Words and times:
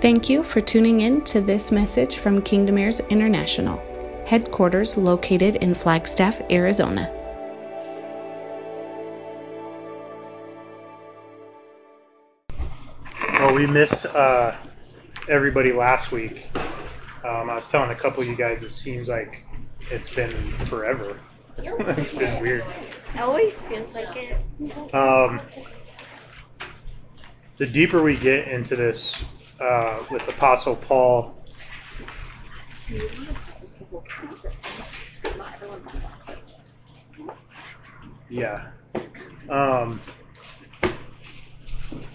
Thank 0.00 0.30
you 0.30 0.42
for 0.42 0.62
tuning 0.62 1.02
in 1.02 1.24
to 1.24 1.42
this 1.42 1.70
message 1.70 2.16
from 2.16 2.40
Kingdom 2.40 2.78
Heirs 2.78 3.00
International, 3.10 3.78
headquarters 4.24 4.96
located 4.96 5.56
in 5.56 5.74
Flagstaff, 5.74 6.40
Arizona. 6.50 7.12
Well, 13.34 13.54
we 13.54 13.66
missed 13.66 14.06
uh, 14.06 14.56
everybody 15.28 15.70
last 15.70 16.12
week. 16.12 16.46
Um, 17.22 17.50
I 17.50 17.54
was 17.54 17.68
telling 17.68 17.90
a 17.90 17.94
couple 17.94 18.22
of 18.22 18.28
you 18.28 18.36
guys, 18.36 18.62
it 18.62 18.70
seems 18.70 19.10
like 19.10 19.44
it's 19.90 20.08
been 20.08 20.50
forever. 20.64 21.20
it's 21.58 22.14
been 22.14 22.40
weird. 22.40 22.64
It 23.14 23.20
always 23.20 23.60
feels 23.60 23.94
like 23.94 24.16
it. 24.16 24.94
Um, 24.94 25.42
the 27.58 27.66
deeper 27.66 28.02
we 28.02 28.16
get 28.16 28.48
into 28.48 28.76
this 28.76 29.22
uh, 29.60 30.04
with 30.10 30.26
Apostle 30.28 30.76
Paul, 30.76 31.34
yeah. 38.28 38.70
Um, 39.48 40.00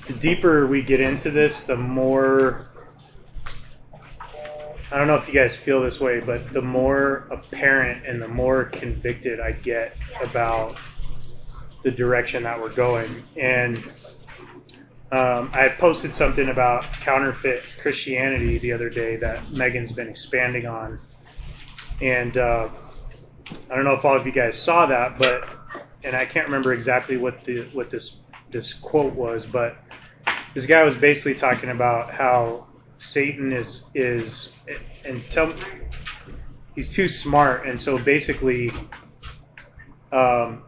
the 0.08 0.14
deeper 0.14 0.68
we 0.68 0.82
get 0.82 1.00
into 1.00 1.32
this, 1.32 1.62
the 1.62 1.76
more. 1.76 2.68
I 4.92 5.00
don't 5.00 5.08
know 5.08 5.16
if 5.16 5.28
you 5.28 5.34
guys 5.34 5.56
feel 5.56 5.82
this 5.82 6.00
way, 6.00 6.20
but 6.20 6.54
the 6.54 6.62
more 6.62 7.28
apparent 7.32 8.06
and 8.06 8.22
the 8.22 8.28
more 8.28 8.66
convicted 8.66 9.40
I 9.40 9.52
get 9.52 9.98
about 10.22 10.78
the 11.84 11.92
direction 11.92 12.44
that 12.44 12.60
we're 12.60 12.74
going. 12.74 13.24
And 13.36 13.84
um, 15.12 15.52
I 15.54 15.70
posted 15.70 16.14
something 16.14 16.50
about 16.50 16.84
counterfeit 16.84 17.64
Christianity 17.80 18.58
the 18.58 18.74
other 18.74 18.90
day 18.90 19.18
that 19.18 19.52
Megan's 19.52 19.92
been 19.92 20.08
expanding 20.08 20.66
on. 20.66 21.00
And 22.02 22.36
uh, 22.36 22.70
I 23.70 23.76
don't 23.76 23.86
know 23.86 23.94
if 23.94 24.04
all 24.04 24.18
of 24.18 24.26
you 24.26 24.32
guys 24.32 24.58
saw 24.58 24.88
that, 24.88 25.20
but 25.20 25.48
and 26.04 26.16
I 26.16 26.26
can't 26.26 26.48
remember 26.48 26.74
exactly 26.74 27.18
what 27.18 27.44
the 27.44 27.64
what 27.74 27.90
this 27.90 28.18
this 28.52 28.74
quote 28.74 29.14
was, 29.14 29.46
but 29.46 29.78
this 30.54 30.66
guy 30.66 30.84
was 30.84 30.96
basically 30.96 31.36
talking 31.36 31.70
about 31.70 32.14
how 32.14 32.68
Satan 32.98 33.54
is 33.54 33.84
is 33.94 34.52
and 35.04 35.24
tell 35.30 35.54
he's 36.76 36.90
too 36.90 37.08
smart, 37.08 37.68
and 37.68 37.80
so 37.80 37.98
basically, 37.98 38.72
um, 40.12 40.64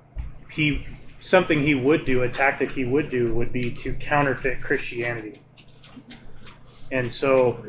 he 0.51 0.85
something 1.19 1.61
he 1.61 1.75
would 1.75 2.05
do, 2.05 2.23
a 2.23 2.29
tactic 2.29 2.71
he 2.71 2.85
would 2.85 3.09
do, 3.09 3.33
would 3.33 3.51
be 3.51 3.71
to 3.71 3.93
counterfeit 3.93 4.61
Christianity, 4.61 5.41
and 6.91 7.11
so. 7.11 7.63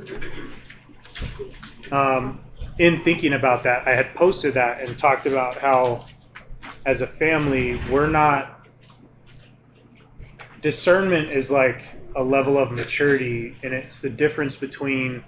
Um, 1.90 2.40
in 2.78 3.00
thinking 3.02 3.32
about 3.32 3.64
that, 3.64 3.86
I 3.88 3.94
had 3.94 4.14
posted 4.14 4.54
that 4.54 4.80
and 4.80 4.96
talked 4.96 5.26
about 5.26 5.58
how, 5.58 6.06
as 6.86 7.00
a 7.00 7.06
family, 7.06 7.80
we're 7.90 8.06
not. 8.06 8.66
Discernment 10.60 11.30
is 11.30 11.50
like 11.50 11.82
a 12.16 12.22
level 12.22 12.58
of 12.58 12.70
maturity, 12.70 13.56
and 13.62 13.72
it's 13.72 14.00
the 14.00 14.10
difference 14.10 14.56
between, 14.56 15.24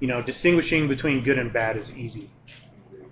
you 0.00 0.08
know, 0.08 0.22
distinguishing 0.22 0.88
between 0.88 1.22
good 1.22 1.38
and 1.38 1.52
bad 1.52 1.76
is 1.76 1.92
easy, 1.92 2.30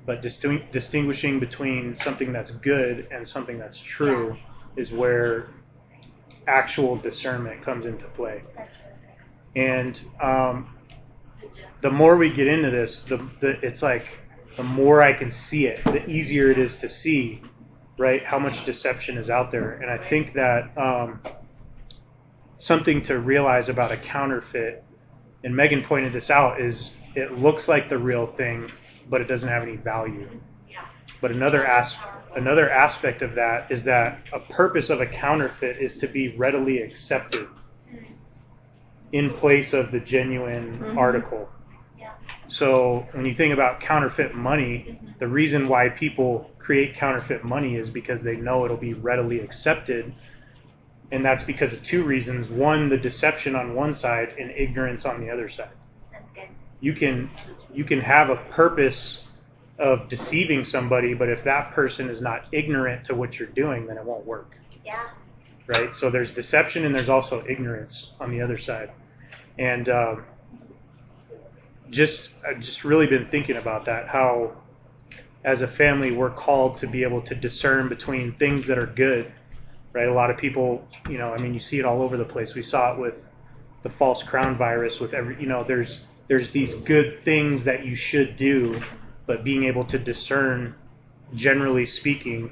but 0.09 0.23
disting- 0.23 0.67
distinguishing 0.73 1.39
between 1.39 1.95
something 1.95 2.33
that's 2.33 2.51
good 2.51 3.07
and 3.11 3.29
something 3.29 3.59
that's 3.59 3.79
true 3.79 4.39
is 4.75 4.91
where 4.91 5.51
actual 6.47 6.97
discernment 6.97 7.61
comes 7.61 7.85
into 7.85 8.07
play. 8.07 8.43
And 9.55 10.01
um, 10.19 10.75
the 11.83 11.91
more 11.91 12.17
we 12.17 12.31
get 12.31 12.47
into 12.47 12.71
this, 12.71 13.03
the, 13.03 13.19
the 13.41 13.51
it's 13.63 13.83
like 13.83 14.07
the 14.57 14.63
more 14.63 15.03
I 15.03 15.13
can 15.13 15.31
see 15.31 15.67
it, 15.67 15.85
the 15.85 16.09
easier 16.09 16.51
it 16.51 16.59
is 16.59 16.77
to 16.77 16.89
see, 16.89 17.43
right? 17.99 18.25
How 18.25 18.39
much 18.39 18.65
deception 18.65 19.19
is 19.19 19.29
out 19.29 19.51
there, 19.51 19.75
and 19.75 19.91
I 19.91 19.99
think 19.99 20.33
that 20.33 20.71
um, 20.79 21.21
something 22.57 23.03
to 23.03 23.19
realize 23.19 23.69
about 23.69 23.93
a 23.93 23.99
counterfeit, 23.99 24.83
and 25.45 25.55
Megan 25.55 25.83
pointed 25.83 26.15
this 26.15 26.31
out, 26.31 26.63
is 26.63 26.95
it 27.15 27.39
looks 27.39 27.69
like 27.69 27.91
the 27.91 27.99
real 27.99 28.25
thing, 28.25 28.71
but 29.09 29.21
it 29.21 29.29
doesn't 29.29 29.49
have 29.49 29.63
any 29.63 29.77
value. 29.77 30.29
But 31.21 31.33
another 31.33 31.65
as, 31.65 31.97
another 32.37 32.71
aspect 32.71 33.23
of 33.23 33.35
that 33.35 33.71
is 33.71 33.85
that 33.85 34.21
a 34.33 34.41
purpose 34.41 34.91
of 34.91 35.01
a 35.01 35.07
counterfeit 35.07 35.79
is 35.79 35.97
to 35.99 36.07
be 36.07 36.37
readily 36.37 36.83
accepted 36.83 37.49
in 39.13 39.31
place 39.31 39.73
of 39.73 39.91
the 39.91 40.01
genuine 40.01 40.79
Mhm. 40.79 40.97
article. 40.97 41.49
So 42.47 43.07
when 43.13 43.27
you 43.27 43.35
think 43.35 43.53
about 43.53 43.81
counterfeit 43.81 44.35
money, 44.35 45.01
the 45.19 45.29
reason 45.29 45.69
why 45.69 45.89
people 45.89 46.51
create 46.59 46.95
counterfeit 46.95 47.45
money 47.45 47.77
is 47.77 47.91
because 47.91 48.23
they 48.23 48.37
know 48.37 48.65
it'll 48.65 48.77
be 48.77 48.95
readily 48.95 49.41
accepted. 49.41 50.15
And 51.11 51.25
that's 51.25 51.43
because 51.43 51.73
of 51.73 51.83
two 51.83 52.03
reasons. 52.03 52.49
One, 52.49 52.91
the 52.91 52.99
deception 52.99 53.57
on 53.57 53.75
one 53.75 53.95
side 53.95 54.35
and 54.39 54.51
ignorance 54.51 55.07
on 55.07 55.21
the 55.21 55.31
other 55.31 55.49
side. 55.49 55.71
You 56.81 56.93
can 56.93 57.31
you 57.73 57.85
can 57.85 58.01
have 58.01 58.31
a 58.31 58.37
purpose 58.37 59.25
of 59.79 60.09
deceiving 60.09 60.65
somebody, 60.65 61.15
but 61.15 61.29
if 61.29 61.45
that 61.45 61.73
person 61.73 62.09
is 62.09 62.21
not 62.21 62.47
ignorant 62.53 63.05
to 63.05 63.15
what 63.15 63.39
you're 63.39 63.49
doing, 63.49 63.87
then 63.87 63.97
it 63.97 64.05
won't 64.05 64.27
work 64.27 64.57
Yeah. 64.85 65.09
right? 65.67 65.95
So 65.95 66.11
there's 66.11 66.31
deception 66.33 66.85
and 66.85 66.95
there's 66.95 67.09
also 67.09 67.45
ignorance 67.49 68.13
on 68.21 68.31
the 68.31 68.41
other 68.43 68.59
side. 68.59 68.91
And 69.59 69.89
um, 69.89 70.25
just 71.91 72.31
I've 72.47 72.61
just 72.61 72.85
really 72.85 73.07
been 73.07 73.27
thinking 73.27 73.57
about 73.57 73.85
that. 73.87 74.09
How 74.09 74.53
as 75.45 75.61
a 75.63 75.67
family 75.69 76.11
we're 76.11 76.31
called 76.31 76.79
to 76.79 76.87
be 76.87 77.03
able 77.05 77.23
to 77.23 77.35
discern 77.35 77.89
between 77.89 78.33
things 78.35 78.67
that 78.67 78.79
are 78.79 78.87
good, 78.87 79.33
right? 79.93 80.09
A 80.09 80.13
lot 80.13 80.31
of 80.31 80.37
people, 80.37 80.87
you 81.09 81.19
know, 81.19 81.33
I 81.33 81.39
mean, 81.39 81.55
you 81.55 81.61
see 81.61 81.79
it 81.79 81.85
all 81.85 82.03
over 82.03 82.17
the 82.17 82.25
place. 82.25 82.55
We 82.55 82.63
saw 82.63 82.93
it 82.93 82.99
with 82.99 83.29
the 83.83 83.89
false 83.89 84.23
crown 84.23 84.57
virus. 84.57 85.01
With 85.01 85.15
every, 85.15 85.41
you 85.41 85.47
know, 85.47 85.63
there's 85.65 86.01
there's 86.29 86.51
these 86.51 86.75
good 86.75 87.19
things 87.19 87.65
that 87.65 87.85
you 87.87 87.95
should 87.95 88.37
do, 88.37 88.81
but 89.27 89.45
being 89.45 89.65
able 89.65 89.85
to 89.87 89.99
discern, 89.99 90.75
generally 91.35 91.87
speaking, 91.87 92.51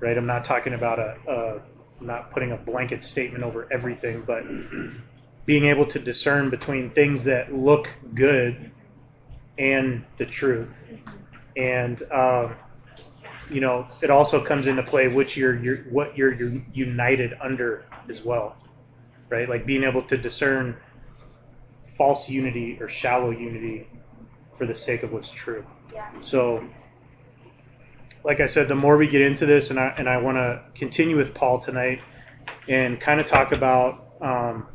right? 0.00 0.16
I'm 0.16 0.26
not 0.26 0.44
talking 0.44 0.74
about 0.74 0.98
a, 0.98 1.16
a 1.28 1.62
I'm 2.00 2.06
not 2.06 2.32
putting 2.32 2.52
a 2.52 2.56
blanket 2.56 3.02
statement 3.02 3.44
over 3.44 3.68
everything, 3.72 4.24
but 4.26 4.44
being 5.46 5.66
able 5.66 5.86
to 5.86 5.98
discern 5.98 6.50
between 6.50 6.90
things 6.90 7.24
that 7.24 7.54
look 7.54 7.88
good 8.14 8.70
and 9.58 10.04
the 10.18 10.26
truth. 10.26 10.88
And 11.56 12.02
um, 12.10 12.56
you 13.50 13.60
know, 13.60 13.86
it 14.02 14.10
also 14.10 14.42
comes 14.42 14.66
into 14.66 14.82
play 14.82 15.08
which 15.08 15.36
you're, 15.36 15.56
you're 15.62 15.78
what 15.84 16.16
you're, 16.16 16.32
you're 16.32 16.60
united 16.72 17.34
under 17.40 17.84
as 18.08 18.24
well, 18.24 18.56
right? 19.28 19.48
Like 19.48 19.66
being 19.66 19.84
able 19.84 20.02
to 20.02 20.16
discern 20.16 20.76
false 21.96 22.28
unity 22.28 22.78
or 22.80 22.88
shallow 22.88 23.30
unity 23.30 23.86
for 24.56 24.66
the 24.66 24.74
sake 24.74 25.02
of 25.02 25.12
what's 25.12 25.30
true. 25.30 25.64
Yeah. 25.92 26.08
So, 26.20 26.64
like 28.24 28.40
I 28.40 28.46
said, 28.46 28.68
the 28.68 28.74
more 28.74 28.96
we 28.96 29.06
get 29.06 29.20
into 29.20 29.46
this, 29.46 29.70
and 29.70 29.78
I 29.78 29.94
and 29.98 30.08
I 30.08 30.18
want 30.18 30.36
to 30.36 30.62
continue 30.74 31.16
with 31.16 31.34
Paul 31.34 31.58
tonight, 31.58 32.00
and 32.68 33.00
kind 33.00 33.20
of 33.20 33.26
talk 33.26 33.52
about 33.52 34.06
um, 34.20 34.66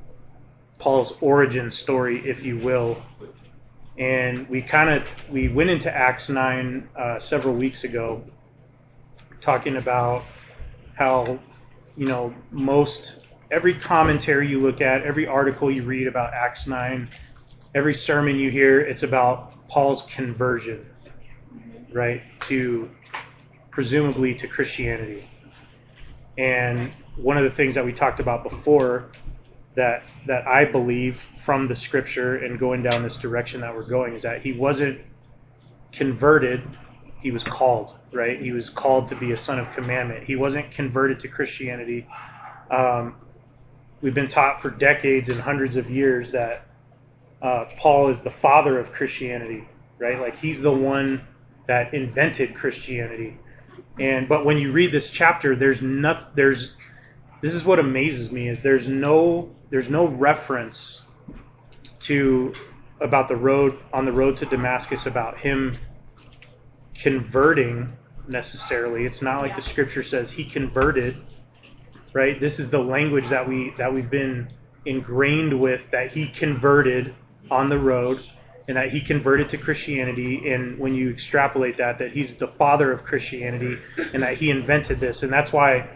Paul's 0.77 1.13
origin 1.21 1.71
story, 1.71 2.21
if 2.25 2.43
you 2.43 2.57
will. 2.57 3.01
And 3.97 4.47
we 4.47 4.61
kind 4.61 4.89
of 4.89 5.03
we 5.29 5.49
went 5.49 5.69
into 5.69 5.93
Acts 5.93 6.29
nine 6.29 6.87
uh, 6.95 7.19
several 7.19 7.55
weeks 7.55 7.83
ago, 7.83 8.23
talking 9.41 9.75
about 9.75 10.23
how 10.95 11.39
you 11.97 12.05
know 12.05 12.33
most 12.51 13.18
every 13.51 13.73
commentary 13.73 14.47
you 14.47 14.59
look 14.59 14.81
at, 14.81 15.03
every 15.03 15.27
article 15.27 15.71
you 15.71 15.83
read 15.83 16.07
about 16.07 16.33
Acts 16.33 16.67
nine, 16.67 17.09
every 17.73 17.93
sermon 17.93 18.37
you 18.37 18.49
hear, 18.49 18.79
it's 18.79 19.03
about 19.03 19.67
Paul's 19.67 20.03
conversion, 20.03 20.85
right, 21.91 22.21
to 22.41 22.89
presumably 23.71 24.35
to 24.35 24.47
Christianity. 24.47 25.27
And 26.37 26.93
one 27.17 27.37
of 27.37 27.43
the 27.43 27.49
things 27.49 27.75
that 27.75 27.85
we 27.85 27.93
talked 27.93 28.19
about 28.19 28.43
before 28.43 29.11
that 29.75 30.03
that 30.25 30.47
I 30.47 30.65
believe 30.65 31.17
from 31.37 31.67
the 31.67 31.75
scripture 31.75 32.37
and 32.37 32.59
going 32.59 32.83
down 32.83 33.03
this 33.03 33.17
direction 33.17 33.61
that 33.61 33.75
we're 33.75 33.87
going 33.87 34.13
is 34.13 34.23
that 34.23 34.41
he 34.41 34.51
wasn't 34.51 34.99
converted, 35.91 36.61
he 37.21 37.31
was 37.31 37.43
called, 37.43 37.95
right? 38.11 38.41
He 38.41 38.51
was 38.51 38.69
called 38.69 39.07
to 39.07 39.15
be 39.15 39.31
a 39.31 39.37
son 39.37 39.59
of 39.59 39.71
commandment. 39.73 40.23
He 40.23 40.35
wasn't 40.35 40.71
converted 40.71 41.19
to 41.21 41.27
Christianity. 41.27 42.07
Um, 42.71 43.15
we've 44.01 44.13
been 44.13 44.27
taught 44.27 44.61
for 44.61 44.69
decades 44.69 45.29
and 45.29 45.39
hundreds 45.39 45.75
of 45.75 45.89
years 45.89 46.31
that 46.31 46.65
uh, 47.41 47.65
Paul 47.77 48.09
is 48.09 48.21
the 48.21 48.29
father 48.29 48.79
of 48.79 48.91
Christianity, 48.91 49.67
right? 49.97 50.19
Like 50.19 50.35
he's 50.35 50.61
the 50.61 50.71
one 50.71 51.25
that 51.67 51.93
invented 51.93 52.55
Christianity. 52.55 53.37
And 53.99 54.27
but 54.27 54.45
when 54.45 54.57
you 54.57 54.71
read 54.71 54.91
this 54.91 55.09
chapter, 55.09 55.55
there's 55.55 55.81
nothing. 55.81 56.31
There's 56.35 56.75
this 57.41 57.53
is 57.53 57.63
what 57.63 57.79
amazes 57.79 58.31
me 58.31 58.49
is 58.49 58.63
there's 58.63 58.87
no 58.87 59.55
there's 59.69 59.89
no 59.89 60.07
reference 60.07 61.01
to 62.01 62.53
about 62.99 63.27
the 63.27 63.35
road 63.35 63.77
on 63.93 64.05
the 64.05 64.11
road 64.11 64.37
to 64.37 64.45
Damascus 64.45 65.05
about 65.05 65.39
him 65.39 65.77
converting 66.95 67.93
necessarily. 68.27 69.05
It's 69.05 69.21
not 69.21 69.41
like 69.41 69.55
the 69.55 69.61
scripture 69.61 70.03
says 70.03 70.31
he 70.31 70.43
converted, 70.43 71.17
right? 72.13 72.39
This 72.39 72.59
is 72.59 72.69
the 72.69 72.81
language 72.81 73.29
that 73.29 73.47
we 73.47 73.73
that 73.77 73.93
we've 73.93 74.09
been 74.09 74.49
ingrained 74.85 75.59
with 75.59 75.91
that 75.91 76.11
he 76.11 76.27
converted 76.27 77.13
on 77.51 77.67
the 77.67 77.77
road 77.77 78.19
and 78.67 78.77
that 78.77 78.91
he 78.91 79.01
converted 79.01 79.49
to 79.49 79.57
Christianity 79.57 80.51
and 80.51 80.79
when 80.79 80.93
you 80.93 81.09
extrapolate 81.09 81.77
that 81.77 81.97
that 81.97 82.11
he's 82.11 82.33
the 82.35 82.47
father 82.47 82.91
of 82.91 83.03
Christianity 83.03 83.77
and 84.13 84.23
that 84.23 84.37
he 84.37 84.49
invented 84.49 84.99
this 84.99 85.23
and 85.23 85.33
that's 85.33 85.51
why 85.51 85.89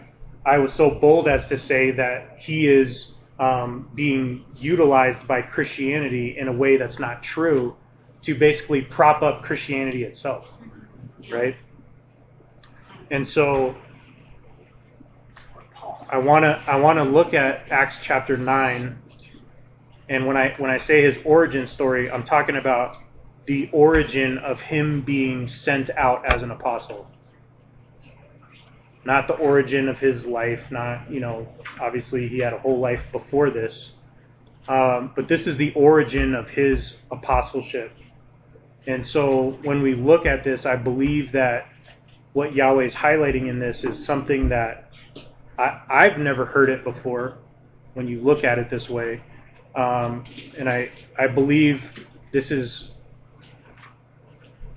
I 0.44 0.58
was 0.58 0.72
so 0.72 0.90
bold 0.90 1.28
as 1.28 1.46
to 1.46 1.56
say 1.56 1.92
that 1.92 2.38
he 2.38 2.68
is 2.68 3.14
um, 3.38 3.88
being 3.94 4.44
utilized 4.56 5.26
by 5.26 5.42
Christianity 5.42 6.36
in 6.36 6.48
a 6.48 6.52
way 6.52 6.76
that's 6.76 6.98
not 6.98 7.22
true 7.22 7.76
to 8.22 8.34
basically 8.34 8.82
prop 8.82 9.22
up 9.22 9.42
Christianity 9.42 10.04
itself, 10.04 10.56
right? 11.30 11.56
And 13.10 13.26
so 13.26 13.74
I 16.08 16.18
want 16.18 16.44
to 16.44 16.62
I 16.66 16.76
want 16.76 16.98
to 16.98 17.04
look 17.04 17.34
at 17.34 17.70
Acts 17.70 18.00
chapter 18.02 18.36
9 18.36 18.98
and 20.08 20.26
when 20.26 20.36
I 20.36 20.54
when 20.58 20.70
I 20.70 20.78
say 20.78 21.02
his 21.02 21.18
origin 21.24 21.66
story, 21.66 22.10
I'm 22.10 22.24
talking 22.24 22.56
about 22.56 22.96
the 23.44 23.68
origin 23.72 24.38
of 24.38 24.60
him 24.60 25.02
being 25.02 25.48
sent 25.48 25.90
out 25.90 26.26
as 26.26 26.42
an 26.42 26.50
apostle. 26.50 27.06
Not 29.04 29.28
the 29.28 29.34
origin 29.34 29.88
of 29.88 29.98
his 29.98 30.24
life, 30.24 30.70
not, 30.70 31.10
you 31.10 31.20
know, 31.20 31.46
obviously 31.78 32.26
he 32.28 32.38
had 32.38 32.54
a 32.54 32.58
whole 32.58 32.78
life 32.78 33.10
before 33.12 33.50
this. 33.50 33.92
Um, 34.66 35.12
but 35.14 35.28
this 35.28 35.46
is 35.46 35.58
the 35.58 35.74
origin 35.74 36.34
of 36.34 36.48
his 36.48 36.96
apostleship. 37.10 37.92
And 38.86 39.06
so 39.06 39.58
when 39.62 39.82
we 39.82 39.94
look 39.94 40.24
at 40.24 40.42
this, 40.42 40.64
I 40.64 40.76
believe 40.76 41.32
that 41.32 41.68
what 42.32 42.54
Yahweh 42.54 42.84
is 42.84 42.94
highlighting 42.94 43.48
in 43.48 43.58
this 43.58 43.84
is 43.84 44.02
something 44.02 44.48
that 44.48 44.83
I, 45.58 45.80
I've 45.88 46.18
never 46.18 46.44
heard 46.44 46.70
it 46.70 46.84
before 46.84 47.38
when 47.94 48.08
you 48.08 48.20
look 48.20 48.44
at 48.44 48.58
it 48.58 48.68
this 48.68 48.88
way. 48.90 49.22
Um, 49.74 50.24
and 50.56 50.68
I, 50.68 50.90
I 51.18 51.26
believe 51.26 52.06
this 52.32 52.50
is 52.50 52.90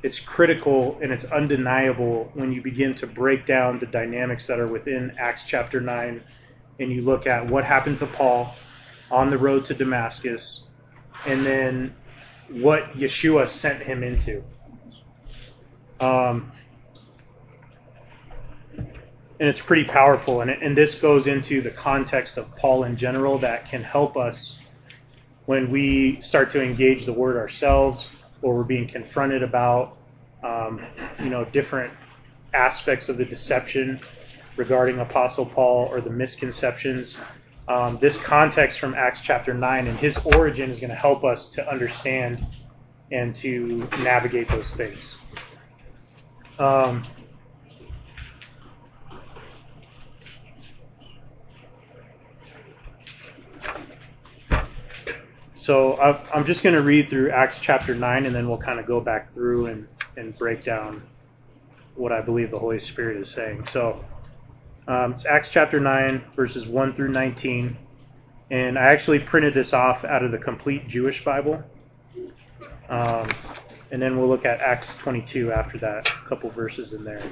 it's 0.03 0.19
critical 0.19 0.97
and 1.01 1.12
it's 1.12 1.25
undeniable 1.25 2.31
when 2.33 2.51
you 2.51 2.62
begin 2.62 2.94
to 2.95 3.07
break 3.07 3.45
down 3.45 3.79
the 3.79 3.85
dynamics 3.85 4.47
that 4.47 4.59
are 4.59 4.68
within 4.68 5.13
Acts 5.18 5.44
chapter 5.44 5.81
9 5.81 6.24
and 6.79 6.91
you 6.91 7.01
look 7.01 7.25
at 7.25 7.47
what 7.47 7.65
happened 7.65 7.97
to 7.97 8.06
Paul 8.06 8.56
on 9.09 9.29
the 9.29 9.38
road 9.38 9.65
to 9.65 9.74
Damascus 9.74 10.63
and 11.25 11.45
then 11.45 11.95
what 12.50 12.94
Yeshua 12.94 13.47
sent 13.50 13.81
him 13.81 14.03
into. 14.03 14.44
Um, 16.00 16.51
and 19.39 19.48
it's 19.48 19.60
pretty 19.60 19.84
powerful. 19.84 20.42
And, 20.42 20.50
and 20.50 20.75
this 20.75 20.95
goes 20.95 21.28
into 21.28 21.62
the 21.62 21.69
context 21.69 22.38
of 22.38 22.56
Paul 22.56 22.84
in 22.86 22.95
general 22.95 23.38
that 23.39 23.69
can 23.69 23.84
help 23.84 24.18
us 24.18 24.57
when 25.45 25.72
we 25.72 26.19
start 26.22 26.50
to 26.51 26.62
engage 26.62 27.06
the 27.06 27.13
word 27.13 27.38
ourselves 27.38 28.10
or 28.42 28.56
we're 28.56 28.63
being 28.63 28.88
confronted 28.88 29.44
about, 29.44 29.98
um, 30.44 30.86
you 31.19 31.30
know, 31.30 31.45
different 31.45 31.92
aspects 32.54 33.10
of 33.10 33.18
the 33.18 33.25
deception 33.25 34.00
regarding 34.56 35.00
Apostle 35.00 35.45
Paul 35.45 35.88
or 35.92 36.01
the 36.01 36.10
misconceptions. 36.10 37.19
Um, 37.68 37.98
this 38.01 38.18
context 38.18 38.80
from 38.80 38.95
Acts 38.95 39.22
chapter 39.22 39.54
9 39.54 39.88
and 39.88 39.98
his 40.00 40.18
origin 40.18 40.72
is 40.72 40.80
going 40.80 40.89
to 40.89 40.95
help 40.95 41.24
us 41.24 41.50
to 41.50 41.69
understand 41.69 42.45
and 43.12 43.36
to 43.36 43.88
navigate 44.00 44.48
those 44.48 44.74
things. 44.74 45.16
Um, 46.60 47.04
So 55.68 56.00
I'm 56.34 56.46
just 56.46 56.64
going 56.64 56.75
to 56.75 56.81
read 56.81 57.10
through 57.10 57.31
Acts 57.31 57.60
chapter 57.60 57.94
9, 57.94 58.25
and 58.25 58.34
then 58.34 58.48
we'll 58.48 58.58
kind 58.58 58.80
of 58.80 58.86
go 58.86 59.02
back 59.02 59.28
through 59.28 59.66
and, 59.66 59.86
and 60.16 60.34
break 60.38 60.64
down 60.64 61.04
what 61.96 62.14
I 62.14 62.22
believe 62.22 62.52
the 62.52 62.58
Holy 62.58 62.80
Spirit 62.80 63.18
is 63.18 63.30
saying. 63.30 63.66
So 63.66 64.02
um, 64.88 65.12
it's 65.12 65.25
Acts 65.25 65.50
chapter 65.50 65.81
9, 65.81 66.24
verses 66.34 66.66
1 66.66 66.94
through 66.94 67.10
19. 67.10 67.75
And 68.50 68.80
I 68.80 68.94
actually 68.94 69.19
printed 69.19 69.54
this 69.54 69.74
off 69.74 70.06
out 70.06 70.24
of 70.24 70.31
the 70.31 70.38
complete 70.38 70.88
Jewish 70.88 71.25
Bible. 71.25 71.62
Um, 72.88 73.28
and 73.92 74.02
then 74.02 74.18
we'll 74.18 74.30
look 74.30 74.46
at 74.46 74.62
Acts 74.62 74.96
22 74.96 75.52
after 75.52 75.80
that, 75.80 76.08
a 76.08 76.30
couple 76.30 76.50
verses 76.50 76.94
in 76.94 77.04
there. 77.04 77.24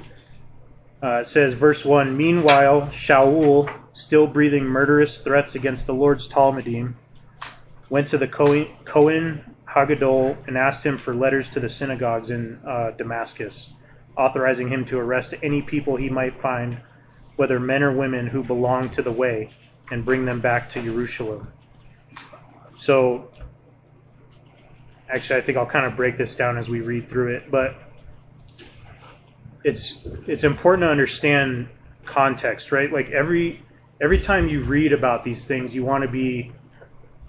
Uh, 1.02 1.20
it 1.22 1.26
says, 1.26 1.54
verse 1.54 1.86
1 1.86 2.14
Meanwhile, 2.14 2.82
Shaul, 2.88 3.72
still 3.94 4.26
breathing 4.26 4.64
murderous 4.64 5.20
threats 5.20 5.54
against 5.54 5.86
the 5.86 5.94
Lord's 5.94 6.28
Talmudim, 6.28 6.96
went 7.88 8.08
to 8.08 8.18
the 8.18 8.28
Cohen 8.28 9.56
Hagadol 9.68 10.36
and 10.46 10.56
asked 10.56 10.84
him 10.84 10.96
for 10.96 11.14
letters 11.14 11.48
to 11.50 11.60
the 11.60 11.68
synagogues 11.68 12.30
in 12.30 12.60
uh, 12.66 12.90
Damascus, 12.92 13.70
authorizing 14.16 14.68
him 14.68 14.84
to 14.86 14.98
arrest 14.98 15.34
any 15.42 15.62
people 15.62 15.96
he 15.96 16.08
might 16.08 16.40
find, 16.40 16.80
whether 17.36 17.60
men 17.60 17.82
or 17.82 17.92
women, 17.92 18.26
who 18.26 18.42
belonged 18.42 18.92
to 18.94 19.02
the 19.02 19.12
way, 19.12 19.50
and 19.90 20.04
bring 20.04 20.24
them 20.24 20.40
back 20.40 20.68
to 20.70 20.82
Jerusalem. 20.82 21.52
So, 22.74 23.30
actually, 25.08 25.36
I 25.36 25.40
think 25.42 25.58
I'll 25.58 25.66
kind 25.66 25.86
of 25.86 25.96
break 25.96 26.16
this 26.16 26.34
down 26.34 26.58
as 26.58 26.68
we 26.68 26.80
read 26.80 27.08
through 27.08 27.36
it, 27.36 27.50
but 27.50 27.74
it's 29.64 29.98
it's 30.26 30.44
important 30.44 30.82
to 30.82 30.88
understand 30.88 31.68
context, 32.04 32.72
right? 32.72 32.92
Like 32.92 33.10
every 33.10 33.62
every 34.00 34.18
time 34.18 34.48
you 34.48 34.62
read 34.62 34.92
about 34.92 35.24
these 35.24 35.44
things, 35.44 35.74
you 35.74 35.84
want 35.84 36.02
to 36.02 36.08
be 36.08 36.52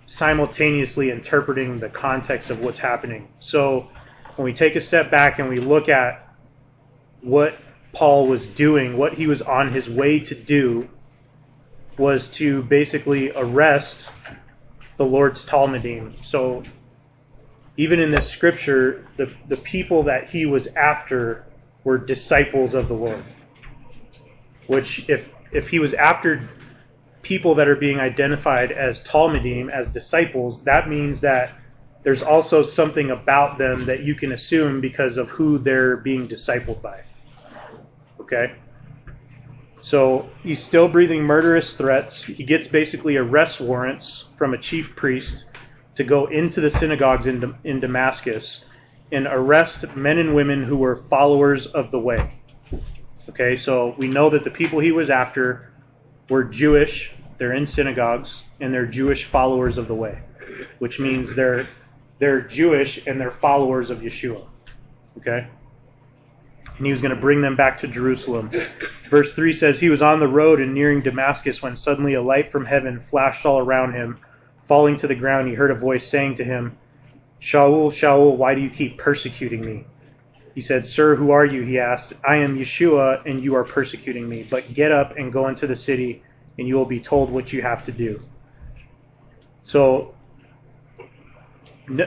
simultaneously 0.07 1.11
interpreting 1.11 1.79
the 1.79 1.89
context 1.89 2.49
of 2.49 2.59
what's 2.59 2.79
happening. 2.79 3.27
So 3.39 3.89
when 4.35 4.45
we 4.45 4.53
take 4.53 4.75
a 4.75 4.81
step 4.81 5.11
back 5.11 5.37
and 5.37 5.49
we 5.49 5.59
look 5.59 5.89
at 5.89 6.33
what 7.21 7.55
Paul 7.91 8.27
was 8.27 8.47
doing, 8.47 8.97
what 8.97 9.13
he 9.13 9.27
was 9.27 9.41
on 9.41 9.71
his 9.71 9.89
way 9.89 10.21
to 10.21 10.33
do, 10.33 10.89
was 11.97 12.29
to 12.29 12.63
basically 12.63 13.31
arrest 13.31 14.09
the 14.97 15.05
Lord's 15.05 15.45
Talmudim. 15.45 16.23
So 16.25 16.63
even 17.75 17.99
in 17.99 18.11
this 18.11 18.29
scripture, 18.29 19.07
the, 19.17 19.31
the 19.47 19.57
people 19.57 20.03
that 20.03 20.29
he 20.29 20.45
was 20.45 20.67
after 20.67 21.45
were 21.83 21.97
disciples 21.97 22.73
of 22.73 22.87
the 22.87 22.93
Lord. 22.93 23.23
Which 24.67 25.07
if 25.09 25.31
if 25.51 25.69
he 25.69 25.79
was 25.79 25.93
after 25.93 26.49
people 27.27 27.55
that 27.55 27.67
are 27.67 27.75
being 27.75 27.99
identified 27.99 28.71
as 28.71 29.01
Talmudim, 29.01 29.69
as 29.69 29.89
disciples, 29.89 30.63
that 30.63 30.87
means 30.87 31.19
that 31.19 31.51
there's 32.03 32.23
also 32.23 32.63
something 32.63 33.11
about 33.11 33.57
them 33.57 33.87
that 33.87 34.01
you 34.01 34.15
can 34.15 34.31
assume 34.31 34.79
because 34.79 35.17
of 35.17 35.29
who 35.29 35.57
they're 35.57 35.97
being 35.97 36.29
discipled 36.29 36.81
by. 36.81 37.01
Okay? 38.21 38.53
So 39.81 40.29
he's 40.41 40.63
still 40.63 40.87
breathing 40.87 41.23
murderous 41.23 41.73
threats. 41.73 42.23
He 42.23 42.45
gets 42.45 42.65
basically 42.65 43.17
arrest 43.17 43.59
warrants 43.59 44.23
from 44.37 44.53
a 44.53 44.57
chief 44.57 44.95
priest 44.95 45.43
to 45.95 46.05
go 46.05 46.27
into 46.27 46.61
the 46.61 46.71
synagogues 46.71 47.27
in, 47.27 47.55
in 47.65 47.81
Damascus 47.81 48.63
and 49.11 49.27
arrest 49.27 49.97
men 49.97 50.17
and 50.17 50.33
women 50.33 50.63
who 50.63 50.77
were 50.77 50.95
followers 50.95 51.67
of 51.67 51.91
the 51.91 51.99
way. 51.99 52.31
Okay, 53.27 53.57
so 53.57 53.93
we 53.97 54.07
know 54.07 54.29
that 54.29 54.45
the 54.45 54.49
people 54.49 54.79
he 54.79 54.93
was 54.93 55.09
after 55.09 55.73
were 56.29 56.43
Jewish, 56.43 57.13
they're 57.37 57.53
in 57.53 57.65
synagogues, 57.65 58.43
and 58.59 58.73
they're 58.73 58.85
Jewish 58.85 59.25
followers 59.25 59.77
of 59.77 59.87
the 59.87 59.95
way, 59.95 60.19
which 60.79 60.99
means 60.99 61.35
they're 61.35 61.67
they're 62.19 62.41
Jewish 62.41 63.05
and 63.05 63.19
they're 63.19 63.31
followers 63.31 63.89
of 63.89 63.99
Yeshua. 63.99 64.45
Okay? 65.19 65.47
And 66.77 66.85
he 66.85 66.91
was 66.91 67.01
going 67.01 67.13
to 67.13 67.19
bring 67.19 67.41
them 67.41 67.55
back 67.55 67.77
to 67.79 67.87
Jerusalem. 67.87 68.51
Verse 69.09 69.33
3 69.33 69.53
says, 69.53 69.79
He 69.79 69.89
was 69.89 70.01
on 70.01 70.19
the 70.19 70.27
road 70.27 70.61
and 70.61 70.73
nearing 70.73 71.01
Damascus 71.01 71.61
when 71.61 71.75
suddenly 71.75 72.13
a 72.13 72.21
light 72.21 72.49
from 72.49 72.65
heaven 72.65 72.99
flashed 72.99 73.45
all 73.45 73.59
around 73.59 73.93
him. 73.93 74.19
Falling 74.63 74.97
to 74.97 75.07
the 75.07 75.15
ground, 75.15 75.47
he 75.47 75.55
heard 75.55 75.71
a 75.71 75.75
voice 75.75 76.07
saying 76.07 76.35
to 76.35 76.43
him, 76.43 76.77
Shaul, 77.39 77.89
Shaul, 77.89 78.35
why 78.35 78.53
do 78.53 78.61
you 78.61 78.69
keep 78.69 78.97
persecuting 78.97 79.61
me? 79.61 79.85
He 80.53 80.61
said, 80.61 80.85
Sir, 80.85 81.15
who 81.15 81.31
are 81.31 81.45
you? 81.45 81.61
He 81.61 81.79
asked. 81.79 82.13
I 82.27 82.37
am 82.37 82.57
Yeshua, 82.57 83.25
and 83.25 83.43
you 83.43 83.55
are 83.55 83.63
persecuting 83.63 84.27
me. 84.27 84.45
But 84.49 84.73
get 84.73 84.91
up 84.91 85.15
and 85.15 85.31
go 85.31 85.47
into 85.47 85.67
the 85.67 85.75
city 85.75 86.23
and 86.57 86.67
you 86.67 86.75
will 86.75 86.85
be 86.85 86.99
told 86.99 87.29
what 87.29 87.53
you 87.53 87.61
have 87.61 87.83
to 87.85 87.91
do. 87.91 88.19
So, 89.61 90.15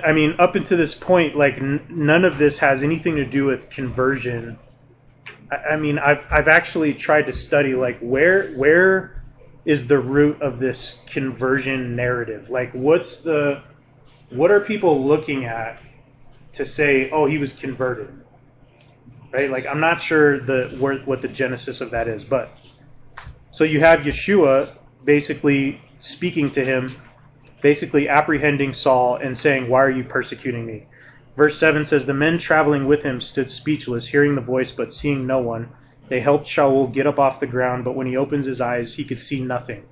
I 0.04 0.12
mean, 0.12 0.37
up 0.38 0.57
until 0.57 0.78
this 0.78 0.95
point, 0.95 1.37
like 1.37 1.54
n- 1.54 1.87
none 1.88 2.25
of 2.25 2.38
this 2.38 2.59
has 2.59 2.83
anything 2.83 3.16
to 3.16 3.26
do 3.26 3.45
with 3.45 3.71
conversion. 3.71 4.59
I, 5.50 5.57
I 5.57 5.76
mean, 5.76 5.99
I've 5.99 6.26
I've 6.30 6.49
actually 6.49 6.95
tried 6.95 7.26
to 7.26 7.33
study 7.33 7.75
like 7.75 8.00
where 8.00 8.52
where 8.52 9.23
is 9.64 9.87
the 9.87 9.99
root 9.99 10.40
of 10.42 10.59
this 10.59 10.99
conversion 11.07 11.97
narrative? 11.97 12.50
Like, 12.50 12.73
what's 12.73 13.19
the 13.19 13.62
what 14.30 14.50
are 14.50 14.61
people 14.61 15.07
looking 15.07 15.45
at 15.45 15.80
to 16.52 16.64
say, 16.64 17.11
oh, 17.11 17.26
he 17.26 17.38
was 17.38 17.52
converted? 17.52 18.09
Right? 19.33 19.50
Like, 19.50 19.66
I'm 19.66 19.80
not 19.80 20.00
sure 20.00 20.40
the 20.40 20.75
where, 20.78 20.99
what 20.99 21.23
the 21.23 21.28
genesis 21.28 21.80
of 21.80 21.92
that 21.92 22.09
is, 22.09 22.25
but 22.25 22.50
so 23.61 23.64
you 23.64 23.81
have 23.81 24.00
Yeshua 24.00 24.75
basically 25.05 25.83
speaking 25.99 26.50
to 26.52 26.64
him, 26.64 26.97
basically 27.61 28.09
apprehending 28.09 28.73
Saul 28.73 29.17
and 29.17 29.37
saying, 29.37 29.69
Why 29.69 29.83
are 29.83 29.90
you 29.90 30.02
persecuting 30.02 30.64
me? 30.64 30.87
Verse 31.37 31.59
7 31.59 31.85
says, 31.85 32.07
The 32.07 32.14
men 32.14 32.38
traveling 32.38 32.87
with 32.87 33.02
him 33.02 33.21
stood 33.21 33.50
speechless, 33.50 34.07
hearing 34.07 34.35
the 34.35 34.40
voice 34.40 34.73
but 34.73 34.90
seeing 34.90 35.26
no 35.26 35.40
one. 35.40 35.69
They 36.09 36.21
helped 36.21 36.47
Shaul 36.47 36.90
get 36.90 37.07
up 37.07 37.19
off 37.19 37.38
the 37.38 37.47
ground, 37.47 37.85
but 37.85 37.95
when 37.95 38.07
he 38.07 38.17
opens 38.17 38.47
his 38.47 38.62
eyes, 38.62 38.95
he 38.95 39.05
could 39.05 39.21
see 39.21 39.43
nothing. 39.43 39.85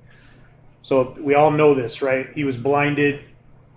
So 0.81 1.15
we 1.19 1.35
all 1.35 1.51
know 1.51 1.75
this, 1.75 2.01
right? 2.01 2.27
He 2.33 2.45
was 2.45 2.57
blinded. 2.57 3.21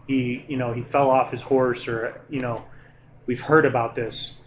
He, 0.07 0.43
you 0.49 0.57
know, 0.57 0.73
he 0.73 0.81
fell 0.81 1.11
off 1.11 1.31
his 1.31 1.43
horse, 1.43 1.87
or 1.87 2.19
you 2.31 2.41
know, 2.41 2.65
we've 3.27 3.43
heard 3.43 3.67
about 3.67 3.95
this. 3.95 4.39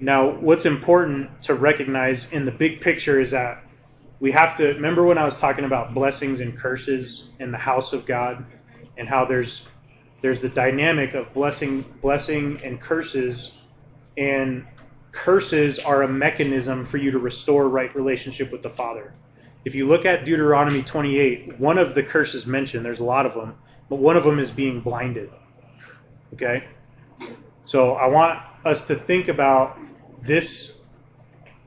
Now, 0.00 0.30
what's 0.30 0.64
important 0.64 1.42
to 1.42 1.54
recognize 1.54 2.26
in 2.32 2.46
the 2.46 2.50
big 2.50 2.80
picture 2.80 3.20
is 3.20 3.32
that 3.32 3.62
we 4.20 4.32
have 4.32 4.56
to 4.58 4.68
remember 4.68 5.02
when 5.04 5.18
I 5.18 5.24
was 5.24 5.36
talking 5.36 5.64
about 5.64 5.94
blessings 5.94 6.40
and 6.40 6.56
curses 6.56 7.28
in 7.38 7.50
the 7.50 7.58
house 7.58 7.92
of 7.92 8.06
God, 8.06 8.44
and 8.96 9.08
how 9.08 9.24
there's 9.24 9.66
there's 10.20 10.40
the 10.40 10.50
dynamic 10.50 11.14
of 11.14 11.32
blessing, 11.32 11.82
blessing 12.02 12.60
and 12.62 12.80
curses, 12.80 13.52
and 14.18 14.66
curses 15.12 15.78
are 15.78 16.02
a 16.02 16.08
mechanism 16.08 16.84
for 16.84 16.98
you 16.98 17.12
to 17.12 17.18
restore 17.18 17.68
right 17.68 17.94
relationship 17.94 18.52
with 18.52 18.62
the 18.62 18.70
Father. 18.70 19.14
If 19.64 19.74
you 19.74 19.86
look 19.88 20.04
at 20.04 20.24
Deuteronomy 20.24 20.82
28, 20.82 21.58
one 21.58 21.78
of 21.78 21.94
the 21.94 22.02
curses 22.02 22.46
mentioned, 22.46 22.84
there's 22.84 23.00
a 23.00 23.04
lot 23.04 23.26
of 23.26 23.34
them, 23.34 23.56
but 23.88 23.96
one 23.96 24.16
of 24.16 24.24
them 24.24 24.38
is 24.38 24.50
being 24.50 24.80
blinded. 24.80 25.30
Okay? 26.34 26.64
So 27.64 27.92
I 27.92 28.08
want 28.08 28.40
us 28.64 28.86
to 28.88 28.96
think 28.96 29.28
about 29.28 29.78
this 30.22 30.79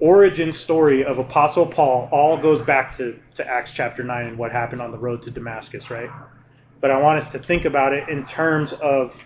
origin 0.03 0.51
story 0.51 1.05
of 1.05 1.17
Apostle 1.17 1.65
Paul 1.65 2.10
all 2.12 2.36
goes 2.36 2.62
back 2.62 2.91
to, 2.98 3.17
to 3.36 3.48
Acts 3.48 3.72
chapter 3.72 4.03
9 4.03 4.25
and 4.25 4.38
what 4.38 4.51
happened 4.51 4.81
on 4.81 4.91
the 4.91 4.98
road 4.98 5.22
to 5.22 5.31
Damascus, 5.31 5.89
right? 5.89 6.10
But 6.81 6.91
I 6.91 6.98
want 6.98 7.19
us 7.19 7.29
to 7.29 7.39
think 7.39 7.63
about 7.63 7.93
it 7.93 8.10
in 8.10 8.25
terms 8.25 8.74
of 8.74 9.17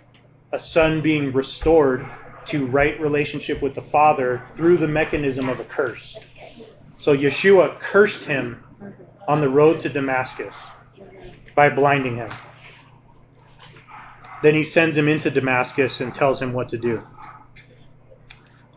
a 0.51 0.59
son 0.59 1.01
being 1.01 1.33
restored 1.33 2.05
to 2.45 2.67
right 2.67 3.01
relationship 3.01 3.59
with 3.59 3.73
the 3.73 3.81
Father 3.81 4.37
through 4.37 4.77
the 4.77 4.87
mechanism 4.87 5.49
of 5.49 5.59
a 5.59 5.63
curse. 5.63 6.15
So 6.97 7.17
Yeshua 7.17 7.79
cursed 7.79 8.25
him 8.25 8.63
on 9.27 9.39
the 9.39 9.49
road 9.49 9.79
to 9.79 9.89
Damascus 9.89 10.69
by 11.55 11.69
blinding 11.69 12.17
him. 12.17 12.29
Then 14.43 14.53
he 14.53 14.61
sends 14.61 14.95
him 14.95 15.07
into 15.07 15.31
Damascus 15.31 16.01
and 16.01 16.13
tells 16.13 16.39
him 16.39 16.53
what 16.53 16.69
to 16.69 16.77
do. 16.77 17.01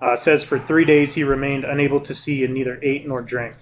Uh, 0.00 0.16
says 0.16 0.42
for 0.42 0.58
three 0.58 0.84
days 0.84 1.12
he 1.12 1.24
remained 1.24 1.64
unable 1.64 2.00
to 2.00 2.14
see 2.14 2.44
and 2.44 2.54
neither 2.54 2.78
ate 2.82 3.06
nor 3.06 3.20
drank. 3.20 3.56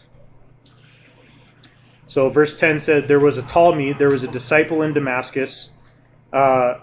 So 2.06 2.28
verse 2.28 2.56
10 2.56 2.80
said 2.80 3.08
there 3.08 3.20
was 3.20 3.38
a 3.38 3.42
Talmud, 3.42 3.98
there 3.98 4.10
was 4.10 4.22
a 4.22 4.28
disciple 4.28 4.82
in 4.82 4.94
Damascus. 4.94 5.68
Uh, 6.32 6.78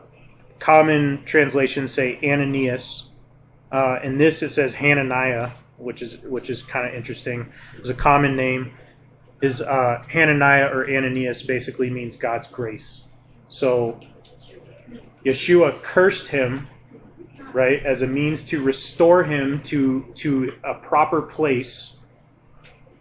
common 0.59 1.23
translations 1.25 1.91
say 1.91 2.19
Ananias. 2.23 3.09
Uh, 3.71 3.99
in 4.03 4.17
this 4.17 4.43
it 4.43 4.51
says 4.51 4.73
Hananiah, 4.73 5.51
which 5.77 6.01
is 6.01 6.21
which 6.21 6.49
is 6.49 6.61
kind 6.61 6.87
of 6.87 6.93
interesting. 6.93 7.51
It's 7.77 7.89
a 7.89 7.93
common 7.93 8.35
name. 8.35 8.73
Is 9.41 9.61
uh, 9.61 10.01
Hananiah 10.07 10.67
or 10.67 10.89
Ananias 10.89 11.43
basically 11.43 11.89
means 11.89 12.15
God's 12.15 12.47
grace. 12.47 13.01
So 13.47 13.99
Yeshua 15.25 15.81
cursed 15.81 16.27
him, 16.27 16.67
right, 17.55 17.85
as 17.85 18.01
a 18.01 18.07
means 18.07 18.43
to 18.43 18.61
restore 18.61 19.23
him 19.23 19.61
to 19.61 20.05
to 20.15 20.53
a 20.61 20.73
proper 20.73 21.21
place, 21.21 21.93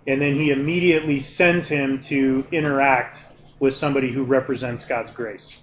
and 0.06 0.22
then 0.22 0.36
he 0.36 0.50
immediately 0.50 1.18
sends 1.18 1.66
him 1.66 2.00
to 2.02 2.46
interact 2.52 3.26
with 3.58 3.74
somebody 3.74 4.12
who 4.12 4.22
represents 4.22 4.84
God's 4.84 5.10
grace. 5.10 5.58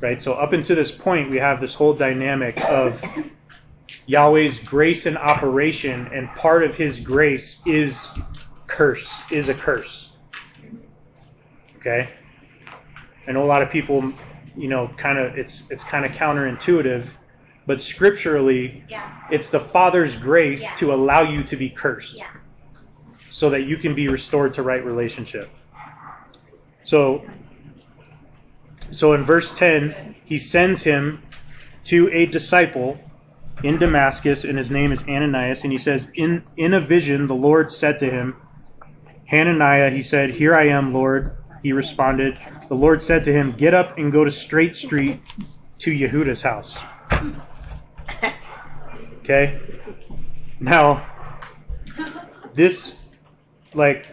Right? 0.00 0.20
So 0.20 0.32
up 0.32 0.54
until 0.54 0.76
this 0.76 0.90
point 0.90 1.30
we 1.30 1.36
have 1.36 1.60
this 1.60 1.74
whole 1.74 1.92
dynamic 1.92 2.58
of 2.64 3.04
Yahweh's 4.06 4.58
grace 4.60 5.04
in 5.04 5.18
operation, 5.18 6.06
and 6.06 6.28
part 6.30 6.64
of 6.64 6.74
his 6.74 7.00
grace 7.00 7.60
is 7.66 8.10
curse, 8.66 9.14
is 9.30 9.50
a 9.50 9.54
curse. 9.54 10.08
Okay? 11.76 12.08
I 13.28 13.32
know 13.32 13.44
a 13.44 13.44
lot 13.44 13.60
of 13.60 13.68
people, 13.68 14.10
you 14.56 14.68
know, 14.68 14.88
kind 14.96 15.18
of 15.18 15.36
it's 15.36 15.64
it's 15.68 15.84
kind 15.84 16.06
of 16.06 16.12
counterintuitive, 16.12 17.06
but 17.66 17.80
scripturally, 17.80 18.84
Yeah. 18.88 19.08
it's 19.30 19.50
the 19.50 19.60
Father's 19.60 20.16
grace 20.16 20.62
Yeah. 20.62 20.74
to 20.76 20.94
allow 20.94 21.22
you 21.22 21.42
to 21.44 21.56
be 21.56 21.70
cursed, 21.70 22.18
Yeah. 22.18 22.26
so 23.28 23.50
that 23.50 23.62
you 23.62 23.76
can 23.76 23.94
be 23.94 24.08
restored 24.08 24.54
to 24.54 24.62
right 24.62 24.84
relationship. 24.84 25.50
So, 26.82 27.24
so 28.90 29.12
in 29.12 29.24
verse 29.24 29.52
10, 29.52 30.16
he 30.24 30.38
sends 30.38 30.82
him 30.82 31.22
to 31.84 32.10
a 32.12 32.26
disciple 32.26 32.98
in 33.62 33.78
Damascus, 33.78 34.44
and 34.44 34.58
his 34.58 34.70
name 34.70 34.90
is 34.90 35.04
Ananias, 35.06 35.62
and 35.62 35.72
he 35.72 35.78
says, 35.78 36.10
in, 36.14 36.42
in 36.56 36.74
a 36.74 36.80
vision, 36.80 37.26
the 37.28 37.34
Lord 37.34 37.70
said 37.70 38.00
to 38.00 38.10
him, 38.10 38.36
Hananiah, 39.26 39.90
he 39.90 40.02
said, 40.02 40.30
Here 40.30 40.54
I 40.54 40.68
am, 40.68 40.92
Lord. 40.92 41.36
He 41.62 41.72
responded, 41.72 42.38
The 42.68 42.74
Lord 42.74 43.02
said 43.02 43.24
to 43.24 43.32
him, 43.32 43.52
Get 43.52 43.72
up 43.72 43.96
and 43.96 44.12
go 44.12 44.24
to 44.24 44.30
Straight 44.30 44.74
Street 44.74 45.20
to 45.78 45.90
Yehuda's 45.90 46.42
house. 46.42 46.76
Okay? 49.20 49.60
Now, 50.60 51.06
this, 52.54 52.96
like, 53.74 54.06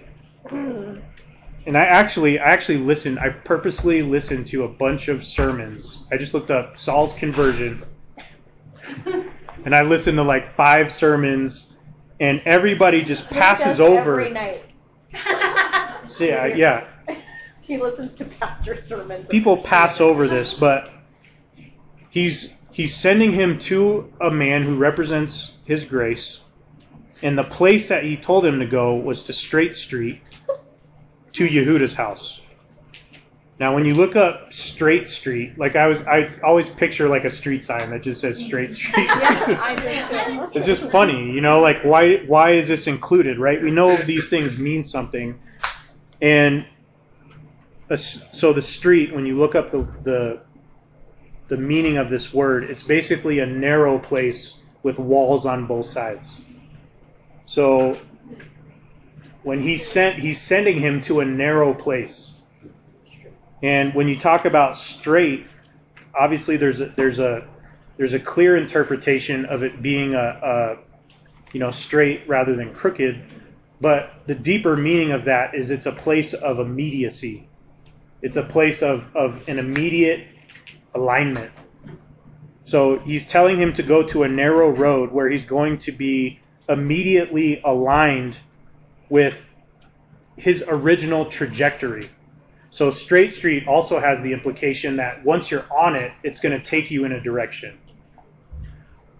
and 0.51 1.77
I 1.77 1.85
actually, 1.85 2.39
I 2.39 2.51
actually 2.51 2.79
listened, 2.79 3.19
I 3.19 3.29
purposely 3.29 4.01
listened 4.01 4.47
to 4.47 4.63
a 4.63 4.67
bunch 4.67 5.07
of 5.07 5.25
sermons. 5.25 6.03
I 6.11 6.17
just 6.17 6.33
looked 6.33 6.51
up 6.51 6.77
Saul's 6.77 7.13
conversion 7.13 7.83
and 9.65 9.75
I 9.75 9.81
listened 9.83 10.17
to 10.17 10.23
like 10.23 10.53
five 10.53 10.91
sermons, 10.91 11.71
and 12.19 12.41
everybody 12.45 13.03
just 13.03 13.29
He 13.29 13.35
passes 13.35 13.79
over. 13.79 14.19
every 14.19 14.33
night. 14.33 14.63
So, 16.09 16.23
yeah, 16.23 16.47
yeah. 16.47 16.89
He 17.61 17.77
listens 17.77 18.15
to 18.15 18.25
pastor 18.25 18.75
sermons. 18.75 19.27
People 19.29 19.57
pass 19.57 20.01
over 20.01 20.27
this, 20.27 20.55
but 20.55 20.91
he's 22.09 22.51
he's 22.71 22.95
sending 22.95 23.31
him 23.31 23.57
to 23.59 24.11
a 24.21 24.31
man 24.31 24.63
who 24.63 24.75
represents 24.75 25.53
his 25.65 25.85
grace, 25.85 26.39
and 27.21 27.37
the 27.37 27.43
place 27.43 27.89
that 27.89 28.03
he 28.03 28.15
told 28.17 28.45
him 28.45 28.59
to 28.59 28.65
go 28.65 28.95
was 28.95 29.23
to 29.25 29.33
Straight 29.33 29.75
Street 29.75 30.21
to 31.33 31.45
Yehuda's 31.47 31.93
house. 31.93 32.41
Now, 33.59 33.75
when 33.75 33.83
you 33.83 33.93
look 33.93 34.15
up 34.15 34.53
Straight 34.53 35.09
Street, 35.09 35.57
like 35.57 35.75
I 35.75 35.87
was, 35.87 36.01
I 36.07 36.31
always 36.41 36.69
picture 36.69 37.09
like 37.09 37.25
a 37.25 37.29
street 37.29 37.61
sign 37.65 37.89
that 37.89 38.01
just 38.03 38.21
says 38.21 38.41
Straight 38.41 38.73
Street. 38.73 38.95
Yeah, 39.07 39.35
It's 39.35 39.45
just- 39.47 39.65
I 39.65 39.75
do 39.75 40.37
too. 40.47 40.51
it's 40.55 40.65
just 40.65 40.89
funny, 40.89 41.31
you 41.31 41.41
know, 41.41 41.59
like 41.59 41.83
why 41.83 42.17
why 42.25 42.51
is 42.53 42.69
this 42.69 42.87
included, 42.87 43.37
right? 43.37 43.61
We 43.61 43.71
know 43.71 44.01
these 44.01 44.29
things 44.29 44.57
mean 44.57 44.85
something, 44.85 45.37
and 46.21 46.65
a 47.89 47.97
so 47.97 48.53
the 48.53 48.61
street, 48.61 49.13
when 49.13 49.25
you 49.25 49.37
look 49.37 49.55
up 49.55 49.71
the 49.71 49.85
the 50.03 50.41
the 51.49 51.57
meaning 51.57 51.97
of 51.97 52.09
this 52.09 52.33
word, 52.33 52.63
it's 52.63 52.83
basically 52.83 53.39
a 53.39 53.45
narrow 53.45 53.99
place 53.99 54.53
with 54.83 54.97
walls 54.97 55.45
on 55.45 55.65
both 55.65 55.87
sides. 55.87 56.41
So 57.45 57.97
when 59.43 59.59
he 59.59 59.77
sent, 59.77 60.19
he's 60.19 60.39
sending 60.39 60.79
him 60.79 61.01
to 61.01 61.19
a 61.19 61.25
narrow 61.25 61.73
place. 61.73 62.33
And 63.61 63.93
when 63.93 64.07
you 64.07 64.17
talk 64.17 64.45
about 64.45 64.77
straight, 64.77 65.47
obviously 66.17 66.57
there's 66.57 66.79
a, 66.79 66.85
there's 66.85 67.19
a 67.19 67.47
there's 67.97 68.13
a 68.13 68.19
clear 68.19 68.55
interpretation 68.55 69.45
of 69.45 69.63
it 69.63 69.81
being 69.81 70.13
a, 70.13 70.19
a 70.19 70.77
you 71.51 71.59
know 71.59 71.71
straight 71.71 72.29
rather 72.29 72.55
than 72.55 72.73
crooked, 72.73 73.21
but 73.81 74.13
the 74.27 74.35
deeper 74.35 74.77
meaning 74.77 75.11
of 75.11 75.25
that 75.25 75.55
is 75.55 75.71
it's 75.71 75.85
a 75.85 75.91
place 75.91 76.33
of 76.33 76.59
immediacy. 76.59 77.49
It's 78.21 78.35
a 78.35 78.43
place 78.43 78.81
of, 78.81 79.15
of 79.15 79.47
an 79.47 79.59
immediate 79.59 80.27
alignment. 80.93 81.51
So 82.63 82.99
he's 82.99 83.25
telling 83.25 83.57
him 83.57 83.73
to 83.73 83.83
go 83.83 84.03
to 84.03 84.23
a 84.23 84.27
narrow 84.27 84.69
road 84.69 85.11
where 85.11 85.29
he's 85.29 85.45
going 85.45 85.79
to 85.79 85.91
be 85.91 86.39
immediately 86.67 87.61
aligned 87.63 88.37
with 89.09 89.47
his 90.37 90.63
original 90.67 91.25
trajectory. 91.25 92.09
So 92.69 92.91
straight 92.91 93.31
street 93.31 93.67
also 93.67 93.99
has 93.99 94.21
the 94.21 94.33
implication 94.33 94.97
that 94.97 95.25
once 95.25 95.49
you're 95.49 95.65
on 95.71 95.95
it, 95.95 96.11
it's 96.23 96.39
going 96.39 96.57
to 96.57 96.63
take 96.63 96.91
you 96.91 97.05
in 97.05 97.11
a 97.11 97.19
direction. 97.19 97.77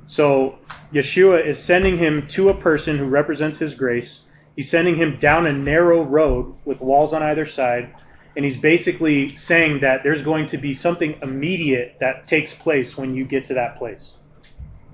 So 0.05 0.59
Yeshua 0.93 1.45
is 1.45 1.61
sending 1.61 1.97
him 1.97 2.27
to 2.27 2.49
a 2.49 2.53
person 2.53 2.97
who 2.97 3.05
represents 3.05 3.57
his 3.57 3.73
grace. 3.73 4.21
He's 4.55 4.69
sending 4.69 4.95
him 4.95 5.17
down 5.17 5.47
a 5.47 5.53
narrow 5.53 6.03
road 6.03 6.55
with 6.65 6.81
walls 6.81 7.13
on 7.13 7.23
either 7.23 7.45
side, 7.45 7.95
And 8.35 8.45
he's 8.45 8.57
basically 8.57 9.35
saying 9.35 9.81
that 9.81 10.03
there's 10.03 10.21
going 10.21 10.47
to 10.47 10.57
be 10.57 10.73
something 10.73 11.17
immediate 11.21 11.97
that 11.99 12.27
takes 12.27 12.53
place 12.53 12.97
when 12.97 13.15
you 13.15 13.25
get 13.25 13.45
to 13.45 13.55
that 13.55 13.77
place. 13.77 14.17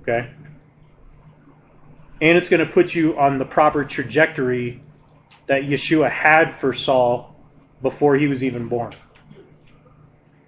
Okay? 0.02 0.30
And 2.22 2.38
it's 2.38 2.50
going 2.50 2.66
to 2.66 2.72
put 2.72 2.96
you 2.96 3.18
on 3.18 3.38
the 3.38 3.46
proper 3.46 3.84
trajectory 3.84 4.82
that 5.48 5.64
Yeshua 5.64 6.10
had 6.10 6.54
for 6.54 6.74
Saul 6.74 7.36
before 7.82 8.16
he 8.16 8.28
was 8.28 8.44
even 8.44 8.68
born. 8.68 8.96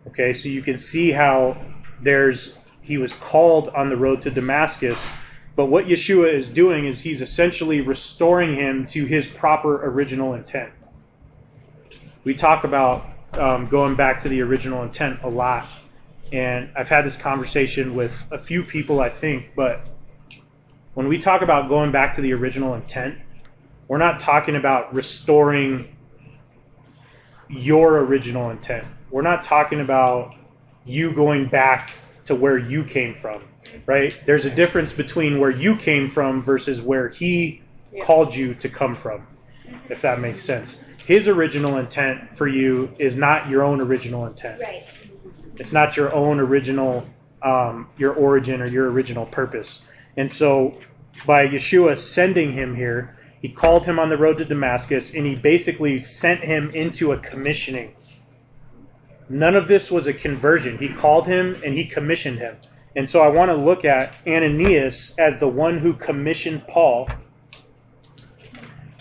Okay, 0.08 0.34
so 0.34 0.50
you 0.50 0.62
can 0.62 0.78
see 0.78 1.12
how 1.12 1.58
there's 2.02 2.54
he 2.82 2.98
was 2.98 3.12
called 3.12 3.68
on 3.68 3.90
the 3.90 3.98
road 3.98 4.22
to 4.22 4.32
Damascus, 4.32 5.06
but 5.58 5.66
what 5.66 5.86
Yeshua 5.86 6.34
is 6.34 6.48
doing 6.48 6.86
is 6.86 7.02
he's 7.02 7.22
essentially 7.22 7.82
restoring 7.82 8.56
him 8.56 8.86
to 8.88 9.06
his 9.06 9.28
proper 9.28 9.86
original 9.90 10.34
intent. 10.34 10.72
We 12.28 12.34
talk 12.34 12.66
about 12.66 13.06
um, 13.36 13.70
going 13.70 13.96
back 13.96 14.20
to 14.24 14.28
the 14.28 14.42
original 14.42 14.84
intent 14.84 15.24
a 15.24 15.30
lot, 15.30 15.70
and 16.34 16.70
I've 16.76 16.90
had 16.90 17.06
this 17.06 17.16
conversation 17.16 17.96
with 17.96 18.22
a 18.30 18.38
few 18.38 18.66
people, 18.66 19.00
I 19.00 19.08
think, 19.08 19.56
but 19.56 19.88
when 20.94 21.08
we 21.08 21.20
talk 21.20 21.42
about 21.42 21.70
going 21.70 21.94
back 21.94 22.12
to 22.16 22.22
the 22.22 22.34
original 22.34 22.74
intent, 22.74 23.18
we're 23.88 23.98
not 23.98 24.20
talking 24.20 24.58
about 24.58 24.94
restoring 24.94 25.96
your 27.48 28.00
original 28.00 28.50
intent. 28.50 28.86
We're 29.10 29.22
not 29.22 29.44
talking 29.44 29.80
about 29.80 30.36
you 30.84 31.14
going 31.14 31.48
back 31.48 31.92
to 32.26 32.36
where 32.36 32.58
you 32.58 32.84
came 32.84 33.16
from, 33.16 33.42
right? 33.86 34.14
There's 34.26 34.44
a 34.44 34.52
difference 34.54 34.92
between 34.92 35.40
where 35.40 35.50
you 35.50 35.78
came 35.78 36.10
from 36.10 36.42
versus 36.42 36.82
where 36.82 37.08
he 37.08 37.62
Yeah. 37.94 38.04
called 38.04 38.36
you 38.36 38.54
to 38.56 38.68
come 38.68 38.96
from, 38.96 39.26
if 39.88 40.02
that 40.02 40.20
makes 40.20 40.42
sense. 40.44 40.78
His 41.08 41.30
original 41.30 41.78
intent 41.78 42.36
for 42.36 42.46
you 42.46 42.94
is 43.00 43.16
not 43.16 43.50
your 43.50 43.64
own 43.64 43.80
original 43.80 44.26
intent. 44.26 44.60
Right. 44.60 44.84
It's 45.56 45.72
not 45.72 45.96
your 45.96 46.14
own 46.14 46.42
original, 46.42 47.06
um, 47.42 47.88
your 47.98 48.12
origin 48.14 48.62
or 48.62 48.66
your 48.66 48.92
original 48.92 49.26
purpose. 49.26 49.82
And 50.18 50.30
so, 50.30 50.78
by 51.26 51.48
Yeshua 51.48 51.98
sending 51.98 52.52
him 52.52 52.76
here, 52.76 53.18
he 53.42 53.48
called 53.48 53.86
him 53.86 54.00
on 54.00 54.10
the 54.10 54.18
road 54.18 54.40
to 54.40 54.46
Damascus, 54.46 55.14
and 55.14 55.26
he 55.26 55.34
basically 55.36 55.98
sent 55.98 56.44
him 56.44 56.72
into 56.72 57.14
a 57.14 57.18
commissioning. 57.18 57.94
None 59.30 59.56
of 59.56 59.70
this 59.70 59.90
was 59.90 60.08
a 60.08 60.14
conversion. 60.14 60.78
He 60.78 60.90
called 60.90 61.26
him 61.26 61.62
and 61.64 61.74
he 61.74 61.86
commissioned 61.86 62.40
him. 62.40 62.58
And 62.98 63.10
so, 63.10 63.22
I 63.22 63.30
want 63.30 63.50
to 63.50 63.56
look 63.56 63.86
at 63.86 64.14
Ananias 64.28 65.16
as 65.18 65.38
the 65.38 65.48
one 65.48 65.78
who 65.78 65.94
commissioned 65.94 66.68
Paul, 66.68 67.08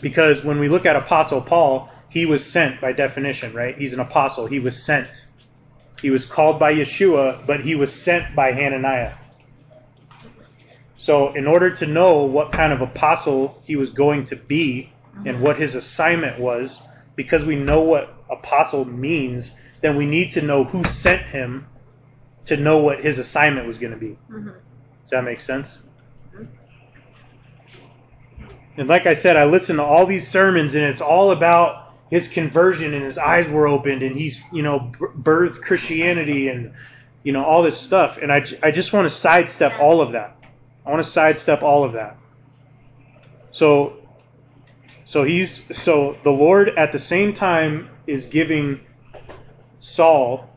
because 0.01 0.45
when 0.45 0.61
we 0.61 0.69
look 0.69 0.87
at 0.87 0.95
Apostle 0.95 1.43
Paul, 1.43 1.91
he 2.17 2.25
was 2.25 2.51
sent 2.51 2.81
by 2.81 2.93
definition, 2.93 3.53
right? 3.53 3.77
He's 3.77 3.93
an 3.93 4.01
apostle. 4.01 4.47
He 4.47 4.59
was 4.59 4.83
sent. 4.83 5.27
He 6.01 6.09
was 6.09 6.25
called 6.25 6.59
by 6.59 6.73
Yeshua, 6.73 7.47
but 7.47 7.61
he 7.61 7.75
was 7.75 7.93
sent 7.93 8.35
by 8.35 8.53
Hananiah. 8.53 9.13
So, 10.97 11.35
in 11.35 11.47
order 11.47 11.69
to 11.73 11.87
know 11.87 12.23
what 12.23 12.53
kind 12.53 12.73
of 12.73 12.81
apostle 12.81 13.61
he 13.65 13.77
was 13.77 13.91
going 13.91 14.25
to 14.25 14.37
be 14.37 14.91
and 15.27 15.43
what 15.43 15.59
his 15.59 15.75
assignment 15.75 16.41
was, 16.41 16.81
because 17.17 17.45
we 17.45 17.55
know 17.55 17.83
what 17.83 18.15
apostle 18.31 18.87
means, 18.87 19.53
then 19.83 19.97
we 19.97 20.07
need 20.07 20.31
to 20.33 20.41
know 20.41 20.65
who 20.65 20.85
sent 20.85 21.21
him 21.21 21.67
to 22.47 22.57
know 22.57 22.79
what 22.79 23.05
his 23.05 23.19
assignment 23.19 23.67
was 23.67 23.77
going 23.77 23.93
to 23.93 23.99
be. 23.99 24.17
Does 25.03 25.11
that 25.11 25.23
make 25.23 25.41
sense? 25.41 25.81
And 28.79 28.89
like 28.89 29.05
I 29.05 29.13
said, 29.13 29.37
I 29.37 29.45
listen 29.45 29.77
to 29.77 29.83
all 29.83 30.07
these 30.07 30.27
sermons, 30.27 30.75
and 30.75 30.83
it's 30.83 31.03
all 31.03 31.31
about 31.31 31.86
his 32.11 32.29
conversion, 32.29 32.95
and 32.95 33.03
his 33.03 33.19
eyes 33.19 33.49
were 33.49 33.67
opened, 33.67 34.03
and 34.03 34.17
he's, 34.17 34.43
you 34.53 34.63
know, 34.63 34.93
birthed 34.99 35.61
Christianity, 35.63 36.49
and 36.49 36.73
you 37.23 37.33
know 37.33 37.45
all 37.45 37.63
this 37.63 37.79
stuff. 37.79 38.19
And 38.19 38.33
I, 38.33 38.45
I 38.63 38.71
just 38.71 38.93
want 38.93 39.07
to 39.07 39.11
sidestep 39.11 39.79
all 39.81 40.01
of 40.01 40.13
that. 40.13 40.37
I 40.85 40.91
want 40.91 41.03
to 41.03 41.09
sidestep 41.09 41.63
all 41.63 41.83
of 41.83 41.93
that. 41.93 42.17
So, 43.51 43.97
so 45.05 45.25
he's 45.25 45.65
so 45.77 46.17
the 46.23 46.31
Lord 46.31 46.69
at 46.69 46.93
the 46.93 46.99
same 46.99 47.33
time 47.33 47.89
is 48.07 48.27
giving 48.27 48.81
Saul 49.81 50.49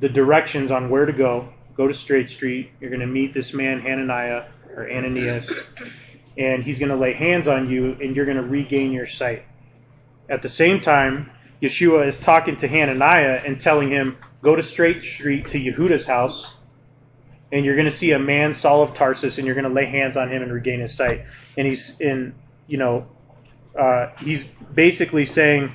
the 0.00 0.08
directions 0.08 0.70
on 0.70 0.88
where 0.88 1.04
to 1.04 1.12
go. 1.12 1.48
Go 1.76 1.86
to 1.86 1.94
Straight 1.94 2.30
Street. 2.30 2.70
You're 2.80 2.90
going 2.90 3.00
to 3.00 3.06
meet 3.06 3.34
this 3.34 3.52
man 3.52 3.80
Hananiah 3.80 4.44
or 4.74 4.90
Ananias, 4.90 5.60
and 6.38 6.62
he's 6.62 6.78
going 6.78 6.90
to 6.90 6.96
lay 6.96 7.12
hands 7.12 7.48
on 7.48 7.68
you, 7.68 7.96
and 8.00 8.16
you're 8.16 8.24
going 8.24 8.38
to 8.38 8.42
regain 8.42 8.92
your 8.92 9.06
sight. 9.06 9.44
At 10.28 10.42
the 10.42 10.48
same 10.48 10.80
time, 10.80 11.30
Yeshua 11.62 12.06
is 12.06 12.20
talking 12.20 12.56
to 12.58 12.68
Hananiah 12.68 13.40
and 13.44 13.60
telling 13.60 13.90
him, 13.90 14.16
"Go 14.42 14.56
to 14.56 14.62
Straight 14.62 15.02
Street 15.02 15.48
to 15.48 15.58
Yehuda's 15.58 16.06
house, 16.06 16.52
and 17.52 17.64
you're 17.64 17.76
going 17.76 17.86
to 17.86 17.92
see 17.92 18.12
a 18.12 18.18
man, 18.18 18.52
Saul 18.52 18.82
of 18.82 18.92
Tarsus, 18.92 19.38
and 19.38 19.46
you're 19.46 19.54
going 19.54 19.68
to 19.68 19.72
lay 19.72 19.86
hands 19.86 20.16
on 20.16 20.30
him 20.30 20.42
and 20.42 20.52
regain 20.52 20.80
his 20.80 20.94
sight." 20.94 21.22
And 21.56 21.66
he's 21.66 21.98
in, 22.00 22.34
you 22.66 22.78
know, 22.78 23.06
uh, 23.78 24.08
he's 24.20 24.44
basically 24.44 25.24
saying, 25.24 25.72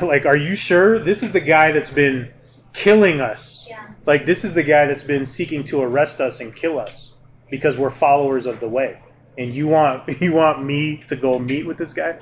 like, 0.00 0.26
"Are 0.26 0.36
you 0.36 0.56
sure 0.56 0.98
this 0.98 1.22
is 1.22 1.32
the 1.32 1.40
guy 1.40 1.72
that's 1.72 1.90
been 1.90 2.30
killing 2.72 3.20
us? 3.20 3.66
Yeah. 3.68 3.80
Like, 4.06 4.24
this 4.26 4.44
is 4.44 4.54
the 4.54 4.62
guy 4.62 4.86
that's 4.86 5.04
been 5.04 5.26
seeking 5.26 5.64
to 5.64 5.82
arrest 5.82 6.20
us 6.20 6.40
and 6.40 6.54
kill 6.54 6.78
us 6.78 7.14
because 7.50 7.76
we're 7.76 7.90
followers 7.90 8.46
of 8.46 8.58
the 8.58 8.68
way." 8.68 8.98
And 9.38 9.54
you 9.54 9.68
want 9.68 10.08
you 10.20 10.32
want 10.32 10.64
me 10.64 11.04
to 11.08 11.16
go 11.16 11.38
meet 11.38 11.66
with 11.66 11.76
this 11.76 11.92
guy? 11.92 12.16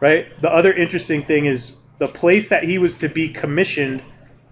Right? 0.00 0.40
The 0.40 0.52
other 0.52 0.72
interesting 0.72 1.24
thing 1.24 1.46
is 1.46 1.76
the 1.98 2.08
place 2.08 2.48
that 2.48 2.64
he 2.64 2.78
was 2.78 2.96
to 2.98 3.08
be 3.08 3.28
commissioned 3.28 4.02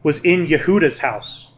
was 0.03 0.21
in 0.21 0.47
Yehuda's 0.47 0.99
house. 0.99 1.49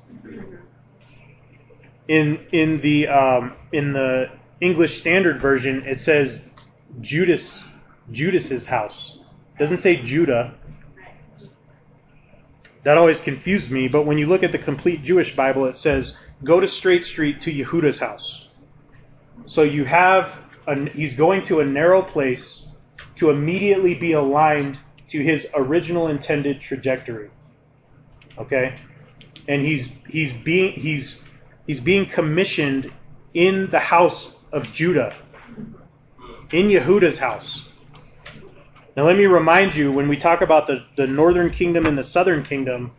In 2.09 2.46
in 2.53 2.79
the 2.79 3.09
um, 3.09 3.53
in 3.72 3.92
the 3.92 4.31
English 4.61 4.98
Standard 4.98 5.38
Version, 5.38 5.85
it 5.87 6.00
says 6.00 6.40
Judas 7.00 7.68
Judas's 8.11 8.66
house. 8.66 9.18
It 9.55 9.59
doesn't 9.59 9.79
say 9.79 9.96
Judah. 9.96 10.55
That 12.83 12.96
always 12.96 13.20
confused 13.20 13.70
me. 13.70 13.88
But 13.88 14.07
when 14.07 14.16
you 14.16 14.26
look 14.26 14.42
at 14.42 14.53
the 14.53 14.59
complete 14.59 15.03
Jewish 15.03 15.37
Bible, 15.37 15.66
it 15.66 15.76
says 15.76 16.16
go 16.42 16.59
to 16.59 16.66
Straight 16.66 17.05
Street 17.05 17.42
to 17.42 17.53
Yehuda's 17.53 17.98
house. 17.98 18.48
So 19.46 19.62
you 19.62 19.85
have 19.85 20.40
a, 20.66 20.88
he's 20.88 21.14
going 21.14 21.42
to 21.42 21.61
a 21.61 21.64
narrow 21.64 22.03
place 22.03 22.66
to 23.20 23.28
immediately 23.28 23.94
be 23.94 24.12
aligned 24.12 24.80
to 25.06 25.22
his 25.22 25.46
original 25.52 26.09
intended 26.09 26.59
trajectory. 26.59 27.28
Okay? 28.38 28.76
And 29.46 29.61
he's 29.61 29.92
he's 30.09 30.33
being 30.33 30.72
he's 30.72 31.20
he's 31.66 31.80
being 31.80 32.06
commissioned 32.06 32.90
in 33.35 33.68
the 33.70 33.78
house 33.78 34.35
of 34.52 34.72
Judah. 34.72 35.14
In 36.50 36.70
Yehuda's 36.70 37.18
house. 37.18 37.68
Now 38.96 39.04
let 39.04 39.18
me 39.18 39.26
remind 39.26 39.74
you 39.76 39.92
when 39.92 40.09
we 40.09 40.16
talk 40.16 40.40
about 40.40 40.66
the, 40.66 40.83
the 40.96 41.06
northern 41.06 41.50
kingdom 41.50 41.85
and 41.85 41.98
the 41.98 42.02
southern 42.02 42.42
kingdom, 42.42 42.92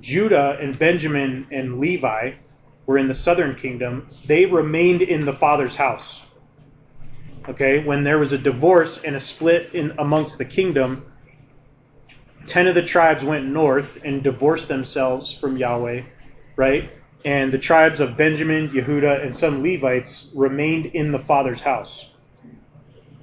Judah 0.00 0.58
and 0.60 0.78
Benjamin 0.78 1.46
and 1.50 1.80
Levi 1.80 2.32
were 2.84 2.98
in 2.98 3.08
the 3.08 3.14
southern 3.14 3.54
kingdom. 3.54 4.10
They 4.26 4.44
remained 4.44 5.00
in 5.00 5.24
the 5.24 5.32
father's 5.32 5.74
house 5.74 6.20
okay, 7.48 7.84
when 7.84 8.04
there 8.04 8.18
was 8.18 8.32
a 8.32 8.38
divorce 8.38 9.02
and 9.02 9.16
a 9.16 9.20
split 9.20 9.74
in 9.74 9.92
amongst 9.98 10.38
the 10.38 10.44
kingdom, 10.44 11.10
ten 12.46 12.66
of 12.66 12.74
the 12.74 12.82
tribes 12.82 13.24
went 13.24 13.46
north 13.46 13.98
and 14.04 14.22
divorced 14.22 14.68
themselves 14.68 15.32
from 15.32 15.56
Yahweh, 15.56 16.02
right? 16.56 16.90
And 17.24 17.52
the 17.52 17.58
tribes 17.58 18.00
of 18.00 18.16
Benjamin, 18.16 18.68
Yehuda, 18.68 19.22
and 19.22 19.34
some 19.34 19.62
Levites 19.62 20.28
remained 20.34 20.86
in 20.86 21.12
the 21.12 21.18
father's 21.18 21.60
house. 21.60 22.08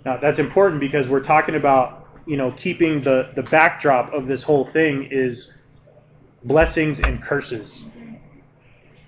Now 0.05 0.17
that's 0.17 0.39
important 0.39 0.81
because 0.81 1.07
we're 1.07 1.21
talking 1.21 1.55
about, 1.55 2.07
you 2.25 2.36
know, 2.36 2.51
keeping 2.51 3.01
the, 3.01 3.31
the 3.36 3.43
backdrop 3.43 4.13
of 4.13 4.27
this 4.27 4.43
whole 4.43 4.65
thing 4.65 5.07
is 5.12 5.53
blessings 6.43 6.99
and 6.99 7.21
curses. 7.21 7.86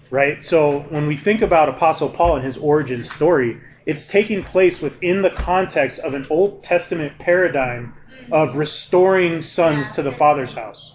Right? 0.09 0.41
So 0.41 0.79
when 0.81 1.07
we 1.07 1.17
think 1.17 1.41
about 1.41 1.67
Apostle 1.67 2.09
Paul 2.09 2.37
and 2.37 2.45
his 2.45 2.55
origin 2.57 3.03
story, 3.03 3.59
it's 3.85 4.05
taking 4.05 4.43
place 4.43 4.81
within 4.81 5.21
the 5.21 5.29
context 5.29 5.99
of 5.99 6.13
an 6.13 6.25
Old 6.29 6.63
Testament 6.63 7.19
paradigm 7.19 7.93
of 8.31 8.55
restoring 8.55 9.41
sons 9.41 9.91
to 9.93 10.01
the 10.01 10.11
Father's 10.11 10.53
house. 10.53 10.93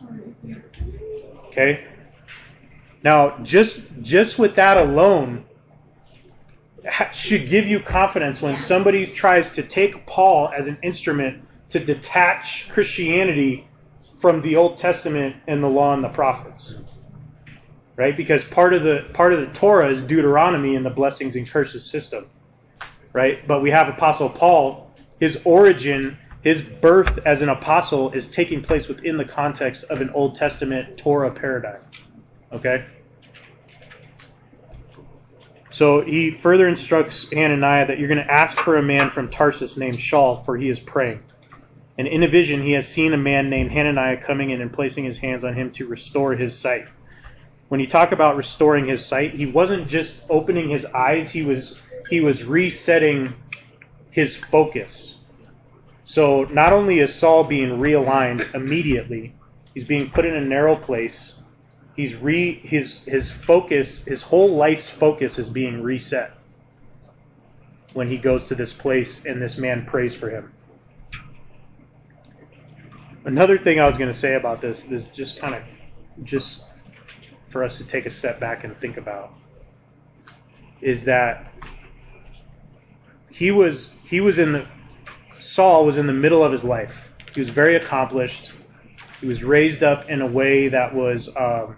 Okay? 1.47 1.87
Now, 3.03 3.39
just 3.43 3.81
just 4.03 4.39
with 4.39 4.57
that 4.57 4.77
alone 4.77 5.45
should 7.13 7.49
give 7.49 7.67
you 7.67 7.81
confidence 7.81 8.43
when 8.43 8.57
somebody 8.57 9.07
tries 9.07 9.53
to 9.53 9.63
take 9.63 10.07
Paul 10.07 10.49
as 10.49 10.67
an 10.67 10.79
instrument 10.83 11.45
to 11.71 11.79
detach 11.79 12.69
Christianity 12.71 13.69
from 14.19 14.41
the 14.43 14.57
Old 14.57 14.77
Testament 14.77 15.37
and 15.47 15.63
the 15.63 15.69
law 15.69 15.95
and 15.95 16.03
the 16.03 16.09
prophets. 16.09 16.77
Right? 17.97 18.17
Because 18.17 18.43
part 18.43 18.75
of 18.75 18.83
the 18.83 19.07
part 19.13 19.33
of 19.33 19.41
the 19.41 19.47
Torah 19.47 19.91
is 19.91 20.03
Deuteronomy 20.03 20.75
and 20.75 20.85
the 20.85 20.91
blessings 20.91 21.37
and 21.37 21.49
curses 21.49 21.85
system 21.89 22.27
right? 23.13 23.47
But 23.47 23.63
we 23.63 23.71
have 23.71 23.89
Apostle 23.89 24.29
Paul. 24.29 24.91
His 25.19 25.41
origin 25.45 26.17
his 26.43 26.63
birth 26.63 27.19
as 27.27 27.43
an 27.43 27.51
apostle 27.51 28.13
is 28.13 28.29
taking 28.29 28.63
place 28.63 28.89
within 28.89 29.19
the 29.19 29.25
context 29.25 29.85
of 29.85 30.01
an 30.01 30.11
Old 30.11 30.37
Testament 30.37 30.97
Torah 30.97 31.31
paradigm. 31.31 31.83
Okay? 32.51 32.87
So 35.71 36.01
he 36.01 36.31
further 36.31 36.67
instructs 36.67 37.31
Hananiah 37.31 37.87
that 37.89 37.99
you're 37.99 38.09
going 38.09 38.25
to 38.25 38.33
ask 38.33 38.59
for 38.59 38.77
a 38.77 38.83
man 38.83 39.11
from 39.11 39.29
Tarsus 39.29 39.77
named 39.77 39.99
Shaul, 39.99 40.45
for 40.45 40.57
he 40.57 40.69
is 40.69 40.81
praying. 40.81 41.23
And 41.99 42.09
in 42.09 42.23
a 42.23 42.29
vision, 42.29 42.63
he 42.63 42.73
has 42.73 42.89
seen 42.89 43.13
a 43.13 43.19
man 43.19 43.51
named 43.51 43.71
Hananiah 43.71 44.17
coming 44.17 44.51
in 44.51 44.63
and 44.63 44.73
placing 44.73 45.05
his 45.05 45.19
hands 45.19 45.45
on 45.45 45.55
him 45.55 45.71
to 45.73 45.87
restore 45.87 46.35
his 46.35 46.59
sight. 46.59 46.87
When 47.69 47.79
he 47.79 47.87
talked 47.87 48.13
about 48.13 48.37
restoring 48.37 48.87
his 48.87 49.05
sight, 49.05 49.35
he 49.35 49.47
wasn't 49.47 49.87
just 49.87 50.25
opening 50.29 50.69
his 50.69 50.87
eyes; 50.87 51.31
he 51.31 51.43
was 51.43 51.79
he 52.11 52.21
was 52.21 52.45
resetting 52.45 53.33
his 54.11 54.37
focus. 54.37 55.15
So 56.03 56.43
not 56.45 56.73
only 56.73 56.99
is 56.99 57.15
Saul 57.15 57.45
being 57.45 57.79
realigned 57.79 58.53
immediately, 58.53 59.33
he's 59.73 59.85
being 59.85 60.11
put 60.11 60.27
in 60.27 60.35
a 60.35 60.41
narrow 60.41 60.75
place. 60.75 61.35
He's 61.95 62.17
re 62.17 62.55
his 62.55 62.99
his 63.07 63.31
focus, 63.31 64.01
his 64.03 64.23
whole 64.23 64.53
life's 64.53 64.91
focus 64.91 65.39
is 65.39 65.49
being 65.49 65.83
reset 65.83 66.33
when 67.93 68.09
he 68.09 68.17
goes 68.19 68.49
to 68.49 68.57
this 68.57 68.73
place 68.73 69.25
and 69.25 69.41
this 69.41 69.57
man 69.57 69.85
prays 69.87 70.15
for 70.15 70.31
him. 70.31 70.53
Another 73.25 73.57
thing 73.57 73.79
I 73.79 73.87
was 73.87 73.99
going 73.99 74.11
to 74.11 74.17
say 74.17 74.35
about 74.35 74.61
this 74.61 74.91
is 74.91 75.09
just 75.09 75.39
kind 75.39 75.55
of 75.55 75.63
just 76.25 76.65
for 77.49 77.63
us 77.63 77.79
to 77.79 77.85
take 77.85 78.07
a 78.07 78.11
step 78.11 78.41
back 78.41 78.65
and 78.65 78.77
think 78.81 78.97
about 78.97 79.35
is 80.81 81.05
that 81.05 81.53
he 83.31 83.51
was 83.51 83.91
he 84.05 84.21
was 84.21 84.39
in 84.39 84.53
the 84.53 84.67
Saul 85.39 85.87
was 85.87 85.97
in 85.97 86.07
the 86.07 86.13
middle 86.13 86.45
of 86.45 86.53
his 86.53 86.65
life. 86.65 87.13
He 87.35 87.41
was 87.41 87.49
very 87.49 87.77
accomplished. 87.77 88.53
He 89.21 89.27
was 89.27 89.43
raised 89.43 89.83
up 89.83 90.11
in 90.11 90.21
a 90.21 90.27
way 90.27 90.69
that 90.69 90.95
was 90.95 91.29
um, 91.37 91.77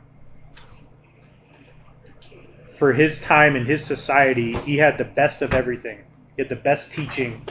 for 2.77 2.93
his 2.93 3.21
time 3.21 3.55
and 3.55 3.67
his 3.67 3.85
society. 3.85 4.55
He 4.65 4.77
had 4.77 4.99
the 4.99 5.05
best 5.05 5.43
of 5.43 5.55
everything. 5.55 5.99
He 6.37 6.43
had 6.43 6.49
the 6.49 6.57
best 6.57 6.93
teaching. 6.93 7.47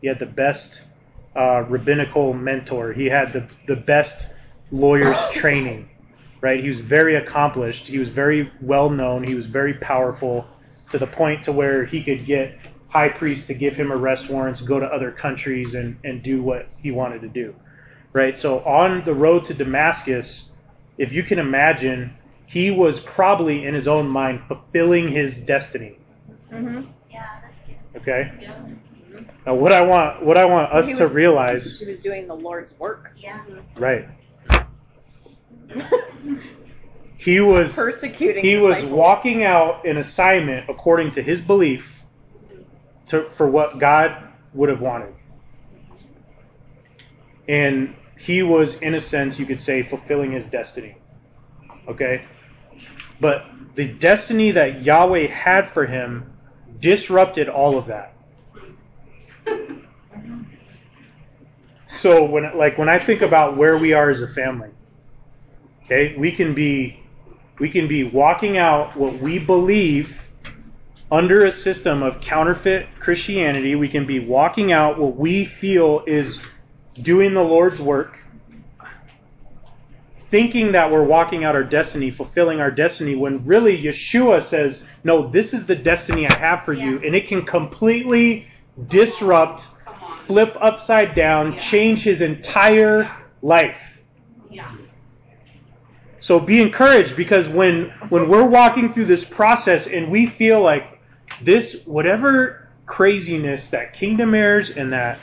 He 0.00 0.08
had 0.08 0.18
the 0.18 0.26
best 0.26 0.82
uh, 1.34 1.64
rabbinical 1.68 2.34
mentor. 2.34 2.92
He 2.92 3.06
had 3.06 3.32
the 3.32 3.50
the 3.66 3.76
best 3.76 4.28
lawyer's 4.70 5.24
training. 5.30 5.88
Right? 6.42 6.60
He 6.60 6.68
was 6.68 6.80
very 6.80 7.14
accomplished. 7.14 7.86
He 7.86 7.98
was 7.98 8.10
very 8.10 8.52
well 8.60 8.90
known. 8.90 9.24
He 9.24 9.34
was 9.34 9.46
very 9.46 9.74
powerful 9.74 10.46
to 10.90 10.98
the 10.98 11.06
point 11.06 11.44
to 11.44 11.52
where 11.52 11.84
he 11.84 12.02
could 12.04 12.24
get 12.24 12.58
high 12.96 13.10
priests 13.10 13.48
to 13.48 13.54
give 13.54 13.76
him 13.76 13.92
arrest 13.92 14.30
warrants, 14.30 14.62
go 14.62 14.80
to 14.80 14.86
other 14.86 15.10
countries, 15.10 15.74
and, 15.74 15.98
and 16.02 16.22
do 16.22 16.40
what 16.42 16.66
he 16.78 16.90
wanted 16.90 17.20
to 17.20 17.28
do. 17.28 17.54
Right? 18.14 18.38
So 18.38 18.60
on 18.60 19.04
the 19.04 19.12
road 19.12 19.44
to 19.46 19.54
Damascus, 19.54 20.48
if 20.96 21.12
you 21.12 21.22
can 21.22 21.38
imagine, 21.38 22.16
he 22.46 22.70
was 22.70 22.98
probably 22.98 23.66
in 23.66 23.74
his 23.74 23.86
own 23.86 24.08
mind 24.08 24.42
fulfilling 24.44 25.08
his 25.08 25.36
destiny. 25.36 25.98
Mm-hmm. 26.50 26.88
Okay? 27.96 28.32
Now 29.44 29.54
what 29.54 29.72
I 29.72 29.82
want 29.82 30.24
what 30.24 30.36
I 30.38 30.44
want 30.46 30.72
us 30.72 30.88
He 30.88 30.94
to 30.96 31.06
realize 31.06 31.78
He 31.78 31.86
was 31.86 32.00
doing 32.00 32.26
the 32.26 32.34
Lord's 32.34 32.78
work. 32.78 33.12
Yeah. 33.16 33.42
Right. 33.76 34.08
He 37.18 37.40
was 37.40 37.74
Persecuting. 37.74 38.44
he 38.44 38.58
was 38.58 38.84
walking 38.84 39.42
out 39.42 39.86
an 39.86 39.96
assignment 39.96 40.68
according 40.68 41.12
to 41.12 41.22
his 41.22 41.40
belief 41.40 41.95
to, 43.06 43.30
for 43.30 43.48
what 43.48 43.78
God 43.78 44.28
would 44.54 44.68
have 44.68 44.80
wanted. 44.80 45.14
And 47.48 47.94
he 48.18 48.42
was, 48.42 48.74
in 48.80 48.94
a 48.94 49.00
sense, 49.00 49.38
you 49.38 49.46
could 49.46 49.60
say, 49.60 49.82
fulfilling 49.82 50.32
his 50.32 50.48
destiny. 50.48 50.96
Okay? 51.88 52.24
But 53.20 53.46
the 53.74 53.86
destiny 53.86 54.52
that 54.52 54.82
Yahweh 54.82 55.28
had 55.28 55.68
for 55.68 55.86
him 55.86 56.32
disrupted 56.80 57.48
all 57.48 57.78
of 57.78 57.86
that. 57.86 58.12
So 61.88 62.24
when 62.24 62.56
like 62.56 62.76
when 62.76 62.88
I 62.88 62.98
think 62.98 63.22
about 63.22 63.56
where 63.56 63.78
we 63.78 63.92
are 63.92 64.10
as 64.10 64.20
a 64.20 64.28
family, 64.28 64.68
okay, 65.84 66.14
we 66.16 66.30
can 66.30 66.54
be 66.54 67.02
we 67.58 67.70
can 67.70 67.88
be 67.88 68.04
walking 68.04 68.58
out 68.58 68.96
what 68.96 69.14
we 69.20 69.38
believe 69.38 70.25
under 71.10 71.44
a 71.44 71.52
system 71.52 72.02
of 72.02 72.20
counterfeit 72.20 72.88
Christianity. 72.98 73.74
We 73.74 73.88
can 73.88 74.06
be 74.06 74.20
walking 74.20 74.72
out 74.72 74.98
what 74.98 75.16
we 75.16 75.44
feel 75.44 76.02
is 76.06 76.42
doing 77.00 77.34
the 77.34 77.44
Lord's 77.44 77.80
work, 77.80 78.18
thinking 80.14 80.72
that 80.72 80.90
we're 80.90 81.04
walking 81.04 81.44
out 81.44 81.54
our 81.54 81.62
destiny, 81.64 82.10
fulfilling 82.10 82.60
our 82.60 82.70
destiny, 82.70 83.14
when 83.14 83.44
really 83.46 83.80
Yeshua 83.80 84.42
says, 84.42 84.84
No, 85.04 85.28
this 85.28 85.54
is 85.54 85.66
the 85.66 85.76
destiny 85.76 86.26
I 86.28 86.34
have 86.34 86.64
for 86.64 86.72
you. 86.72 87.00
And 87.04 87.14
it 87.14 87.28
can 87.28 87.44
completely 87.44 88.48
disrupt, 88.88 89.68
flip 90.16 90.56
upside 90.60 91.14
down, 91.14 91.56
change 91.58 92.02
his 92.02 92.20
entire 92.20 93.14
life. 93.42 94.02
So 96.18 96.40
be 96.40 96.60
encouraged 96.60 97.14
because 97.14 97.48
when 97.48 97.90
when 98.08 98.28
we're 98.28 98.46
walking 98.46 98.92
through 98.92 99.04
this 99.04 99.24
process 99.24 99.86
and 99.86 100.10
we 100.10 100.26
feel 100.26 100.60
like 100.60 100.95
this 101.42 101.84
whatever 101.84 102.68
craziness 102.86 103.70
that 103.70 103.92
Kingdom 103.92 104.34
Heirs 104.34 104.70
and 104.70 104.92
that 104.92 105.18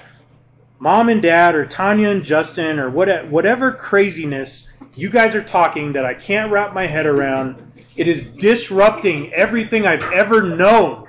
mom 0.79 1.09
and 1.09 1.21
dad 1.21 1.55
or 1.55 1.65
Tanya 1.65 2.09
and 2.09 2.23
Justin 2.23 2.79
or 2.79 2.89
what 2.89 3.27
whatever 3.29 3.71
craziness 3.71 4.69
you 4.95 5.09
guys 5.09 5.33
are 5.33 5.43
talking 5.43 5.93
that 5.93 6.05
I 6.05 6.13
can't 6.13 6.51
wrap 6.51 6.73
my 6.73 6.85
head 6.87 7.05
around, 7.05 7.71
it 7.95 8.07
is 8.07 8.25
disrupting 8.25 9.33
everything 9.33 9.87
I've 9.87 10.03
ever 10.11 10.43
known. 10.43 11.07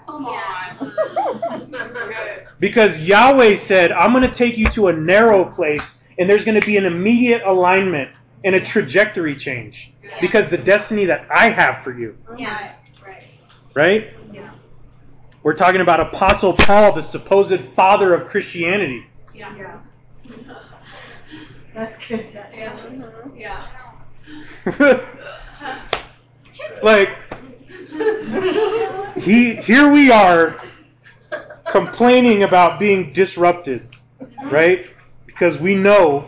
Because 2.60 2.98
Yahweh 3.00 3.56
said, 3.56 3.92
I'm 3.92 4.12
going 4.12 4.22
to 4.22 4.32
take 4.32 4.56
you 4.56 4.66
to 4.70 4.88
a 4.88 4.92
narrow 4.92 5.44
place 5.44 6.02
and 6.18 6.30
there's 6.30 6.44
going 6.44 6.58
to 6.58 6.66
be 6.66 6.76
an 6.76 6.84
immediate 6.84 7.42
alignment 7.44 8.10
and 8.44 8.54
a 8.54 8.60
trajectory 8.60 9.34
change. 9.34 9.92
Because 10.20 10.48
the 10.48 10.58
destiny 10.58 11.06
that 11.06 11.26
I 11.30 11.50
have 11.50 11.82
for 11.82 11.92
you. 11.92 12.16
Yeah, 12.38 12.74
right. 13.04 13.24
Right? 13.74 14.14
We're 15.44 15.52
talking 15.52 15.83
about 15.83 16.00
Apostle 16.00 16.54
Paul, 16.54 16.92
the 16.92 17.02
supposed 17.02 17.61
father 17.61 18.14
of 18.14 18.28
Christianity. 18.28 19.07
Yeah. 19.35 19.54
yeah. 19.54 19.78
That's 21.74 21.98
good. 21.98 22.33
Yeah. 22.33 23.02
yeah. 23.37 23.66
like 26.83 27.11
he 29.18 29.57
here 29.57 29.92
we 29.92 30.11
are 30.11 30.57
complaining 31.66 32.44
about 32.44 32.78
being 32.78 33.12
disrupted, 33.12 33.87
right? 34.44 34.87
Because 35.26 35.59
we 35.59 35.74
know 35.74 36.26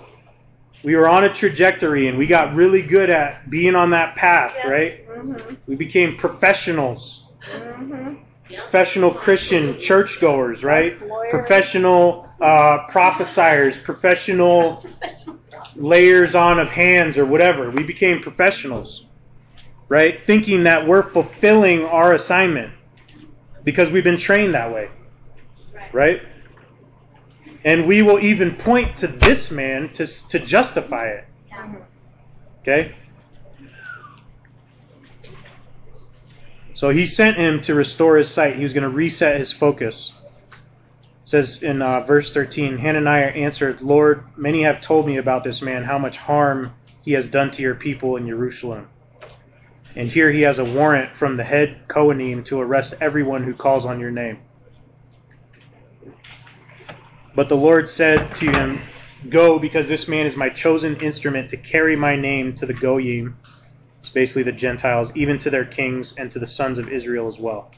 we 0.85 0.95
were 0.95 1.09
on 1.09 1.25
a 1.25 1.33
trajectory 1.33 2.09
and 2.09 2.19
we 2.19 2.27
got 2.27 2.55
really 2.55 2.83
good 2.83 3.09
at 3.09 3.49
being 3.49 3.75
on 3.75 3.91
that 3.91 4.15
path, 4.15 4.59
right? 4.63 5.09
Mm-hmm. 5.09 5.55
We 5.67 5.75
became 5.75 6.19
professionals, 6.19 7.23
Mm-hmm. 7.41 8.26
Professional 8.49 9.13
Christian 9.13 9.79
churchgoers, 9.79 10.63
right? 10.63 10.97
Professional 11.31 12.29
uh, 12.41 12.87
prophesiers, 12.89 13.79
professional 13.79 14.85
layers 15.75 16.35
on 16.35 16.59
of 16.59 16.71
hands 16.71 17.19
or 17.19 17.27
whatever. 17.27 17.71
We 17.71 17.83
became 17.83 18.21
professionals, 18.21 19.05
right? 19.89 20.19
Thinking 20.19 20.65
that 20.65 20.87
we're 20.87 21.03
fulfilling 21.03 21.85
our 21.85 22.13
assignment 22.13 22.73
because 23.65 23.91
we've 23.91 24.05
been 24.05 24.17
trained 24.17 24.55
that 24.55 24.73
way, 24.73 24.91
right? 25.93 26.23
And 27.65 27.87
we 27.87 28.03
will 28.03 28.21
even 28.21 28.55
point 28.55 28.99
to 28.99 29.09
this 29.09 29.51
man 29.51 29.93
to, 29.95 30.07
to 30.29 30.39
justify 30.39 31.09
it. 31.09 31.25
Okay? 32.63 32.95
So 36.77 36.91
he 36.91 37.07
sent 37.07 37.39
him 37.39 37.63
to 37.63 37.75
restore 37.75 38.19
his 38.19 38.29
sight. 38.29 38.57
He 38.57 38.63
was 38.63 38.75
going 38.75 38.83
to 38.83 38.91
reset 38.91 39.39
his 39.39 39.51
focus. 39.51 40.13
It 40.51 40.59
says 41.25 41.63
in 41.63 41.81
uh, 41.81 42.01
verse 42.01 42.35
13 42.35 42.77
Hananiah 42.77 43.29
answered, 43.29 43.81
Lord, 43.81 44.25
many 44.37 44.65
have 44.65 44.83
told 44.83 45.07
me 45.07 45.17
about 45.17 45.43
this 45.43 45.63
man, 45.63 45.85
how 45.85 45.97
much 45.97 46.19
harm 46.19 46.75
he 47.01 47.13
has 47.13 47.31
done 47.31 47.51
to 47.53 47.63
your 47.63 47.77
people 47.77 48.17
in 48.17 48.29
Jerusalem. 48.29 48.89
And 49.95 50.07
here 50.07 50.31
he 50.31 50.43
has 50.43 50.59
a 50.59 50.67
warrant 50.67 51.17
from 51.17 51.39
the 51.39 51.45
head 51.45 51.89
Kohanim 51.89 52.45
to 52.45 52.61
arrest 52.61 52.97
everyone 53.01 53.43
who 53.43 53.55
calls 53.55 53.87
on 53.87 53.99
your 53.99 54.11
name. 54.11 54.41
But 57.35 57.49
the 57.49 57.57
Lord 57.57 57.89
said 57.89 58.35
to 58.35 58.51
him, 58.51 58.81
Go, 59.31 59.59
because 59.59 59.89
this 59.89 60.09
man 60.09 60.27
is 60.27 60.37
my 60.37 60.51
chosen 60.51 60.97
instrument 60.97 61.49
to 61.51 61.57
carry 61.57 61.97
my 61.97 62.17
name 62.17 62.55
to 62.57 62.67
the 62.67 62.75
Goyim, 62.75 63.39
it's 64.07 64.13
basically 64.13 64.45
the 64.45 64.53
Gentiles, 64.53 65.11
even 65.17 65.39
to 65.39 65.51
their 65.51 65.65
kings 65.65 66.15
and 66.17 66.31
to 66.31 66.39
the 66.39 66.47
sons 66.47 66.79
of 66.79 66.89
Israel 66.89 67.27
as 67.27 67.41
well. 67.41 67.73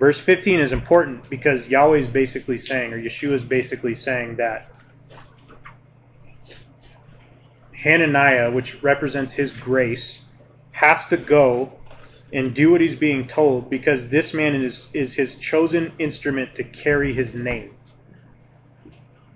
Verse 0.00 0.18
15 0.18 0.58
is 0.58 0.72
important 0.72 1.30
because 1.30 1.68
Yahweh 1.68 1.98
is 1.98 2.08
basically 2.08 2.58
saying, 2.58 2.92
or 2.92 3.00
Yeshua 3.00 3.34
is 3.34 3.44
basically 3.44 3.94
saying 3.94 4.38
that 4.38 4.76
Hananiah, 7.70 8.50
which 8.50 8.82
represents 8.82 9.32
his 9.32 9.52
grace, 9.52 10.20
has 10.72 11.06
to 11.06 11.16
go 11.16 11.74
and 12.32 12.52
do 12.52 12.72
what 12.72 12.80
he's 12.80 12.96
being 12.96 13.28
told 13.28 13.70
because 13.70 14.08
this 14.08 14.34
man 14.34 14.56
is, 14.56 14.88
is 14.92 15.14
his 15.14 15.36
chosen 15.36 15.92
instrument 16.00 16.56
to 16.56 16.64
carry 16.64 17.14
his 17.14 17.34
name. 17.34 17.72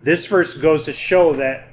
This 0.02 0.26
verse 0.26 0.54
goes 0.54 0.86
to 0.86 0.92
show 0.92 1.34
that 1.34 1.67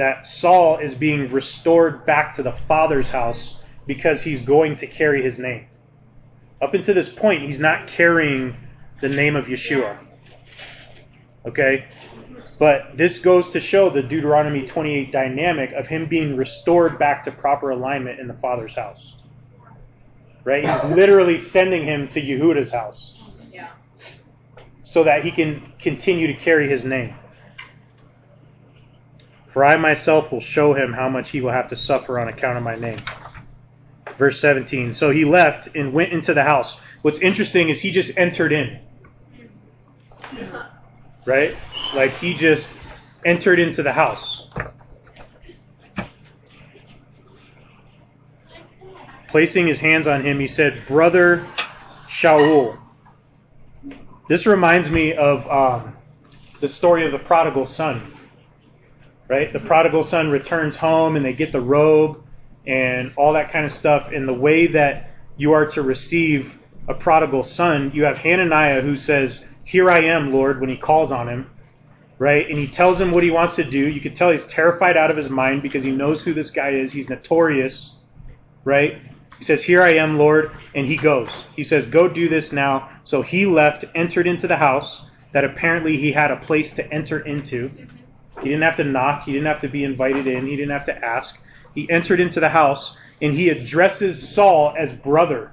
that 0.00 0.26
Saul 0.26 0.78
is 0.78 0.94
being 0.94 1.30
restored 1.30 2.06
back 2.06 2.32
to 2.32 2.42
the 2.42 2.52
Father's 2.52 3.10
house 3.10 3.54
because 3.86 4.22
he's 4.22 4.40
going 4.40 4.76
to 4.76 4.86
carry 4.86 5.20
his 5.20 5.38
name. 5.38 5.66
Up 6.58 6.72
until 6.72 6.94
this 6.94 7.10
point, 7.10 7.42
he's 7.42 7.60
not 7.60 7.86
carrying 7.86 8.56
the 9.02 9.10
name 9.10 9.36
of 9.36 9.48
Yeshua. 9.48 9.98
Okay? 11.44 11.84
But 12.58 12.96
this 12.96 13.18
goes 13.18 13.50
to 13.50 13.60
show 13.60 13.90
the 13.90 14.02
Deuteronomy 14.02 14.62
28 14.62 15.12
dynamic 15.12 15.72
of 15.72 15.86
him 15.86 16.06
being 16.06 16.34
restored 16.34 16.98
back 16.98 17.24
to 17.24 17.30
proper 17.30 17.68
alignment 17.68 18.20
in 18.20 18.26
the 18.26 18.32
Father's 18.32 18.72
house. 18.72 19.16
Right? 20.44 20.66
He's 20.66 20.84
literally 20.84 21.36
sending 21.36 21.84
him 21.84 22.08
to 22.08 22.22
Yehuda's 22.22 22.70
house. 22.70 23.12
Yeah. 23.52 23.68
So 24.80 25.04
that 25.04 25.24
he 25.24 25.30
can 25.30 25.74
continue 25.78 26.28
to 26.28 26.34
carry 26.34 26.70
his 26.70 26.86
name. 26.86 27.16
For 29.50 29.64
I 29.64 29.76
myself 29.76 30.30
will 30.30 30.40
show 30.40 30.74
him 30.74 30.92
how 30.92 31.08
much 31.08 31.30
he 31.30 31.40
will 31.40 31.50
have 31.50 31.68
to 31.68 31.76
suffer 31.76 32.20
on 32.20 32.28
account 32.28 32.56
of 32.56 32.62
my 32.62 32.76
name. 32.76 33.00
Verse 34.16 34.40
17. 34.40 34.94
So 34.94 35.10
he 35.10 35.24
left 35.24 35.74
and 35.74 35.92
went 35.92 36.12
into 36.12 36.34
the 36.34 36.44
house. 36.44 36.78
What's 37.02 37.18
interesting 37.18 37.68
is 37.68 37.80
he 37.80 37.90
just 37.90 38.16
entered 38.16 38.52
in. 38.52 38.78
Right? 41.24 41.56
Like 41.96 42.12
he 42.12 42.34
just 42.34 42.78
entered 43.24 43.58
into 43.58 43.82
the 43.82 43.92
house. 43.92 44.46
Placing 49.26 49.66
his 49.66 49.80
hands 49.80 50.06
on 50.06 50.22
him, 50.22 50.38
he 50.38 50.46
said, 50.46 50.86
Brother 50.86 51.44
Shaul. 52.06 52.78
This 54.28 54.46
reminds 54.46 54.88
me 54.88 55.14
of 55.14 55.48
um, 55.48 55.96
the 56.60 56.68
story 56.68 57.04
of 57.04 57.10
the 57.10 57.18
prodigal 57.18 57.66
son. 57.66 58.16
Right? 59.30 59.52
The 59.52 59.60
prodigal 59.60 60.02
son 60.02 60.28
returns 60.28 60.74
home 60.74 61.14
and 61.14 61.24
they 61.24 61.34
get 61.34 61.52
the 61.52 61.60
robe 61.60 62.20
and 62.66 63.12
all 63.16 63.34
that 63.34 63.52
kind 63.52 63.64
of 63.64 63.70
stuff. 63.70 64.10
And 64.10 64.26
the 64.26 64.34
way 64.34 64.66
that 64.66 65.12
you 65.36 65.52
are 65.52 65.66
to 65.66 65.82
receive 65.82 66.58
a 66.88 66.94
prodigal 66.94 67.44
son, 67.44 67.92
you 67.94 68.06
have 68.06 68.18
Hananiah 68.18 68.80
who 68.80 68.96
says, 68.96 69.44
Here 69.62 69.88
I 69.88 70.00
am, 70.00 70.32
Lord, 70.32 70.60
when 70.60 70.68
he 70.68 70.76
calls 70.76 71.12
on 71.12 71.28
him. 71.28 71.48
Right? 72.18 72.48
And 72.48 72.58
he 72.58 72.66
tells 72.66 73.00
him 73.00 73.12
what 73.12 73.22
he 73.22 73.30
wants 73.30 73.54
to 73.54 73.62
do. 73.62 73.78
You 73.78 74.00
can 74.00 74.14
tell 74.14 74.32
he's 74.32 74.48
terrified 74.48 74.96
out 74.96 75.12
of 75.12 75.16
his 75.16 75.30
mind 75.30 75.62
because 75.62 75.84
he 75.84 75.92
knows 75.92 76.24
who 76.24 76.34
this 76.34 76.50
guy 76.50 76.70
is. 76.70 76.90
He's 76.90 77.08
notorious. 77.08 77.94
Right? 78.64 79.00
He 79.38 79.44
says, 79.44 79.62
Here 79.62 79.80
I 79.80 79.90
am, 79.90 80.18
Lord. 80.18 80.50
And 80.74 80.88
he 80.88 80.96
goes. 80.96 81.44
He 81.54 81.62
says, 81.62 81.86
Go 81.86 82.08
do 82.08 82.28
this 82.28 82.52
now. 82.52 82.90
So 83.04 83.22
he 83.22 83.46
left, 83.46 83.84
entered 83.94 84.26
into 84.26 84.48
the 84.48 84.56
house 84.56 85.08
that 85.30 85.44
apparently 85.44 85.98
he 85.98 86.10
had 86.10 86.32
a 86.32 86.36
place 86.36 86.72
to 86.72 86.92
enter 86.92 87.20
into. 87.20 87.70
He 88.42 88.48
didn't 88.48 88.62
have 88.62 88.76
to 88.76 88.84
knock. 88.84 89.24
He 89.24 89.32
didn't 89.32 89.46
have 89.46 89.60
to 89.60 89.68
be 89.68 89.84
invited 89.84 90.26
in. 90.26 90.46
He 90.46 90.56
didn't 90.56 90.72
have 90.72 90.86
to 90.86 91.04
ask. 91.04 91.38
He 91.74 91.88
entered 91.90 92.20
into 92.20 92.40
the 92.40 92.48
house 92.48 92.96
and 93.22 93.34
he 93.34 93.50
addresses 93.50 94.28
Saul 94.28 94.74
as 94.76 94.92
brother. 94.92 95.52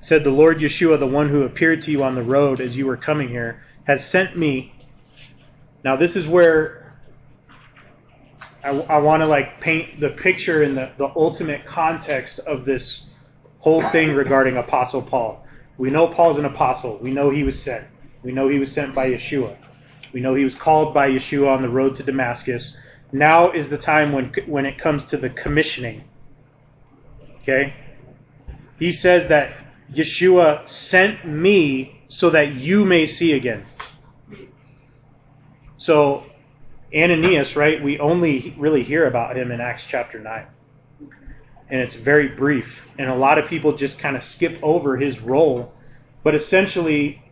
Said 0.00 0.24
the 0.24 0.30
Lord 0.30 0.58
Yeshua, 0.58 0.98
the 0.98 1.06
one 1.06 1.28
who 1.28 1.42
appeared 1.42 1.82
to 1.82 1.92
you 1.92 2.02
on 2.02 2.14
the 2.14 2.22
road 2.22 2.60
as 2.60 2.76
you 2.76 2.86
were 2.86 2.96
coming 2.96 3.28
here, 3.28 3.62
has 3.84 4.08
sent 4.08 4.36
me. 4.36 4.72
Now 5.84 5.96
this 5.96 6.16
is 6.16 6.26
where 6.26 6.94
I, 8.64 8.70
I 8.70 8.98
want 8.98 9.20
to 9.20 9.26
like 9.26 9.60
paint 9.60 10.00
the 10.00 10.10
picture 10.10 10.62
in 10.62 10.74
the, 10.74 10.90
the 10.96 11.10
ultimate 11.14 11.64
context 11.64 12.38
of 12.40 12.64
this 12.64 13.04
whole 13.60 13.82
thing 13.82 14.12
regarding 14.14 14.56
Apostle 14.56 15.02
Paul. 15.02 15.44
We 15.78 15.90
know 15.90 16.08
Paul's 16.08 16.38
an 16.38 16.44
apostle. 16.44 16.98
We 17.00 17.12
know 17.12 17.30
he 17.30 17.44
was 17.44 17.60
sent. 17.60 17.86
We 18.22 18.32
know 18.32 18.48
he 18.48 18.58
was 18.58 18.70
sent 18.70 18.94
by 18.94 19.10
Yeshua. 19.10 19.56
We 20.12 20.20
know 20.20 20.34
he 20.34 20.44
was 20.44 20.56
called 20.56 20.92
by 20.92 21.08
Yeshua 21.08 21.48
on 21.48 21.62
the 21.62 21.68
road 21.68 21.96
to 21.96 22.02
Damascus. 22.02 22.76
Now 23.12 23.52
is 23.52 23.68
the 23.68 23.78
time 23.78 24.12
when 24.12 24.32
when 24.46 24.66
it 24.66 24.76
comes 24.76 25.06
to 25.06 25.16
the 25.16 25.30
commissioning. 25.30 26.02
Okay? 27.42 27.74
He 28.78 28.92
says 28.92 29.28
that 29.28 29.52
Yeshua 29.92 30.68
sent 30.68 31.24
me 31.24 32.02
so 32.08 32.30
that 32.30 32.54
you 32.54 32.84
may 32.84 33.06
see 33.06 33.32
again. 33.32 33.64
So 35.76 36.26
Ananias, 36.94 37.54
right? 37.54 37.82
We 37.82 38.00
only 38.00 38.54
really 38.58 38.82
hear 38.82 39.06
about 39.06 39.36
him 39.36 39.52
in 39.52 39.60
Acts 39.60 39.86
chapter 39.86 40.18
9 40.18 40.46
and 41.70 41.80
it's 41.80 41.94
very 41.94 42.28
brief. 42.28 42.88
And 42.98 43.10
a 43.10 43.14
lot 43.14 43.38
of 43.38 43.48
people 43.48 43.72
just 43.72 43.98
kind 43.98 44.16
of 44.16 44.22
skip 44.22 44.58
over 44.62 44.96
his 44.96 45.20
role. 45.20 45.72
But 46.22 46.34
essentially, 46.34 47.22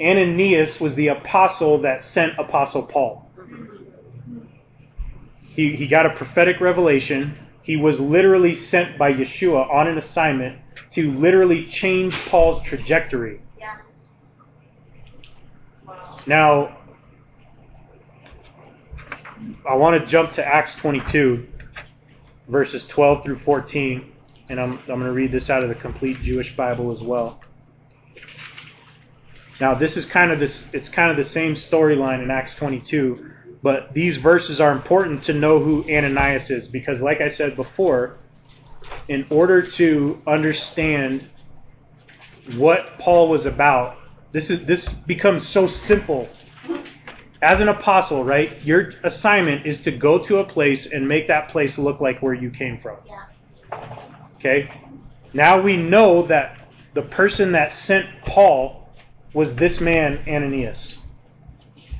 Ananias 0.00 0.80
was 0.80 0.94
the 0.94 1.08
apostle 1.08 1.78
that 1.78 2.02
sent 2.02 2.38
Apostle 2.38 2.82
Paul. 2.82 3.30
He, 5.42 5.76
he 5.76 5.86
got 5.86 6.06
a 6.06 6.10
prophetic 6.10 6.60
revelation. 6.60 7.34
He 7.62 7.76
was 7.76 8.00
literally 8.00 8.54
sent 8.54 8.98
by 8.98 9.12
Yeshua 9.14 9.72
on 9.72 9.86
an 9.86 9.96
assignment 9.96 10.58
to 10.90 11.12
literally 11.12 11.64
change 11.64 12.14
Paul's 12.26 12.60
trajectory. 12.60 13.40
Yeah. 13.58 13.76
Now, 16.26 16.76
I 19.68 19.76
want 19.76 20.00
to 20.00 20.06
jump 20.06 20.32
to 20.32 20.46
Acts 20.46 20.74
22 20.74 21.46
verses 22.48 22.84
12 22.86 23.24
through 23.24 23.36
14, 23.36 24.12
and 24.50 24.60
I'm, 24.60 24.72
I'm 24.72 24.86
going 24.86 25.00
to 25.00 25.12
read 25.12 25.32
this 25.32 25.50
out 25.50 25.62
of 25.62 25.68
the 25.68 25.74
complete 25.74 26.20
Jewish 26.20 26.54
Bible 26.56 26.92
as 26.92 27.02
well. 27.02 27.40
Now, 29.60 29.74
this 29.74 29.96
is 29.96 30.04
kind 30.04 30.32
of 30.32 30.38
this, 30.38 30.66
it's 30.72 30.88
kind 30.88 31.10
of 31.10 31.16
the 31.16 31.24
same 31.24 31.54
storyline 31.54 32.22
in 32.22 32.30
Acts 32.30 32.54
22, 32.54 33.30
but 33.62 33.94
these 33.94 34.16
verses 34.16 34.60
are 34.60 34.72
important 34.72 35.22
to 35.24 35.32
know 35.32 35.58
who 35.58 35.84
Ananias 35.84 36.50
is 36.50 36.68
because, 36.68 37.00
like 37.00 37.20
I 37.20 37.28
said 37.28 37.56
before, 37.56 38.18
in 39.08 39.26
order 39.30 39.62
to 39.62 40.20
understand 40.26 41.28
what 42.56 42.98
Paul 42.98 43.28
was 43.28 43.46
about, 43.46 43.96
this 44.32 44.50
is 44.50 44.64
this 44.66 44.92
becomes 44.92 45.46
so 45.46 45.66
simple 45.66 46.28
as 47.44 47.60
an 47.60 47.68
apostle, 47.68 48.24
right, 48.24 48.50
your 48.64 48.92
assignment 49.02 49.66
is 49.66 49.82
to 49.82 49.90
go 49.90 50.18
to 50.18 50.38
a 50.38 50.44
place 50.44 50.86
and 50.86 51.06
make 51.06 51.28
that 51.28 51.48
place 51.48 51.76
look 51.76 52.00
like 52.00 52.22
where 52.22 52.32
you 52.32 52.48
came 52.48 52.78
from. 52.78 52.96
Yeah. 53.06 53.24
Okay? 54.36 54.70
Now 55.34 55.60
we 55.60 55.76
know 55.76 56.22
that 56.22 56.56
the 56.94 57.02
person 57.02 57.52
that 57.52 57.70
sent 57.70 58.08
Paul 58.22 58.88
was 59.34 59.54
this 59.54 59.78
man, 59.78 60.24
Ananias. 60.26 60.96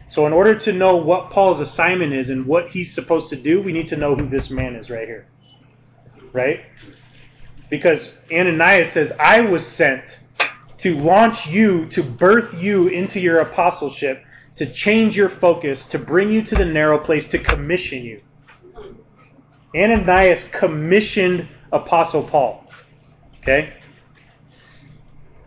So, 0.08 0.26
in 0.26 0.32
order 0.32 0.54
to 0.60 0.72
know 0.72 0.96
what 0.96 1.28
Paul's 1.30 1.60
assignment 1.60 2.14
is 2.14 2.30
and 2.30 2.46
what 2.46 2.70
he's 2.70 2.94
supposed 2.94 3.28
to 3.30 3.36
do, 3.36 3.60
we 3.60 3.72
need 3.72 3.88
to 3.88 3.96
know 3.96 4.14
who 4.14 4.26
this 4.26 4.48
man 4.48 4.76
is 4.76 4.88
right 4.88 5.06
here. 5.06 5.26
Right? 6.32 6.64
Because 7.68 8.14
Ananias 8.32 8.90
says, 8.90 9.12
I 9.18 9.42
was 9.42 9.66
sent 9.66 10.20
to 10.78 10.96
launch 10.96 11.46
you, 11.46 11.86
to 11.86 12.02
birth 12.02 12.54
you 12.54 12.88
into 12.88 13.20
your 13.20 13.40
apostleship 13.40 14.24
to 14.56 14.66
change 14.66 15.16
your 15.16 15.28
focus, 15.28 15.86
to 15.88 15.98
bring 15.98 16.30
you 16.30 16.42
to 16.42 16.54
the 16.54 16.64
narrow 16.64 16.98
place, 16.98 17.28
to 17.28 17.38
commission 17.38 18.02
you. 18.02 18.20
Ananias 19.74 20.44
commissioned 20.44 21.48
Apostle 21.72 22.22
Paul. 22.22 22.64
Okay? 23.42 23.72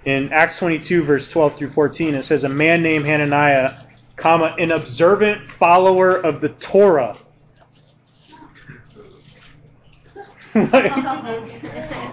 In 0.05 0.31
Acts 0.31 0.59
22, 0.59 1.03
verse 1.03 1.27
12 1.29 1.57
through 1.57 1.69
14, 1.69 2.15
it 2.15 2.23
says, 2.23 2.43
A 2.43 2.49
man 2.49 2.83
named 2.83 3.05
Hananiah, 3.05 3.79
comma, 4.15 4.55
an 4.59 4.71
observant 4.71 5.49
follower 5.49 6.15
of 6.15 6.41
the 6.41 6.49
Torah. 6.49 7.17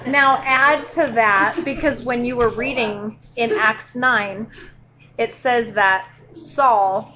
Now 0.07 0.37
add 0.45 0.87
to 0.89 1.07
that 1.15 1.61
because 1.65 2.03
when 2.03 2.27
you 2.27 2.37
were 2.37 2.51
reading 2.51 3.19
in 3.37 3.53
Acts 3.53 3.97
9, 3.97 4.47
it 5.17 5.33
says 5.33 5.73
that 5.73 6.07
Saul 6.35 7.13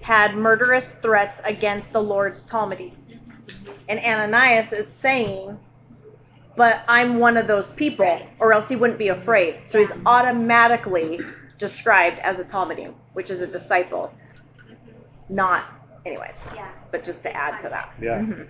had 0.00 0.34
murderous 0.36 0.92
threats 1.02 1.40
against 1.44 1.92
the 1.92 2.02
Lord's 2.02 2.44
Talmudi. 2.44 2.92
And 3.88 3.98
Ananias 4.00 4.72
is 4.72 4.88
saying, 4.88 5.58
but 6.56 6.82
I'm 6.88 7.18
one 7.18 7.36
of 7.36 7.46
those 7.46 7.70
people, 7.72 8.20
or 8.38 8.52
else 8.52 8.68
he 8.68 8.76
wouldn't 8.76 8.98
be 8.98 9.08
afraid. 9.08 9.60
So 9.66 9.78
he's 9.78 9.92
automatically 10.06 11.20
described 11.58 12.18
as 12.20 12.38
a 12.38 12.44
Talmudim, 12.44 12.94
which 13.14 13.30
is 13.30 13.40
a 13.40 13.46
disciple. 13.46 14.12
Not, 15.28 15.64
anyways, 16.04 16.38
Yeah. 16.54 16.68
but 16.90 17.04
just 17.04 17.22
to 17.24 17.36
add 17.36 17.58
to 17.60 17.68
that. 17.68 17.94
Yeah. 18.00 18.18
Mhm. 18.20 18.46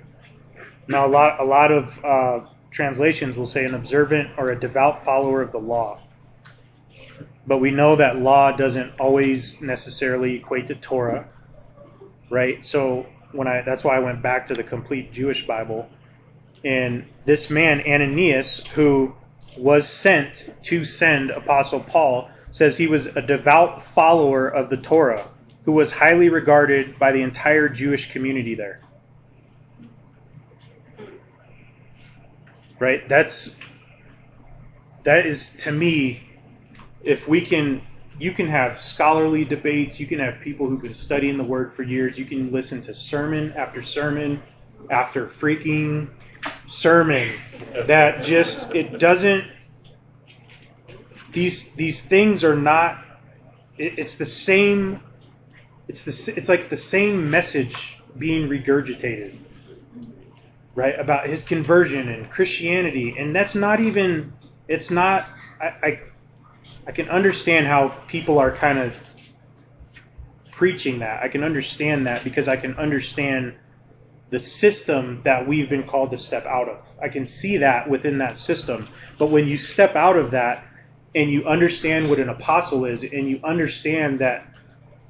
Now, 0.88 1.06
a 1.06 1.08
lot, 1.08 1.40
a 1.40 1.44
lot 1.44 1.72
of 1.72 2.04
uh, 2.04 2.40
translations 2.70 3.36
will 3.36 3.46
say 3.46 3.64
an 3.64 3.74
observant 3.74 4.30
or 4.36 4.50
a 4.50 4.58
devout 4.58 5.04
follower 5.04 5.42
of 5.42 5.52
the 5.52 5.58
law. 5.58 5.98
But 7.46 7.58
we 7.58 7.70
know 7.70 7.96
that 7.96 8.16
law 8.16 8.52
doesn't 8.52 8.98
always 8.98 9.60
necessarily 9.60 10.36
equate 10.36 10.66
to 10.66 10.74
Torah, 10.74 11.28
right? 12.28 12.64
So 12.64 13.06
when 13.32 13.46
I 13.46 13.62
that's 13.62 13.84
why 13.84 13.96
I 13.96 14.00
went 14.00 14.22
back 14.22 14.46
to 14.46 14.54
the 14.54 14.64
complete 14.64 15.12
Jewish 15.12 15.46
Bible. 15.46 15.88
And 16.64 17.06
this 17.24 17.48
man 17.48 17.82
Ananias, 17.86 18.58
who 18.74 19.14
was 19.56 19.88
sent 19.88 20.52
to 20.64 20.84
send 20.84 21.30
Apostle 21.30 21.80
Paul, 21.80 22.28
says 22.50 22.76
he 22.76 22.88
was 22.88 23.06
a 23.06 23.22
devout 23.22 23.82
follower 23.82 24.48
of 24.48 24.68
the 24.68 24.76
Torah, 24.76 25.28
who 25.64 25.72
was 25.72 25.92
highly 25.92 26.28
regarded 26.28 26.98
by 26.98 27.12
the 27.12 27.22
entire 27.22 27.68
Jewish 27.68 28.10
community 28.10 28.54
there. 28.54 28.80
Right? 32.80 33.08
That's 33.08 33.54
that 35.04 35.24
is 35.24 35.50
to 35.58 35.70
me 35.70 36.25
if 37.06 37.26
we 37.26 37.40
can 37.40 37.80
you 38.18 38.32
can 38.32 38.48
have 38.48 38.80
scholarly 38.80 39.44
debates, 39.44 40.00
you 40.00 40.06
can 40.06 40.18
have 40.18 40.40
people 40.40 40.68
who've 40.68 40.80
been 40.80 40.94
studying 40.94 41.36
the 41.36 41.44
word 41.44 41.72
for 41.72 41.82
years, 41.82 42.18
you 42.18 42.24
can 42.24 42.50
listen 42.50 42.80
to 42.80 42.94
sermon 42.94 43.52
after 43.52 43.80
sermon 43.80 44.42
after 44.90 45.26
freaking 45.26 46.08
sermon. 46.66 47.32
That 47.86 48.24
just 48.24 48.74
it 48.74 48.98
doesn't 48.98 49.44
these 51.32 51.72
these 51.72 52.02
things 52.02 52.42
are 52.44 52.56
not 52.56 53.04
it, 53.78 53.98
it's 53.98 54.16
the 54.16 54.26
same 54.26 55.00
it's 55.88 56.04
the 56.04 56.34
it's 56.36 56.48
like 56.48 56.68
the 56.68 56.76
same 56.76 57.30
message 57.30 57.98
being 58.18 58.48
regurgitated 58.48 59.38
right 60.74 60.98
about 60.98 61.26
his 61.26 61.44
conversion 61.44 62.08
and 62.08 62.30
Christianity. 62.30 63.14
And 63.18 63.34
that's 63.36 63.54
not 63.54 63.80
even 63.80 64.32
it's 64.66 64.90
not 64.90 65.28
I, 65.60 65.66
I 65.66 66.00
I 66.86 66.92
can 66.92 67.08
understand 67.08 67.66
how 67.66 67.88
people 68.06 68.38
are 68.38 68.54
kind 68.54 68.78
of 68.78 68.94
preaching 70.52 71.00
that. 71.00 71.22
I 71.22 71.28
can 71.28 71.42
understand 71.42 72.06
that 72.06 72.24
because 72.24 72.48
I 72.48 72.56
can 72.56 72.74
understand 72.74 73.54
the 74.30 74.38
system 74.38 75.20
that 75.24 75.46
we've 75.46 75.68
been 75.68 75.84
called 75.84 76.10
to 76.12 76.18
step 76.18 76.46
out 76.46 76.68
of. 76.68 76.88
I 77.00 77.08
can 77.08 77.26
see 77.26 77.58
that 77.58 77.88
within 77.88 78.18
that 78.18 78.36
system. 78.36 78.88
But 79.18 79.26
when 79.26 79.46
you 79.46 79.58
step 79.58 79.96
out 79.96 80.16
of 80.16 80.30
that 80.32 80.64
and 81.14 81.30
you 81.30 81.44
understand 81.44 82.08
what 82.08 82.18
an 82.18 82.28
apostle 82.28 82.84
is 82.84 83.02
and 83.02 83.28
you 83.28 83.40
understand 83.44 84.20
that 84.20 84.46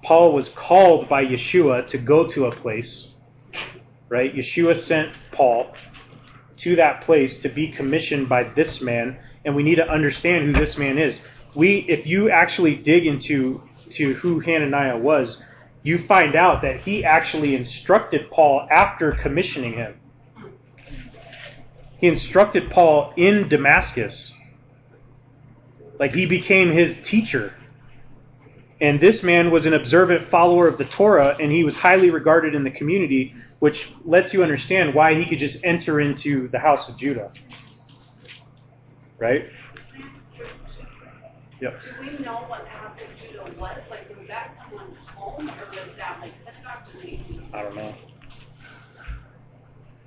Paul 0.02 0.32
was 0.32 0.48
called 0.48 1.08
by 1.08 1.24
Yeshua 1.26 1.86
to 1.88 1.98
go 1.98 2.26
to 2.28 2.46
a 2.46 2.52
place, 2.52 3.14
right? 4.08 4.34
Yeshua 4.34 4.76
sent 4.76 5.12
Paul 5.32 5.74
to 6.58 6.76
that 6.76 7.02
place 7.02 7.40
to 7.40 7.48
be 7.48 7.68
commissioned 7.68 8.28
by 8.28 8.44
this 8.44 8.80
man, 8.80 9.18
and 9.44 9.54
we 9.54 9.62
need 9.62 9.76
to 9.76 9.88
understand 9.88 10.46
who 10.46 10.52
this 10.52 10.78
man 10.78 10.98
is 10.98 11.20
we 11.56 11.76
if 11.76 12.06
you 12.06 12.30
actually 12.30 12.76
dig 12.76 13.06
into 13.06 13.62
to 13.90 14.14
who 14.14 14.40
Hananiah 14.40 14.98
was, 14.98 15.42
you 15.82 15.98
find 15.98 16.34
out 16.34 16.62
that 16.62 16.80
he 16.80 17.04
actually 17.04 17.54
instructed 17.54 18.30
Paul 18.30 18.66
after 18.70 19.12
commissioning 19.12 19.74
him. 19.74 19.98
He 21.98 22.08
instructed 22.08 22.70
Paul 22.70 23.12
in 23.16 23.48
Damascus. 23.48 24.32
Like 25.98 26.12
he 26.12 26.26
became 26.26 26.70
his 26.70 27.00
teacher. 27.00 27.54
And 28.78 29.00
this 29.00 29.22
man 29.22 29.50
was 29.50 29.64
an 29.64 29.72
observant 29.72 30.24
follower 30.24 30.68
of 30.68 30.76
the 30.76 30.84
Torah, 30.84 31.34
and 31.40 31.50
he 31.50 31.64
was 31.64 31.74
highly 31.74 32.10
regarded 32.10 32.54
in 32.54 32.62
the 32.62 32.70
community, 32.70 33.34
which 33.58 33.90
lets 34.04 34.34
you 34.34 34.42
understand 34.42 34.94
why 34.94 35.14
he 35.14 35.24
could 35.24 35.38
just 35.38 35.64
enter 35.64 35.98
into 35.98 36.48
the 36.48 36.58
house 36.58 36.90
of 36.90 36.98
Judah. 36.98 37.32
Right? 39.16 39.46
Yep. 41.60 41.82
Do 41.82 41.90
we 42.00 42.18
know 42.24 42.44
what 42.48 42.64
the 42.64 42.70
house 42.70 43.00
of 43.00 43.08
Judah 43.16 43.50
was? 43.58 43.90
Like, 43.90 44.14
was 44.16 44.26
that 44.28 44.54
someone's 44.54 44.96
home, 45.14 45.48
or 45.48 45.80
was 45.80 45.92
that 45.94 46.18
like 46.20 46.34
synagogue? 46.36 46.86
I 47.52 47.62
don't 47.62 47.76
know. 47.76 47.94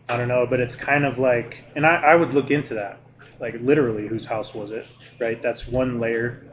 I 0.07 0.17
don't 0.17 0.27
know, 0.27 0.45
but 0.47 0.59
it's 0.59 0.75
kind 0.75 1.05
of 1.05 1.17
like, 1.17 1.63
and 1.75 1.85
I, 1.85 1.95
I 1.95 2.15
would 2.15 2.33
look 2.33 2.51
into 2.51 2.75
that. 2.75 2.99
Like, 3.39 3.55
literally, 3.61 4.07
whose 4.07 4.25
house 4.25 4.53
was 4.53 4.71
it? 4.71 4.85
Right? 5.19 5.41
That's 5.41 5.67
one 5.67 5.99
layer. 5.99 6.43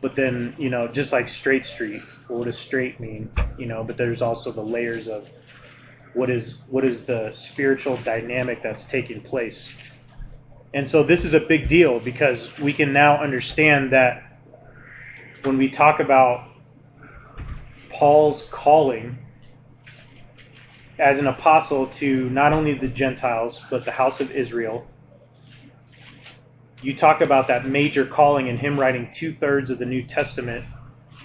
But 0.00 0.14
then, 0.14 0.54
you 0.58 0.68
know, 0.68 0.88
just 0.88 1.12
like 1.12 1.28
Straight 1.28 1.64
Street, 1.64 2.02
what 2.28 2.44
does 2.44 2.58
straight 2.58 3.00
mean? 3.00 3.30
You 3.56 3.66
know, 3.66 3.82
but 3.84 3.96
there's 3.96 4.20
also 4.20 4.52
the 4.52 4.62
layers 4.62 5.08
of 5.08 5.28
what 6.12 6.30
is 6.30 6.60
what 6.68 6.84
is 6.84 7.04
the 7.04 7.30
spiritual 7.30 7.96
dynamic 7.98 8.62
that's 8.62 8.86
taking 8.86 9.20
place 9.20 9.70
and 10.76 10.86
so 10.86 11.02
this 11.02 11.24
is 11.24 11.32
a 11.32 11.40
big 11.40 11.68
deal 11.68 11.98
because 12.00 12.54
we 12.58 12.70
can 12.70 12.92
now 12.92 13.22
understand 13.22 13.92
that 13.92 14.40
when 15.42 15.56
we 15.56 15.70
talk 15.70 16.00
about 16.00 16.50
Paul's 17.88 18.42
calling 18.50 19.16
as 20.98 21.18
an 21.18 21.28
apostle 21.28 21.86
to 21.86 22.28
not 22.28 22.52
only 22.52 22.74
the 22.74 22.88
Gentiles, 22.88 23.62
but 23.70 23.86
the 23.86 23.90
house 23.90 24.20
of 24.20 24.30
Israel, 24.32 24.86
you 26.82 26.94
talk 26.94 27.22
about 27.22 27.46
that 27.46 27.64
major 27.64 28.04
calling 28.04 28.50
and 28.50 28.58
him 28.58 28.78
writing 28.78 29.08
two 29.10 29.32
thirds 29.32 29.70
of 29.70 29.78
the 29.78 29.86
New 29.86 30.02
Testament 30.02 30.66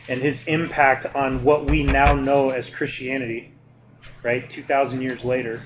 and 0.08 0.22
his 0.22 0.48
impact 0.48 1.08
on 1.14 1.44
what 1.44 1.66
we 1.66 1.84
now 1.84 2.14
know 2.14 2.52
as 2.52 2.70
Christianity, 2.70 3.54
right? 4.24 4.50
2,000 4.50 5.02
years 5.02 5.26
later 5.26 5.62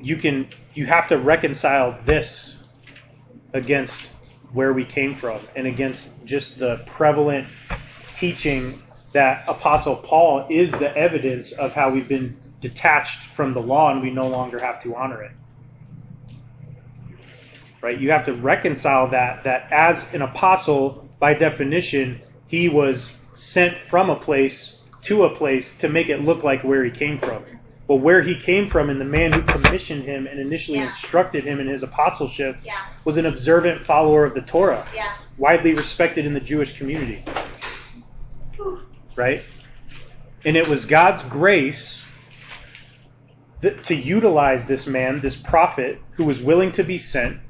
you 0.00 0.16
can 0.16 0.48
you 0.74 0.86
have 0.86 1.08
to 1.08 1.18
reconcile 1.18 1.98
this 2.04 2.56
against 3.52 4.10
where 4.52 4.72
we 4.72 4.84
came 4.84 5.14
from 5.14 5.40
and 5.56 5.66
against 5.66 6.12
just 6.24 6.58
the 6.58 6.82
prevalent 6.86 7.48
teaching 8.14 8.82
that 9.12 9.44
apostle 9.48 9.96
paul 9.96 10.46
is 10.50 10.72
the 10.72 10.96
evidence 10.96 11.52
of 11.52 11.72
how 11.72 11.90
we've 11.90 12.08
been 12.08 12.38
detached 12.60 13.22
from 13.30 13.52
the 13.52 13.60
law 13.60 13.90
and 13.90 14.02
we 14.02 14.10
no 14.10 14.28
longer 14.28 14.58
have 14.58 14.80
to 14.80 14.94
honor 14.94 15.22
it. 15.22 15.32
Right? 17.80 17.98
You 17.98 18.10
have 18.10 18.24
to 18.24 18.34
reconcile 18.34 19.08
that 19.10 19.44
that 19.44 19.68
as 19.70 20.06
an 20.12 20.22
apostle 20.22 21.08
by 21.18 21.34
definition 21.34 22.20
he 22.46 22.68
was 22.68 23.14
sent 23.34 23.78
from 23.78 24.10
a 24.10 24.16
place 24.16 24.78
to 25.02 25.24
a 25.24 25.34
place 25.34 25.76
to 25.78 25.88
make 25.88 26.08
it 26.08 26.20
look 26.22 26.42
like 26.42 26.64
where 26.64 26.84
he 26.84 26.90
came 26.90 27.16
from 27.16 27.44
but 27.88 27.96
where 27.96 28.20
he 28.20 28.36
came 28.36 28.66
from 28.66 28.90
and 28.90 29.00
the 29.00 29.06
man 29.06 29.32
who 29.32 29.40
commissioned 29.40 30.04
him 30.04 30.26
and 30.26 30.38
initially 30.38 30.78
yeah. 30.78 30.84
instructed 30.84 31.42
him 31.44 31.58
in 31.58 31.66
his 31.66 31.82
apostleship 31.82 32.58
yeah. 32.62 32.86
was 33.04 33.16
an 33.16 33.24
observant 33.24 33.80
follower 33.80 34.26
of 34.26 34.34
the 34.34 34.42
Torah, 34.42 34.86
yeah. 34.94 35.16
widely 35.38 35.72
respected 35.72 36.26
in 36.26 36.34
the 36.34 36.40
Jewish 36.40 36.76
community. 36.76 37.24
Right? 39.16 39.42
And 40.44 40.56
it 40.56 40.68
was 40.68 40.84
God's 40.84 41.24
grace 41.24 42.04
that, 43.60 43.84
to 43.84 43.94
utilize 43.94 44.66
this 44.66 44.86
man, 44.86 45.20
this 45.20 45.34
prophet, 45.34 45.98
who 46.12 46.24
was 46.24 46.42
willing 46.42 46.72
to 46.72 46.84
be 46.84 46.98
sent 46.98 47.40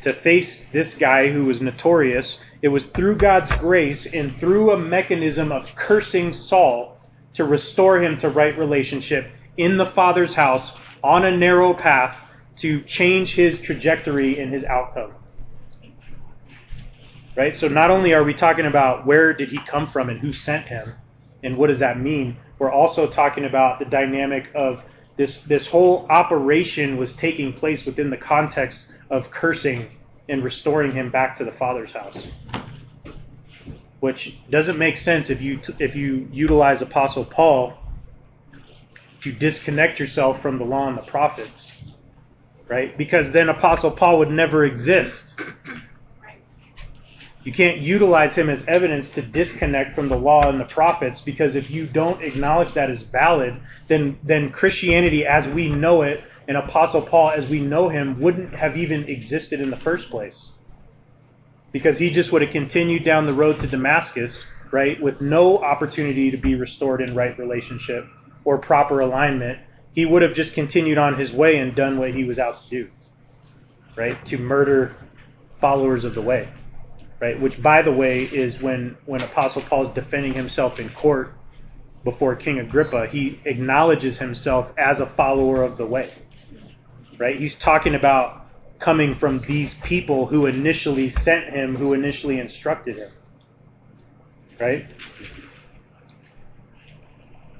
to 0.00 0.14
face 0.14 0.64
this 0.72 0.94
guy 0.94 1.30
who 1.30 1.44
was 1.44 1.60
notorious. 1.60 2.40
It 2.62 2.68
was 2.68 2.86
through 2.86 3.16
God's 3.16 3.52
grace 3.52 4.06
and 4.06 4.34
through 4.34 4.72
a 4.72 4.78
mechanism 4.78 5.52
of 5.52 5.74
cursing 5.76 6.32
Saul 6.32 6.95
to 7.36 7.44
restore 7.44 7.98
him 7.98 8.18
to 8.18 8.28
right 8.28 8.56
relationship 8.58 9.30
in 9.56 9.76
the 9.76 9.86
Father's 9.86 10.34
house 10.34 10.72
on 11.02 11.24
a 11.24 11.36
narrow 11.36 11.72
path 11.74 12.26
to 12.56 12.80
change 12.82 13.34
his 13.34 13.60
trajectory 13.60 14.38
and 14.38 14.52
his 14.52 14.64
outcome. 14.64 15.12
Right? 17.36 17.54
So 17.54 17.68
not 17.68 17.90
only 17.90 18.14
are 18.14 18.24
we 18.24 18.32
talking 18.32 18.64
about 18.64 19.06
where 19.06 19.34
did 19.34 19.50
he 19.50 19.58
come 19.58 19.86
from 19.86 20.08
and 20.08 20.18
who 20.18 20.32
sent 20.32 20.66
him 20.66 20.94
and 21.42 21.58
what 21.58 21.66
does 21.66 21.80
that 21.80 22.00
mean, 22.00 22.38
we're 22.58 22.72
also 22.72 23.06
talking 23.06 23.44
about 23.44 23.78
the 23.78 23.84
dynamic 23.84 24.48
of 24.54 24.82
this 25.16 25.42
this 25.42 25.66
whole 25.66 26.06
operation 26.08 26.96
was 26.96 27.12
taking 27.14 27.52
place 27.52 27.84
within 27.84 28.08
the 28.08 28.16
context 28.16 28.86
of 29.10 29.30
cursing 29.30 29.90
and 30.28 30.42
restoring 30.42 30.92
him 30.92 31.10
back 31.10 31.36
to 31.36 31.44
the 31.44 31.52
Father's 31.52 31.92
house 31.92 32.26
which 34.00 34.38
doesn't 34.50 34.78
make 34.78 34.96
sense 34.96 35.30
if 35.30 35.40
you 35.40 35.60
if 35.78 35.96
you 35.96 36.28
utilize 36.32 36.82
Apostle 36.82 37.24
Paul 37.24 37.74
to 39.22 39.32
disconnect 39.32 39.98
yourself 39.98 40.40
from 40.42 40.58
the 40.58 40.64
law 40.64 40.88
and 40.88 40.98
the 40.98 41.02
prophets, 41.02 41.72
right? 42.68 42.96
Because 42.96 43.32
then 43.32 43.48
Apostle 43.48 43.90
Paul 43.90 44.18
would 44.18 44.30
never 44.30 44.64
exist. 44.64 45.34
You 47.42 47.52
can't 47.52 47.78
utilize 47.78 48.36
him 48.36 48.50
as 48.50 48.64
evidence 48.66 49.10
to 49.10 49.22
disconnect 49.22 49.92
from 49.92 50.08
the 50.08 50.18
law 50.18 50.48
and 50.48 50.60
the 50.60 50.64
prophets 50.64 51.20
because 51.20 51.54
if 51.54 51.70
you 51.70 51.86
don't 51.86 52.22
acknowledge 52.22 52.74
that 52.74 52.90
as 52.90 53.02
valid, 53.02 53.60
then 53.86 54.18
then 54.22 54.50
Christianity 54.50 55.24
as 55.26 55.46
we 55.46 55.68
know 55.68 56.02
it 56.02 56.24
and 56.48 56.56
Apostle 56.56 57.02
Paul 57.02 57.30
as 57.30 57.46
we 57.46 57.60
know 57.60 57.88
him 57.88 58.20
wouldn't 58.20 58.54
have 58.54 58.76
even 58.76 59.04
existed 59.04 59.60
in 59.60 59.70
the 59.70 59.76
first 59.76 60.10
place 60.10 60.50
because 61.72 61.98
he 61.98 62.10
just 62.10 62.32
would 62.32 62.42
have 62.42 62.50
continued 62.50 63.04
down 63.04 63.24
the 63.24 63.32
road 63.32 63.60
to 63.60 63.66
Damascus, 63.66 64.46
right, 64.70 65.00
with 65.00 65.20
no 65.20 65.58
opportunity 65.58 66.30
to 66.30 66.36
be 66.36 66.54
restored 66.54 67.00
in 67.00 67.14
right 67.14 67.38
relationship 67.38 68.06
or 68.44 68.58
proper 68.58 69.00
alignment. 69.00 69.58
He 69.92 70.04
would 70.04 70.22
have 70.22 70.34
just 70.34 70.54
continued 70.54 70.98
on 70.98 71.16
his 71.18 71.32
way 71.32 71.58
and 71.58 71.74
done 71.74 71.98
what 71.98 72.14
he 72.14 72.24
was 72.24 72.38
out 72.38 72.62
to 72.62 72.68
do, 72.68 72.90
right, 73.96 74.22
to 74.26 74.38
murder 74.38 74.94
followers 75.60 76.04
of 76.04 76.14
the 76.14 76.22
way, 76.22 76.48
right? 77.20 77.40
Which, 77.40 77.62
by 77.62 77.82
the 77.82 77.92
way, 77.92 78.24
is 78.24 78.60
when 78.60 78.96
when 79.06 79.22
Apostle 79.22 79.62
Paul 79.62 79.82
is 79.82 79.88
defending 79.90 80.34
himself 80.34 80.78
in 80.78 80.90
court 80.90 81.32
before 82.04 82.36
King 82.36 82.60
Agrippa, 82.60 83.06
he 83.08 83.40
acknowledges 83.44 84.18
himself 84.18 84.72
as 84.78 85.00
a 85.00 85.06
follower 85.06 85.62
of 85.62 85.76
the 85.76 85.86
way, 85.86 86.10
right? 87.18 87.38
He's 87.38 87.54
talking 87.54 87.94
about 87.94 88.45
coming 88.78 89.14
from 89.14 89.40
these 89.40 89.74
people 89.74 90.26
who 90.26 90.46
initially 90.46 91.08
sent 91.08 91.52
him, 91.52 91.76
who 91.76 91.92
initially 91.92 92.38
instructed 92.38 92.96
him, 92.96 93.10
right? 94.60 94.86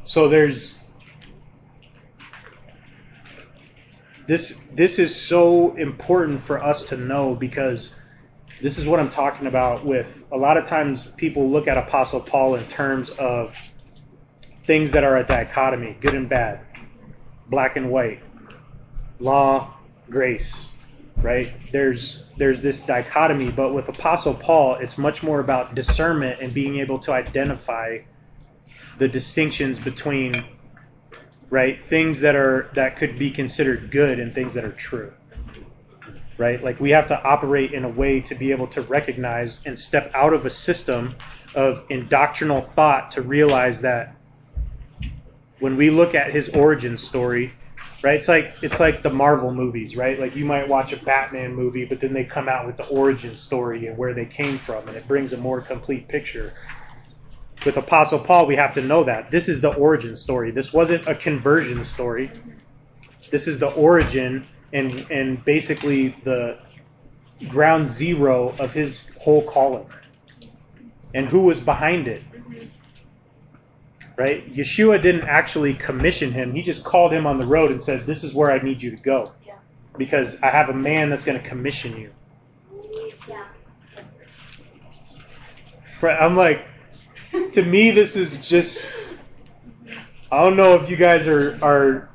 So 0.02 0.28
there's 0.28 0.74
this 4.26 4.58
this 4.72 4.98
is 4.98 5.14
so 5.14 5.74
important 5.76 6.40
for 6.40 6.62
us 6.62 6.84
to 6.84 6.96
know 6.96 7.34
because 7.34 7.94
this 8.62 8.78
is 8.78 8.86
what 8.86 9.00
I'm 9.00 9.10
talking 9.10 9.46
about 9.46 9.84
with 9.84 10.24
a 10.32 10.36
lot 10.36 10.56
of 10.56 10.64
times 10.64 11.06
people 11.16 11.50
look 11.50 11.68
at 11.68 11.76
apostle 11.76 12.20
Paul 12.20 12.54
in 12.54 12.66
terms 12.66 13.10
of 13.10 13.56
things 14.64 14.92
that 14.92 15.04
are 15.04 15.16
a 15.16 15.24
dichotomy, 15.24 15.96
good 16.00 16.14
and 16.14 16.28
bad, 16.28 16.60
black 17.48 17.76
and 17.76 17.90
white, 17.90 18.20
law, 19.20 19.74
grace, 20.10 20.65
right? 21.22 21.52
There's 21.72 22.22
there's 22.36 22.60
this 22.62 22.80
dichotomy, 22.80 23.50
but 23.50 23.72
with 23.72 23.88
apostle 23.88 24.34
Paul, 24.34 24.74
it's 24.74 24.98
much 24.98 25.22
more 25.22 25.40
about 25.40 25.74
discernment 25.74 26.40
and 26.40 26.52
being 26.52 26.78
able 26.78 26.98
to 27.00 27.12
identify 27.12 27.98
the 28.98 29.08
distinctions 29.08 29.78
between 29.78 30.34
right 31.50 31.82
things 31.82 32.20
that 32.20 32.34
are 32.34 32.70
that 32.74 32.96
could 32.96 33.18
be 33.18 33.30
considered 33.30 33.90
good 33.90 34.18
and 34.18 34.34
things 34.34 34.54
that 34.54 34.64
are 34.64 34.72
true 34.72 35.12
right 36.38 36.62
like 36.62 36.80
we 36.80 36.90
have 36.90 37.06
to 37.06 37.22
operate 37.22 37.72
in 37.72 37.84
a 37.84 37.88
way 37.88 38.20
to 38.20 38.34
be 38.34 38.50
able 38.50 38.66
to 38.66 38.82
recognize 38.82 39.60
and 39.64 39.78
step 39.78 40.10
out 40.14 40.32
of 40.32 40.44
a 40.44 40.50
system 40.50 41.14
of 41.54 41.86
indoctrinal 41.88 42.64
thought 42.64 43.12
to 43.12 43.22
realize 43.22 43.82
that 43.82 44.16
when 45.60 45.76
we 45.76 45.90
look 45.90 46.14
at 46.14 46.32
his 46.32 46.48
origin 46.50 46.96
story 46.96 47.52
right 48.02 48.16
it's 48.16 48.28
like 48.28 48.54
it's 48.62 48.80
like 48.80 49.02
the 49.02 49.10
marvel 49.10 49.52
movies 49.52 49.96
right 49.96 50.18
like 50.20 50.36
you 50.36 50.44
might 50.44 50.68
watch 50.68 50.92
a 50.92 50.96
batman 50.98 51.54
movie 51.54 51.84
but 51.84 52.00
then 52.00 52.12
they 52.12 52.24
come 52.24 52.48
out 52.48 52.66
with 52.66 52.76
the 52.76 52.86
origin 52.86 53.34
story 53.36 53.86
and 53.86 53.96
where 53.96 54.14
they 54.14 54.26
came 54.26 54.58
from 54.58 54.86
and 54.88 54.96
it 54.96 55.08
brings 55.08 55.32
a 55.32 55.36
more 55.36 55.60
complete 55.60 56.08
picture 56.08 56.52
with 57.66 57.76
Apostle 57.76 58.20
Paul, 58.20 58.46
we 58.46 58.56
have 58.56 58.74
to 58.74 58.80
know 58.80 59.04
that. 59.04 59.30
This 59.32 59.48
is 59.48 59.60
the 59.60 59.70
origin 59.70 60.14
story. 60.14 60.52
This 60.52 60.72
wasn't 60.72 61.08
a 61.08 61.16
conversion 61.16 61.84
story. 61.84 62.30
This 63.30 63.48
is 63.48 63.58
the 63.58 63.68
origin 63.68 64.46
and 64.72 65.10
and 65.10 65.44
basically 65.44 66.16
the 66.22 66.58
ground 67.48 67.88
zero 67.88 68.54
of 68.58 68.72
his 68.72 69.02
whole 69.18 69.42
calling. 69.42 69.86
And 71.12 71.26
who 71.28 71.40
was 71.40 71.60
behind 71.60 72.06
it? 72.08 72.22
Right? 74.16 74.54
Yeshua 74.54 75.02
didn't 75.02 75.24
actually 75.24 75.74
commission 75.74 76.32
him. 76.32 76.52
He 76.52 76.62
just 76.62 76.82
called 76.84 77.12
him 77.12 77.26
on 77.26 77.38
the 77.38 77.46
road 77.46 77.70
and 77.70 77.80
said, 77.80 78.06
"This 78.06 78.24
is 78.24 78.32
where 78.32 78.50
I 78.50 78.58
need 78.62 78.80
you 78.80 78.90
to 78.90 78.96
go." 78.96 79.32
Because 79.98 80.40
I 80.42 80.50
have 80.50 80.68
a 80.68 80.74
man 80.74 81.10
that's 81.10 81.24
going 81.24 81.40
to 81.40 81.46
commission 81.46 81.96
you. 81.98 82.10
I'm 86.02 86.36
like, 86.36 86.66
to 87.52 87.62
me, 87.62 87.90
this 87.90 88.16
is 88.16 88.46
just. 88.46 88.90
I 90.30 90.42
don't 90.42 90.56
know 90.56 90.74
if 90.74 90.90
you 90.90 90.96
guys 90.96 91.26
are 91.26 91.58
are. 91.62 92.08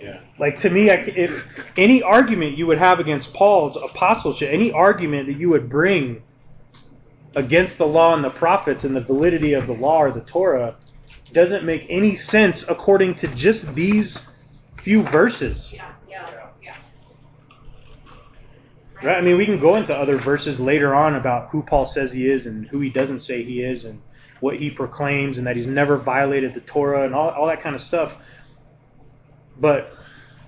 Yeah. 0.00 0.20
Like 0.38 0.58
to 0.58 0.70
me, 0.70 0.90
I, 0.90 0.94
it, 0.94 1.42
any 1.76 2.02
argument 2.02 2.56
you 2.56 2.66
would 2.66 2.78
have 2.78 3.00
against 3.00 3.34
Paul's 3.34 3.76
apostleship, 3.76 4.50
any 4.52 4.72
argument 4.72 5.26
that 5.26 5.34
you 5.34 5.50
would 5.50 5.68
bring 5.68 6.22
against 7.36 7.78
the 7.78 7.86
law 7.86 8.14
and 8.14 8.24
the 8.24 8.30
prophets 8.30 8.84
and 8.84 8.94
the 8.94 9.00
validity 9.00 9.54
of 9.54 9.66
the 9.66 9.72
law 9.72 9.98
or 9.98 10.10
the 10.10 10.20
Torah, 10.20 10.76
doesn't 11.32 11.64
make 11.64 11.86
any 11.88 12.14
sense 12.14 12.64
according 12.68 13.16
to 13.16 13.28
just 13.28 13.74
these 13.74 14.24
few 14.74 15.02
verses. 15.02 15.72
Yeah, 15.72 15.92
yeah, 16.08 16.30
yeah. 16.62 16.76
Right? 19.02 19.16
I 19.16 19.20
mean, 19.20 19.36
we 19.36 19.44
can 19.44 19.58
go 19.58 19.76
into 19.76 19.96
other 19.96 20.16
verses 20.16 20.60
later 20.60 20.94
on 20.94 21.14
about 21.14 21.50
who 21.50 21.62
Paul 21.62 21.86
says 21.86 22.12
he 22.12 22.30
is 22.30 22.46
and 22.46 22.66
who 22.66 22.80
he 22.80 22.90
doesn't 22.90 23.20
say 23.20 23.42
he 23.42 23.62
is 23.62 23.84
and 23.84 24.00
what 24.40 24.56
he 24.56 24.70
proclaims 24.70 25.38
and 25.38 25.46
that 25.46 25.56
he's 25.56 25.66
never 25.66 25.96
violated 25.96 26.54
the 26.54 26.60
Torah 26.60 27.04
and 27.04 27.14
all, 27.14 27.30
all 27.30 27.46
that 27.46 27.62
kind 27.62 27.74
of 27.74 27.80
stuff. 27.80 28.18
But 29.58 29.92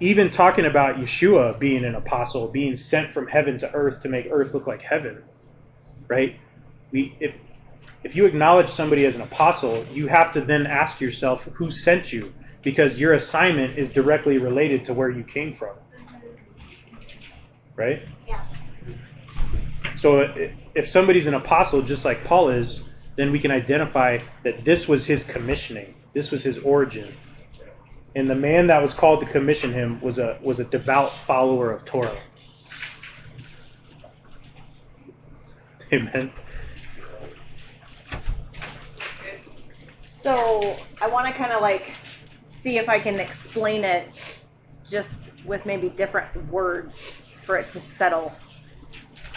even 0.01 0.31
talking 0.31 0.67
about 0.67 0.97
Yeshua 0.97 1.59
being 1.59 1.85
an 1.85 1.95
apostle, 1.95 2.49
being 2.49 2.77
sent 2.77 3.11
from 3.11 3.27
heaven 3.27 3.59
to 3.59 3.73
earth 3.73 4.01
to 4.03 4.09
make 4.09 4.29
earth 4.31 4.53
look 4.55 4.67
like 4.67 4.83
heaven, 4.83 5.25
right? 6.09 6.39
We, 6.97 7.15
if 7.21 7.37
if 8.05 8.17
you 8.17 8.25
acknowledge 8.25 8.71
somebody 8.71 9.05
as 9.05 9.17
an 9.17 9.21
apostle, 9.21 9.85
you 9.93 10.07
have 10.07 10.33
to 10.33 10.41
then 10.41 10.67
ask 10.67 10.99
yourself 10.99 11.45
who 11.53 11.71
sent 11.71 12.11
you 12.11 12.33
because 12.63 12.99
your 12.99 13.13
assignment 13.13 13.79
is 13.79 13.91
directly 13.91 14.39
related 14.39 14.87
to 14.87 14.95
where 14.95 15.11
you 15.11 15.23
came 15.23 15.53
from. 15.53 15.77
Right? 17.75 18.01
Yeah. 18.27 18.41
So 19.97 20.21
if 20.75 20.89
somebody's 20.89 21.27
an 21.27 21.35
apostle 21.35 21.83
just 21.83 22.07
like 22.07 22.25
Paul 22.25 22.49
is, 22.49 22.83
then 23.17 23.31
we 23.31 23.41
can 23.41 23.51
identify 23.51 24.21
that 24.43 24.65
this 24.65 24.89
was 24.89 25.05
his 25.05 25.23
commissioning. 25.23 25.97
This 26.15 26.31
was 26.31 26.43
his 26.43 26.57
origin. 26.57 27.15
And 28.15 28.31
the 28.31 28.35
man 28.35 28.69
that 28.69 28.81
was 28.81 28.95
called 28.95 29.21
to 29.21 29.27
commission 29.27 29.75
him 29.75 30.01
was 30.01 30.19
a 30.19 30.39
was 30.41 30.61
a 30.61 30.65
devout 30.65 31.13
follower 31.13 31.71
of 31.73 31.85
Torah. 31.85 32.17
Amen. 35.93 36.33
So 40.27 40.77
I 41.01 41.07
want 41.07 41.29
to 41.29 41.33
kind 41.33 41.53
of 41.53 41.63
like 41.63 41.95
see 42.51 42.79
if 42.79 42.89
I 42.89 42.99
can 42.99 43.21
explain 43.21 43.85
it 43.85 44.43
just 44.85 45.31
with 45.45 45.65
maybe 45.65 45.89
different 45.89 46.51
words 46.51 47.23
for 47.45 47.57
it 47.59 47.69
to 47.69 47.79
settle. 47.79 48.33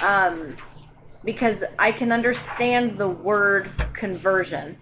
Um, 0.02 0.58
because 1.24 1.64
I 1.78 1.92
can 1.92 2.12
understand 2.12 2.98
the 2.98 3.08
word 3.08 3.72
conversion 3.94 4.80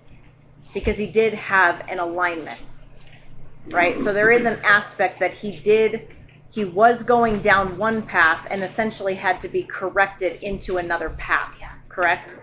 because 0.73 0.97
he 0.97 1.07
did 1.07 1.33
have 1.33 1.83
an 1.89 1.99
alignment, 1.99 2.61
right? 3.71 3.97
So 3.97 4.13
there 4.13 4.31
is 4.31 4.45
an 4.45 4.61
aspect 4.63 5.19
that 5.19 5.33
he 5.33 5.51
did, 5.51 6.07
he 6.53 6.63
was 6.63 7.03
going 7.03 7.41
down 7.41 7.77
one 7.77 8.01
path 8.01 8.47
and 8.49 8.63
essentially 8.63 9.15
had 9.15 9.41
to 9.41 9.49
be 9.49 9.63
corrected 9.63 10.41
into 10.41 10.77
another 10.77 11.09
path, 11.09 11.61
correct? 11.89 12.39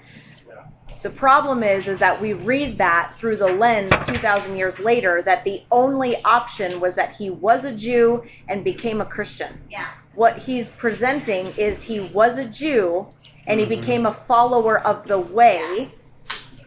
The 1.05 1.11
problem 1.11 1.63
is, 1.63 1.87
is 1.87 1.99
that 1.99 2.23
we 2.23 2.33
read 2.33 2.79
that 2.79 3.13
through 3.19 3.37
the 3.37 3.53
lens 3.53 3.93
2,000 4.07 4.57
years 4.57 4.81
later 4.81 5.21
that 5.21 5.45
the 5.45 5.61
only 5.71 6.17
option 6.25 6.81
was 6.81 6.95
that 6.95 7.13
he 7.13 7.29
was 7.29 7.67
a 7.67 7.77
Jew 7.77 8.23
and 8.49 8.65
became 8.65 9.03
a 9.03 9.05
Christian. 9.05 9.51
Yeah. 9.71 9.85
What 10.15 10.39
he's 10.39 10.71
presenting 10.71 11.53
is 11.59 11.83
he 11.83 12.01
was 12.01 12.39
a 12.39 12.47
Jew 12.47 13.07
and 13.47 13.61
he 13.61 13.67
became 13.67 14.07
a 14.07 14.11
follower 14.11 14.81
of 14.81 15.07
the 15.07 15.19
way, 15.19 15.93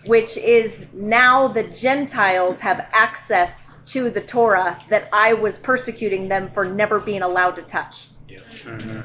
which 0.05 0.38
is 0.38 0.85
now 0.93 1.47
the 1.47 1.63
Gentiles 1.63 2.59
have 2.59 2.85
access 2.93 3.73
to 3.88 4.11
the 4.11 4.21
Torah 4.21 4.77
that 4.91 5.09
I 5.11 5.33
was 5.33 5.57
persecuting 5.57 6.27
them 6.27 6.51
for 6.51 6.63
never 6.63 6.99
being 6.99 7.23
allowed 7.23 7.55
to 7.55 7.63
touch. 7.63 8.09
Mhm. 8.29 9.03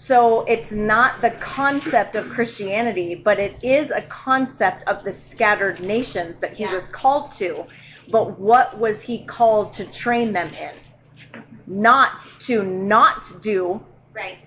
So 0.00 0.42
it's 0.44 0.70
not 0.70 1.20
the 1.20 1.30
concept 1.30 2.14
of 2.14 2.30
Christianity, 2.30 3.16
but 3.16 3.40
it 3.40 3.56
is 3.62 3.90
a 3.90 4.00
concept 4.00 4.84
of 4.86 5.02
the 5.02 5.10
scattered 5.12 5.80
nations 5.80 6.38
that 6.38 6.54
he 6.54 6.62
Yeah. 6.62 6.72
was 6.72 6.86
called 6.86 7.32
to. 7.32 7.66
But 8.08 8.38
what 8.38 8.78
was 8.78 9.02
he 9.02 9.24
called 9.24 9.72
to 9.74 9.84
train 9.84 10.32
them 10.32 10.50
in? 10.54 11.42
Not 11.66 12.26
to 12.46 12.62
not 12.62 13.24
do 13.42 13.80
Right. 14.14 14.38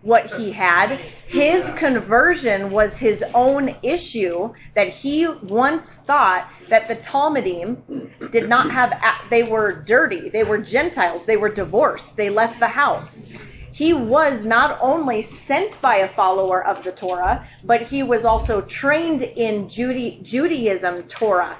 what 0.00 0.26
he 0.32 0.50
had. 0.50 0.98
His 1.26 1.70
conversion 1.76 2.70
was 2.70 2.98
his 2.98 3.22
own 3.34 3.76
issue 3.82 4.54
that 4.74 4.88
he 4.88 5.28
once 5.28 5.94
thought 6.06 6.48
that 6.70 6.88
the 6.88 6.96
talmidim 6.96 8.10
did 8.30 8.48
not 8.48 8.70
have, 8.70 8.98
they 9.30 9.42
were 9.42 9.70
dirty. 9.72 10.30
They 10.30 10.44
were 10.44 10.58
Gentiles. 10.58 11.24
They 11.24 11.36
were 11.36 11.50
divorced. 11.50 12.16
They 12.16 12.30
left 12.30 12.58
the 12.58 12.68
house. 12.68 13.26
He 13.74 13.92
was 13.92 14.44
not 14.44 14.78
only 14.80 15.20
sent 15.20 15.80
by 15.82 15.96
a 15.96 16.06
follower 16.06 16.64
of 16.64 16.84
the 16.84 16.92
Torah, 16.92 17.44
but 17.64 17.82
he 17.82 18.04
was 18.04 18.24
also 18.24 18.60
trained 18.60 19.22
in 19.22 19.68
Judaism 19.68 21.02
Torah 21.08 21.58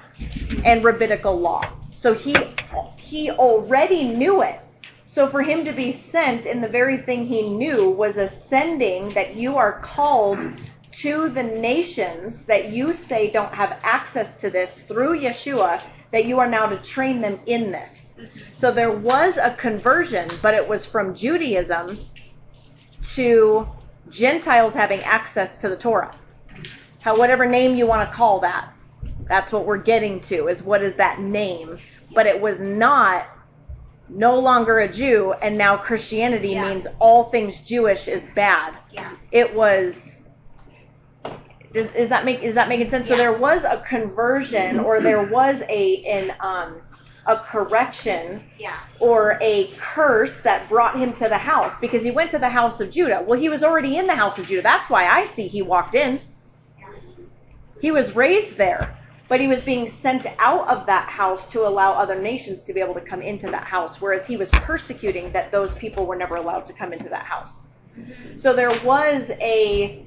and 0.64 0.84
rabbinical 0.84 1.36
law. 1.36 1.60
So 1.94 2.14
he 2.14 2.36
he 2.96 3.32
already 3.32 4.04
knew 4.04 4.42
it. 4.42 4.60
So 5.06 5.26
for 5.26 5.42
him 5.42 5.64
to 5.64 5.72
be 5.72 5.90
sent 5.90 6.46
in 6.46 6.60
the 6.60 6.68
very 6.68 6.98
thing 6.98 7.26
he 7.26 7.42
knew 7.42 7.90
was 7.90 8.16
ascending 8.16 9.14
that 9.14 9.34
you 9.34 9.56
are 9.56 9.80
called 9.80 10.38
to 10.92 11.28
the 11.30 11.42
nations 11.42 12.44
that 12.44 12.68
you 12.68 12.92
say 12.92 13.28
don't 13.28 13.56
have 13.56 13.80
access 13.82 14.40
to 14.42 14.50
this 14.50 14.84
through 14.84 15.18
Yeshua, 15.18 15.82
that 16.12 16.26
you 16.26 16.38
are 16.38 16.48
now 16.48 16.66
to 16.66 16.76
train 16.76 17.20
them 17.20 17.40
in 17.46 17.72
this. 17.72 18.03
So 18.54 18.70
there 18.70 18.90
was 18.90 19.36
a 19.36 19.54
conversion, 19.54 20.28
but 20.42 20.54
it 20.54 20.68
was 20.68 20.86
from 20.86 21.14
Judaism 21.14 21.98
to 23.14 23.68
Gentiles 24.08 24.74
having 24.74 25.00
access 25.00 25.56
to 25.58 25.68
the 25.68 25.76
Torah. 25.76 26.14
How 27.00 27.18
whatever 27.18 27.46
name 27.46 27.74
you 27.74 27.86
want 27.86 28.08
to 28.08 28.14
call 28.14 28.40
that. 28.40 28.72
That's 29.26 29.52
what 29.52 29.66
we're 29.66 29.78
getting 29.78 30.20
to 30.22 30.48
is 30.48 30.62
what 30.62 30.82
is 30.82 30.94
that 30.96 31.20
name? 31.20 31.78
But 32.14 32.26
it 32.26 32.40
was 32.40 32.60
not 32.60 33.26
no 34.08 34.38
longer 34.38 34.78
a 34.80 34.88
Jew 34.88 35.32
and 35.32 35.56
now 35.56 35.76
Christianity 35.76 36.50
Yeah. 36.50 36.68
means 36.68 36.86
all 36.98 37.24
things 37.24 37.60
Jewish 37.60 38.06
is 38.08 38.28
bad. 38.34 38.78
Yeah. 38.92 39.12
It 39.32 39.54
was 39.54 40.24
does, 41.72 41.86
is 41.94 42.10
that 42.10 42.24
make 42.24 42.42
is 42.42 42.54
that 42.54 42.68
making 42.68 42.88
sense? 42.88 43.08
So 43.08 43.16
there 43.16 43.32
was 43.32 43.64
a 43.64 43.78
conversion 43.78 44.78
or 44.78 45.00
there 45.00 45.24
was 45.24 45.62
a 45.68 46.04
an 46.04 46.36
um 46.40 46.80
a 47.26 47.36
correction 47.36 48.44
Yeah. 48.58 48.76
or 49.00 49.38
a 49.40 49.68
curse 49.78 50.40
that 50.40 50.68
brought 50.68 50.98
him 50.98 51.12
to 51.14 51.28
the 51.28 51.38
house 51.38 51.78
because 51.78 52.02
he 52.02 52.10
went 52.10 52.30
to 52.32 52.38
the 52.38 52.48
house 52.48 52.80
of 52.80 52.90
Judah. 52.90 53.22
Well, 53.26 53.38
he 53.38 53.48
was 53.48 53.62
already 53.64 53.96
in 53.96 54.06
the 54.06 54.14
house 54.14 54.38
of 54.38 54.46
Judah. 54.46 54.62
That's 54.62 54.90
why 54.90 55.06
I 55.06 55.24
see 55.24 55.46
he 55.46 55.62
walked 55.62 55.94
in. 55.94 56.20
He 57.80 57.90
was 57.90 58.14
raised 58.14 58.56
there, 58.56 58.96
but 59.28 59.40
he 59.40 59.46
was 59.46 59.60
being 59.60 59.86
sent 59.86 60.26
out 60.38 60.68
of 60.68 60.86
that 60.86 61.08
house 61.08 61.46
to 61.52 61.66
allow 61.66 61.92
other 61.92 62.20
nations 62.20 62.62
to 62.64 62.72
be 62.72 62.80
able 62.80 62.94
to 62.94 63.00
come 63.00 63.20
into 63.22 63.50
that 63.50 63.64
house, 63.64 64.00
whereas 64.00 64.26
he 64.26 64.36
was 64.36 64.50
persecuting 64.50 65.32
that 65.32 65.50
those 65.50 65.74
people 65.74 66.06
were 66.06 66.16
never 66.16 66.36
allowed 66.36 66.66
to 66.66 66.72
come 66.72 66.92
into 66.92 67.08
that 67.08 67.24
house. 67.24 67.64
Mm-hmm. 67.98 68.36
So 68.36 68.52
there 68.54 68.72
was 68.84 69.30
a 69.40 70.04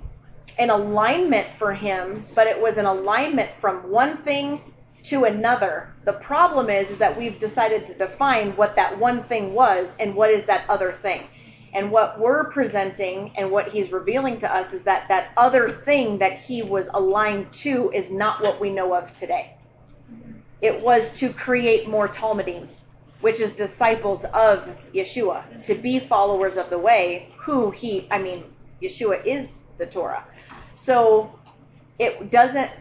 an 0.59 0.71
alignment 0.71 1.45
for 1.45 1.71
him, 1.71 2.25
but 2.33 2.47
it 2.47 2.59
was 2.59 2.77
an 2.77 2.85
alignment 2.85 3.55
from 3.55 3.91
one 3.91 4.17
thing 4.17 4.59
to 5.07 5.23
another. 5.25 5.93
The 6.05 6.13
problem 6.13 6.69
is, 6.69 6.91
is 6.91 6.97
that 6.97 7.17
we've 7.17 7.39
decided 7.39 7.85
to 7.87 7.93
define 7.93 8.55
what 8.55 8.75
that 8.75 8.97
one 8.97 9.23
thing 9.23 9.53
was 9.53 9.93
and 9.99 10.15
what 10.15 10.29
is 10.29 10.43
that 10.45 10.69
other 10.69 10.91
thing. 10.91 11.27
And 11.73 11.91
what 11.91 12.19
we're 12.19 12.49
presenting 12.49 13.33
and 13.37 13.51
what 13.51 13.69
he's 13.69 13.91
revealing 13.91 14.37
to 14.39 14.53
us 14.53 14.73
is 14.73 14.83
that 14.83 15.09
that 15.09 15.31
other 15.37 15.69
thing 15.69 16.17
that 16.19 16.39
he 16.39 16.63
was 16.63 16.89
aligned 16.93 17.51
to 17.53 17.91
is 17.91 18.09
not 18.09 18.41
what 18.41 18.59
we 18.59 18.69
know 18.69 18.93
of 18.95 19.13
today. 19.13 19.53
It 20.61 20.81
was 20.81 21.11
to 21.13 21.31
create 21.31 21.87
more 21.87 22.07
talmidim, 22.07 22.67
which 23.21 23.39
is 23.39 23.53
disciples 23.53 24.23
of 24.25 24.67
Yeshua, 24.93 25.63
to 25.63 25.75
be 25.75 25.99
followers 25.99 26.57
of 26.57 26.69
the 26.69 26.79
way, 26.79 27.29
who 27.37 27.69
he, 27.71 28.07
I 28.09 28.17
mean, 28.17 28.43
Yeshua 28.81 29.23
is 29.25 29.49
the 29.77 29.85
Torah. 29.85 30.23
So 30.73 31.37
it 31.99 32.31
doesn't, 32.31 32.71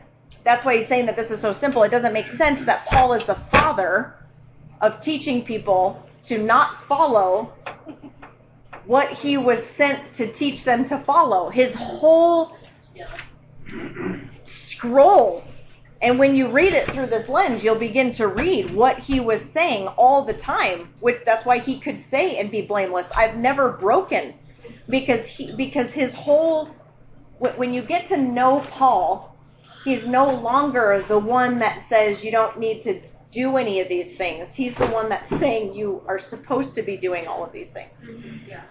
that's 0.46 0.64
why 0.64 0.76
he's 0.76 0.86
saying 0.86 1.06
that 1.06 1.16
this 1.16 1.32
is 1.32 1.40
so 1.40 1.50
simple. 1.50 1.82
It 1.82 1.90
doesn't 1.90 2.12
make 2.12 2.28
sense 2.28 2.62
that 2.62 2.86
Paul 2.86 3.14
is 3.14 3.24
the 3.24 3.34
father 3.34 4.14
of 4.80 5.00
teaching 5.00 5.42
people 5.42 6.06
to 6.22 6.38
not 6.38 6.76
follow 6.76 7.52
what 8.84 9.12
he 9.12 9.36
was 9.36 9.64
sent 9.64 10.12
to 10.14 10.30
teach 10.30 10.62
them 10.62 10.84
to 10.84 10.98
follow. 10.98 11.50
His 11.50 11.74
whole 11.74 12.56
scroll. 14.44 15.42
And 16.00 16.18
when 16.18 16.36
you 16.36 16.48
read 16.48 16.74
it 16.74 16.86
through 16.92 17.06
this 17.06 17.28
lens, 17.28 17.64
you'll 17.64 17.74
begin 17.74 18.12
to 18.12 18.28
read 18.28 18.72
what 18.72 19.00
he 19.00 19.18
was 19.18 19.42
saying 19.42 19.88
all 19.88 20.22
the 20.22 20.34
time. 20.34 20.92
Which 21.00 21.24
that's 21.24 21.44
why 21.44 21.58
he 21.58 21.80
could 21.80 21.98
say 21.98 22.38
and 22.38 22.52
be 22.52 22.62
blameless. 22.62 23.10
I've 23.10 23.36
never 23.36 23.72
broken, 23.72 24.34
because 24.88 25.26
he 25.26 25.50
because 25.52 25.92
his 25.92 26.14
whole 26.14 26.68
when 27.38 27.74
you 27.74 27.82
get 27.82 28.06
to 28.06 28.16
know 28.16 28.60
Paul, 28.60 29.35
he's 29.86 30.06
no 30.06 30.34
longer 30.34 31.04
the 31.06 31.18
one 31.18 31.60
that 31.60 31.80
says 31.80 32.24
you 32.24 32.32
don't 32.32 32.58
need 32.58 32.80
to 32.82 33.00
do 33.30 33.56
any 33.56 33.80
of 33.80 33.88
these 33.88 34.16
things. 34.16 34.54
He's 34.54 34.74
the 34.74 34.86
one 34.88 35.08
that's 35.08 35.28
saying 35.28 35.74
you 35.74 36.02
are 36.08 36.18
supposed 36.18 36.74
to 36.74 36.82
be 36.82 36.96
doing 36.96 37.26
all 37.28 37.44
of 37.44 37.52
these 37.52 37.68
things. 37.70 38.02
Yeah, 38.48 38.62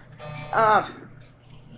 Um, 0.54 1.10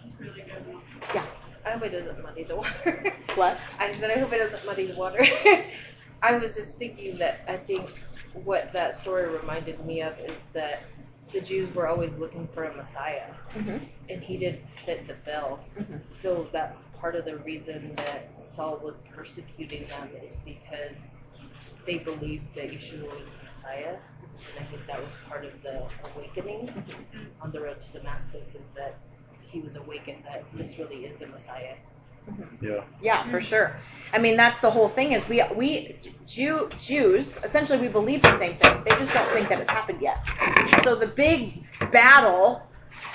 it's 0.05 0.19
really 0.19 0.41
good. 0.41 0.65
yeah. 1.13 1.25
I 1.65 1.71
hope 1.71 1.83
it 1.83 1.89
doesn't 1.89 2.23
muddy 2.23 2.43
the 2.43 2.55
water. 2.55 3.13
What? 3.35 3.59
I 3.77 3.91
said 3.91 4.09
I 4.09 4.19
hope 4.19 4.33
it 4.33 4.39
doesn't 4.39 4.65
muddy 4.65 4.87
the 4.87 4.95
water. 4.95 5.23
I 6.23 6.37
was 6.37 6.55
just 6.55 6.77
thinking 6.79 7.19
that 7.19 7.41
I 7.47 7.57
think 7.57 7.87
what 8.33 8.73
that 8.73 8.95
story 8.95 9.27
reminded 9.29 9.85
me 9.85 10.01
of 10.01 10.17
is 10.19 10.45
that 10.53 10.81
the 11.31 11.41
Jews 11.41 11.73
were 11.73 11.87
always 11.87 12.15
looking 12.15 12.47
for 12.53 12.63
a 12.65 12.75
Messiah, 12.75 13.33
Mhm. 13.53 13.81
and 14.09 14.23
he 14.23 14.37
didn't 14.37 14.63
fit 14.85 15.07
the 15.07 15.15
bill. 15.25 15.59
Mhm. 15.77 16.01
So 16.11 16.47
that's 16.51 16.83
part 16.99 17.15
of 17.15 17.25
the 17.25 17.37
reason 17.37 17.95
that 17.95 18.41
Saul 18.41 18.77
was 18.77 18.99
persecuting 19.13 19.85
them 19.87 20.09
is 20.23 20.37
because 20.37 21.19
they 21.85 21.97
believed 21.97 22.53
that 22.55 22.69
Yeshua 22.71 23.17
was 23.19 23.29
the 23.29 23.43
Messiah, 23.43 23.97
and 24.55 24.59
I 24.59 24.63
think 24.69 24.85
that 24.87 25.03
was 25.03 25.15
part 25.27 25.45
of 25.45 25.61
the 25.63 25.87
awakening 26.15 26.71
on 27.41 27.51
the 27.51 27.61
road 27.61 27.79
to 27.81 27.91
Damascus 27.91 28.55
is 28.55 28.67
that 28.75 28.95
he 29.41 29.59
was 29.61 29.75
awakened 29.75 30.23
that 30.25 30.43
this 30.53 30.77
really 30.77 31.05
is 31.05 31.17
the 31.17 31.27
Messiah. 31.27 31.75
Yeah. 32.61 32.83
Yeah, 33.01 33.25
for 33.27 33.41
sure. 33.41 33.75
I 34.13 34.17
mean, 34.19 34.37
that's 34.37 34.59
the 34.59 34.69
whole 34.69 34.89
thing. 34.89 35.11
Is 35.11 35.27
we 35.27 35.41
we 35.55 35.99
Jew 36.25 36.69
Jews 36.79 37.37
essentially 37.43 37.79
we 37.79 37.87
believe 37.87 38.21
the 38.21 38.37
same 38.37 38.55
thing. 38.55 38.83
They 38.83 38.91
just 38.91 39.13
don't 39.13 39.29
think 39.31 39.49
that 39.49 39.59
it's 39.59 39.69
happened 39.69 40.01
yet. 40.01 40.17
So 40.83 40.95
the 40.95 41.07
big 41.07 41.63
battle 41.91 42.63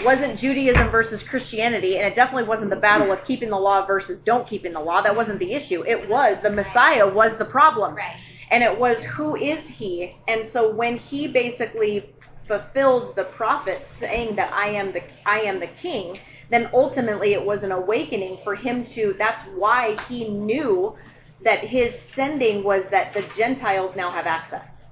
wasn't 0.05 0.39
Judaism 0.39 0.91
versus 0.91 1.23
Christianity, 1.23 1.97
and 1.97 2.07
it 2.07 2.15
definitely 2.15 2.45
wasn't 2.49 2.71
the 2.71 2.77
battle 2.77 3.11
of 3.13 3.25
keeping 3.25 3.51
the 3.51 3.59
law 3.59 3.85
versus 3.87 4.23
don't 4.23 4.47
keeping 4.47 4.73
the 4.73 4.81
law. 4.81 5.03
That 5.03 5.17
wasn't 5.17 5.39
the 5.39 5.53
issue. 5.53 5.85
It 5.87 6.09
was 6.09 6.39
the 6.43 6.51
Messiah 6.51 7.07
was 7.09 7.37
the 7.37 7.45
problem. 7.45 7.95
Right. 7.95 8.17
and 8.51 8.63
it 8.63 8.79
was 8.79 9.03
who 9.03 9.35
is 9.35 9.69
he 9.69 10.15
and 10.29 10.45
so 10.45 10.71
when 10.71 10.97
he 10.99 11.27
basically 11.27 12.15
fulfilled 12.45 13.15
the 13.17 13.25
prophets 13.25 13.87
saying 13.87 14.37
that 14.37 14.53
i 14.53 14.67
am 14.67 14.93
the 14.93 15.03
i 15.25 15.39
am 15.41 15.59
the 15.61 15.67
king 15.67 16.17
then 16.53 16.69
ultimately 16.75 17.33
it 17.33 17.45
was 17.45 17.63
an 17.63 17.73
awakening 17.73 18.37
for 18.37 18.55
him 18.55 18.85
to 18.85 19.15
that's 19.19 19.43
why 19.43 19.97
he 20.09 20.29
knew 20.29 20.95
that 21.43 21.65
his 21.65 21.99
sending 21.99 22.63
was 22.63 22.89
that 22.91 23.15
the 23.15 23.23
gentiles 23.35 23.97
now 23.97 24.11
have 24.11 24.27
access. 24.27 24.87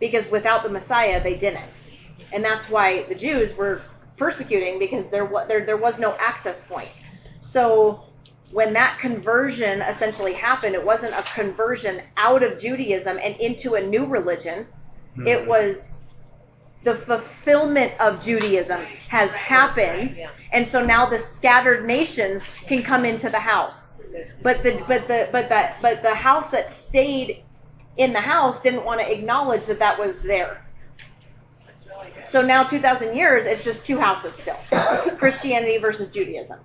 Because 0.00 0.26
without 0.28 0.64
the 0.64 0.70
messiah 0.70 1.22
they 1.22 1.36
didn't. 1.36 1.70
And 2.32 2.44
that's 2.44 2.70
why 2.70 3.02
the 3.02 3.14
jews 3.14 3.54
were 3.54 3.82
persecuting 4.16 4.78
because 4.78 5.08
there 5.10 5.26
was 5.26 5.46
there, 5.48 5.66
there 5.66 5.76
was 5.76 5.98
no 5.98 6.16
access 6.18 6.62
point. 6.64 6.88
So 7.40 8.04
when 8.50 8.72
that 8.74 8.98
conversion 8.98 9.82
essentially 9.82 10.32
happened, 10.32 10.74
it 10.74 10.84
wasn't 10.84 11.14
a 11.14 11.22
conversion 11.34 12.02
out 12.16 12.42
of 12.42 12.58
Judaism 12.58 13.18
and 13.22 13.36
into 13.36 13.74
a 13.74 13.80
new 13.80 14.06
religion. 14.06 14.66
It 15.26 15.46
was 15.46 15.98
the 16.82 16.94
fulfillment 16.94 17.92
of 18.00 18.20
Judaism 18.20 18.84
has 19.08 19.32
happened, 19.32 20.10
and 20.52 20.66
so 20.66 20.84
now 20.84 21.06
the 21.06 21.18
scattered 21.18 21.86
nations 21.86 22.48
can 22.66 22.82
come 22.82 23.04
into 23.04 23.30
the 23.30 23.38
house. 23.38 23.96
But 24.42 24.62
the 24.62 24.82
but 24.86 25.08
the 25.08 25.28
but 25.30 25.48
that 25.48 25.80
but 25.80 26.02
the 26.02 26.14
house 26.14 26.50
that 26.50 26.68
stayed 26.68 27.44
in 27.96 28.12
the 28.12 28.20
house 28.20 28.60
didn't 28.60 28.84
want 28.84 29.00
to 29.00 29.10
acknowledge 29.10 29.66
that 29.66 29.78
that 29.78 29.98
was 29.98 30.20
there. 30.22 30.64
So 32.24 32.42
now 32.42 32.62
2,000 32.62 33.16
years, 33.16 33.44
it's 33.44 33.64
just 33.64 33.84
two 33.84 33.98
houses 33.98 34.34
still 34.34 34.56
Christianity 35.18 35.78
versus 35.78 36.08
Judaism. 36.08 36.58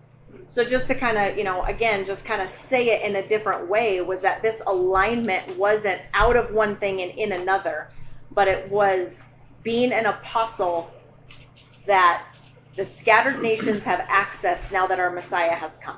So 0.47 0.63
just 0.63 0.87
to 0.87 0.95
kind 0.95 1.17
of, 1.17 1.37
you 1.37 1.43
know, 1.43 1.63
again, 1.63 2.05
just 2.05 2.25
kind 2.25 2.41
of 2.41 2.47
say 2.47 2.89
it 2.89 3.03
in 3.03 3.17
a 3.17 3.27
different 3.27 3.67
way 3.67 3.99
was 4.01 4.21
that 4.21 4.41
this 4.41 4.61
alignment 4.65 5.57
wasn't 5.57 6.01
out 6.13 6.37
of 6.37 6.51
one 6.53 6.75
thing 6.77 7.01
and 7.01 7.11
in 7.11 7.33
another, 7.33 7.89
but 8.31 8.47
it 8.47 8.71
was 8.71 9.26
being 9.67 9.91
an 9.91 10.05
apostle 10.05 10.89
that 11.87 12.25
the 12.77 12.85
scattered 12.85 13.41
nations 13.41 13.83
have 13.83 13.99
access 14.07 14.71
now 14.71 14.87
that 14.87 14.97
our 14.97 15.09
Messiah 15.09 15.53
has 15.53 15.75
come. 15.75 15.97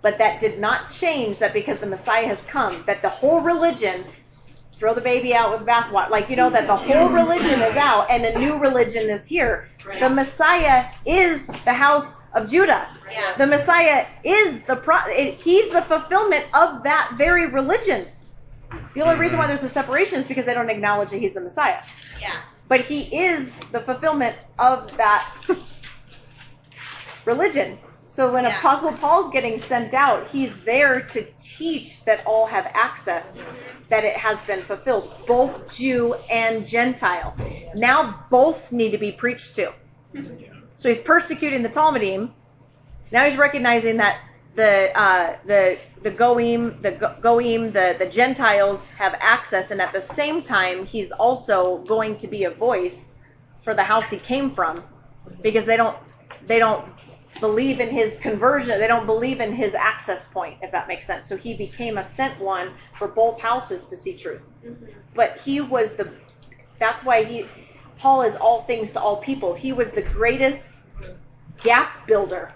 But 0.00 0.16
that 0.16 0.40
did 0.40 0.58
not 0.58 0.90
change 0.90 1.40
that 1.40 1.52
because 1.52 1.76
the 1.76 1.84
Messiah 1.86 2.26
has 2.26 2.42
come, 2.44 2.84
that 2.86 3.02
the 3.02 3.10
whole 3.10 3.42
religion 3.42 4.02
throw 4.72 4.94
the 4.94 5.02
baby 5.02 5.34
out 5.34 5.50
with 5.50 5.60
the 5.60 5.66
bathwater. 5.66 6.08
Like, 6.08 6.30
you 6.30 6.36
know, 6.36 6.48
that 6.48 6.66
the 6.66 6.74
whole 6.74 7.10
religion 7.10 7.60
is 7.60 7.76
out 7.76 8.10
and 8.10 8.24
a 8.24 8.38
new 8.38 8.58
religion 8.58 9.10
is 9.10 9.26
here. 9.26 9.68
The 10.00 10.08
Messiah 10.08 10.86
is 11.04 11.48
the 11.66 11.74
house 11.74 12.16
of 12.32 12.48
Judah. 12.48 12.88
Yeah. 13.10 13.36
The 13.36 13.46
Messiah 13.46 14.06
is 14.24 14.62
the 14.62 14.76
pro. 14.76 14.96
It, 15.08 15.34
he's 15.34 15.68
the 15.68 15.82
fulfillment 15.82 16.46
of 16.54 16.84
that 16.84 17.12
very 17.18 17.50
religion. 17.50 18.08
The 18.94 19.02
only 19.02 19.16
reason 19.16 19.38
why 19.38 19.46
there's 19.46 19.62
a 19.62 19.68
separation 19.68 20.18
is 20.18 20.26
because 20.26 20.44
they 20.44 20.54
don't 20.54 20.70
acknowledge 20.70 21.10
that 21.10 21.18
he's 21.18 21.34
the 21.34 21.40
Messiah. 21.40 21.82
Yeah. 22.22 22.40
But 22.68 22.82
he 22.82 23.02
is 23.02 23.58
the 23.70 23.80
fulfillment 23.80 24.36
of 24.58 24.96
that 24.96 25.28
religion. 27.24 27.78
So 28.06 28.32
when 28.32 28.44
Yeah. 28.44 28.58
Apostle 28.58 28.92
Paul's 28.92 29.30
getting 29.30 29.56
sent 29.56 29.94
out, 29.94 30.28
he's 30.28 30.56
there 30.60 31.00
to 31.00 31.26
teach 31.38 32.04
that 32.04 32.26
all 32.26 32.46
have 32.46 32.70
access, 32.74 33.50
that 33.88 34.04
it 34.04 34.16
has 34.16 34.42
been 34.44 34.62
fulfilled, 34.62 35.14
both 35.26 35.74
Jew 35.74 36.14
and 36.30 36.66
Gentile. 36.66 37.34
Now 37.74 38.24
both 38.30 38.72
need 38.72 38.92
to 38.92 38.98
be 38.98 39.12
preached 39.12 39.56
to. 39.56 39.72
So 40.78 40.88
he's 40.88 41.00
persecuting 41.00 41.62
the 41.62 41.68
talmidim. 41.68 42.32
Now 43.12 43.24
he's 43.24 43.36
recognizing 43.36 43.98
that 43.98 44.18
the 44.54 44.90
uh, 44.98 45.36
the 45.44 45.78
the 46.02 46.10
goim 46.10 46.80
the 46.80 46.92
Go- 46.92 47.16
goim 47.20 47.72
the 47.72 47.96
the 47.98 48.06
Gentiles 48.06 48.86
have 48.98 49.16
access, 49.20 49.70
and 49.70 49.80
at 49.80 49.92
the 49.92 50.00
same 50.00 50.42
time 50.42 50.84
he's 50.84 51.12
also 51.12 51.78
going 51.78 52.16
to 52.18 52.28
be 52.28 52.44
a 52.44 52.50
voice 52.50 53.14
for 53.62 53.74
the 53.74 53.82
house 53.82 54.10
he 54.10 54.18
came 54.18 54.50
from, 54.50 54.82
because 55.40 55.64
they 55.64 55.76
don't 55.76 55.96
they 56.46 56.58
don't 56.58 56.84
believe 57.40 57.80
in 57.80 57.88
his 57.88 58.16
conversion. 58.16 58.78
They 58.78 58.86
don't 58.86 59.06
believe 59.06 59.40
in 59.40 59.52
his 59.52 59.74
access 59.74 60.26
point, 60.26 60.58
if 60.62 60.72
that 60.72 60.86
makes 60.88 61.06
sense. 61.06 61.26
So 61.26 61.36
he 61.36 61.54
became 61.54 61.96
a 61.98 62.02
sent 62.02 62.40
one 62.40 62.72
for 62.98 63.08
both 63.08 63.40
houses 63.40 63.84
to 63.84 63.96
see 63.96 64.16
truth. 64.16 64.46
But 65.14 65.40
he 65.40 65.60
was 65.60 65.94
the 65.94 66.12
that's 66.78 67.04
why 67.04 67.24
he 67.24 67.46
Paul 67.96 68.22
is 68.22 68.36
all 68.36 68.62
things 68.62 68.92
to 68.92 69.00
all 69.00 69.16
people. 69.18 69.54
He 69.54 69.72
was 69.72 69.92
the 69.92 70.02
greatest 70.02 70.82
gap 71.62 72.06
builder. 72.06 72.52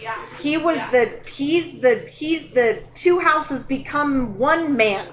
Yeah. 0.00 0.16
He 0.38 0.56
was 0.56 0.78
Yeah. 0.78 0.90
the 0.90 1.30
he's 1.30 1.72
the 1.80 2.08
he's 2.12 2.48
the 2.48 2.82
two 2.94 3.18
houses 3.18 3.64
become 3.64 4.38
one 4.38 4.76
man. 4.76 5.06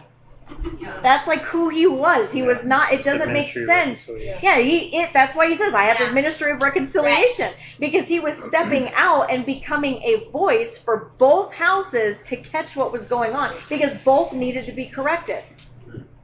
Yeah. 0.80 1.00
That's 1.04 1.28
like 1.28 1.44
who 1.44 1.70
he 1.70 1.88
was. 1.88 2.32
He 2.32 2.40
Yeah. 2.40 2.46
was 2.48 2.64
not. 2.66 2.92
It 2.94 3.00
It's 3.00 3.06
doesn't 3.06 3.34
make 3.34 3.50
sense. 3.50 4.08
reconciliation. 4.08 4.40
Yeah, 4.42 4.58
he. 4.60 4.98
It, 5.02 5.14
that's 5.14 5.36
why 5.36 5.48
he 5.50 5.56
says 5.56 5.74
I 5.74 5.84
have 5.84 6.00
Yeah. 6.00 6.08
the 6.08 6.14
ministry 6.14 6.52
of 6.52 6.62
reconciliation 6.62 7.54
because 7.80 8.08
he 8.08 8.20
was 8.20 8.42
stepping 8.42 8.90
out 8.96 9.30
and 9.30 9.46
becoming 9.46 10.02
a 10.04 10.30
voice 10.32 10.78
for 10.78 11.12
both 11.18 11.54
houses 11.54 12.22
to 12.24 12.38
catch 12.38 12.76
what 12.76 12.92
was 12.92 13.06
going 13.06 13.34
on 13.36 13.54
because 13.70 13.94
both 14.06 14.34
needed 14.34 14.68
to 14.68 14.72
be 14.72 14.86
corrected. 14.86 15.46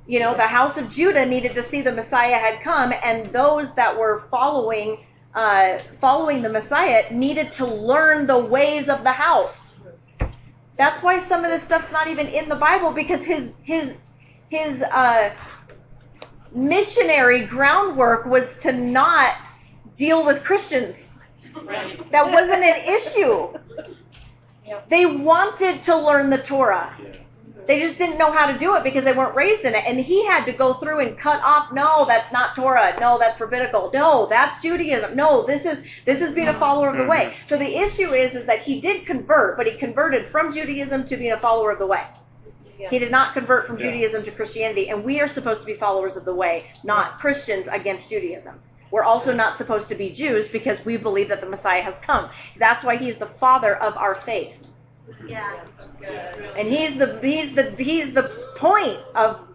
You 0.05 0.19
know, 0.19 0.33
the 0.33 0.43
house 0.47 0.77
of 0.77 0.89
Judah 0.89 1.25
needed 1.25 1.53
to 1.55 1.63
see 1.63 1.81
the 1.81 1.93
Messiah 1.93 2.35
had 2.37 2.59
come, 2.61 2.93
and 3.03 3.25
those 3.27 3.73
that 3.75 3.97
were 3.97 4.17
following. 4.17 4.97
Uh, 5.33 5.79
following 5.99 6.43
the 6.43 6.49
Messiah 6.49 7.11
needed 7.11 7.51
to 7.53 7.65
learn 7.65 8.27
the 8.27 8.37
ways 8.37 8.87
of 8.87 9.03
the 9.03 9.11
house. 9.11 9.73
That's 10.77 11.01
why 11.01 11.17
some 11.17 11.43
of 11.43 11.49
this 11.49 11.63
stuff's 11.63 11.91
not 11.91 12.07
even 12.07 12.27
in 12.27 12.49
the 12.49 12.55
Bible 12.55 12.91
because 12.91 13.23
his 13.23 13.51
his 13.63 13.95
his 14.49 14.83
uh, 14.83 15.31
missionary 16.53 17.45
groundwork 17.45 18.25
was 18.25 18.57
to 18.57 18.71
not 18.71 19.35
deal 19.95 20.25
with 20.25 20.43
Christians. 20.43 21.11
Right. 21.63 22.11
That 22.11 22.31
wasn't 22.31 22.63
an 22.63 22.95
issue. 22.95 23.53
They 24.89 25.05
wanted 25.05 25.83
to 25.83 25.97
learn 25.97 26.29
the 26.29 26.37
Torah. 26.37 26.95
Yeah. 27.01 27.22
They 27.65 27.79
just 27.79 27.97
didn't 27.97 28.17
know 28.17 28.31
how 28.31 28.51
to 28.51 28.57
do 28.57 28.75
it 28.75 28.83
because 28.83 29.03
they 29.03 29.13
weren't 29.13 29.35
raised 29.35 29.63
in 29.63 29.73
it. 29.73 29.83
And 29.87 29.99
he 29.99 30.25
had 30.25 30.45
to 30.45 30.53
go 30.53 30.73
through 30.73 30.99
and 30.99 31.17
cut 31.17 31.41
off, 31.41 31.71
no, 31.71 32.05
that's 32.05 32.31
not 32.31 32.55
Torah. 32.55 32.95
No, 32.99 33.17
that's 33.17 33.39
rabbinical. 33.39 33.89
No, 33.93 34.27
that's 34.27 34.61
Judaism. 34.61 35.15
No, 35.15 35.45
this 35.45 35.65
is 35.65 35.81
this 36.05 36.21
is 36.21 36.31
being 36.31 36.49
a 36.49 36.53
follower 36.53 36.89
of 36.89 36.97
the 36.97 37.05
way. 37.05 37.27
Mm-hmm. 37.27 37.45
So 37.45 37.57
the 37.57 37.75
issue 37.77 38.11
is 38.11 38.35
is 38.35 38.45
that 38.45 38.61
he 38.61 38.79
did 38.79 39.05
convert, 39.05 39.57
but 39.57 39.67
he 39.67 39.73
converted 39.73 40.27
from 40.27 40.51
Judaism 40.51 41.05
to 41.05 41.17
being 41.17 41.31
a 41.31 41.37
follower 41.37 41.71
of 41.71 41.79
the 41.79 41.87
way. 41.87 42.03
He 42.89 42.99
did 42.99 43.11
not 43.11 43.33
convert 43.33 43.65
from 43.65 43.77
Yeah. 43.77 43.85
Judaism 43.85 44.23
to 44.23 44.31
Christianity, 44.31 44.89
and 44.89 45.03
we 45.03 45.21
are 45.21 45.27
supposed 45.27 45.61
to 45.61 45.65
be 45.65 45.73
followers 45.73 46.17
of 46.17 46.25
the 46.25 46.33
way, 46.33 46.65
not 46.83 47.19
Christians 47.19 47.67
against 47.67 48.09
Judaism. 48.09 48.59
We're 48.91 49.03
also 49.03 49.33
not 49.33 49.57
supposed 49.57 49.89
to 49.89 49.95
be 49.95 50.09
Jews 50.11 50.47
because 50.47 50.83
we 50.85 50.97
believe 50.97 51.29
that 51.29 51.41
the 51.41 51.49
Messiah 51.49 51.81
has 51.81 51.97
come. 51.99 52.29
That's 52.59 52.83
why 52.83 52.97
he's 52.97 53.17
the 53.17 53.25
father 53.25 53.75
of 53.75 53.97
our 53.97 54.13
faith. 54.13 54.67
Yeah. 55.27 55.63
And 56.57 56.67
he's 56.67 56.97
the 56.97 57.19
he's 57.21 57.53
the 57.53 57.71
he's 57.77 58.13
the 58.13 58.23
point 58.55 58.99
of 59.15 59.45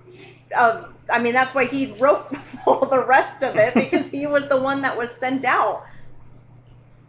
of 0.56 0.92
I 1.10 1.18
mean 1.18 1.32
that's 1.32 1.54
why 1.54 1.64
he 1.64 1.92
wrote 1.98 2.34
all 2.66 2.86
the 2.86 3.04
rest 3.04 3.42
of 3.42 3.56
it 3.56 3.74
because 3.74 4.08
he 4.08 4.26
was 4.26 4.46
the 4.48 4.56
one 4.56 4.82
that 4.82 4.96
was 4.96 5.10
sent 5.10 5.44
out 5.44 5.84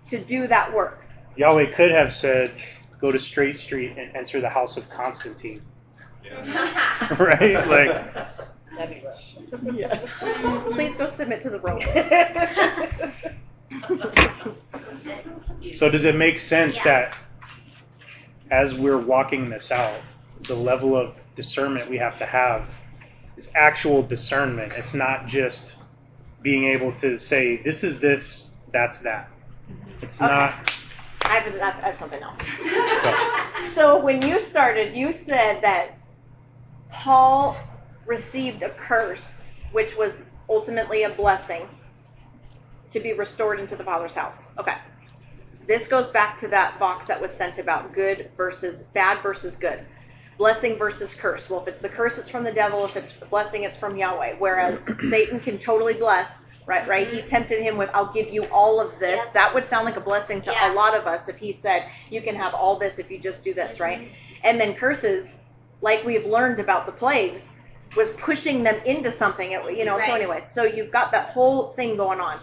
to 0.08 0.20
do 0.20 0.48
that 0.48 0.74
work. 0.74 1.06
Yahweh 1.36 1.72
could 1.72 1.92
have 1.92 2.12
said, 2.12 2.52
"Go 3.00 3.12
to 3.12 3.20
Straight 3.20 3.56
Street 3.56 3.96
and 3.98 4.16
enter 4.16 4.42
the 4.42 4.50
house 4.50 4.78
of 4.78 4.90
Constantine." 4.90 5.62
Yeah. 6.24 7.14
right? 7.24 7.68
Like, 7.68 8.14
That'd 8.76 9.02
be 9.02 9.06
rough. 9.06 9.76
Yes. 9.76 10.06
Please 10.72 10.96
go 10.96 11.08
submit 11.08 11.42
to 11.42 11.50
the 11.50 11.60
Romans. 11.60 11.86
so 15.78 15.90
does 15.90 16.06
it 16.06 16.16
make 16.16 16.38
sense 16.40 16.78
Yeah. 16.78 16.84
that 16.84 17.18
as 18.52 18.74
we're 18.74 18.98
walking 18.98 19.50
this 19.50 19.72
out, 19.72 20.02
the 20.42 20.56
level 20.56 20.96
of 20.96 21.18
discernment 21.36 21.90
we 21.90 21.98
have 21.98 22.18
to 22.20 22.26
have 22.26 22.70
is 23.36 23.50
actual 23.56 24.02
discernment. 24.02 24.74
It's 24.74 24.94
not 24.94 25.28
just 25.28 25.78
being 26.42 26.66
able 26.66 26.94
to 26.94 27.18
say, 27.18 27.58
"This 27.58 27.84
is 27.84 28.00
this, 28.00 28.48
that's 28.72 29.00
that." 29.00 29.30
It's 30.02 30.22
Okay. 30.22 30.28
not. 30.28 30.74
I 31.26 31.40
have, 31.40 31.84
I 31.84 31.88
have 31.88 31.98
something 31.98 32.22
else. 32.22 32.40
So 33.74 34.00
when 34.00 34.22
you 34.22 34.40
started, 34.40 34.96
you 34.96 35.12
said 35.12 35.62
that 35.62 35.98
Paul 36.90 37.56
received 38.06 38.64
a 38.64 38.70
curse, 38.70 39.52
which 39.72 39.96
was 39.96 40.24
ultimately 40.50 41.04
a 41.04 41.10
blessing 41.10 41.70
to 42.90 43.00
be 43.00 43.14
restored 43.14 43.60
into 43.60 43.76
the 43.76 43.84
Father's 43.84 44.16
house. 44.16 44.48
Okay. 44.58 44.76
This 45.70 45.86
goes 45.86 46.10
back 46.10 46.36
to 46.38 46.48
that 46.48 46.80
box 46.80 47.06
that 47.06 47.22
was 47.22 47.32
sent 47.32 47.60
about 47.60 47.94
good 47.94 48.32
versus 48.36 48.82
bad 48.82 49.22
versus 49.22 49.56
good. 49.56 49.86
Blessing 50.40 50.80
versus 50.80 51.14
curse. 51.14 51.48
Well, 51.48 51.62
if 51.62 51.68
it's 51.68 51.80
the 51.80 51.90
curse, 51.90 52.18
it's 52.18 52.28
from 52.28 52.44
the 52.44 52.52
devil. 52.52 52.84
If 52.86 52.98
it's 52.98 53.14
blessing, 53.14 53.66
it's 53.66 53.78
from 53.78 53.96
Yahweh. 53.96 54.38
Whereas 54.40 54.84
Satan 55.12 55.40
can 55.40 55.60
totally 55.60 55.94
bless, 55.94 56.44
right? 56.66 56.88
Right? 56.88 57.08
He 57.08 57.22
tempted 57.22 57.62
him 57.62 57.78
with, 57.78 57.92
"I'll 57.94 58.12
give 58.12 58.34
you 58.34 58.46
all 58.46 58.80
of 58.80 58.98
this." 58.98 59.22
Yep. 59.26 59.34
That 59.36 59.54
would 59.54 59.64
sound 59.64 59.86
like 59.86 59.96
a 59.96 60.02
blessing 60.02 60.42
to 60.42 60.52
a 60.52 60.74
lot 60.74 60.98
of 60.98 61.06
us 61.06 61.30
if 61.30 61.38
he 61.38 61.52
said, 61.52 61.88
"You 62.10 62.24
can 62.24 62.34
have 62.34 62.56
all 62.56 62.80
this 62.80 62.98
if 62.98 63.12
you 63.12 63.20
just 63.20 63.44
do 63.44 63.54
this," 63.54 63.80
right? 63.80 64.00
Mm-hmm. 64.00 64.14
And 64.46 64.60
then 64.60 64.74
curses, 64.74 65.36
like 65.82 66.04
we've 66.04 66.26
learned 66.26 66.60
about 66.60 66.88
the 66.88 66.94
plagues, 66.94 67.60
was 67.96 68.10
pushing 68.10 68.64
them 68.64 68.82
into 68.88 69.12
something. 69.12 69.52
It, 69.52 69.78
you 69.78 69.86
know. 69.86 70.00
So, 70.00 70.06
Right. 70.06 70.16
anyway, 70.16 70.40
so 70.40 70.64
you've 70.64 70.92
got 70.92 71.12
that 71.12 71.30
whole 71.30 71.70
thing 71.70 71.96
going 71.96 72.20
on. 72.20 72.40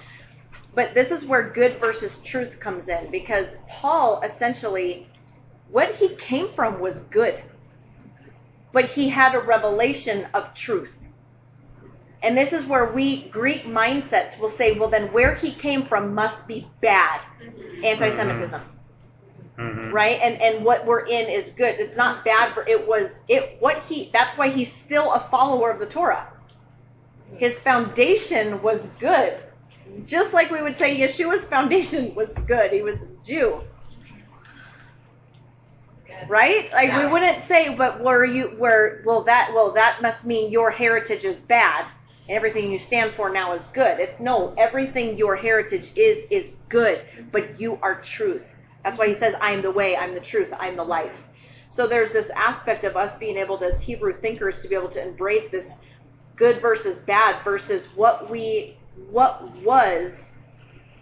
But 0.77 0.95
this 0.95 1.11
is 1.11 1.25
where 1.27 1.51
good 1.51 1.81
versus 1.81 2.21
truth 2.21 2.61
comes 2.61 2.89
in 2.89 3.11
because 3.11 3.57
Paul 3.67 4.21
essentially, 4.23 5.09
what 5.71 5.95
he 5.97 6.11
came 6.11 6.49
from 6.51 6.81
was 6.81 7.01
good, 7.01 7.43
but 8.73 8.85
he 8.85 9.09
had 9.09 9.35
a 9.35 9.41
revelation 9.41 10.29
of 10.35 10.55
truth. 10.55 11.11
And 12.23 12.37
this 12.37 12.53
is 12.53 12.67
where 12.67 12.93
we 12.93 13.29
Greek 13.31 13.65
mindsets 13.65 14.39
will 14.39 14.51
say, 14.51 14.73
well, 14.79 14.91
then 14.91 15.13
where 15.15 15.35
he 15.35 15.53
came 15.53 15.85
from 15.85 16.15
must 16.15 16.47
be 16.47 16.69
bad, 16.83 17.23
anti-Semitism, 17.83 18.61
Mhm. 19.59 19.93
right? 19.93 20.21
And 20.23 20.43
and 20.43 20.65
what 20.65 20.85
we're 20.87 21.07
in 21.07 21.29
is 21.31 21.51
good. 21.51 21.77
It's 21.81 21.97
not 21.97 22.25
bad 22.25 22.53
for 22.55 22.67
it 22.69 22.87
was 22.87 23.19
it 23.29 23.57
what 23.61 23.83
he. 23.85 24.11
That's 24.13 24.37
why 24.37 24.49
he's 24.49 24.73
still 24.73 25.13
a 25.13 25.21
follower 25.21 25.71
of 25.71 25.79
the 25.81 25.87
Torah. 25.87 26.29
His 27.37 27.61
foundation 27.61 28.63
was 28.63 28.89
good, 29.01 29.46
just 30.07 30.33
like 30.33 30.51
we 30.51 30.63
would 30.63 30.77
say 30.77 30.99
Yeshua's 30.99 31.45
foundation 31.45 32.15
was 32.15 32.33
good. 32.33 32.73
He 32.73 32.83
was 32.83 33.05
a 33.05 33.09
Jew. 33.25 33.63
Right? 36.29 36.73
Like 36.73 36.97
we 36.97 37.07
wouldn't 37.07 37.41
say, 37.41 37.75
but 37.75 38.03
were 38.03 38.25
you 38.25 38.57
were 38.59 39.03
well 39.05 39.23
that 39.23 39.53
well 39.55 39.73
that 39.73 40.03
must 40.03 40.25
mean 40.25 40.51
your 40.51 40.71
heritage 40.71 41.25
is 41.25 41.39
bad 41.39 41.87
and 42.29 42.37
everything 42.37 42.73
you 42.73 42.79
stand 42.79 43.13
for 43.13 43.31
now 43.31 43.53
is 43.53 43.69
good. 43.69 44.01
It's 44.01 44.19
no, 44.19 44.55
everything 44.57 45.19
your 45.19 45.37
heritage 45.37 45.93
is 45.95 46.23
is 46.31 46.53
good, 46.69 47.03
but 47.31 47.61
you 47.61 47.79
are 47.83 48.01
truth. 48.01 48.59
That's 48.83 48.99
why 48.99 49.09
he 49.09 49.15
says, 49.15 49.35
I 49.41 49.51
am 49.51 49.63
the 49.63 49.71
way, 49.71 49.97
I'm 49.97 50.15
the 50.15 50.21
truth, 50.21 50.53
I'm 50.57 50.77
the 50.77 50.85
life. 50.85 51.27
So 51.69 51.87
there's 51.87 52.13
this 52.13 52.31
aspect 52.31 52.85
of 52.85 52.97
us 52.97 53.17
being 53.17 53.37
able 53.37 53.59
to, 53.59 53.67
as 53.67 53.83
Hebrew 53.83 54.13
thinkers, 54.13 54.61
to 54.61 54.69
be 54.69 54.77
able 54.77 54.89
to 54.91 55.03
embrace 55.03 55.49
this 55.49 55.77
good 56.37 56.61
versus 56.61 57.01
bad 57.01 57.43
versus 57.43 57.87
what 57.97 58.31
we 58.31 58.77
what 59.11 59.63
was 59.63 60.33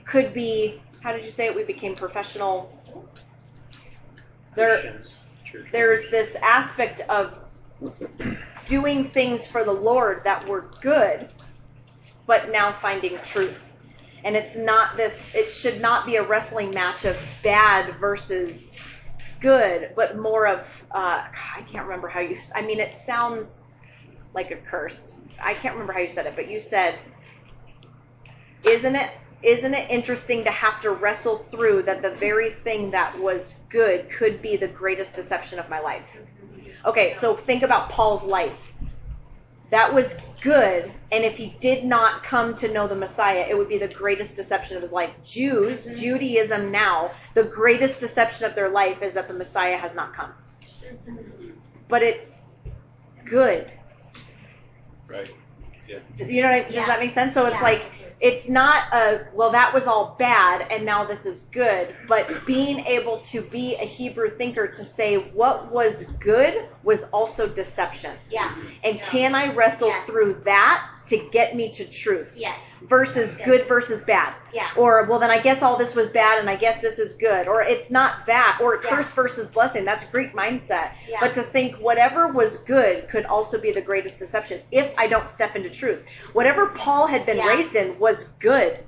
could 0.04 0.32
be 0.32 0.80
how 1.04 1.12
did 1.12 1.24
you 1.24 1.30
say 1.30 1.46
it? 1.46 1.54
We 1.54 1.64
became 1.64 1.94
professional. 1.94 2.72
There 4.54 5.02
there's 5.70 6.08
this 6.08 6.34
aspect 6.42 7.00
of 7.10 7.38
doing 8.64 9.04
things 9.04 9.46
for 9.46 9.64
the 9.64 9.72
Lord 9.72 10.24
that 10.24 10.46
were 10.48 10.70
good 10.80 11.28
but 12.26 12.50
now 12.50 12.72
finding 12.72 13.18
truth. 13.18 13.72
And 14.24 14.34
it's 14.34 14.56
not 14.56 14.96
this 14.96 15.30
it 15.34 15.50
should 15.50 15.82
not 15.82 16.06
be 16.06 16.16
a 16.16 16.22
wrestling 16.22 16.70
match 16.70 17.04
of 17.04 17.18
bad 17.42 17.98
versus 17.98 18.76
good 19.40 19.90
but 19.94 20.16
more 20.16 20.46
of 20.46 20.86
uh, 20.90 21.22
I 21.56 21.60
can't 21.62 21.84
remember 21.84 22.08
how 22.08 22.20
you 22.20 22.38
I 22.54 22.62
mean 22.62 22.80
it 22.80 22.94
sounds 22.94 23.60
like 24.32 24.50
a 24.52 24.56
curse. 24.56 25.14
I 25.38 25.52
can't 25.52 25.74
remember 25.74 25.92
how 25.92 26.00
you 26.00 26.08
said 26.08 26.24
it 26.24 26.34
but 26.34 26.48
you 26.48 26.58
said 26.58 26.98
isn't 28.66 28.96
it 28.96 29.10
isn't 29.42 29.74
it 29.74 29.90
interesting 29.90 30.44
to 30.44 30.50
have 30.50 30.80
to 30.80 30.90
wrestle 30.90 31.36
through 31.36 31.82
that 31.82 32.00
the 32.00 32.10
very 32.10 32.48
thing 32.48 32.90
that 32.92 33.18
was 33.18 33.54
good 33.68 34.08
could 34.08 34.40
be 34.40 34.56
the 34.56 34.68
greatest 34.68 35.14
deception 35.14 35.58
of 35.58 35.68
my 35.68 35.80
life? 35.80 36.16
Okay 36.84 37.10
so 37.10 37.36
think 37.36 37.62
about 37.62 37.90
paul's 37.90 38.24
life. 38.24 38.72
That 39.70 39.92
was 39.92 40.14
good 40.40 40.90
and 41.12 41.24
if 41.24 41.36
he 41.36 41.54
did 41.60 41.84
not 41.84 42.22
come 42.22 42.54
to 42.56 42.72
know 42.72 42.86
the 42.86 42.94
messiah 42.94 43.46
it 43.48 43.56
would 43.56 43.68
be 43.68 43.78
the 43.78 43.88
greatest 43.88 44.34
deception 44.34 44.76
of 44.76 44.82
his 44.82 44.92
life. 44.92 45.10
Jews 45.22 45.86
mm-hmm. 45.86 45.94
judaism 45.94 46.70
now 46.70 47.12
the 47.34 47.44
greatest 47.44 48.00
deception 48.00 48.46
of 48.46 48.54
their 48.54 48.68
life 48.68 49.02
is 49.02 49.12
that 49.14 49.28
the 49.28 49.34
messiah 49.34 49.76
has 49.76 49.94
not 49.94 50.14
come. 50.14 50.32
But 51.88 52.02
it's 52.02 52.40
good. 53.24 53.72
Right. 55.06 55.32
Yeah. 55.88 55.98
D- 56.16 56.34
You 56.34 56.42
know, 56.42 56.48
what 56.50 56.58
I, 56.58 56.62
does 56.62 56.76
Yeah. 56.76 56.86
that 56.86 57.00
make 57.00 57.10
sense? 57.10 57.34
So 57.34 57.46
it's 57.46 57.56
Yeah. 57.56 57.62
like 57.62 57.90
it's 58.20 58.48
not 58.48 58.82
a 58.92 59.20
well, 59.34 59.50
that 59.50 59.74
was 59.74 59.86
all 59.86 60.14
bad, 60.18 60.72
and 60.72 60.84
now 60.84 61.04
this 61.04 61.26
is 61.26 61.44
good. 61.52 61.94
But 62.06 62.46
being 62.46 62.80
able 62.86 63.18
to 63.32 63.42
be 63.42 63.74
a 63.76 63.84
Hebrew 63.84 64.28
thinker 64.28 64.66
to 64.66 64.84
say 64.84 65.16
what 65.16 65.70
was 65.70 66.04
good 66.20 66.54
was 66.82 67.04
also 67.04 67.46
deception, 67.46 68.12
Yeah. 68.30 68.54
and 68.82 69.02
can 69.02 69.34
I 69.34 69.52
wrestle 69.54 69.88
Yes. 69.88 70.06
through 70.06 70.34
that 70.44 70.86
to 71.06 71.16
get 71.30 71.54
me 71.54 71.68
to 71.70 71.84
truth? 71.84 72.34
Yes. 72.36 72.62
Versus 72.82 73.34
good 73.44 73.66
versus 73.68 74.02
bad. 74.02 74.34
Yeah. 74.52 74.68
Or 74.76 75.04
well, 75.04 75.18
then 75.18 75.30
I 75.30 75.38
guess 75.38 75.62
all 75.62 75.76
this 75.76 75.94
was 75.94 76.08
bad, 76.08 76.38
and 76.38 76.48
I 76.48 76.56
guess 76.56 76.80
this 76.80 76.98
is 76.98 77.14
good. 77.14 77.46
Or 77.48 77.62
it's 77.62 77.90
not 77.90 78.26
that. 78.26 78.58
Or 78.62 78.74
Yeah. 78.82 78.90
curse 78.90 79.12
versus 79.12 79.48
blessing. 79.48 79.84
That's 79.84 80.04
Greek 80.04 80.32
mindset. 80.34 80.92
Yeah. 81.08 81.18
But 81.20 81.34
to 81.34 81.42
think 81.42 81.76
whatever 81.76 82.28
was 82.28 82.56
good 82.58 83.08
could 83.08 83.26
also 83.26 83.58
be 83.58 83.70
the 83.72 83.82
greatest 83.82 84.18
deception 84.18 84.60
if 84.70 84.98
I 84.98 85.06
don't 85.06 85.26
step 85.26 85.56
into 85.56 85.70
truth. 85.70 86.04
Whatever 86.32 86.68
Paul 86.68 87.06
had 87.06 87.26
been 87.26 87.36
Yeah. 87.38 87.48
raised 87.48 87.76
in 87.76 87.98
was 87.98 88.24
good, 88.40 88.78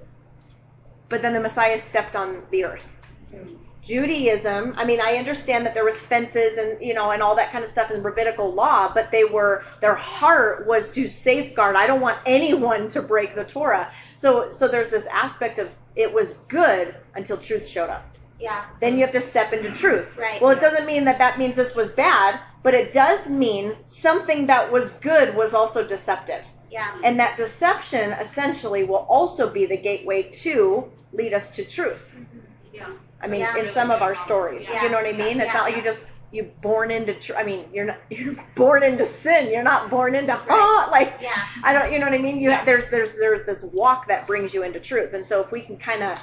but 1.08 1.22
then 1.22 1.32
the 1.32 1.40
Messiah 1.40 1.78
stepped 1.78 2.16
on 2.16 2.42
the 2.50 2.64
earth. 2.64 2.86
Mm-hmm. 3.34 3.54
Judaism, 3.86 4.74
I 4.76 4.84
mean, 4.84 5.00
I 5.00 5.14
understand 5.16 5.64
that 5.66 5.74
there 5.74 5.84
was 5.84 6.00
fences 6.00 6.58
and 6.58 6.80
you 6.82 6.92
know 6.94 7.10
and 7.10 7.22
all 7.22 7.36
that 7.36 7.52
kind 7.52 7.62
of 7.62 7.70
stuff 7.70 7.90
in 7.90 8.02
rabbinical 8.02 8.52
law, 8.52 8.92
but 8.92 9.10
they 9.10 9.24
were 9.24 9.64
their 9.80 9.94
heart 9.94 10.66
was 10.66 10.90
to 10.92 11.06
safeguard. 11.06 11.76
I 11.76 11.86
don't 11.86 12.00
want 12.00 12.18
anyone 12.26 12.88
to 12.88 13.02
break 13.02 13.34
the 13.34 13.44
Torah. 13.44 13.90
So 14.14 14.50
so 14.50 14.68
there's 14.68 14.90
this 14.90 15.06
aspect 15.06 15.58
of 15.58 15.72
it 15.94 16.12
was 16.12 16.34
good 16.48 16.94
until 17.14 17.36
truth 17.38 17.66
showed 17.66 17.88
up 17.88 18.04
Yeah. 18.38 18.64
then 18.80 18.96
you 18.96 19.00
have 19.02 19.12
to 19.12 19.20
step 19.20 19.52
into 19.52 19.70
truth. 19.70 20.16
Right. 20.18 20.40
Well, 20.42 20.50
it 20.50 20.60
doesn't 20.60 20.84
mean 20.86 21.04
that 21.04 21.18
that 21.18 21.38
means 21.38 21.56
this 21.56 21.74
was 21.74 21.88
bad, 21.88 22.38
but 22.62 22.74
it 22.74 22.92
does 22.92 23.28
mean 23.28 23.76
something 23.84 24.46
that 24.46 24.70
was 24.72 24.92
good 24.92 25.34
was 25.34 25.54
also 25.54 25.86
deceptive. 25.86 26.44
Yeah. 26.70 26.98
And 27.04 27.20
that 27.20 27.36
deception 27.36 28.10
essentially 28.12 28.84
will 28.84 29.06
also 29.08 29.48
be 29.48 29.64
the 29.66 29.76
gateway 29.78 30.24
to 30.44 30.90
lead 31.12 31.32
us 31.32 31.50
to 31.50 31.64
truth. 31.64 32.14
Mm-hmm. 32.14 32.38
Yeah. 32.74 32.90
I 33.20 33.26
mean, 33.28 33.40
Yeah. 33.40 33.56
in 33.56 33.66
some 33.66 33.90
of 33.90 34.02
our 34.02 34.14
stories, 34.14 34.66
Yeah. 34.68 34.82
you 34.82 34.88
know 34.90 34.96
what 34.96 35.06
I 35.06 35.12
mean? 35.12 35.40
It's 35.40 35.52
not 35.52 35.64
like 35.64 35.76
you 35.76 35.82
just 35.82 36.10
you 36.32 36.42
born 36.60 36.90
into. 36.90 37.14
Tr- 37.14 37.36
I 37.36 37.44
mean, 37.44 37.66
you're 37.72 37.86
not 37.86 37.98
you're 38.10 38.34
born 38.54 38.82
into 38.82 39.04
sin. 39.04 39.50
You're 39.50 39.62
not 39.62 39.90
born 39.90 40.14
into 40.14 40.38
oh, 40.50 40.88
like. 40.92 41.22
I 41.62 41.72
don't. 41.72 41.92
You 41.92 41.98
know 41.98 42.06
what 42.06 42.14
I 42.14 42.18
mean? 42.18 42.40
You 42.40 42.56
there's 42.64 42.88
there's 42.88 43.16
there's 43.16 43.44
this 43.44 43.62
walk 43.62 44.08
that 44.08 44.26
brings 44.26 44.52
you 44.52 44.62
into 44.62 44.80
truth. 44.80 45.14
And 45.14 45.24
so 45.24 45.40
if 45.40 45.50
we 45.52 45.60
can 45.60 45.76
kind 45.78 46.02
of 46.02 46.18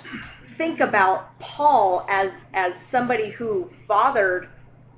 think 0.49 0.81
about 0.81 1.39
Paul 1.39 2.05
as 2.09 2.43
as 2.53 2.75
somebody 2.75 3.29
who 3.29 3.67
fathered 3.69 4.49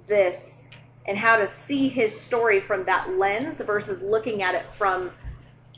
this 0.08 0.68
and 1.08 1.18
how 1.18 1.38
to 1.38 1.48
see 1.48 1.88
his 1.88 2.20
story 2.20 2.60
from 2.60 2.86
that 2.86 3.12
lens 3.18 3.62
versus 3.62 4.02
looking 4.02 4.42
at 4.42 4.56
it 4.56 4.66
from 4.76 5.12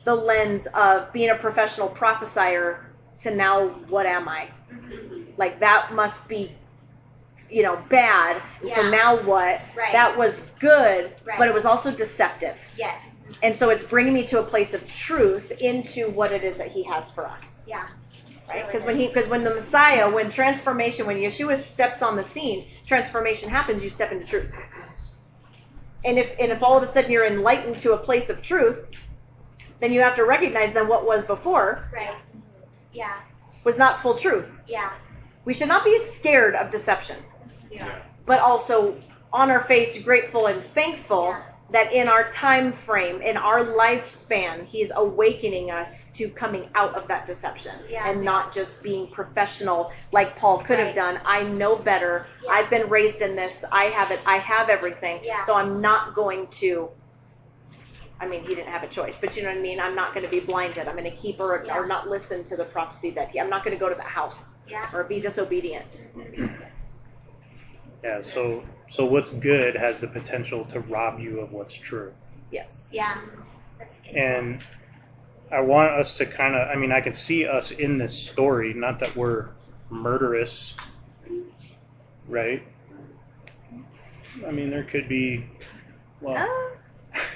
the 0.06 0.16
lens 0.16 0.68
of 0.68 1.12
being 1.12 1.30
a 1.30 1.36
professional 1.36 1.90
prophesier 1.90 2.86
to 3.20 3.36
now 3.36 3.68
what 3.90 4.06
am 4.06 4.30
I? 4.30 4.50
Like 5.38 5.60
that 5.62 5.94
must 5.94 6.28
be 6.28 6.52
you 7.50 7.64
know 7.64 7.82
bad. 7.90 8.42
So 8.66 8.90
now 8.90 9.22
what? 9.22 9.62
Right. 9.76 9.92
That 9.94 10.18
was 10.18 10.44
good, 10.60 11.14
Right. 11.26 11.38
but 11.38 11.48
it 11.48 11.54
was 11.54 11.66
also 11.66 11.92
deceptive. 11.92 12.60
Yes. 12.78 13.10
And 13.44 13.54
so 13.54 13.70
it's 13.70 13.84
bringing 13.84 14.14
me 14.14 14.24
to 14.28 14.40
a 14.40 14.44
place 14.44 14.74
of 14.74 14.90
truth 14.92 15.52
into 15.62 16.10
what 16.10 16.32
it 16.32 16.44
is 16.44 16.58
that 16.58 16.70
he 16.70 16.84
has 16.84 17.12
for 17.12 17.26
us. 17.28 17.62
Yeah. 17.68 17.88
Right? 18.50 18.66
Because 18.66 18.84
when 18.84 18.96
he 18.98 19.08
because 19.08 19.28
when 19.28 19.44
the 19.44 19.50
Messiah, 19.54 20.10
when 20.10 20.30
transformation, 20.30 21.06
when 21.06 21.18
Yeshua 21.18 21.58
steps 21.58 22.02
on 22.02 22.16
the 22.16 22.24
scene, 22.24 22.66
transformation 22.86 23.50
happens, 23.50 23.84
you 23.84 23.90
step 23.90 24.12
into 24.12 24.26
truth. 24.26 24.56
And 26.06 26.18
if 26.18 26.34
and 26.40 26.52
if 26.52 26.64
all 26.64 26.78
of 26.78 26.84
a 26.84 26.86
sudden 26.86 27.12
you're 27.12 27.26
enlightened 27.26 27.78
to 27.80 27.94
a 27.94 27.98
place 27.98 28.30
of 28.30 28.42
truth, 28.42 28.90
then 29.80 29.92
you 29.92 30.02
have 30.02 30.16
to 30.16 30.24
recognize 30.26 30.72
then 30.74 30.88
what 30.88 31.06
was 31.06 31.24
before 31.24 31.88
Right. 31.94 32.16
Yeah. 32.94 33.20
was 33.64 33.78
not 33.78 33.98
full 33.98 34.14
truth. 34.16 34.50
Yeah. 34.68 34.92
We 35.48 35.54
should 35.54 35.70
not 35.70 35.86
be 35.86 35.98
scared 35.98 36.56
of 36.56 36.70
deception, 36.70 37.16
Yeah. 37.72 38.00
but 38.26 38.42
also 38.42 38.98
on 39.32 39.50
our 39.50 39.62
face 39.62 39.98
grateful 40.00 40.48
and 40.48 40.62
thankful 40.62 41.28
Yeah. 41.30 41.42
that 41.70 41.94
in 41.94 42.10
our 42.10 42.30
time 42.30 42.74
frame, 42.74 43.22
in 43.22 43.38
our 43.38 43.64
lifespan, 43.64 44.66
he's 44.66 44.92
awakening 44.94 45.72
us 45.72 46.08
to 46.16 46.28
coming 46.28 46.70
out 46.76 46.96
of 46.96 47.08
that 47.08 47.26
deception 47.26 47.76
Yeah. 47.88 48.10
and 48.10 48.24
not 48.24 48.52
just 48.52 48.84
being 48.84 49.08
professional 49.08 49.94
like 50.12 50.36
Paul 50.36 50.58
could 50.58 50.80
have 50.80 50.94
done. 50.94 51.22
I 51.24 51.44
know 51.44 51.78
better. 51.78 52.28
I've 52.50 52.70
been 52.70 52.90
raised 52.90 53.22
in 53.22 53.38
this. 53.38 53.64
I 53.72 53.86
have 53.86 54.12
it. 54.12 54.20
I 54.26 54.40
have 54.40 54.68
everything. 54.68 55.22
So 55.46 55.56
I'm 55.56 55.80
not 55.80 56.14
going 56.14 56.48
to 56.60 56.90
I 58.20 58.28
mean, 58.28 58.42
he 58.42 58.56
didn't 58.56 58.70
have 58.70 58.84
a 58.84 58.88
choice, 58.88 59.16
but 59.16 59.36
you 59.38 59.44
know 59.44 59.50
what 59.50 59.58
I 59.58 59.62
mean? 59.62 59.80
I'm 59.80 59.94
not 59.96 60.14
going 60.14 60.26
to 60.26 60.30
be 60.32 60.40
blinded. 60.40 60.88
I'm 60.88 60.96
going 60.98 61.04
to 61.10 61.16
keep 61.16 61.40
or, 61.40 61.64
Yeah. 61.66 61.78
or 61.78 61.86
not 61.86 62.08
listen 62.10 62.44
to 62.46 62.56
the 62.56 62.66
prophecy 62.66 63.12
that 63.12 63.30
he, 63.32 63.40
I'm 63.40 63.50
not 63.50 63.64
going 63.64 63.76
to 63.78 63.80
go 63.80 63.90
to 63.90 63.96
the 63.96 64.02
house 64.02 64.52
Yeah. 64.68 64.84
or 64.94 65.04
be 65.04 65.20
disobedient. 65.20 66.08
Yeah, 68.04 68.22
so 68.22 68.64
so 68.90 69.06
what's 69.06 69.30
good 69.30 69.76
has 69.76 70.00
the 70.00 70.08
potential 70.08 70.64
to 70.66 70.80
rob 70.82 71.20
you 71.20 71.40
of 71.42 71.52
what's 71.52 71.74
true. 71.76 72.14
Yes. 72.52 72.88
Yeah. 72.92 73.18
That's 73.80 73.98
good. 73.98 74.16
And 74.16 74.62
I 75.52 75.62
want 75.62 75.92
us 75.92 76.18
to 76.18 76.26
kind 76.26 76.56
of 76.56 76.70
I 76.70 76.76
mean 76.76 76.92
I 76.92 77.02
can 77.02 77.14
see 77.14 77.46
us 77.48 77.72
in 77.72 77.98
this 77.98 78.18
story, 78.18 78.74
not 78.74 79.00
that 79.00 79.16
we're 79.16 79.50
murderous, 79.90 80.74
right? 82.28 82.62
I 84.46 84.52
mean 84.52 84.70
there 84.70 84.84
could 84.84 85.10
be 85.10 85.46
well 86.22 86.36
Ah. 86.38 86.77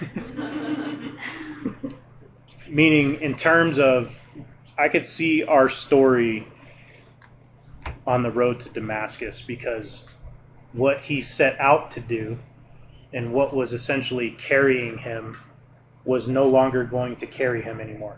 meaning 2.68 3.22
in 3.22 3.36
terms 3.36 3.80
of 3.80 4.22
I 4.78 4.90
could 4.90 5.06
see 5.06 5.44
our 5.44 5.70
story 5.70 6.48
on 8.08 8.24
the 8.24 8.32
road 8.32 8.60
to 8.62 8.70
Damascus 8.70 9.42
because 9.42 10.04
what 10.74 11.02
he 11.02 11.22
set 11.22 11.60
out 11.60 11.92
to 11.92 12.00
do 12.00 12.38
and 13.14 13.34
what 13.34 13.54
was 13.54 13.74
essentially 13.74 14.32
carrying 14.32 14.98
him 14.98 15.38
was 16.06 16.28
no 16.28 16.48
longer 16.48 16.84
going 16.84 17.16
to 17.18 17.28
carry 17.28 17.62
him 17.62 17.80
anymore. 17.80 18.18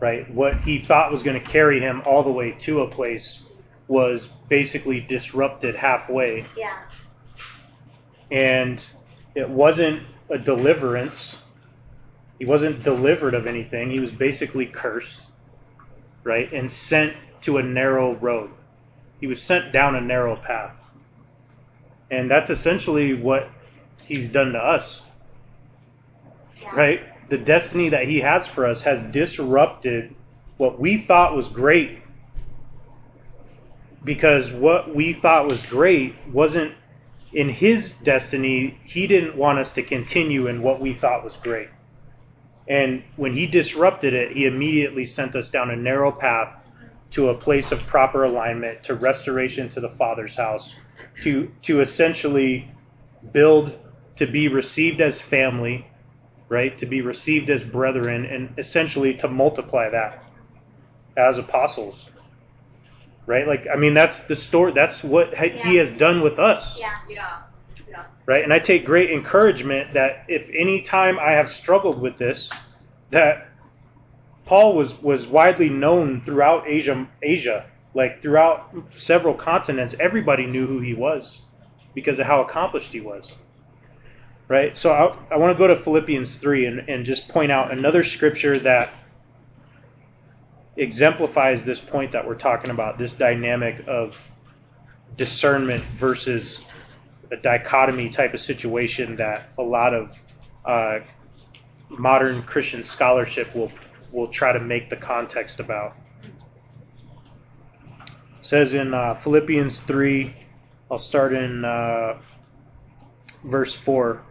Right? 0.00 0.32
What 0.32 0.60
he 0.60 0.78
thought 0.78 1.10
was 1.10 1.22
going 1.22 1.40
to 1.40 1.46
carry 1.46 1.80
him 1.80 2.02
all 2.04 2.22
the 2.22 2.30
way 2.30 2.52
to 2.58 2.82
a 2.82 2.88
place 2.88 3.42
was 3.86 4.28
basically 4.48 5.00
disrupted 5.00 5.74
halfway 5.74 6.44
Yeah. 6.56 6.76
and 8.30 8.84
it 9.38 9.48
wasn't 9.48 10.02
a 10.28 10.36
deliverance. 10.36 11.38
He 12.40 12.44
wasn't 12.44 12.82
delivered 12.82 13.34
of 13.34 13.46
anything. 13.46 13.88
He 13.88 14.00
was 14.00 14.10
basically 14.10 14.66
cursed, 14.66 15.22
right? 16.24 16.52
And 16.52 16.68
sent 16.68 17.14
to 17.42 17.58
a 17.58 17.62
narrow 17.62 18.16
road. 18.16 18.50
He 19.20 19.28
was 19.28 19.40
sent 19.40 19.72
down 19.72 19.94
a 19.94 20.00
narrow 20.00 20.34
path. 20.34 20.90
And 22.10 22.28
that's 22.28 22.50
essentially 22.50 23.14
what 23.14 23.48
he's 24.04 24.28
done 24.28 24.54
to 24.54 24.58
us, 24.58 25.02
Yeah. 26.60 26.74
right? 26.74 27.28
The 27.28 27.38
destiny 27.38 27.90
that 27.90 28.08
he 28.08 28.20
has 28.20 28.48
for 28.48 28.66
us 28.66 28.82
has 28.82 29.00
disrupted 29.02 30.16
what 30.56 30.80
we 30.80 30.96
thought 30.96 31.36
was 31.36 31.48
great 31.48 31.98
because 34.02 34.50
what 34.50 34.92
we 34.92 35.12
thought 35.12 35.46
was 35.46 35.64
great 35.66 36.16
wasn't 36.32 36.74
in 37.32 37.48
his 37.48 37.92
destiny, 37.92 38.78
he 38.84 39.06
didn't 39.06 39.36
want 39.36 39.58
us 39.58 39.72
to 39.72 39.82
continue 39.82 40.46
in 40.46 40.62
what 40.62 40.80
we 40.80 40.94
thought 40.94 41.24
was 41.24 41.36
great. 41.36 41.68
And 42.66 43.02
when 43.16 43.34
he 43.34 43.46
disrupted 43.46 44.14
it, 44.14 44.32
he 44.32 44.46
immediately 44.46 45.04
sent 45.04 45.36
us 45.36 45.50
down 45.50 45.70
a 45.70 45.76
narrow 45.76 46.12
path 46.12 46.64
to 47.10 47.30
a 47.30 47.34
place 47.34 47.72
of 47.72 47.86
proper 47.86 48.24
alignment, 48.24 48.84
to 48.84 48.94
restoration 48.94 49.68
to 49.70 49.80
the 49.80 49.88
Father's 49.88 50.34
house, 50.34 50.74
to 51.22 51.50
to 51.62 51.80
essentially 51.80 52.70
build 53.32 53.76
to 54.16 54.26
be 54.26 54.48
received 54.48 55.00
as 55.00 55.20
family, 55.20 55.86
right? 56.48 56.76
To 56.78 56.86
be 56.86 57.00
received 57.00 57.48
as 57.48 57.62
brethren, 57.62 58.26
and 58.26 58.54
essentially 58.58 59.14
to 59.14 59.28
multiply 59.28 59.88
that 59.88 60.22
as 61.16 61.38
apostles. 61.38 62.10
Right? 63.28 63.46
Like 63.46 63.66
I 63.72 63.76
mean 63.76 63.92
that's 63.92 64.20
the 64.20 64.34
story 64.34 64.72
that's 64.72 65.04
what 65.04 65.36
he 65.36 65.74
Yeah. 65.74 65.80
has 65.80 65.92
done 65.92 66.22
with 66.22 66.38
us 66.38 66.80
Yeah. 66.80 66.94
Yeah. 67.10 67.36
Yeah. 67.90 68.04
right? 68.24 68.42
And 68.42 68.54
I 68.54 68.58
take 68.58 68.86
great 68.86 69.10
encouragement 69.10 69.92
that 69.92 70.24
if 70.28 70.48
any 70.54 70.80
time 70.80 71.18
I 71.18 71.32
have 71.32 71.48
struggled 71.50 72.00
with 72.00 72.16
this, 72.16 72.50
that 73.10 73.48
Paul 74.46 74.74
was 74.74 75.00
was 75.02 75.26
widely 75.26 75.68
known 75.68 76.22
throughout 76.22 76.66
Asia, 76.66 77.06
Asia, 77.22 77.66
like 77.92 78.22
throughout 78.22 78.74
several 78.96 79.34
continents. 79.34 79.94
Everybody 80.00 80.46
knew 80.46 80.66
who 80.66 80.80
he 80.80 80.94
was 80.94 81.42
because 81.94 82.18
of 82.18 82.26
how 82.26 82.40
accomplished 82.42 82.94
he 82.94 83.00
was, 83.02 83.36
right? 84.48 84.74
So 84.74 84.90
I, 84.90 85.34
I 85.34 85.36
want 85.36 85.52
to 85.52 85.58
go 85.58 85.66
to 85.66 85.76
Philippians 85.76 86.36
three 86.36 86.64
and, 86.64 86.88
and 86.88 87.04
just 87.04 87.28
point 87.28 87.52
out 87.52 87.72
another 87.72 88.02
scripture 88.02 88.58
that 88.60 88.88
exemplifies 90.78 91.64
this 91.64 91.80
point 91.80 92.12
that 92.12 92.26
we're 92.26 92.36
talking 92.36 92.70
about, 92.70 92.98
this 92.98 93.12
dynamic 93.12 93.84
of 93.86 94.28
discernment 95.16 95.82
versus 95.84 96.60
a 97.30 97.36
dichotomy 97.36 98.08
type 98.08 98.32
of 98.32 98.40
situation 98.40 99.16
that 99.16 99.50
a 99.58 99.62
lot 99.62 99.92
of 99.92 100.24
uh, 100.64 101.00
modern 101.90 102.42
Christian 102.42 102.82
scholarship 102.82 103.54
will 103.54 103.70
will 104.12 104.28
try 104.28 104.52
to 104.52 104.60
make 104.60 104.88
the 104.88 104.96
context 104.96 105.60
about. 105.60 105.94
It 108.40 108.46
says 108.46 108.72
in 108.72 108.94
uh, 108.94 109.14
Philippians 109.14 109.80
3, 109.82 110.34
I'll 110.90 110.98
start 110.98 111.34
in 111.34 111.62
uh, 111.66 112.18
verse 113.44 113.74
4. 113.74 114.22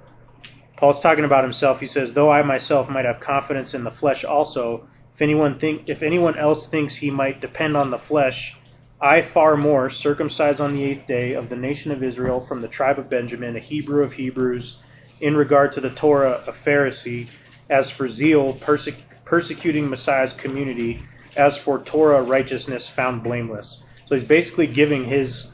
Paul's 0.77 1.01
talking 1.01 1.25
about 1.25 1.43
himself. 1.43 1.79
He 1.79 1.85
says, 1.85 2.13
"Though 2.13 2.31
I 2.31 2.41
myself 2.41 2.89
might 2.89 3.05
have 3.05 3.19
confidence 3.19 3.73
in 3.73 3.83
the 3.83 3.91
flesh 3.91 4.23
also, 4.23 4.87
if 5.17 5.23
anyone 5.23 5.57
think 5.57 5.89
if 5.89 6.03
anyone 6.03 6.37
else 6.37 6.67
thinks 6.67 6.93
he 6.93 7.09
might 7.09 7.41
depend 7.41 7.75
on 7.75 7.89
the 7.89 7.97
flesh, 7.97 8.55
I 9.01 9.23
far 9.23 9.57
more, 9.57 9.89
circumcised 9.89 10.61
on 10.61 10.75
the 10.75 10.83
eighth 10.83 11.07
day, 11.07 11.33
of 11.33 11.49
the 11.49 11.55
nation 11.55 11.91
of 11.91 12.03
Israel, 12.03 12.39
from 12.39 12.61
the 12.61 12.67
tribe 12.67 12.99
of 12.99 13.09
Benjamin, 13.09 13.55
a 13.55 13.59
Hebrew 13.59 14.03
of 14.03 14.13
Hebrews, 14.13 14.77
in 15.19 15.35
regard 15.35 15.71
to 15.71 15.81
the 15.81 15.89
Torah, 15.89 16.43
a 16.45 16.51
Pharisee, 16.51 17.29
as 17.67 17.89
for 17.89 18.07
zeal, 18.07 18.53
persec- 18.53 19.01
persecuting 19.25 19.89
Messiah's 19.89 20.33
community, 20.33 21.01
as 21.35 21.57
for 21.57 21.79
Torah 21.79 22.21
righteousness 22.21 22.87
found 22.87 23.23
blameless. 23.23 23.81
So 24.05 24.13
he's 24.13 24.23
basically 24.23 24.67
giving 24.67 25.03
his 25.03 25.47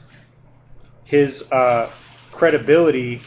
his 1.06 1.42
uh, 1.50 1.88
credibility 2.32 3.22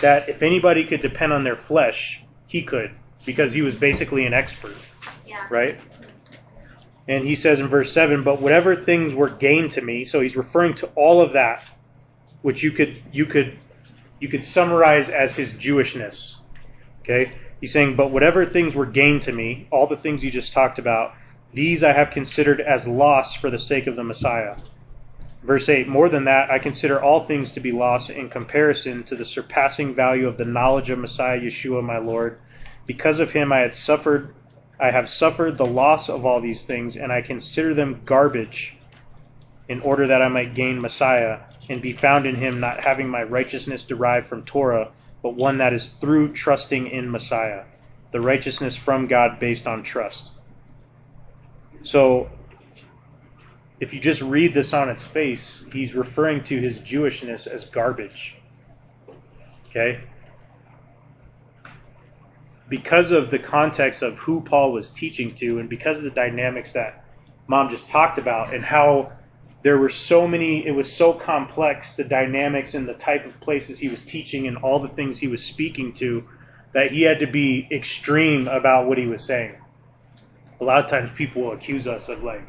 that 0.00 0.30
if 0.30 0.42
anybody 0.42 0.86
could 0.86 1.02
depend 1.02 1.34
on 1.34 1.44
their 1.44 1.54
flesh, 1.54 2.24
he 2.46 2.62
could, 2.62 2.92
because 3.26 3.52
he 3.52 3.60
was 3.60 3.74
basically 3.74 4.24
an 4.24 4.32
expert, 4.32 4.74
Yeah. 5.36 5.46
right? 5.50 5.80
And 7.08 7.26
he 7.26 7.36
says 7.36 7.60
in 7.60 7.68
verse 7.68 7.92
7, 7.92 8.24
but 8.24 8.40
whatever 8.40 8.74
things 8.74 9.14
were 9.14 9.28
gained 9.28 9.72
to 9.72 9.82
me, 9.82 10.04
so 10.04 10.20
he's 10.20 10.36
referring 10.36 10.74
to 10.74 10.88
all 10.96 11.20
of 11.20 11.34
that, 11.34 11.64
which 12.42 12.62
you 12.62 12.72
could 12.72 13.00
you 13.12 13.26
could 13.26 13.58
you 14.20 14.28
could 14.28 14.42
summarize 14.42 15.08
as 15.08 15.34
his 15.34 15.52
Jewishness. 15.54 16.36
Okay? 17.02 17.32
He's 17.60 17.72
saying, 17.72 17.96
but 17.96 18.10
whatever 18.10 18.44
things 18.44 18.74
were 18.74 18.86
gained 18.86 19.22
to 19.22 19.32
me, 19.32 19.68
all 19.70 19.86
the 19.86 19.96
things 19.96 20.24
you 20.24 20.30
just 20.30 20.52
talked 20.52 20.78
about, 20.78 21.14
these 21.52 21.84
I 21.84 21.92
have 21.92 22.10
considered 22.10 22.60
as 22.60 22.88
loss 22.88 23.34
for 23.34 23.50
the 23.50 23.58
sake 23.58 23.86
of 23.86 23.96
the 23.96 24.04
Messiah. 24.04 24.56
Verse 25.42 25.68
8, 25.68 25.86
more 25.86 26.08
than 26.08 26.24
that, 26.24 26.50
I 26.50 26.58
consider 26.58 27.00
all 27.00 27.20
things 27.20 27.52
to 27.52 27.60
be 27.60 27.70
loss 27.70 28.10
in 28.10 28.28
comparison 28.28 29.04
to 29.04 29.14
the 29.14 29.24
surpassing 29.24 29.94
value 29.94 30.26
of 30.26 30.36
the 30.36 30.44
knowledge 30.44 30.90
of 30.90 30.98
Messiah 30.98 31.40
Yeshua 31.40 31.84
my 31.84 31.98
Lord. 31.98 32.40
Because 32.84 33.20
of 33.20 33.30
him 33.30 33.52
I 33.52 33.58
had 33.58 33.74
suffered 33.74 34.34
I 34.78 34.90
have 34.90 35.08
suffered 35.08 35.56
the 35.56 35.66
loss 35.66 36.08
of 36.08 36.26
all 36.26 36.40
these 36.40 36.66
things, 36.66 36.96
and 36.96 37.10
I 37.12 37.22
consider 37.22 37.74
them 37.74 38.02
garbage 38.04 38.76
in 39.68 39.80
order 39.80 40.06
that 40.08 40.22
I 40.22 40.28
might 40.28 40.54
gain 40.54 40.80
Messiah 40.80 41.40
and 41.68 41.80
be 41.80 41.92
found 41.92 42.26
in 42.26 42.36
him, 42.36 42.60
not 42.60 42.84
having 42.84 43.08
my 43.08 43.22
righteousness 43.22 43.82
derived 43.82 44.26
from 44.26 44.44
Torah, 44.44 44.92
but 45.22 45.34
one 45.34 45.58
that 45.58 45.72
is 45.72 45.88
through 45.88 46.32
trusting 46.32 46.88
in 46.88 47.10
Messiah, 47.10 47.64
the 48.12 48.20
righteousness 48.20 48.76
from 48.76 49.06
God 49.06 49.38
based 49.38 49.66
on 49.66 49.82
trust. 49.82 50.32
So, 51.82 52.30
if 53.80 53.92
you 53.92 54.00
just 54.00 54.22
read 54.22 54.54
this 54.54 54.72
on 54.72 54.88
its 54.88 55.04
face, 55.04 55.64
he's 55.72 55.94
referring 55.94 56.44
to 56.44 56.58
his 56.58 56.80
Jewishness 56.80 57.46
as 57.46 57.64
garbage. 57.64 58.36
Okay? 59.68 60.00
Because 62.68 63.10
of 63.12 63.30
the 63.30 63.38
context 63.38 64.02
of 64.02 64.18
who 64.18 64.40
Paul 64.40 64.72
was 64.72 64.90
teaching 64.90 65.34
to, 65.36 65.58
and 65.58 65.68
because 65.68 65.98
of 65.98 66.04
the 66.04 66.10
dynamics 66.10 66.72
that 66.72 67.04
Mom 67.46 67.68
just 67.68 67.88
talked 67.88 68.18
about, 68.18 68.52
and 68.52 68.64
how 68.64 69.12
there 69.62 69.78
were 69.78 69.88
so 69.88 70.26
many, 70.28 70.66
it 70.66 70.72
was 70.72 70.92
so 70.92 71.12
complex, 71.12 71.94
the 71.94 72.04
dynamics 72.04 72.74
and 72.74 72.88
the 72.88 72.94
type 72.94 73.24
of 73.26 73.38
places 73.40 73.78
he 73.78 73.88
was 73.88 74.00
teaching 74.00 74.46
and 74.46 74.58
all 74.58 74.80
the 74.80 74.88
things 74.88 75.18
he 75.18 75.28
was 75.28 75.42
speaking 75.42 75.92
to, 75.94 76.26
that 76.72 76.90
he 76.90 77.02
had 77.02 77.20
to 77.20 77.26
be 77.26 77.66
extreme 77.70 78.48
about 78.48 78.86
what 78.86 78.98
he 78.98 79.06
was 79.06 79.24
saying. 79.24 79.56
A 80.60 80.64
lot 80.64 80.78
of 80.78 80.86
times 80.90 81.10
people 81.10 81.42
will 81.42 81.52
accuse 81.52 81.86
us 81.86 82.08
of 82.08 82.22
like, 82.22 82.46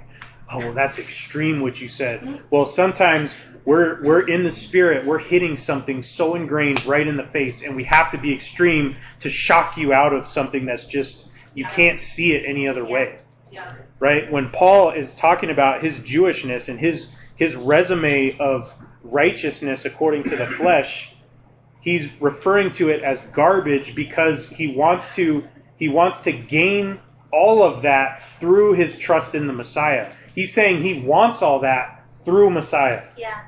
oh 0.52 0.60
well 0.60 0.74
that's 0.74 1.00
extreme 1.00 1.60
what 1.60 1.80
you 1.80 1.88
said. 1.88 2.42
Well 2.50 2.66
sometimes 2.66 3.36
we're 3.66 4.02
we're 4.04 4.28
in 4.28 4.44
the 4.44 4.52
spirit, 4.52 5.06
we're 5.06 5.20
hitting 5.20 5.56
something 5.56 6.02
so 6.02 6.36
ingrained 6.36 6.86
right 6.86 7.06
in 7.06 7.18
the 7.18 7.24
face, 7.24 7.62
and 7.62 7.76
we 7.76 7.84
have 7.86 8.12
to 8.12 8.18
be 8.18 8.34
extreme 8.34 8.96
to 9.20 9.30
shock 9.30 9.78
you 9.78 9.94
out 9.94 10.14
of 10.14 10.26
something 10.28 10.66
that's 10.66 10.86
just 10.86 11.30
you 11.54 11.66
can't 11.66 12.00
see 12.00 12.34
it 12.34 12.44
any 12.48 12.68
other 12.68 12.86
way 12.86 13.18
Yeah. 13.52 13.74
right? 14.00 14.32
When 14.32 14.50
Paul 14.52 14.92
is 14.92 15.14
talking 15.14 15.50
about 15.50 15.82
his 15.82 16.00
Jewishness 16.00 16.70
and 16.70 16.80
his 16.80 17.10
his 17.36 17.56
resume 17.56 18.38
of 18.40 18.74
righteousness 19.04 19.86
according 19.86 20.24
to 20.26 20.36
the 20.36 20.46
flesh, 20.46 21.14
he's 21.82 22.10
referring 22.22 22.72
to 22.74 22.90
it 22.90 23.04
as 23.04 23.22
garbage 23.34 23.96
because 23.96 24.48
he 24.48 24.68
wants 24.68 25.16
to 25.16 25.44
he 25.78 25.90
wants 25.90 26.22
to 26.22 26.32
gain 26.32 27.00
all 27.32 27.62
of 27.62 27.84
that 27.84 28.24
through 28.24 28.74
his 28.74 28.98
trust 28.98 29.36
in 29.36 29.48
the 29.48 29.54
Messiah. 29.54 30.14
He's 30.34 30.54
saying 30.54 30.82
he 30.82 31.02
wants 31.02 31.42
all 31.42 31.60
that 31.60 31.97
through 32.28 32.50
Messiah. 32.50 33.04
Yeah. 33.16 33.40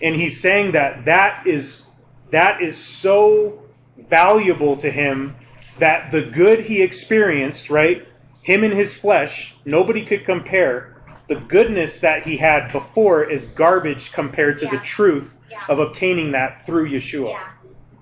And 0.00 0.16
he's 0.16 0.40
saying 0.40 0.72
that 0.72 1.04
that 1.04 1.46
is 1.46 1.82
that 2.30 2.62
is 2.62 2.74
so 2.82 3.60
valuable 3.98 4.78
to 4.78 4.90
him 4.90 5.36
that 5.78 6.10
the 6.10 6.22
good 6.22 6.60
he 6.60 6.80
experienced, 6.80 7.68
right? 7.68 8.08
Him 8.42 8.64
in 8.64 8.72
his 8.72 8.94
flesh, 8.94 9.54
nobody 9.66 10.06
could 10.06 10.24
compare. 10.24 11.02
The 11.28 11.36
goodness 11.36 11.98
that 11.98 12.22
he 12.22 12.38
had 12.38 12.72
before 12.72 13.24
is 13.30 13.44
garbage 13.44 14.10
compared 14.12 14.56
to 14.58 14.66
the 14.66 14.78
truth 14.78 15.38
Yeah. 15.50 15.58
of 15.68 15.78
obtaining 15.80 16.32
that 16.32 16.64
through 16.64 16.88
Yeshua. 16.88 17.28
Yeah. 17.28 17.48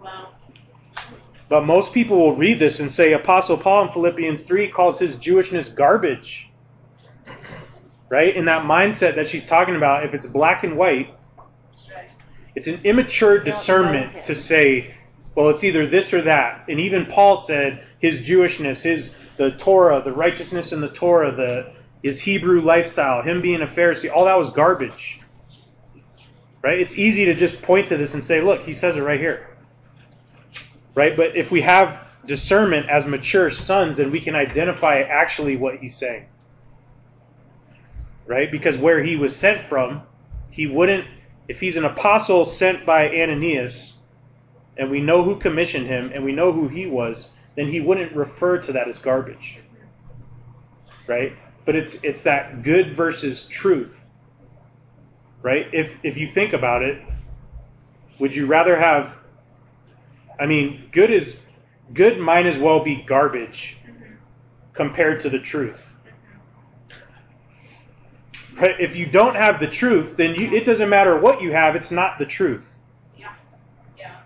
Wow. 0.01 0.29
But 1.49 1.67
most 1.67 1.93
people 1.93 2.17
will 2.17 2.37
read 2.37 2.61
this 2.61 2.79
and 2.79 2.93
say 2.93 3.13
Apostle 3.13 3.57
Paul 3.57 3.87
in 3.87 3.89
Philippians 3.89 4.47
3 4.47 4.69
calls 4.69 5.01
his 5.01 5.17
Jewishness 5.17 5.75
garbage. 5.75 6.49
Right? 8.13 8.37
In 8.37 8.45
that 8.45 8.65
mindset 8.65 9.15
that 9.15 9.27
she's 9.27 9.47
talking 9.47 9.75
about, 9.75 10.05
if 10.05 10.13
it's 10.13 10.27
black 10.27 10.65
and 10.65 10.77
white, 10.77 11.15
it's 12.55 12.67
an 12.67 12.83
immature 12.85 13.39
discernment 13.39 14.25
to 14.25 14.35
say, 14.35 14.95
well, 15.35 15.49
it's 15.49 15.65
either 15.65 15.87
this 15.87 16.13
or 16.13 16.21
that. 16.21 16.67
And 16.69 16.79
even 16.79 17.07
Paul 17.07 17.39
said 17.39 17.87
his 18.01 18.21
Jewishness, 18.21 18.83
his 18.83 19.15
the 19.39 19.53
Torah, 19.53 20.03
the 20.03 20.13
righteousness 20.13 20.73
in 20.73 20.83
the 20.83 20.91
Torah, 20.91 21.33
the 21.33 21.73
his 22.03 22.21
Hebrew 22.21 22.61
lifestyle, 22.61 23.23
him 23.23 23.41
being 23.41 23.63
a 23.63 23.67
Pharisee, 23.67 24.13
all 24.13 24.27
that 24.27 24.37
was 24.37 24.51
garbage. 24.51 25.19
Right? 26.61 26.81
It's 26.81 26.99
easy 26.99 27.25
to 27.25 27.35
just 27.35 27.63
point 27.63 27.89
to 27.89 27.97
this 27.97 28.13
and 28.13 28.23
say, 28.23 28.43
look, 28.43 28.61
he 28.61 28.75
says 28.75 28.97
it 28.97 29.01
right 29.01 29.19
here. 29.19 29.57
Right? 30.95 31.17
But 31.17 31.35
if 31.35 31.51
we 31.51 31.63
have 31.63 32.07
discernment 32.27 32.91
as 32.91 33.07
mature 33.07 33.49
sons, 33.49 33.97
then 33.97 34.11
we 34.11 34.21
can 34.21 34.35
identify 34.35 35.01
actually 35.01 35.57
what 35.57 35.77
he's 35.77 35.97
saying. 35.97 36.27
Right? 38.27 38.51
Because 38.51 38.79
where 38.79 39.03
he 39.03 39.17
was 39.17 39.35
sent 39.35 39.65
from, 39.65 40.03
he 40.51 40.67
wouldn't 40.67 41.07
if 41.49 41.61
he's 41.61 41.77
an 41.77 41.85
apostle 41.85 42.45
sent 42.45 42.87
by 42.87 43.09
Ananias, 43.09 43.95
and 44.77 44.91
we 44.91 45.01
know 45.01 45.23
who 45.23 45.37
commissioned 45.37 45.87
him, 45.87 46.13
and 46.15 46.25
we 46.25 46.33
know 46.33 46.53
who 46.53 46.69
he 46.69 46.87
was, 46.87 47.31
then 47.57 47.67
he 47.67 47.81
wouldn't 47.81 48.15
refer 48.15 48.59
to 48.59 48.73
that 48.73 48.89
as 48.89 48.99
garbage. 48.99 49.59
Right? 51.07 51.33
But 51.65 51.77
it's 51.77 51.95
it's 52.03 52.23
that 52.23 52.63
good 52.63 52.91
versus 52.91 53.43
truth. 53.43 53.99
Right? 55.43 55.67
If 55.73 55.99
if 56.03 56.17
you 56.17 56.27
think 56.27 56.53
about 56.53 56.83
it, 56.83 57.03
would 58.19 58.35
you 58.35 58.47
rather 58.47 58.77
have 58.77 59.17
I 60.39 60.47
mean, 60.47 60.89
good 60.93 61.11
is 61.11 61.37
good 61.93 62.19
might 62.19 62.47
as 62.47 62.59
well 62.59 62.83
be 62.83 62.97
garbage 62.97 63.77
compared 64.73 65.21
to 65.21 65.31
the 65.31 65.39
truth. 65.39 65.92
Right? 68.57 68.79
If 68.79 68.97
you 68.97 69.07
don't 69.07 69.35
have 69.35 69.59
the 69.59 69.67
truth, 69.67 70.17
then 70.17 70.35
you, 70.35 70.53
it 70.53 70.65
doesn't 70.65 70.89
matter 70.89 71.19
what 71.19 71.43
you 71.43 71.53
have, 71.53 71.77
it's 71.77 71.91
not 71.91 72.19
the 72.19 72.27
truth. 72.27 72.79
Yeah. 73.17 73.33
Yeah. 73.99 74.17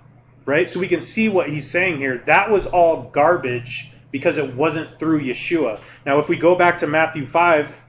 Right? 0.44 0.68
So 0.68 0.80
we 0.80 0.88
can 0.88 1.00
see 1.00 1.28
what 1.28 1.48
he's 1.48 1.68
saying 1.68 1.98
here. 1.98 2.22
That 2.26 2.50
was 2.50 2.66
all 2.66 3.02
garbage 3.10 3.90
because 4.10 4.38
it 4.38 4.54
wasn't 4.54 4.98
through 4.98 5.20
Yeshua. 5.22 5.80
Now, 6.04 6.18
if 6.18 6.28
we 6.28 6.36
go 6.36 6.56
back 6.56 6.78
to 6.78 6.86
Matthew 6.86 7.26
5, 7.26 7.80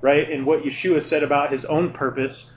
right, 0.00 0.30
and 0.30 0.44
what 0.46 0.62
Yeshua 0.62 1.02
said 1.02 1.22
about 1.22 1.50
his 1.50 1.64
own 1.64 1.92
purpose, 1.92 2.50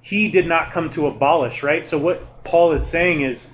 he 0.00 0.28
did 0.28 0.46
not 0.46 0.72
come 0.72 0.90
to 0.90 1.06
abolish, 1.06 1.62
right? 1.62 1.86
So 1.86 1.98
what 1.98 2.44
Paul 2.44 2.72
is 2.72 2.86
saying 2.86 3.22
is, 3.22 3.48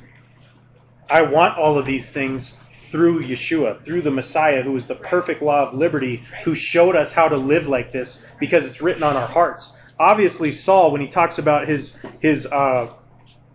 I 1.09 1.23
want 1.23 1.59
all 1.59 1.79
of 1.79 1.85
these 1.85 2.11
things 2.11 2.55
through 2.93 3.23
Yeshua, 3.23 3.81
through 3.81 4.03
the 4.03 4.11
Messiah, 4.11 4.63
who 4.63 4.77
is 4.77 4.87
the 4.87 4.95
perfect 4.95 5.41
law 5.41 5.63
of 5.63 5.73
liberty, 5.73 6.23
who 6.45 6.55
showed 6.55 6.95
us 6.95 7.11
how 7.11 7.27
to 7.27 7.39
live 7.39 7.67
like 7.67 7.91
this 7.91 8.23
because 8.39 8.67
it's 8.67 8.83
written 8.83 9.03
on 9.03 9.17
our 9.17 9.27
hearts. 9.27 9.73
Obviously, 9.99 10.53
Saul, 10.53 10.93
when 10.93 11.01
he 11.01 11.09
talks 11.09 11.39
about 11.39 11.67
his 11.67 11.95
his 12.21 12.47
uh, 12.47 12.93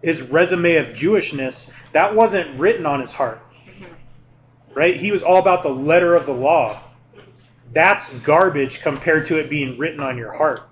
his 0.02 0.24
resume 0.24 0.78
of 0.78 0.88
Jewishness, 0.88 1.70
that 1.92 2.16
wasn't 2.16 2.60
written 2.60 2.88
on 2.88 3.00
his 3.00 3.12
heart, 3.12 3.40
right? 4.74 4.98
He 4.98 5.12
was 5.12 5.22
all 5.22 5.38
about 5.38 5.62
the 5.62 5.70
letter 5.70 6.16
of 6.16 6.26
the 6.26 6.34
law. 6.34 6.82
That's 7.74 8.10
garbage 8.10 8.82
compared 8.82 9.28
to 9.28 9.38
it 9.38 9.50
being 9.52 9.78
written 9.78 10.00
on 10.00 10.18
your 10.18 10.32
heart, 10.32 10.64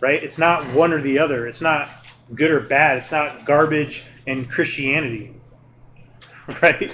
right? 0.00 0.22
It's 0.22 0.38
not 0.38 0.74
one 0.74 0.92
or 0.92 1.00
the 1.00 1.20
other. 1.20 1.46
It's 1.46 1.62
not 1.62 1.90
good 2.34 2.50
or 2.50 2.60
bad. 2.60 2.98
It's 2.98 3.12
not 3.12 3.46
garbage 3.46 4.04
and 4.26 4.50
Christianity, 4.50 5.34
right? 6.62 6.92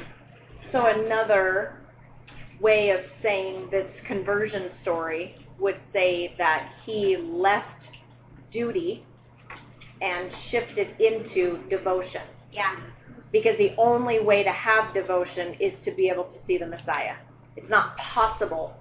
So 0.70 0.86
another 0.86 1.74
way 2.60 2.90
of 2.90 3.04
saying 3.04 3.70
this 3.70 3.98
conversion 3.98 4.68
story 4.68 5.34
would 5.58 5.76
say 5.76 6.36
that 6.38 6.72
he 6.84 7.16
left 7.16 7.90
duty 8.50 9.04
and 10.00 10.30
shifted 10.30 10.94
into 11.00 11.58
devotion. 11.68 12.22
Yeah. 12.52 12.76
Because 13.32 13.56
the 13.56 13.74
only 13.78 14.20
way 14.20 14.44
to 14.44 14.52
have 14.52 14.92
devotion 14.92 15.54
is 15.54 15.80
to 15.80 15.90
be 15.90 16.08
able 16.08 16.22
to 16.22 16.32
see 16.32 16.56
the 16.56 16.68
Messiah. 16.68 17.16
It's 17.56 17.70
not 17.70 17.96
possible. 17.96 18.76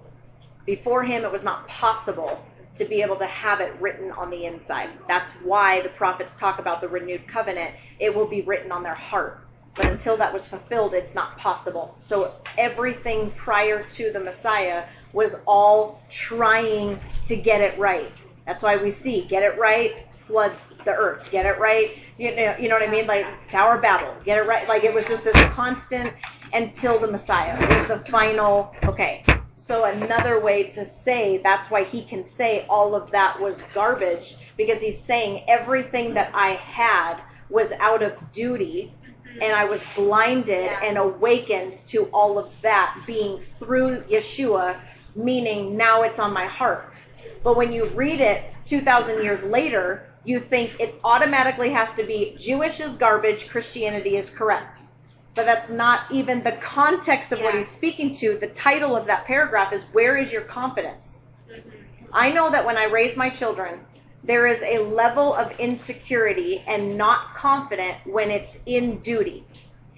Before 0.66 1.02
him, 1.02 1.24
it 1.24 1.32
was 1.32 1.42
not 1.42 1.66
possible 1.66 2.40
to 2.76 2.84
be 2.84 3.02
able 3.02 3.16
to 3.16 3.26
have 3.26 3.60
it 3.60 3.74
written 3.80 4.12
on 4.12 4.30
the 4.30 4.44
inside. 4.44 4.90
That's 5.08 5.32
why 5.42 5.80
the 5.80 5.88
prophets 5.88 6.36
talk 6.36 6.60
about 6.60 6.80
the 6.80 6.88
renewed 6.88 7.26
covenant. 7.26 7.74
It 7.98 8.14
will 8.14 8.28
be 8.28 8.42
written 8.42 8.70
on 8.70 8.84
their 8.84 8.94
heart. 8.94 9.44
But 9.74 9.86
until 9.86 10.16
that 10.16 10.32
was 10.32 10.48
fulfilled, 10.48 10.94
it's 10.94 11.14
not 11.14 11.38
possible. 11.38 11.94
So 11.96 12.34
everything 12.58 13.30
prior 13.32 13.82
to 13.82 14.12
the 14.12 14.20
Messiah 14.20 14.84
was 15.12 15.36
all 15.46 16.02
trying 16.08 17.00
to 17.24 17.36
get 17.36 17.60
it 17.60 17.78
right. 17.78 18.12
That's 18.46 18.62
why 18.62 18.76
we 18.76 18.90
see 18.90 19.22
get 19.22 19.42
it 19.42 19.58
right, 19.58 20.06
flood 20.16 20.52
the 20.84 20.92
earth, 20.92 21.30
get 21.30 21.46
it 21.46 21.58
right. 21.58 21.96
You 22.18 22.34
know, 22.34 22.56
you 22.58 22.68
know 22.68 22.74
what 22.74 22.88
I 22.88 22.90
mean? 22.90 23.06
Like 23.06 23.26
Tower 23.48 23.76
of 23.76 23.82
Babel, 23.82 24.14
get 24.24 24.38
it 24.38 24.46
right. 24.46 24.68
Like 24.68 24.84
it 24.84 24.92
was 24.92 25.06
just 25.06 25.24
this 25.24 25.40
constant 25.54 26.12
until 26.52 26.98
the 26.98 27.10
Messiah 27.10 27.58
was 27.74 27.86
the 27.86 27.98
final. 28.10 28.74
Okay, 28.84 29.22
so 29.56 29.84
another 29.84 30.40
way 30.40 30.64
to 30.64 30.84
say 30.84 31.38
that's 31.38 31.70
why 31.70 31.84
he 31.84 32.02
can 32.02 32.22
say 32.22 32.66
all 32.68 32.94
of 32.94 33.10
that 33.10 33.40
was 33.40 33.62
garbage 33.74 34.36
because 34.56 34.80
he's 34.80 34.98
saying 34.98 35.44
everything 35.48 36.14
that 36.14 36.30
I 36.34 36.50
had 36.50 37.20
was 37.50 37.72
out 37.80 38.02
of 38.02 38.32
duty 38.32 38.94
and 39.40 39.54
I 39.54 39.64
was 39.64 39.84
blinded 39.96 40.64
Yeah. 40.66 40.80
and 40.82 40.98
awakened 40.98 41.74
to 41.86 42.04
all 42.06 42.38
of 42.38 42.60
that 42.62 42.94
being 43.06 43.38
through 43.38 44.02
Yeshua, 44.02 44.76
meaning 45.14 45.76
now 45.76 46.02
it's 46.02 46.18
on 46.18 46.32
my 46.32 46.46
heart. 46.46 46.92
But 47.42 47.56
when 47.56 47.72
you 47.72 47.86
read 47.86 48.20
it 48.20 48.44
2,000 48.66 49.22
years 49.22 49.42
later, 49.44 50.06
you 50.24 50.38
think 50.38 50.80
it 50.80 50.94
automatically 51.04 51.70
has 51.70 51.94
to 51.94 52.02
be 52.02 52.34
Jewish 52.38 52.80
is 52.80 52.94
garbage, 52.96 53.48
Christianity 53.48 54.16
is 54.16 54.28
correct. 54.28 54.82
But 55.34 55.46
that's 55.46 55.70
not 55.70 56.12
even 56.12 56.42
the 56.42 56.52
context 56.52 57.32
of 57.32 57.40
what 57.40 57.54
he's 57.54 57.68
speaking 57.68 58.12
to. 58.16 58.36
The 58.36 58.48
title 58.48 58.96
of 58.96 59.06
that 59.06 59.24
paragraph 59.24 59.72
is 59.72 59.84
Where 59.92 60.16
is 60.16 60.32
Your 60.32 60.42
Confidence? 60.42 61.20
Mm-hmm. 61.50 61.70
I 62.12 62.30
know 62.30 62.50
that 62.50 62.66
when 62.66 62.76
I 62.76 62.84
raise 62.86 63.16
my 63.16 63.30
children, 63.30 63.80
there 64.22 64.46
is 64.46 64.62
a 64.62 64.78
level 64.78 65.34
of 65.34 65.52
insecurity 65.58 66.62
and 66.66 66.96
not 66.96 67.34
confident 67.34 67.96
when 68.04 68.30
it's 68.30 68.58
in 68.66 68.98
duty. 68.98 69.46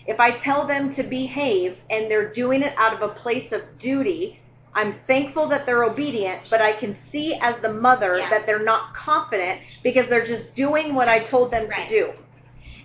If 0.07 0.21
I 0.21 0.31
tell 0.33 0.65
them 0.65 0.91
to 0.91 1.03
behave 1.03 1.81
and 1.91 2.11
they're 2.11 2.31
doing 2.33 2.63
it 2.63 2.75
out 2.77 2.93
of 2.95 3.03
a 3.03 3.09
place 3.09 3.53
of 3.53 3.79
duty, 3.79 4.41
I'm 4.75 4.93
thankful 4.93 5.49
that 5.49 5.67
they're 5.67 5.85
obedient, 5.85 6.43
but 6.51 6.63
I 6.63 6.73
can 6.73 6.93
see 6.93 7.35
as 7.35 7.57
the 7.59 7.73
mother 7.73 8.19
Yeah. 8.19 8.31
that 8.31 8.47
they're 8.47 8.65
not 8.65 8.95
confident 8.95 9.61
because 9.83 10.09
they're 10.09 10.25
just 10.25 10.55
doing 10.55 10.95
what 10.95 11.09
I 11.09 11.19
told 11.19 11.51
them 11.51 11.65
Right. 11.69 11.75
to 11.75 11.87
do. 11.89 12.13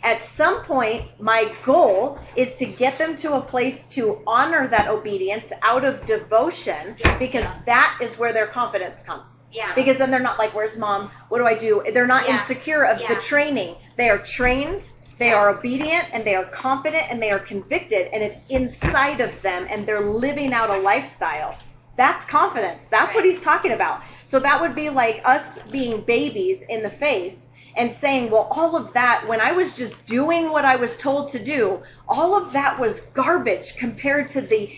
At 0.04 0.22
some 0.22 0.62
point, 0.62 1.06
my 1.20 1.52
goal 1.66 2.20
is 2.36 2.56
to 2.58 2.66
get 2.66 2.98
them 3.00 3.16
to 3.18 3.34
a 3.34 3.42
place 3.42 3.86
to 3.88 4.22
honor 4.28 4.68
that 4.68 4.88
obedience 4.90 5.52
out 5.64 5.86
of 5.86 6.06
devotion 6.06 6.98
because 7.20 7.46
that 7.66 7.98
is 8.02 8.18
where 8.18 8.32
their 8.32 8.48
confidence 8.48 9.02
comes. 9.02 9.40
Yeah. 9.58 9.74
Because 9.74 9.98
then 9.98 10.12
they're 10.12 10.20
not 10.20 10.38
like, 10.38 10.54
where's 10.54 10.78
mom? 10.78 11.10
What 11.30 11.40
do 11.40 11.48
I 11.48 11.56
do? 11.56 11.84
They're 11.92 12.06
not 12.06 12.28
Yeah. 12.28 12.34
insecure 12.34 12.84
of 12.86 13.00
the 13.08 13.16
training. 13.16 13.76
They 13.96 14.10
are 14.10 14.20
trained, 14.20 14.82
they 15.18 15.30
Yeah. 15.30 15.38
are 15.38 15.50
obedient, 15.50 16.06
and 16.14 16.24
they 16.24 16.36
are 16.36 16.44
confident, 16.44 17.06
and 17.10 17.22
they 17.22 17.32
are 17.32 17.40
convicted, 17.40 18.10
and 18.14 18.22
it's 18.22 18.42
inside 18.50 19.20
of 19.20 19.42
them, 19.42 19.66
and 19.68 19.88
they're 19.88 20.08
living 20.26 20.54
out 20.54 20.70
a 20.70 20.78
lifestyle. 20.78 21.58
That's 21.96 22.24
confidence. 22.24 22.86
That's 22.92 23.16
what 23.16 23.26
he's 23.26 23.40
talking 23.40 23.72
about. 23.72 24.02
So 24.26 24.40
that 24.40 24.62
would 24.62 24.76
be 24.76 24.92
like 24.92 25.24
us 25.26 25.58
being 25.72 26.02
babies 26.02 26.62
in 26.62 26.84
the 26.84 26.92
faith 26.92 27.44
and 27.76 27.92
saying, 27.92 28.30
well, 28.30 28.48
all 28.52 28.76
of 28.76 28.94
that, 28.94 29.28
when 29.28 29.42
I 29.42 29.54
was 29.54 29.74
just 29.74 30.06
doing 30.06 30.52
what 30.52 30.66
I 30.66 30.76
was 30.76 30.96
told 30.98 31.30
to 31.30 31.40
do, 31.40 31.82
all 32.08 32.36
of 32.36 32.54
that 32.54 32.78
was 32.80 33.00
garbage 33.00 33.78
compared 33.78 34.30
to 34.30 34.42
the 34.42 34.70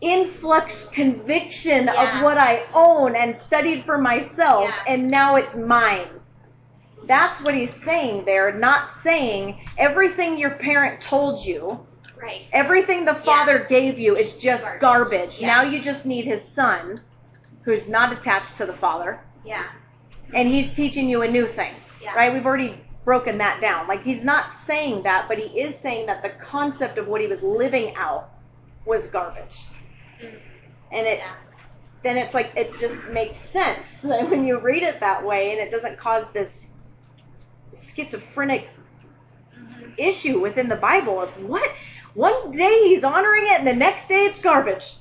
influx 0.00 0.84
conviction 0.84 1.84
Yeah. 1.86 2.02
of 2.18 2.22
what 2.22 2.38
I 2.38 2.64
own 2.74 3.16
and 3.16 3.34
studied 3.34 3.84
for 3.84 3.98
myself, 3.98 4.64
Yeah. 4.68 4.94
and 4.94 5.08
now 5.10 5.36
it's 5.36 5.56
mine. 5.56 6.08
That's 7.04 7.40
what 7.40 7.54
he's 7.54 7.72
saying 7.72 8.24
there, 8.24 8.52
not 8.52 8.90
saying 8.90 9.60
everything 9.78 10.38
your 10.38 10.50
parent 10.50 11.00
told 11.00 11.44
you, 11.44 11.86
Right. 12.20 12.42
everything 12.52 13.04
the 13.04 13.14
father 13.14 13.60
gave 13.60 13.98
you 13.98 14.16
is 14.16 14.34
just 14.34 14.64
Garbage. 14.64 14.80
garbage. 14.80 15.40
Yeah. 15.40 15.46
Now 15.48 15.62
you 15.62 15.80
just 15.80 16.04
need 16.04 16.24
his 16.26 16.42
son, 16.46 17.00
who's 17.62 17.88
not 17.88 18.12
attached 18.12 18.58
to 18.58 18.66
the 18.66 18.72
father, 18.74 19.20
Yeah. 19.44 19.64
and 20.34 20.46
he's 20.48 20.72
teaching 20.72 21.08
you 21.08 21.22
a 21.22 21.28
new 21.28 21.46
thing. 21.46 21.74
Yeah. 22.02 22.14
Right? 22.14 22.32
We've 22.32 22.46
already 22.46 22.78
broken 23.04 23.38
that 23.38 23.60
down. 23.60 23.88
Like 23.88 24.04
he's 24.04 24.22
not 24.22 24.50
saying 24.50 25.02
that, 25.04 25.28
but 25.28 25.38
he 25.38 25.60
is 25.60 25.76
saying 25.78 26.06
that 26.06 26.22
the 26.22 26.28
concept 26.30 26.98
of 26.98 27.08
what 27.08 27.20
he 27.20 27.26
was 27.26 27.42
living 27.42 27.94
out 27.96 28.28
was 28.84 29.06
garbage. 29.08 29.64
And 30.22 31.06
it 31.06 31.18
Yeah. 31.18 31.34
then 32.02 32.16
it's 32.16 32.34
like 32.34 32.52
it 32.56 32.78
just 32.78 33.08
makes 33.08 33.38
sense 33.38 34.04
when 34.04 34.44
you 34.44 34.58
read 34.58 34.82
it 34.82 35.00
that 35.00 35.24
way 35.24 35.52
and 35.52 35.60
it 35.60 35.70
doesn't 35.70 35.98
cause 35.98 36.30
this 36.30 36.66
schizophrenic 37.74 38.68
issue 39.98 40.40
within 40.40 40.68
the 40.68 40.76
Bible 40.76 41.20
of 41.20 41.30
what 41.42 41.70
one 42.14 42.50
day 42.50 42.88
he's 42.88 43.04
honoring 43.04 43.44
it 43.46 43.58
and 43.58 43.66
the 43.66 43.74
next 43.74 44.08
day 44.08 44.24
it's 44.24 44.38
garbage. 44.38 44.96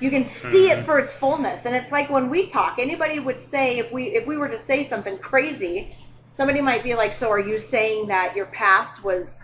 You 0.00 0.10
can 0.10 0.24
see 0.24 0.70
it 0.70 0.78
hmm. 0.78 0.84
for 0.84 0.98
its 0.98 1.14
fullness. 1.14 1.66
And 1.66 1.74
it's 1.74 1.92
like 1.92 2.10
when 2.10 2.28
we 2.28 2.46
talk, 2.46 2.78
anybody 2.78 3.20
would 3.20 3.38
say 3.38 3.78
if 3.78 3.92
we 3.92 4.04
if 4.06 4.26
we 4.26 4.36
were 4.36 4.48
to 4.48 4.56
say 4.56 4.82
something 4.82 5.18
crazy, 5.18 5.96
somebody 6.30 6.60
might 6.60 6.82
be 6.82 6.94
like, 6.94 7.12
"So 7.12 7.30
are 7.30 7.38
you 7.38 7.58
saying 7.58 8.08
that 8.08 8.34
your 8.34 8.46
past 8.46 9.04
was 9.04 9.42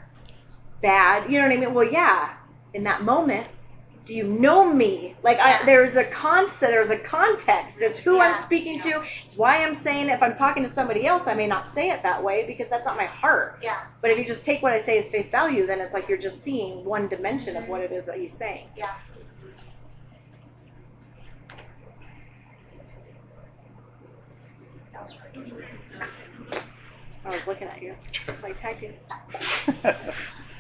bad?" 0.83 1.31
You 1.31 1.39
know 1.39 1.47
what 1.47 1.53
I 1.53 1.57
mean? 1.57 1.73
Well, 1.73 1.91
yeah, 1.91 2.35
in 2.75 2.85
that 2.85 3.03
moment, 3.03 3.49
do 4.05 4.15
you 4.15 4.25
know 4.25 4.73
me? 4.73 5.15
Like 5.23 5.39
I, 5.41 5.65
there's 5.65 5.97
a 5.97 6.05
concept, 6.05 6.73
there's 6.73 6.91
a 6.91 6.99
context. 6.99 7.83
It's 7.83 7.99
who 8.01 8.21
I'm 8.21 8.31
Yeah. 8.33 8.41
speaking 8.41 8.79
to. 8.81 9.03
It's 9.25 9.37
why 9.37 9.63
I'm 9.63 9.75
saying 9.75 10.09
it. 10.09 10.13
If 10.13 10.23
I'm 10.23 10.35
talking 10.35 10.63
to 10.63 10.69
somebody 10.69 11.07
else, 11.07 11.27
I 11.27 11.35
may 11.35 11.47
not 11.47 11.67
say 11.67 11.91
it 11.91 12.03
that 12.03 12.23
way 12.23 12.45
because 12.47 12.69
that's 12.69 12.87
not 12.87 12.97
my 12.97 13.05
heart. 13.05 13.59
Yeah. 13.63 13.77
But 14.01 14.11
if 14.11 14.19
you 14.19 14.25
just 14.25 14.45
take 14.45 14.63
what 14.63 14.73
I 14.73 14.79
say 14.79 14.99
as 14.99 15.09
face 15.09 15.31
value, 15.31 15.67
then 15.67 15.81
it's 15.81 15.95
like 15.95 16.09
you're 16.09 16.19
just 16.19 16.43
seeing 16.43 16.85
one 16.85 17.09
dimension 17.09 17.57
of 17.57 17.69
what 17.69 17.83
it 17.83 17.93
is 17.93 18.07
that 18.07 18.17
he's 18.17 18.33
saying. 18.37 18.69
Yeah. 18.77 18.87
I 27.25 27.31
was 27.31 27.47
looking 27.47 27.69
at 27.69 27.83
you 27.83 27.95
like 28.43 28.59
tag 28.59 28.79
team. 28.79 28.95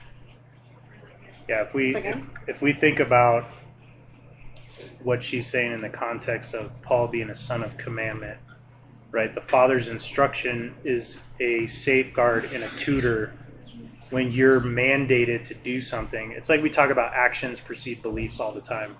yeah, 1.50 1.62
if 1.62 1.74
we 1.74 1.96
if, 1.96 2.16
if 2.46 2.62
we 2.62 2.72
think 2.72 3.00
about 3.00 3.44
what 5.02 5.20
she's 5.20 5.48
saying 5.48 5.72
in 5.72 5.80
the 5.80 5.88
context 5.88 6.54
of 6.54 6.80
Paul 6.80 7.08
being 7.08 7.28
a 7.28 7.34
son 7.34 7.64
of 7.64 7.76
commandment, 7.76 8.38
right? 9.10 9.34
The 9.34 9.40
father's 9.40 9.88
instruction 9.88 10.76
is 10.84 11.18
a 11.40 11.66
safeguard 11.66 12.44
and 12.52 12.62
a 12.62 12.68
tutor 12.76 13.32
when 14.10 14.30
you're 14.30 14.60
mandated 14.60 15.42
to 15.46 15.54
do 15.54 15.80
something. 15.80 16.30
It's 16.30 16.48
like 16.48 16.62
we 16.62 16.70
talk 16.70 16.90
about 16.90 17.14
actions 17.14 17.58
precede 17.58 18.00
beliefs 18.00 18.38
all 18.38 18.52
the 18.52 18.60
time. 18.60 18.96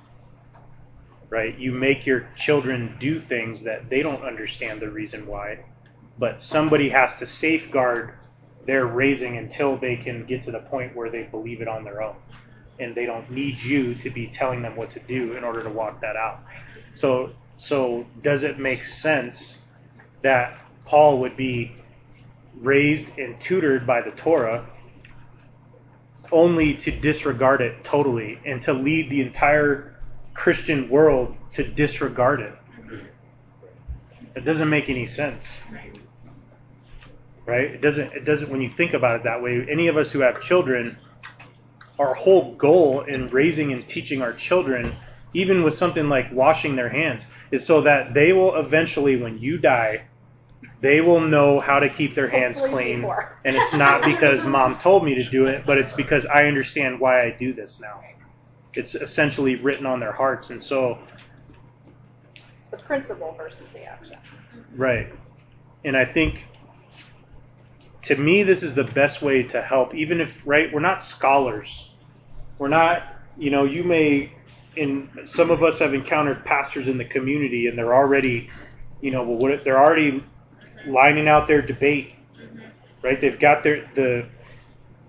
Right? 1.29 1.57
You 1.57 1.71
make 1.71 2.05
your 2.05 2.29
children 2.35 2.97
do 2.99 3.21
things 3.21 3.63
that 3.63 3.89
they 3.89 4.03
don't 4.03 4.25
understand 4.25 4.81
the 4.81 4.91
reason 4.91 5.25
why, 5.29 5.61
but 6.19 6.43
somebody 6.43 6.89
has 6.89 7.15
to 7.17 7.27
safeguard 7.27 8.13
their 8.67 8.87
raising 8.87 9.37
until 9.37 9.77
they 9.77 9.97
can 9.97 10.25
get 10.27 10.43
to 10.43 10.51
the 10.51 10.61
point 10.61 10.95
where 10.95 11.11
they 11.11 11.25
believe 11.25 11.61
it 11.61 11.69
on 11.69 11.85
their 11.85 12.03
own. 12.03 12.17
And 12.79 12.95
they 12.95 13.07
don't 13.07 13.31
need 13.31 13.63
you 13.63 13.95
to 13.97 14.11
be 14.11 14.27
telling 14.27 14.63
them 14.63 14.77
what 14.77 14.91
to 14.91 15.01
do 15.01 15.37
in 15.37 15.45
order 15.45 15.63
to 15.63 15.71
walk 15.71 16.01
that 16.01 16.17
out. 16.17 16.41
So 16.95 17.33
so 17.57 18.07
does 18.23 18.43
it 18.43 18.59
make 18.59 18.85
sense 18.85 19.59
that 20.23 20.59
Paul 20.87 21.21
would 21.21 21.37
be 21.37 21.75
raised 22.59 23.19
and 23.19 23.39
tutored 23.39 23.87
by 23.87 24.01
the 24.01 24.11
Torah 24.13 24.67
only 26.33 26.75
to 26.75 26.91
disregard 26.91 27.61
it 27.61 27.85
totally 27.85 28.39
and 28.47 28.63
to 28.63 28.73
lead 28.73 29.11
the 29.11 29.21
entire 29.21 29.95
Christian 30.33 30.89
world 30.89 31.37
to 31.53 31.65
disregard 31.65 32.41
it? 32.41 32.55
It 34.35 34.45
doesn't 34.45 34.71
make 34.71 34.89
any 34.89 35.05
sense. 35.05 35.61
Right? 37.47 37.71
It 37.71 37.81
doesn't 37.81 38.13
it 38.13 38.25
doesn't 38.25 38.51
when 38.51 38.61
you 38.61 38.69
think 38.69 38.93
about 38.95 39.17
it 39.17 39.25
that 39.25 39.43
way, 39.43 39.67
any 39.71 39.89
of 39.89 39.97
us 39.97 40.13
who 40.13 40.21
have 40.21 40.41
children 40.41 40.97
our 42.01 42.15
whole 42.15 42.55
goal 42.55 43.03
in 43.03 43.29
raising 43.29 43.73
and 43.73 43.87
teaching 43.87 44.23
our 44.23 44.33
children, 44.33 44.91
even 45.35 45.63
with 45.63 45.75
something 45.75 46.09
like 46.09 46.33
washing 46.33 46.75
their 46.75 46.89
hands, 46.89 47.27
is 47.51 47.65
so 47.65 47.83
that 47.83 48.15
they 48.15 48.33
will 48.33 48.57
eventually, 48.57 49.17
when 49.17 49.39
you 49.39 49.59
die, 49.59 50.03
they 50.81 51.03
will 51.03 51.21
know 51.21 51.61
how 51.61 51.79
to 51.79 51.91
keep 51.91 52.15
their 52.15 52.27
hands 52.29 52.59
Hopefully 52.59 52.85
clean. 52.85 53.01
before. 53.03 53.39
And 53.45 53.55
it's 53.55 53.75
not 53.75 54.03
because 54.03 54.43
mom 54.45 54.79
told 54.79 55.05
me 55.05 55.15
to 55.17 55.25
do 55.25 55.45
it, 55.47 55.67
but 55.67 55.77
it's 55.77 55.93
because 55.93 56.25
I 56.25 56.47
understand 56.47 56.99
why 56.99 57.21
I 57.23 57.33
do 57.33 57.53
this 57.53 57.81
now. 57.81 58.03
It's 58.73 58.95
essentially 58.95 59.57
written 59.57 59.85
on 59.85 60.01
their 60.01 60.13
hearts, 60.13 60.49
and 60.51 60.63
so 60.63 60.99
It's 62.59 62.69
the 62.69 62.79
principle 62.79 63.35
versus 63.37 63.71
the 63.75 63.85
action. 63.85 64.17
Right. 64.75 65.13
And 65.85 65.97
I 65.97 66.07
think 66.07 66.47
to 68.03 68.17
me 68.17 68.43
this 68.43 68.63
is 68.63 68.75
the 68.75 68.85
best 68.85 69.23
way 69.23 69.43
to 69.43 69.61
help 69.61 69.95
even 69.95 70.21
if 70.21 70.43
right 70.47 70.73
we're 70.73 70.81
not 70.81 71.03
scholars. 71.03 71.91
We're 72.59 72.69
not, 72.69 73.03
you 73.39 73.51
know, 73.51 73.65
you 73.65 73.85
may 73.85 74.33
in 74.77 75.09
some 75.25 75.51
of 75.51 75.63
us 75.63 75.79
have 75.81 75.95
encountered 75.95 76.45
pastors 76.45 76.89
in 76.89 76.99
the 76.99 77.05
community 77.05 77.67
and 77.67 77.77
they're 77.77 77.95
already, 77.95 78.51
you 79.01 79.11
know, 79.11 79.23
well 79.23 79.39
what 79.39 79.65
they're 79.65 79.81
already 79.81 80.25
lining 80.87 81.29
out 81.29 81.47
their 81.47 81.63
debate. 81.63 82.15
Right? 83.03 83.21
They've 83.21 83.39
got 83.39 83.63
their 83.63 83.91
the 83.95 84.27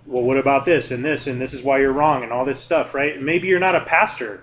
well 0.05 0.23
what 0.23 0.37
about 0.37 0.65
this 0.65 0.91
and 0.91 1.03
this 1.03 1.27
and 1.27 1.39
this 1.39 1.53
is 1.53 1.61
why 1.61 1.79
you're 1.79 1.91
wrong 1.91 2.23
and 2.23 2.31
all 2.31 2.45
this 2.45 2.59
stuff, 2.59 2.93
right? 2.93 3.21
Maybe 3.21 3.47
you're 3.47 3.59
not 3.59 3.75
a 3.75 3.81
pastor. 3.81 4.41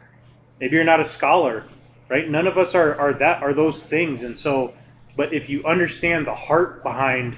Maybe 0.61 0.77
you're 0.77 0.85
not 0.85 1.01
a 1.01 1.05
scholar, 1.05 1.65
right? 2.09 2.29
None 2.29 2.47
of 2.47 2.59
us 2.59 2.75
are, 2.75 2.95
are 2.95 3.15
that 3.15 3.43
are 3.43 3.53
those 3.55 3.85
things 3.85 4.23
and 4.23 4.39
so 4.39 4.75
but 5.17 5.35
if 5.35 5.49
you 5.49 5.65
understand 5.65 6.29
the 6.29 6.35
heart 6.35 6.85
behind 6.85 7.37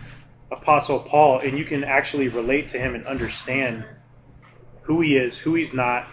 Apostle 0.51 1.01
Paul 1.01 1.41
and 1.41 1.59
you 1.59 1.65
can 1.65 1.85
actually 1.85 2.29
relate 2.29 2.69
to 2.69 2.79
him 2.79 2.95
and 2.95 3.07
understand 3.07 3.85
who 4.83 5.01
he 5.01 5.17
is, 5.17 5.39
who 5.39 5.55
he's 5.55 5.73
not, 5.73 6.07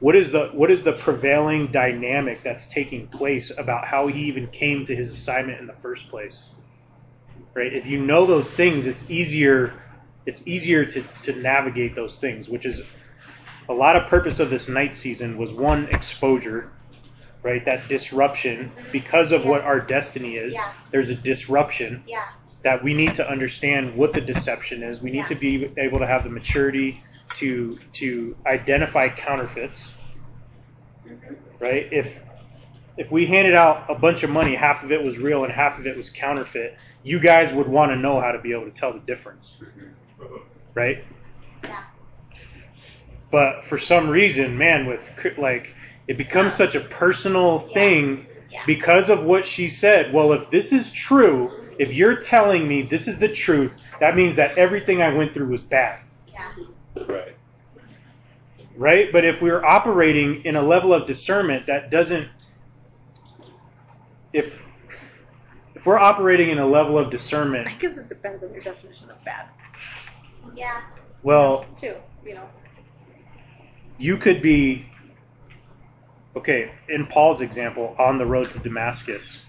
what 0.00 0.16
is 0.16 0.32
the 0.32 0.48
what 0.52 0.70
is 0.70 0.82
the 0.82 0.92
prevailing 0.92 1.68
dynamic 1.68 2.42
that's 2.42 2.66
taking 2.66 3.06
place 3.06 3.52
about 3.56 3.86
how 3.86 4.06
he 4.08 4.22
even 4.24 4.48
came 4.48 4.84
to 4.86 4.96
his 4.96 5.10
assignment 5.10 5.60
in 5.60 5.66
the 5.66 5.72
first 5.72 6.08
place. 6.08 6.50
Right? 7.54 7.72
If 7.72 7.86
you 7.86 8.00
know 8.04 8.26
those 8.26 8.52
things, 8.54 8.86
it's 8.86 9.08
easier 9.10 9.74
it's 10.26 10.42
easier 10.46 10.84
to, 10.84 11.02
to 11.22 11.32
navigate 11.34 11.94
those 11.94 12.18
things, 12.18 12.48
which 12.48 12.64
is 12.64 12.82
a 13.68 13.74
lot 13.74 13.96
of 13.96 14.08
purpose 14.08 14.40
of 14.40 14.50
this 14.50 14.68
night 14.68 14.94
season 14.94 15.36
was 15.36 15.52
one 15.52 15.86
exposure, 15.86 16.72
right? 17.42 17.64
That 17.64 17.88
disruption 17.88 18.72
because 18.90 19.32
of 19.32 19.44
what 19.44 19.62
our 19.62 19.80
destiny 19.80 20.36
is. 20.36 20.54
Yeah. 20.54 20.72
There's 20.90 21.08
a 21.08 21.14
disruption 21.14 22.04
Yeah. 22.06 22.28
That 22.62 22.82
we 22.82 22.94
need 22.94 23.14
to 23.14 23.28
understand 23.28 23.96
what 23.96 24.12
the 24.12 24.20
deception 24.20 24.82
is. 24.82 25.00
We 25.02 25.10
need 25.10 25.18
Yeah. 25.18 25.24
to 25.26 25.34
be 25.34 25.70
able 25.76 25.98
to 25.98 26.06
have 26.06 26.24
the 26.24 26.30
maturity 26.30 27.02
to 27.36 27.78
to 27.94 28.36
identify 28.46 29.08
counterfeits, 29.08 29.94
right? 31.60 31.88
If 31.90 32.20
if 32.98 33.10
we 33.10 33.24
handed 33.26 33.54
out 33.54 33.86
a 33.88 33.94
bunch 33.94 34.22
of 34.22 34.30
money, 34.30 34.54
half 34.54 34.84
of 34.84 34.92
it 34.92 35.02
was 35.02 35.18
real 35.18 35.44
and 35.44 35.52
half 35.52 35.78
of 35.78 35.86
it 35.86 35.96
was 35.96 36.10
counterfeit, 36.10 36.76
you 37.02 37.18
guys 37.18 37.52
would 37.52 37.66
want 37.66 37.90
to 37.90 37.96
know 37.96 38.20
how 38.20 38.32
to 38.32 38.38
be 38.38 38.52
able 38.52 38.64
to 38.66 38.70
tell 38.70 38.92
the 38.92 39.00
difference, 39.00 39.58
right? 40.74 41.04
Yeah. 41.64 41.82
But 43.30 43.64
for 43.64 43.78
some 43.78 44.10
reason, 44.10 44.58
man, 44.58 44.86
with 44.86 45.10
like 45.38 45.74
it 46.06 46.18
becomes 46.18 46.54
such 46.54 46.74
a 46.74 46.80
personal 46.80 47.58
thing 47.58 48.26
Yeah. 48.50 48.60
because 48.66 49.08
of 49.08 49.24
what 49.24 49.46
she 49.46 49.68
said. 49.68 50.12
Well, 50.12 50.32
if 50.34 50.50
this 50.50 50.72
is 50.72 50.92
true, 50.92 51.50
if 51.78 51.92
you're 51.94 52.16
telling 52.16 52.66
me 52.66 52.82
this 52.82 53.08
is 53.08 53.18
the 53.18 53.28
truth, 53.28 53.82
that 54.00 54.16
means 54.16 54.36
that 54.36 54.58
everything 54.58 55.02
I 55.02 55.12
went 55.14 55.34
through 55.34 55.48
was 55.48 55.62
bad, 55.62 56.00
Yeah. 56.32 56.52
Right. 57.06 57.36
right? 58.76 59.12
But 59.12 59.24
if 59.24 59.40
we're 59.42 59.64
operating 59.64 60.44
in 60.44 60.56
a 60.56 60.62
level 60.62 60.92
of 60.92 61.06
discernment 61.06 61.66
that 61.66 61.90
doesn't 61.90 62.28
if 64.32 64.58
if 65.74 65.86
we're 65.86 65.98
operating 65.98 66.50
in 66.50 66.58
a 66.58 66.66
level 66.66 66.96
of 66.98 67.10
discernment, 67.10 67.66
I 67.68 67.74
guess 67.74 67.96
it 67.96 68.06
depends 68.08 68.44
on 68.44 68.52
your 68.52 68.62
definition 68.62 69.10
of 69.10 69.22
bad, 69.24 69.46
Yeah. 70.54 70.80
well, 71.22 71.66
too. 71.76 71.96
You 72.24 72.34
know. 72.34 72.48
you 73.98 74.16
could 74.16 74.40
be 74.42 74.86
okay 76.36 76.72
in 76.88 77.06
paul's 77.06 77.40
example 77.40 77.94
on 77.98 78.16
the 78.18 78.24
road 78.24 78.50
to 78.50 78.58
damascus 78.60 79.42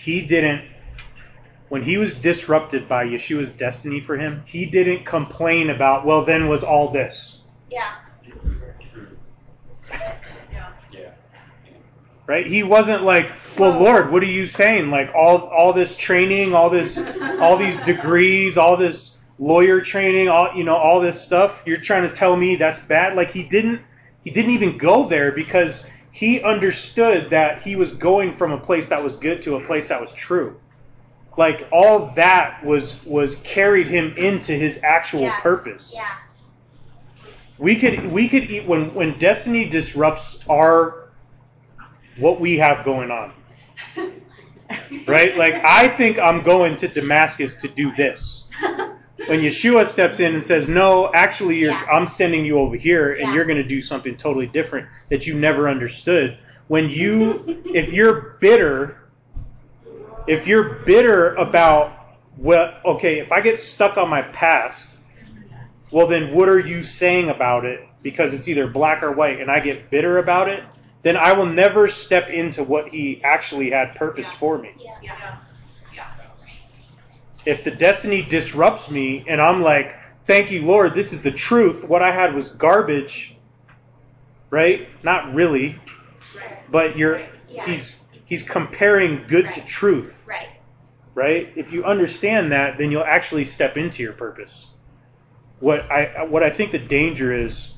he 0.00 0.22
didn't 0.22 0.64
when 1.68 1.82
he 1.82 1.98
was 1.98 2.14
disrupted 2.14 2.88
by 2.88 3.04
yeshua's 3.04 3.50
destiny 3.50 4.00
for 4.00 4.16
him 4.16 4.42
he 4.46 4.66
didn't 4.66 5.04
complain 5.04 5.70
about 5.70 6.06
well 6.06 6.24
then 6.24 6.48
was 6.48 6.64
all 6.64 6.90
this 6.90 7.40
Yeah. 7.70 7.92
Yeah. 10.92 11.10
right 12.26 12.46
he 12.46 12.62
wasn't 12.62 13.02
like 13.02 13.30
well 13.58 13.78
lord 13.78 14.10
what 14.10 14.22
are 14.22 14.26
you 14.26 14.46
saying 14.46 14.90
like 14.90 15.10
all 15.14 15.38
all 15.48 15.72
this 15.72 15.94
training 15.94 16.54
all 16.54 16.70
this 16.70 17.00
all 17.40 17.56
these 17.56 17.78
degrees 17.84 18.56
all 18.56 18.76
this 18.76 19.18
lawyer 19.38 19.80
training 19.80 20.28
all 20.28 20.50
you 20.54 20.64
know 20.64 20.76
all 20.76 21.00
this 21.00 21.20
stuff 21.20 21.62
you're 21.66 21.76
trying 21.76 22.08
to 22.08 22.14
tell 22.14 22.36
me 22.36 22.56
that's 22.56 22.80
bad 22.80 23.16
like 23.16 23.30
he 23.30 23.42
didn't 23.42 23.80
he 24.22 24.30
didn't 24.30 24.52
even 24.52 24.78
go 24.78 25.06
there 25.06 25.32
because 25.32 25.84
he 26.12 26.42
understood 26.42 27.30
that 27.30 27.62
he 27.62 27.76
was 27.76 27.92
going 27.92 28.32
from 28.32 28.52
a 28.52 28.58
place 28.58 28.88
that 28.88 29.02
was 29.02 29.16
good 29.16 29.42
to 29.42 29.56
a 29.56 29.64
place 29.64 29.88
that 29.88 30.00
was 30.00 30.12
true. 30.12 30.60
Like 31.36 31.68
all 31.72 32.12
that 32.16 32.64
was 32.64 33.02
was 33.04 33.36
carried 33.36 33.86
him 33.86 34.14
into 34.16 34.52
his 34.52 34.80
actual 34.82 35.22
Yeah. 35.22 35.40
purpose. 35.40 35.92
Yeah. 35.94 36.06
we 37.58 37.76
could 37.76 38.10
we 38.10 38.28
could 38.28 38.50
eat 38.50 38.66
when 38.66 38.94
when 38.94 39.18
destiny 39.18 39.66
disrupts 39.66 40.40
our 40.48 41.10
what 42.18 42.40
we 42.40 42.58
have 42.58 42.84
going 42.84 43.10
on. 43.10 43.32
Right? 45.06 45.36
Like 45.36 45.64
i 45.64 45.88
think 45.88 46.18
i'm 46.18 46.42
going 46.42 46.76
to 46.76 46.86
damascus 46.88 47.54
to 47.62 47.68
do 47.68 47.90
this 47.92 48.44
when 49.26 49.40
yeshua 49.40 49.86
steps 49.86 50.20
in 50.20 50.32
and 50.34 50.42
says 50.42 50.68
no 50.68 51.10
actually 51.12 51.58
you're, 51.58 51.72
Yeah. 51.72 51.84
i'm 51.92 52.06
sending 52.06 52.44
you 52.44 52.58
over 52.58 52.76
here 52.76 53.12
and 53.12 53.28
Yeah. 53.28 53.34
you're 53.34 53.44
going 53.44 53.58
to 53.58 53.64
do 53.68 53.80
something 53.80 54.16
totally 54.16 54.46
different 54.46 54.88
that 55.08 55.26
you 55.26 55.34
never 55.38 55.68
understood 55.68 56.38
when 56.68 56.88
you 56.88 57.62
if 57.74 57.92
you're 57.92 58.36
bitter 58.40 58.96
if 60.26 60.46
you're 60.46 60.64
bitter 60.84 61.34
about 61.34 61.92
well 62.38 62.74
okay 62.84 63.18
if 63.18 63.32
i 63.32 63.40
get 63.40 63.58
stuck 63.58 63.96
on 63.98 64.08
my 64.08 64.22
past 64.22 64.96
well 65.90 66.06
then 66.06 66.34
what 66.34 66.48
are 66.48 66.58
you 66.58 66.82
saying 66.82 67.28
about 67.28 67.64
it 67.64 67.80
because 68.02 68.32
it's 68.32 68.48
either 68.48 68.66
black 68.66 69.02
or 69.02 69.12
white 69.12 69.40
and 69.40 69.50
i 69.50 69.60
get 69.60 69.90
bitter 69.90 70.18
about 70.18 70.48
it 70.48 70.62
then 71.02 71.16
i 71.16 71.32
will 71.32 71.46
never 71.46 71.88
step 71.88 72.30
into 72.30 72.62
what 72.62 72.88
he 72.88 73.22
actually 73.22 73.70
had 73.70 73.94
purpose 73.94 74.30
for 74.32 74.56
me 74.58 74.70
Yeah. 74.78 74.90
Yeah. 75.02 75.16
Yeah. 75.18 75.36
If 77.46 77.64
the 77.64 77.70
destiny 77.70 78.22
disrupts 78.22 78.90
me 78.90 79.24
and 79.28 79.40
i'm 79.40 79.62
like 79.62 79.94
thank 80.20 80.50
you 80.50 80.62
lord 80.62 80.94
this 80.94 81.12
is 81.12 81.22
the 81.22 81.30
truth 81.30 81.88
what 81.88 82.02
i 82.02 82.12
had 82.12 82.34
was 82.34 82.50
garbage 82.50 83.36
right 84.50 84.88
not 85.02 85.34
really 85.34 85.78
but 86.70 86.96
you're 86.96 87.18
Yeah. 87.48 87.64
he's 87.66 87.96
he's 88.24 88.42
comparing 88.42 89.24
good 89.26 89.50
to 89.52 89.60
truth 89.64 90.24
Right. 90.28 90.48
right? 91.14 91.52
If 91.56 91.72
you 91.72 91.84
understand 91.84 92.52
that, 92.52 92.78
then 92.78 92.90
you'll 92.92 93.02
actually 93.04 93.44
step 93.44 93.76
into 93.76 94.02
your 94.04 94.12
purpose. 94.12 94.68
What 95.58 95.90
I 95.90 96.24
what 96.24 96.42
I 96.44 96.50
think 96.50 96.70
the 96.70 96.78
danger 96.78 97.34
is 97.34 97.72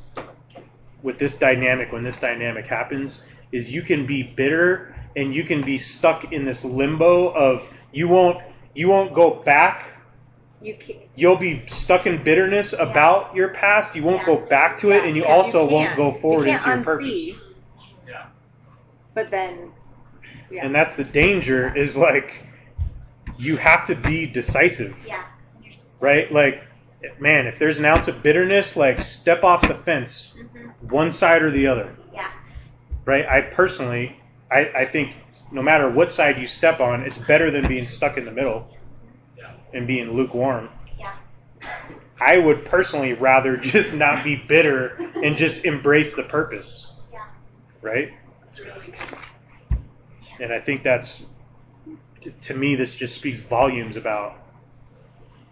with 1.02 1.18
this 1.18 1.34
dynamic 1.36 1.90
when 1.92 2.04
this 2.04 2.18
dynamic 2.18 2.66
happens 2.66 3.22
is 3.50 3.72
you 3.72 3.82
can 3.82 4.06
be 4.06 4.22
bitter 4.22 4.94
and 5.16 5.34
you 5.34 5.44
can 5.44 5.62
be 5.62 5.78
stuck 5.78 6.32
in 6.32 6.44
this 6.44 6.64
limbo 6.64 7.28
of 7.30 7.68
you 7.92 8.08
won't 8.08 8.42
you 8.74 8.88
won't 8.88 9.14
go 9.14 9.30
back. 9.30 9.86
You. 10.60 10.76
You'll 11.16 11.36
be 11.36 11.64
stuck 11.66 12.06
in 12.06 12.22
bitterness 12.22 12.72
about 12.72 13.34
your 13.34 13.48
past. 13.48 13.96
You 13.96 14.02
won't 14.02 14.20
Yeah. 14.20 14.26
go 14.26 14.36
back 14.36 14.78
to 14.78 14.92
it, 14.92 15.04
and 15.04 15.16
you 15.16 15.22
Yeah, 15.24 15.32
also 15.32 15.68
you 15.68 15.74
won't 15.74 15.96
go 15.96 16.10
forward 16.12 16.46
into 16.46 16.68
your 16.68 16.78
unsee, 16.78 16.84
purpose. 16.84 17.30
Yeah. 18.08 18.24
But 19.14 19.30
then, 19.30 19.72
yeah. 20.50 20.64
And 20.64 20.74
that's 20.74 20.94
the 20.94 21.04
danger. 21.04 21.74
Is 21.76 21.96
like 21.96 22.42
you 23.38 23.56
have 23.56 23.86
to 23.86 23.94
be 23.96 24.26
decisive. 24.26 24.94
Yeah. 25.06 25.22
right? 26.00 26.32
Like, 26.32 26.60
man, 27.20 27.46
if 27.46 27.60
there's 27.60 27.78
an 27.78 27.84
ounce 27.84 28.08
of 28.08 28.22
bitterness, 28.24 28.76
like 28.76 29.00
step 29.00 29.44
off 29.44 29.66
the 29.68 29.74
fence, 29.74 30.32
Mhm. 30.36 30.90
one 30.90 31.12
side 31.12 31.42
or 31.42 31.50
the 31.52 31.68
other, 31.68 31.94
Yeah. 32.12 32.26
right? 33.04 33.24
I 33.28 33.40
personally, 33.42 34.16
I, 34.50 34.68
I 34.74 34.84
think 34.84 35.14
no 35.52 35.62
matter 35.62 35.88
what 35.88 36.10
side 36.10 36.38
you 36.38 36.46
step 36.46 36.80
on, 36.80 37.02
it's 37.02 37.18
better 37.18 37.50
than 37.50 37.68
being 37.68 37.86
stuck 37.86 38.16
in 38.16 38.24
the 38.24 38.30
middle 38.32 38.68
and 39.74 39.86
being 39.86 40.12
lukewarm. 40.12 40.68
Yeah. 40.98 41.12
I 42.20 42.38
would 42.38 42.64
personally 42.64 43.12
rather 43.14 43.56
just 43.72 43.94
not 43.94 44.24
be 44.24 44.36
bitter 44.36 44.96
and 45.22 45.36
just 45.36 45.64
embrace 45.64 46.14
the 46.14 46.22
purpose, 46.22 46.86
Yeah. 47.12 47.24
right? 47.80 48.12
It's 48.48 48.60
really. 48.60 48.94
And 50.40 50.52
I 50.52 50.60
think 50.60 50.82
that's, 50.82 51.24
t- 52.20 52.34
to 52.42 52.54
me, 52.54 52.74
this 52.74 52.96
just 52.96 53.14
speaks 53.14 53.40
volumes 53.40 53.96
about 53.96 54.34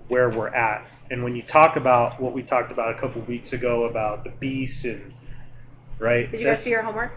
where 0.08 0.28
we're 0.28 0.48
at. 0.48 0.86
And 1.10 1.22
when 1.24 1.34
you 1.36 1.42
talk 1.42 1.76
about 1.76 2.20
what 2.20 2.32
we 2.32 2.42
talked 2.42 2.72
about 2.72 2.96
a 2.96 2.98
couple 3.00 3.20
weeks 3.22 3.52
ago 3.52 3.84
about 3.84 4.24
the 4.24 4.30
beast 4.30 4.84
and 4.84 5.12
right, 5.98 6.30
Did 6.30 6.40
you 6.40 6.46
guys 6.46 6.64
do 6.64 6.70
your 6.70 6.82
homework? 6.82 7.12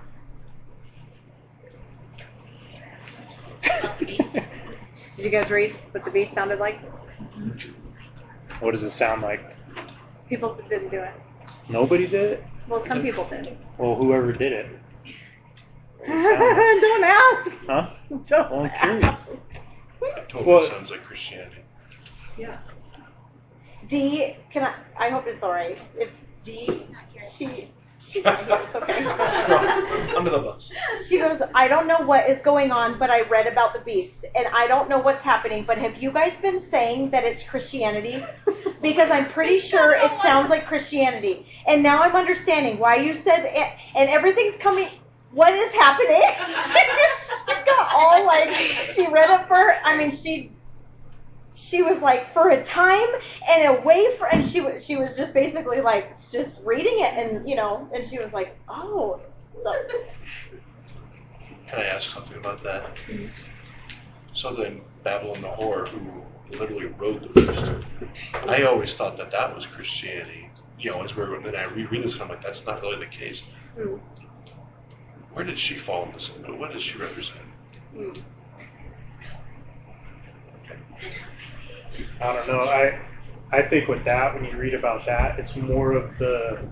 Did 4.06 5.26
you 5.26 5.30
guys 5.30 5.50
read 5.52 5.74
what 5.92 6.04
the 6.06 6.12
beast 6.12 6.34
sounded 6.34 6.60
like? 6.60 6.80
what 8.60 8.72
does 8.72 8.84
it 8.84 8.92
sound 8.92 9.22
like? 9.22 9.42
People 10.28 10.54
didn't 10.70 10.90
do 10.90 11.00
it. 11.02 11.12
Nobody 11.70 12.08
did 12.08 12.32
it. 12.34 12.44
Well, 12.68 12.80
some 12.80 13.02
people 13.02 13.26
did. 13.26 13.58
Well, 13.78 13.96
whoever 13.96 14.32
did 14.32 14.52
it. 14.54 14.68
It 16.06 16.10
sounded- 16.10 16.82
Don't 16.82 17.04
ask. 17.06 17.58
huh? 17.66 17.90
Don't 18.26 18.52
Well, 18.52 18.60
I'm 18.62 18.66
ask. 19.04 19.26
curious. 19.30 20.20
Totally 20.28 20.46
Well- 20.46 20.68
sounds 20.70 20.90
like 20.92 21.04
Christianity. 21.04 21.62
Yeah. 22.38 22.58
D, 23.88 24.36
can 24.50 24.64
I? 24.64 24.74
I 24.98 25.10
hope 25.10 25.28
it's 25.28 25.44
all 25.44 25.52
right. 25.52 25.78
If 25.98 26.10
D, 26.44 26.86
she, 27.18 27.70
she's 28.04 28.24
here. 28.24 28.38
It's 28.50 28.76
okay. 28.76 29.06
Under 30.16 30.30
the 30.30 30.40
bus. 30.40 30.70
She 31.08 31.20
goes, 31.20 31.42
I 31.54 31.68
don't 31.68 31.88
know 31.88 32.00
what 32.00 32.30
is 32.30 32.42
going 32.42 32.72
on, 32.72 32.98
but 32.98 33.10
I 33.10 33.22
read 33.22 33.48
about 33.48 33.74
the 33.74 33.80
beast, 33.80 34.26
and 34.36 34.48
I 34.48 34.68
don't 34.68 34.90
know 34.90 35.00
what's 35.00 35.24
happening. 35.24 35.64
But 35.64 35.78
have 35.78 36.02
you 36.02 36.12
guys 36.12 36.38
been 36.38 36.60
saying 36.60 37.12
that 37.12 37.24
it's 37.24 37.44
Christianity? 37.44 38.24
Because 38.82 39.10
I'm 39.10 39.30
pretty 39.30 39.60
sure 39.72 39.96
it 39.96 40.12
sounds 40.22 40.50
like 40.50 40.66
Christianity, 40.66 41.46
and 41.68 41.84
now 41.84 42.02
I'm 42.02 42.16
understanding 42.16 42.78
why 42.78 42.98
you 42.98 43.14
said 43.14 43.46
it, 43.46 43.80
and 43.96 44.10
everything's 44.10 44.58
coming. 44.58 44.90
What 45.32 45.54
is 45.54 45.74
happening? 45.74 46.22
she 46.46 47.54
got 47.66 47.90
all 47.92 48.26
like 48.26 48.56
she 48.86 49.08
read 49.08 49.30
it 49.30 49.48
for. 49.48 49.56
I 49.56 49.98
mean, 49.98 50.12
she 50.12 50.52
she 51.56 51.82
was 51.82 52.02
like 52.02 52.28
for 52.28 52.50
a 52.50 52.64
time 52.64 53.08
and 53.50 53.78
away 53.78 54.10
for, 54.18 54.28
and 54.28 54.46
she 54.46 54.62
was 54.62 54.86
she 54.86 54.96
was 54.96 55.18
just 55.18 55.34
basically 55.34 55.82
like 55.82 56.16
just 56.34 56.60
reading 56.66 56.96
it, 56.98 57.14
and 57.14 57.48
you 57.48 57.56
know, 57.56 57.88
and 57.94 58.04
she 58.06 58.20
was 58.20 58.34
like, 58.34 58.58
oh, 58.68 59.22
so. 59.50 59.72
Can 61.68 61.80
I 61.80 61.84
ask 61.84 62.10
something 62.10 62.36
about 62.38 62.62
that? 62.64 62.98
So 64.34 64.54
then, 64.56 64.82
Babylon 65.04 65.42
the 65.42 65.48
Whore, 65.48 65.88
who 65.88 66.58
literally 66.58 66.88
wrote 66.88 67.22
the 67.22 67.30
beast, 67.40 67.86
I 68.48 68.64
always 68.64 68.96
thought 68.98 69.16
that 69.18 69.32
that 69.32 69.56
was 69.56 69.68
Christianity. 69.68 70.50
You 70.80 70.92
know, 70.92 71.04
as 71.04 71.16
we're 71.16 71.40
then 71.42 71.56
I 71.56 71.66
reread 71.66 72.04
this 72.04 72.14
and 72.14 72.24
I'm 72.24 72.30
like, 72.30 72.44
that's 72.44 72.66
not 72.66 72.82
really 72.82 72.98
the 72.98 73.06
case. 73.06 73.44
Hmm. 73.78 73.96
Where 75.34 75.46
did 75.46 75.58
she 75.58 75.78
fall 75.78 76.06
in 76.06 76.12
this? 76.12 76.28
What 76.28 76.74
does 76.74 76.84
she 76.84 76.98
represent? 76.98 77.40
I 82.20 82.34
don't 82.34 82.48
know. 82.48 82.60
I 82.60 83.00
I 83.54 83.62
think 83.62 83.88
with 83.88 84.04
that, 84.06 84.34
when 84.34 84.44
you 84.46 84.58
read 84.58 84.74
about 84.74 85.06
that, 85.06 85.38
it's 85.38 85.56
more 85.56 85.92
of 85.94 86.18
the 86.18 86.68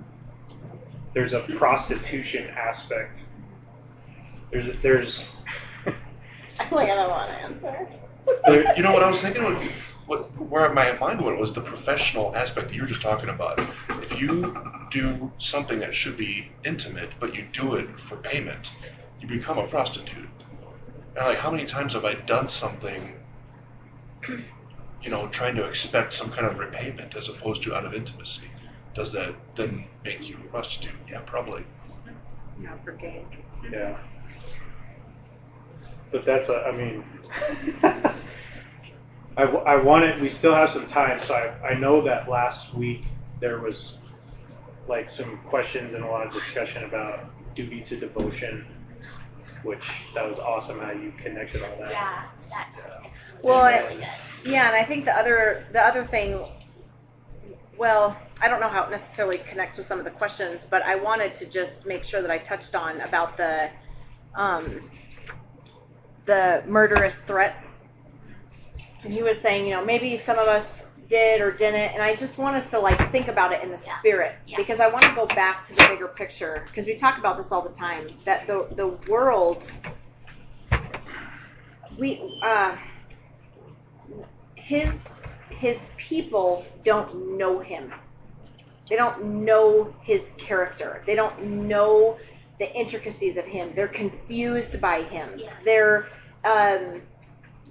there's 1.13 1.33
a 1.33 1.41
prostitution 1.41 2.49
aspect. 2.49 3.21
There's 4.51 4.65
there's 4.81 5.25
I'm 5.85 6.71
like, 6.71 6.89
I 6.89 6.95
don't 6.95 7.09
want 7.09 7.29
to 7.29 7.35
answer. 7.35 7.87
There- 8.45 8.75
you 8.75 8.81
know 8.81 8.91
what 8.91 9.03
I 9.03 9.07
was 9.07 9.21
thinking? 9.21 9.43
What, 9.43 9.61
what 10.07 10.49
where 10.49 10.73
my 10.73 10.93
mind 10.93 11.21
went 11.21 11.39
was 11.39 11.53
the 11.53 11.61
professional 11.61 12.35
aspect 12.35 12.69
that 12.69 12.73
you 12.73 12.81
were 12.81 12.87
just 12.87 13.01
talking 13.01 13.29
about. 13.29 13.59
If 14.01 14.19
you 14.19 14.55
do 14.89 15.31
something 15.37 15.79
that 15.81 15.93
should 15.93 16.17
be 16.17 16.51
intimate, 16.65 17.11
but 17.19 17.35
you 17.35 17.45
do 17.53 17.75
it 17.75 17.99
for 17.99 18.17
payment, 18.17 18.71
you 19.19 19.27
become 19.27 19.59
a 19.59 19.67
prostitute. 19.67 20.29
And 21.15 21.25
like, 21.25 21.37
how 21.37 21.51
many 21.51 21.65
times 21.65 21.93
have 21.93 22.05
I 22.05 22.15
done 22.15 22.47
something, 22.47 23.13
you 25.01 25.09
know, 25.09 25.27
trying 25.29 25.55
to 25.55 25.65
expect 25.65 26.13
some 26.13 26.31
kind 26.31 26.45
of 26.45 26.57
repayment 26.59 27.15
as 27.15 27.29
opposed 27.29 27.63
to 27.63 27.75
out 27.75 27.85
of 27.85 27.93
intimacy? 27.93 28.47
Does 28.93 29.11
that 29.13 29.33
then 29.55 29.85
make 30.03 30.27
you 30.27 30.35
a 30.37 30.47
prostitute? 30.51 30.93
Yeah, 31.09 31.21
probably. 31.25 31.63
Not 32.57 32.83
for 32.83 32.91
gain. 32.91 33.25
yeah. 33.71 33.97
But 36.11 36.25
that's 36.25 36.49
a. 36.49 36.57
I 36.67 36.71
mean, 36.75 37.03
I, 39.37 39.45
w- 39.45 39.63
I 39.65 39.77
wanted. 39.77 40.21
We 40.21 40.27
still 40.29 40.53
have 40.53 40.69
some 40.69 40.85
time, 40.85 41.19
so 41.19 41.33
I 41.33 41.69
I 41.69 41.73
know 41.73 42.01
that 42.01 42.29
last 42.29 42.73
week 42.73 43.05
there 43.39 43.59
was 43.59 44.09
like 44.89 45.09
some 45.09 45.37
questions 45.47 45.93
and 45.93 46.03
a 46.03 46.07
lot 46.07 46.27
of 46.27 46.33
discussion 46.33 46.83
about 46.83 47.29
duty 47.55 47.81
to 47.81 47.95
devotion, 47.95 48.65
which 49.63 49.89
that 50.13 50.27
was 50.27 50.37
awesome 50.39 50.79
how 50.79 50.91
you 50.91 51.13
connected 51.23 51.63
all 51.63 51.77
that. 51.79 51.91
Yeah, 51.91 52.23
that's 52.49 52.91
Well, 53.41 53.65
And, 53.67 54.03
I- 54.03 54.07
yeah, 54.43 54.67
and 54.67 54.75
I 54.75 54.83
think 54.83 55.05
the 55.05 55.15
other 55.17 55.67
the 55.71 55.81
other 55.81 56.03
thing, 56.03 56.43
well, 57.77 58.17
I 58.41 58.47
don't 58.47 58.59
know 58.59 58.69
how 58.69 58.83
it 58.83 58.91
necessarily 58.91 59.37
connects 59.39 59.77
with 59.77 59.85
some 59.85 59.99
of 59.99 60.05
the 60.05 60.11
questions, 60.11 60.67
but 60.69 60.83
I 60.83 60.95
wanted 60.95 61.33
to 61.35 61.45
just 61.45 61.85
make 61.85 62.03
sure 62.03 62.21
that 62.21 62.31
I 62.31 62.37
touched 62.37 62.75
on 62.75 63.01
about 63.01 63.37
the 63.37 63.69
um, 64.35 64.89
the 66.25 66.63
murderous 66.67 67.21
threats. 67.21 67.79
And 69.03 69.11
he 69.11 69.23
was 69.23 69.39
saying, 69.39 69.65
you 69.65 69.73
know, 69.73 69.83
maybe 69.83 70.15
some 70.15 70.37
of 70.37 70.47
us 70.47 70.91
did 71.07 71.41
or 71.41 71.51
didn't, 71.51 71.93
and 71.93 72.01
I 72.01 72.15
just 72.15 72.37
want 72.37 72.55
us 72.55 72.71
to 72.71 72.79
like 72.79 72.99
think 73.09 73.27
about 73.27 73.51
it 73.51 73.63
in 73.63 73.69
the 73.71 73.83
Yeah. 73.85 73.93
spirit 73.97 74.35
Yeah. 74.47 74.57
because 74.57 74.79
I 74.79 74.87
want 74.87 75.03
to 75.03 75.13
go 75.13 75.25
back 75.25 75.61
to 75.63 75.75
the 75.75 75.85
bigger 75.89 76.07
picture 76.07 76.63
because 76.67 76.85
we 76.85 76.95
talk 76.95 77.17
about 77.17 77.37
this 77.37 77.51
all 77.51 77.61
the 77.61 77.73
time 77.73 78.07
that 78.25 78.47
the 78.47 78.67
the 78.75 78.87
world 79.11 79.69
we 81.97 82.21
uh 82.41 82.75
his 84.71 85.03
his 85.49 85.87
people 85.97 86.65
don't 86.83 87.37
know 87.37 87.59
him. 87.59 87.93
They 88.89 88.95
don't 88.95 89.43
know 89.43 89.93
his 90.01 90.33
character. 90.37 91.03
They 91.05 91.13
don't 91.13 91.67
know 91.67 92.17
the 92.57 92.73
intricacies 92.73 93.35
of 93.35 93.45
him. 93.45 93.73
They're 93.75 93.89
confused 93.89 94.79
by 94.79 95.01
him. 95.01 95.29
Yeah. 95.37 95.49
They're 95.65 96.07
um, 96.45 97.01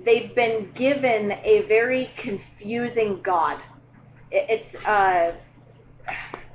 they've 0.05 0.35
been 0.35 0.73
given 0.75 1.33
a 1.43 1.63
very 1.63 2.11
confusing 2.17 3.23
God. 3.23 3.63
It's 4.31 4.77
uh, 4.85 5.33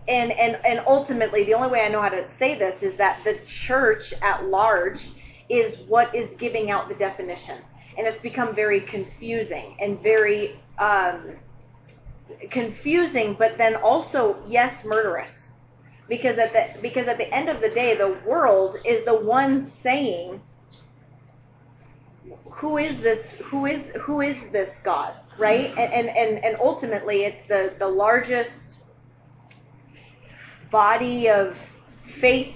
and 0.08 0.32
and 0.32 0.60
and 0.64 0.84
ultimately 0.86 1.44
the 1.44 1.56
only 1.56 1.70
way 1.70 1.82
I 1.84 1.88
know 1.88 2.04
how 2.04 2.10
to 2.10 2.28
say 2.28 2.54
this 2.54 2.84
is 2.84 2.98
that 2.98 3.24
the 3.24 3.40
church 3.44 4.14
at 4.22 4.46
large 4.46 5.10
is 5.50 5.80
what 5.88 6.14
is 6.14 6.36
giving 6.36 6.70
out 6.70 6.88
the 6.88 6.96
definition, 6.96 7.58
and 7.98 8.08
it's 8.08 8.20
become 8.20 8.54
very 8.54 8.82
confusing 8.82 9.76
and 9.80 10.02
very 10.02 10.60
um, 10.78 11.38
confusing, 12.50 13.36
but 13.38 13.58
then 13.58 13.76
also 13.76 14.38
yes, 14.48 14.84
murderous, 14.86 15.52
because 16.10 16.38
at 16.38 16.54
the 16.54 16.82
because 16.82 17.08
at 17.08 17.18
the 17.18 17.34
end 17.34 17.50
of 17.50 17.62
the 17.62 17.70
day, 17.70 17.96
the 17.96 18.18
world 18.26 18.76
is 18.86 19.04
the 19.04 19.16
one 19.16 19.60
saying 19.60 20.42
who 22.46 22.78
is 22.78 23.00
this 23.00 23.36
who 23.36 23.66
is 23.66 23.88
who 24.02 24.22
is 24.22 24.48
this 24.48 24.80
god 24.80 25.14
right? 25.38 25.70
And 25.78 26.10
and 26.10 26.44
and, 26.44 26.58
ultimately 26.60 27.24
it's 27.24 27.44
the 27.44 27.74
the 27.78 27.88
largest 27.88 28.84
body 30.72 31.30
of 31.30 31.58
faith 31.98 32.56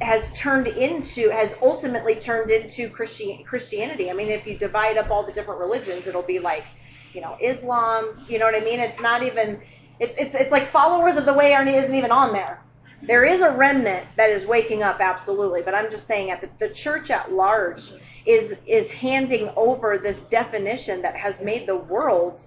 has 0.00 0.32
turned 0.32 0.66
into 0.66 1.30
has 1.30 1.54
ultimately 1.62 2.14
turned 2.14 2.50
into 2.50 2.88
Christi- 2.88 3.44
Christianity. 3.46 4.10
I 4.10 4.14
mean, 4.14 4.28
if 4.28 4.46
you 4.46 4.56
divide 4.56 4.96
up 4.96 5.10
all 5.10 5.24
the 5.24 5.32
different 5.32 5.60
religions, 5.60 6.06
it'll 6.06 6.22
be 6.22 6.38
like, 6.38 6.66
you 7.12 7.20
know, 7.20 7.36
Islam. 7.40 8.24
You 8.28 8.38
know 8.38 8.46
what 8.46 8.54
I 8.54 8.60
mean? 8.60 8.80
It's 8.80 9.00
not 9.00 9.22
even. 9.22 9.60
It's 10.00 10.16
it's 10.16 10.34
it's 10.34 10.50
like 10.50 10.66
followers 10.66 11.16
of 11.16 11.26
the 11.26 11.34
way 11.34 11.54
aren't 11.54 11.68
isn't 11.68 11.94
even 11.94 12.10
on 12.10 12.32
there. 12.32 12.62
There 13.02 13.24
is 13.24 13.40
a 13.40 13.50
remnant 13.50 14.06
that 14.16 14.30
is 14.30 14.46
waking 14.46 14.82
up, 14.82 15.00
absolutely. 15.00 15.62
But 15.62 15.74
I'm 15.74 15.90
just 15.90 16.06
saying, 16.06 16.30
at 16.30 16.40
the, 16.40 16.48
the 16.58 16.72
church 16.72 17.10
at 17.10 17.32
large 17.32 17.92
is 18.26 18.56
is 18.66 18.90
handing 18.90 19.50
over 19.56 19.98
this 19.98 20.24
definition 20.24 21.02
that 21.02 21.16
has 21.16 21.40
made 21.40 21.66
the 21.66 21.76
world 21.76 22.40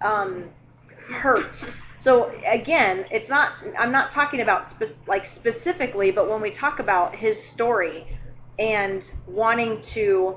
um, 0.00 0.50
hurt. 1.06 1.64
So 2.02 2.32
again, 2.50 3.06
it's 3.12 3.28
not. 3.28 3.52
I'm 3.78 3.92
not 3.92 4.10
talking 4.10 4.40
about 4.40 4.64
spe- 4.64 5.06
like 5.06 5.24
specifically, 5.24 6.10
but 6.10 6.28
when 6.28 6.40
we 6.40 6.50
talk 6.50 6.80
about 6.80 7.14
his 7.14 7.40
story 7.40 8.18
and 8.58 9.08
wanting 9.28 9.80
to 9.82 10.36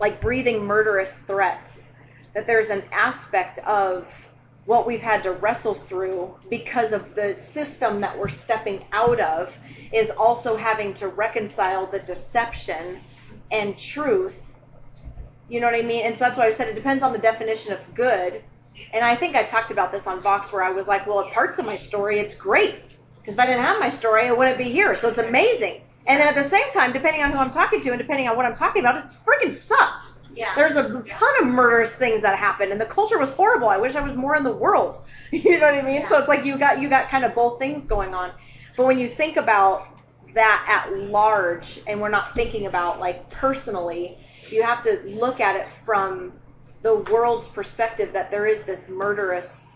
like 0.00 0.20
breathing 0.20 0.64
murderous 0.64 1.20
threats, 1.20 1.86
that 2.34 2.48
there's 2.48 2.70
an 2.70 2.82
aspect 2.90 3.60
of 3.60 4.32
what 4.64 4.84
we've 4.84 5.00
had 5.00 5.22
to 5.22 5.30
wrestle 5.30 5.74
through 5.74 6.34
because 6.50 6.92
of 6.92 7.14
the 7.14 7.32
system 7.34 8.00
that 8.00 8.18
we're 8.18 8.26
stepping 8.26 8.84
out 8.90 9.20
of 9.20 9.56
is 9.92 10.10
also 10.10 10.56
having 10.56 10.92
to 10.94 11.06
reconcile 11.06 11.86
the 11.86 12.00
deception 12.00 13.00
and 13.52 13.78
truth. 13.78 14.56
You 15.48 15.60
know 15.60 15.68
what 15.70 15.78
I 15.78 15.82
mean? 15.82 16.04
And 16.04 16.16
so 16.16 16.24
that's 16.24 16.36
why 16.36 16.46
I 16.46 16.50
said 16.50 16.66
it 16.66 16.74
depends 16.74 17.04
on 17.04 17.12
the 17.12 17.18
definition 17.20 17.72
of 17.74 17.94
good. 17.94 18.42
And 18.92 19.04
I 19.04 19.14
think 19.14 19.36
I 19.36 19.42
talked 19.42 19.70
about 19.70 19.92
this 19.92 20.06
on 20.06 20.20
Vox 20.22 20.52
where 20.52 20.62
I 20.62 20.70
was 20.70 20.88
like, 20.88 21.06
well, 21.06 21.20
at 21.20 21.32
parts 21.32 21.58
of 21.58 21.66
my 21.66 21.76
story, 21.76 22.18
it's 22.18 22.34
great. 22.34 22.76
Because 23.20 23.34
if 23.34 23.40
I 23.40 23.46
didn't 23.46 23.62
have 23.62 23.78
my 23.78 23.88
story, 23.88 24.26
I 24.26 24.32
wouldn't 24.32 24.58
be 24.58 24.64
here. 24.64 24.94
So 24.94 25.08
it's 25.08 25.18
amazing. 25.18 25.82
And 26.06 26.18
then 26.18 26.26
at 26.26 26.34
the 26.34 26.42
same 26.42 26.70
time, 26.70 26.92
depending 26.92 27.22
on 27.22 27.30
who 27.30 27.38
I'm 27.38 27.50
talking 27.50 27.82
to 27.82 27.90
and 27.90 27.98
depending 27.98 28.28
on 28.28 28.36
what 28.36 28.46
I'm 28.46 28.54
talking 28.54 28.80
about, 28.80 28.96
it's 28.96 29.14
freaking 29.14 29.50
sucked. 29.50 30.10
Yeah. 30.38 30.54
There's 30.54 30.76
a 30.76 31.02
ton 31.02 31.30
of 31.42 31.48
murderous 31.48 31.94
things 31.94 32.22
that 32.22 32.38
happened, 32.38 32.72
and 32.72 32.80
the 32.80 32.86
culture 32.86 33.18
was 33.18 33.30
horrible. 33.30 33.68
I 33.68 33.76
wish 33.76 33.96
I 33.96 34.00
was 34.00 34.16
more 34.16 34.36
in 34.36 34.44
the 34.44 34.52
world. 34.52 35.02
You 35.32 35.58
know 35.58 35.66
what 35.66 35.74
I 35.74 35.82
mean? 35.82 35.96
Yeah. 35.96 36.08
So 36.08 36.18
it's 36.18 36.28
like 36.28 36.46
you 36.46 36.56
got 36.56 36.80
you 36.80 36.88
got 36.88 37.10
kind 37.10 37.22
of 37.22 37.34
both 37.34 37.58
things 37.58 37.84
going 37.84 38.14
on. 38.14 38.32
But 38.78 38.86
when 38.86 38.98
you 38.98 39.06
think 39.06 39.36
about 39.36 39.86
that 40.32 40.64
at 40.66 40.96
large, 40.96 41.80
and 41.86 42.00
we're 42.00 42.08
not 42.08 42.34
thinking 42.34 42.66
about 42.66 42.98
like 42.98 43.28
personally, 43.28 44.16
you 44.48 44.62
have 44.62 44.80
to 44.82 45.02
look 45.04 45.40
at 45.40 45.56
it 45.56 45.70
from 45.70 46.32
the 46.82 46.94
world's 46.94 47.48
perspective 47.48 48.12
that 48.12 48.30
there 48.30 48.46
is 48.46 48.62
this 48.62 48.88
murderous 48.88 49.74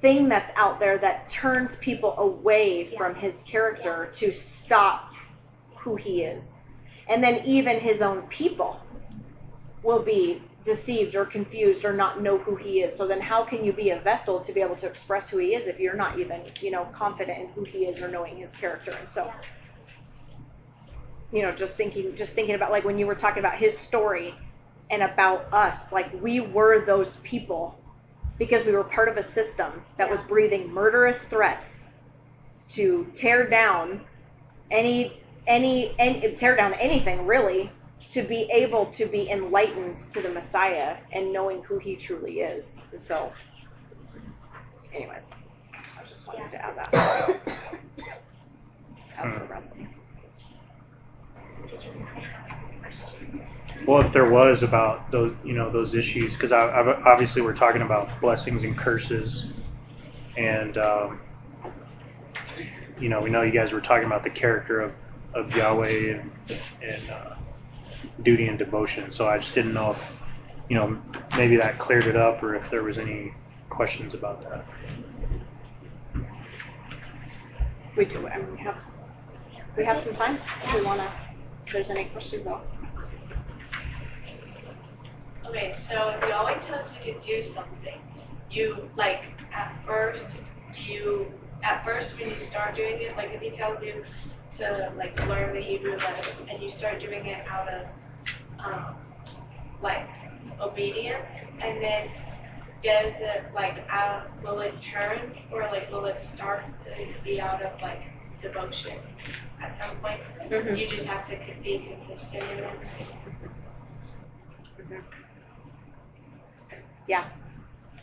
thing 0.00 0.28
that's 0.28 0.52
out 0.56 0.80
there 0.80 0.98
that 0.98 1.28
turns 1.28 1.76
people 1.76 2.16
away 2.18 2.84
from 2.84 3.14
his 3.14 3.42
character 3.42 4.08
to 4.12 4.32
stop 4.32 5.10
who 5.76 5.96
he 5.96 6.22
is. 6.22 6.56
And 7.08 7.22
then 7.22 7.40
even 7.44 7.80
his 7.80 8.02
own 8.02 8.22
people 8.22 8.80
will 9.82 10.02
be 10.02 10.42
deceived 10.64 11.14
or 11.14 11.24
confused 11.24 11.84
or 11.84 11.92
not 11.92 12.20
know 12.20 12.38
who 12.38 12.54
he 12.54 12.80
is. 12.80 12.94
So 12.94 13.06
then 13.06 13.20
how 13.20 13.44
can 13.44 13.64
you 13.64 13.72
be 13.72 13.90
a 13.90 14.00
vessel 14.00 14.40
to 14.40 14.52
be 14.52 14.60
able 14.60 14.76
to 14.76 14.86
express 14.86 15.28
who 15.30 15.38
he 15.38 15.54
is 15.54 15.66
if 15.66 15.80
you're 15.80 15.96
not 15.96 16.18
even, 16.18 16.42
you 16.60 16.70
know, 16.70 16.84
confident 16.92 17.38
in 17.38 17.48
who 17.48 17.64
he 17.64 17.86
is 17.86 18.02
or 18.02 18.08
knowing 18.08 18.36
his 18.36 18.52
character? 18.54 18.92
And 18.98 19.08
so 19.08 19.32
you 21.32 21.42
know, 21.42 21.52
just 21.52 21.76
thinking 21.76 22.14
just 22.14 22.34
thinking 22.34 22.54
about 22.54 22.70
like 22.70 22.84
when 22.84 22.98
you 22.98 23.06
were 23.06 23.14
talking 23.14 23.40
about 23.40 23.54
his 23.54 23.76
story 23.76 24.34
and 24.90 25.02
about 25.02 25.52
us, 25.52 25.92
like 25.92 26.22
we 26.22 26.40
were 26.40 26.84
those 26.84 27.16
people 27.16 27.78
because 28.38 28.64
we 28.64 28.72
were 28.72 28.84
part 28.84 29.08
of 29.08 29.16
a 29.16 29.22
system 29.22 29.84
that 29.96 30.08
was 30.08 30.22
breathing 30.22 30.72
murderous 30.72 31.24
threats 31.24 31.86
to 32.68 33.10
tear 33.14 33.48
down 33.48 34.04
any 34.70 35.12
any, 35.46 35.94
any 35.98 36.32
tear 36.34 36.54
down 36.56 36.74
anything 36.74 37.26
really 37.26 37.72
to 38.10 38.22
be 38.22 38.48
able 38.52 38.86
to 38.86 39.06
be 39.06 39.30
enlightened 39.30 39.96
to 39.96 40.20
the 40.20 40.28
Messiah 40.28 40.98
and 41.12 41.32
knowing 41.32 41.62
who 41.62 41.78
he 41.78 41.96
truly 41.96 42.40
is. 42.40 42.82
And 42.92 43.00
so 43.00 43.32
anyways, 44.94 45.30
I 45.74 46.00
was 46.00 46.10
just 46.10 46.26
wanted 46.26 46.50
to 46.50 46.64
add 46.64 46.76
that 46.76 47.40
as 49.18 49.32
we're 49.32 49.46
wrestling. 49.46 49.88
Did 49.88 50.42
you 50.42 50.56
want 50.56 50.66
to 50.66 50.76
ask 50.76 50.84
a 50.84 51.36
question? 51.36 51.47
Well, 53.86 54.00
if 54.02 54.12
there 54.12 54.28
was 54.28 54.62
about 54.62 55.10
those, 55.10 55.32
you 55.44 55.54
know, 55.54 55.70
those 55.70 55.94
issues, 55.94 56.34
because 56.34 56.52
I, 56.52 56.66
I, 56.66 57.10
obviously 57.10 57.40
we're 57.40 57.54
talking 57.54 57.80
about 57.80 58.20
blessings 58.20 58.62
and 58.64 58.76
curses, 58.76 59.46
and 60.36 60.76
um, 60.76 61.20
you 63.00 63.08
know, 63.08 63.20
we 63.20 63.30
know 63.30 63.42
you 63.42 63.52
guys 63.52 63.72
were 63.72 63.80
talking 63.80 64.06
about 64.06 64.22
the 64.22 64.30
character 64.30 64.80
of, 64.80 64.92
of 65.34 65.56
Yahweh 65.56 66.14
and, 66.18 66.30
and 66.82 67.10
uh, 67.10 67.34
duty 68.22 68.48
and 68.48 68.58
devotion. 68.58 69.10
So 69.12 69.28
I 69.28 69.38
just 69.38 69.54
didn't 69.54 69.72
know 69.72 69.92
if, 69.92 70.16
you 70.68 70.76
know, 70.76 71.00
maybe 71.36 71.56
that 71.56 71.78
cleared 71.78 72.06
it 72.06 72.16
up, 72.16 72.42
or 72.42 72.54
if 72.54 72.68
there 72.70 72.82
was 72.82 72.98
any 72.98 73.32
questions 73.70 74.14
about 74.14 74.42
that. 74.42 74.64
We 77.96 78.04
do. 78.04 78.20
Mean, 78.20 78.52
we 78.52 78.58
have 78.58 78.76
we 79.76 79.84
have 79.84 79.98
some 79.98 80.12
time. 80.12 80.38
If 80.64 80.74
we 80.74 80.82
want 80.82 81.00
to, 81.00 81.10
if 81.68 81.74
there's 81.74 81.90
any 81.90 82.06
questions. 82.06 82.46
Okay, 85.46 85.70
so 85.70 86.18
Yahweh 86.26 86.58
tells 86.60 86.94
you 86.94 87.12
to 87.12 87.20
do 87.20 87.42
something, 87.42 88.00
you 88.50 88.88
like 88.96 89.24
at 89.52 89.76
first 89.84 90.46
do 90.72 90.82
you 90.82 91.26
at 91.62 91.84
first 91.84 92.18
when 92.18 92.30
you 92.30 92.38
start 92.38 92.74
doing 92.74 93.02
it, 93.02 93.16
like 93.18 93.32
if 93.34 93.42
he 93.42 93.50
tells 93.50 93.82
you 93.82 94.02
to 94.52 94.90
like 94.96 95.22
learn 95.26 95.54
the 95.54 95.60
Hebrew 95.60 95.98
letters 95.98 96.46
and 96.50 96.62
you 96.62 96.70
start 96.70 97.00
doing 97.00 97.26
it 97.26 97.46
out 97.46 97.68
of 97.68 97.86
um, 98.58 98.96
like 99.82 100.08
obedience, 100.60 101.44
and 101.60 101.82
then 101.82 102.08
does 102.82 103.14
it 103.20 103.44
like 103.54 103.84
out 103.90 104.30
will 104.42 104.60
it 104.60 104.80
turn 104.80 105.36
or 105.52 105.62
like 105.64 105.90
will 105.90 106.06
it 106.06 106.16
start 106.16 106.64
to 106.78 107.22
be 107.22 107.38
out 107.38 107.60
of 107.60 107.78
like 107.82 108.04
devotion 108.40 108.96
at 109.60 109.72
some 109.74 109.96
point? 109.96 110.20
Mhm. 110.50 110.78
You 110.78 110.86
just 110.88 111.06
have 111.06 111.24
to 111.28 111.36
be 111.62 111.78
consistent 111.88 112.42
in 112.50 112.58
it. 112.58 112.70
Yeah. 117.06 117.24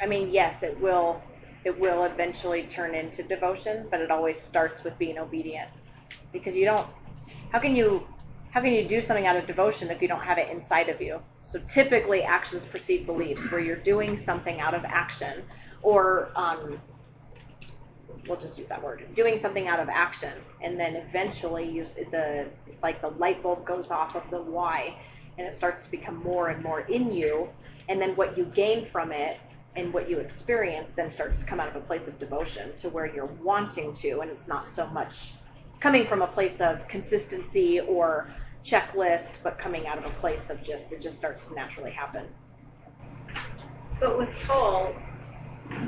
I 0.02 0.08
mean, 0.08 0.30
yes, 0.32 0.64
it 0.64 0.80
will. 0.80 1.22
It 1.64 1.80
will 1.80 2.04
eventually 2.04 2.64
turn 2.64 2.94
into 2.94 3.24
devotion, 3.24 3.88
but 3.90 4.00
it 4.02 4.12
always 4.12 4.40
starts 4.40 4.84
with 4.84 4.98
being 5.00 5.18
obedient, 5.18 5.70
because 6.32 6.56
you 6.56 6.66
don't. 6.66 6.88
How 7.52 7.60
can 7.60 7.76
you? 7.76 8.08
How 8.52 8.62
can 8.62 8.74
you 8.74 8.88
do 8.88 9.02
something 9.02 9.28
out 9.28 9.36
of 9.36 9.46
devotion 9.46 9.90
if 9.90 10.02
you 10.02 10.08
don't 10.08 10.24
have 10.24 10.38
it 10.38 10.50
inside 10.50 10.90
of 10.90 11.02
you? 11.02 11.22
So 11.44 11.60
typically, 11.60 12.24
actions 12.24 12.66
precede 12.66 13.06
beliefs, 13.06 13.52
where 13.52 13.62
you're 13.62 13.76
doing 13.78 14.18
something 14.18 14.60
out 14.62 14.74
of 14.74 14.86
action, 14.86 15.44
or 15.82 16.30
um, 16.36 16.80
we'll 18.28 18.38
just 18.38 18.58
use 18.58 18.70
that 18.70 18.82
word, 18.84 19.06
doing 19.14 19.36
something 19.36 19.68
out 19.68 19.80
of 19.80 19.90
action, 19.90 20.34
and 20.62 20.80
then 20.80 20.96
eventually 20.96 21.70
use 21.70 21.94
the 21.94 22.48
like 22.84 23.02
the 23.02 23.10
light 23.10 23.42
bulb 23.42 23.66
goes 23.66 23.92
off 23.92 24.16
of 24.16 24.30
the 24.30 24.42
why, 24.42 24.96
and 25.38 25.48
it 25.48 25.54
starts 25.54 25.86
to 25.86 25.92
become 25.92 26.16
more 26.24 26.50
and 26.50 26.64
more 26.64 26.82
in 26.82 27.12
you, 27.12 27.50
and 27.90 28.02
then 28.02 28.16
what 28.16 28.38
you 28.38 28.46
gain 28.46 28.86
from 28.86 29.12
it 29.12 29.40
and 29.76 29.94
what 29.94 30.10
you 30.10 30.20
experience 30.20 30.92
then 30.92 31.10
starts 31.10 31.40
to 31.40 31.46
come 31.46 31.60
out 31.60 31.68
of 31.68 31.76
a 31.76 31.82
place 31.82 32.08
of 32.08 32.18
devotion 32.18 32.74
to 32.76 32.90
where 32.90 33.14
you're 33.14 33.26
wanting 33.44 33.94
to, 33.94 34.20
and 34.22 34.32
it's 34.32 34.48
not 34.48 34.70
so 34.70 34.88
much 34.88 35.34
coming 35.80 36.06
from 36.06 36.22
a 36.22 36.28
place 36.28 36.62
of 36.62 36.88
consistency 36.88 37.80
or 37.82 38.28
checklist, 38.64 39.40
but 39.44 39.58
coming 39.58 39.86
out 39.86 39.98
of 39.98 40.06
a 40.06 40.10
place 40.12 40.50
of 40.50 40.62
just 40.62 40.92
it 40.92 41.02
just 41.02 41.16
starts 41.16 41.48
to 41.48 41.54
naturally 41.54 41.92
happen. 41.92 42.26
But 44.00 44.18
with 44.18 44.34
Paul, 44.48 44.94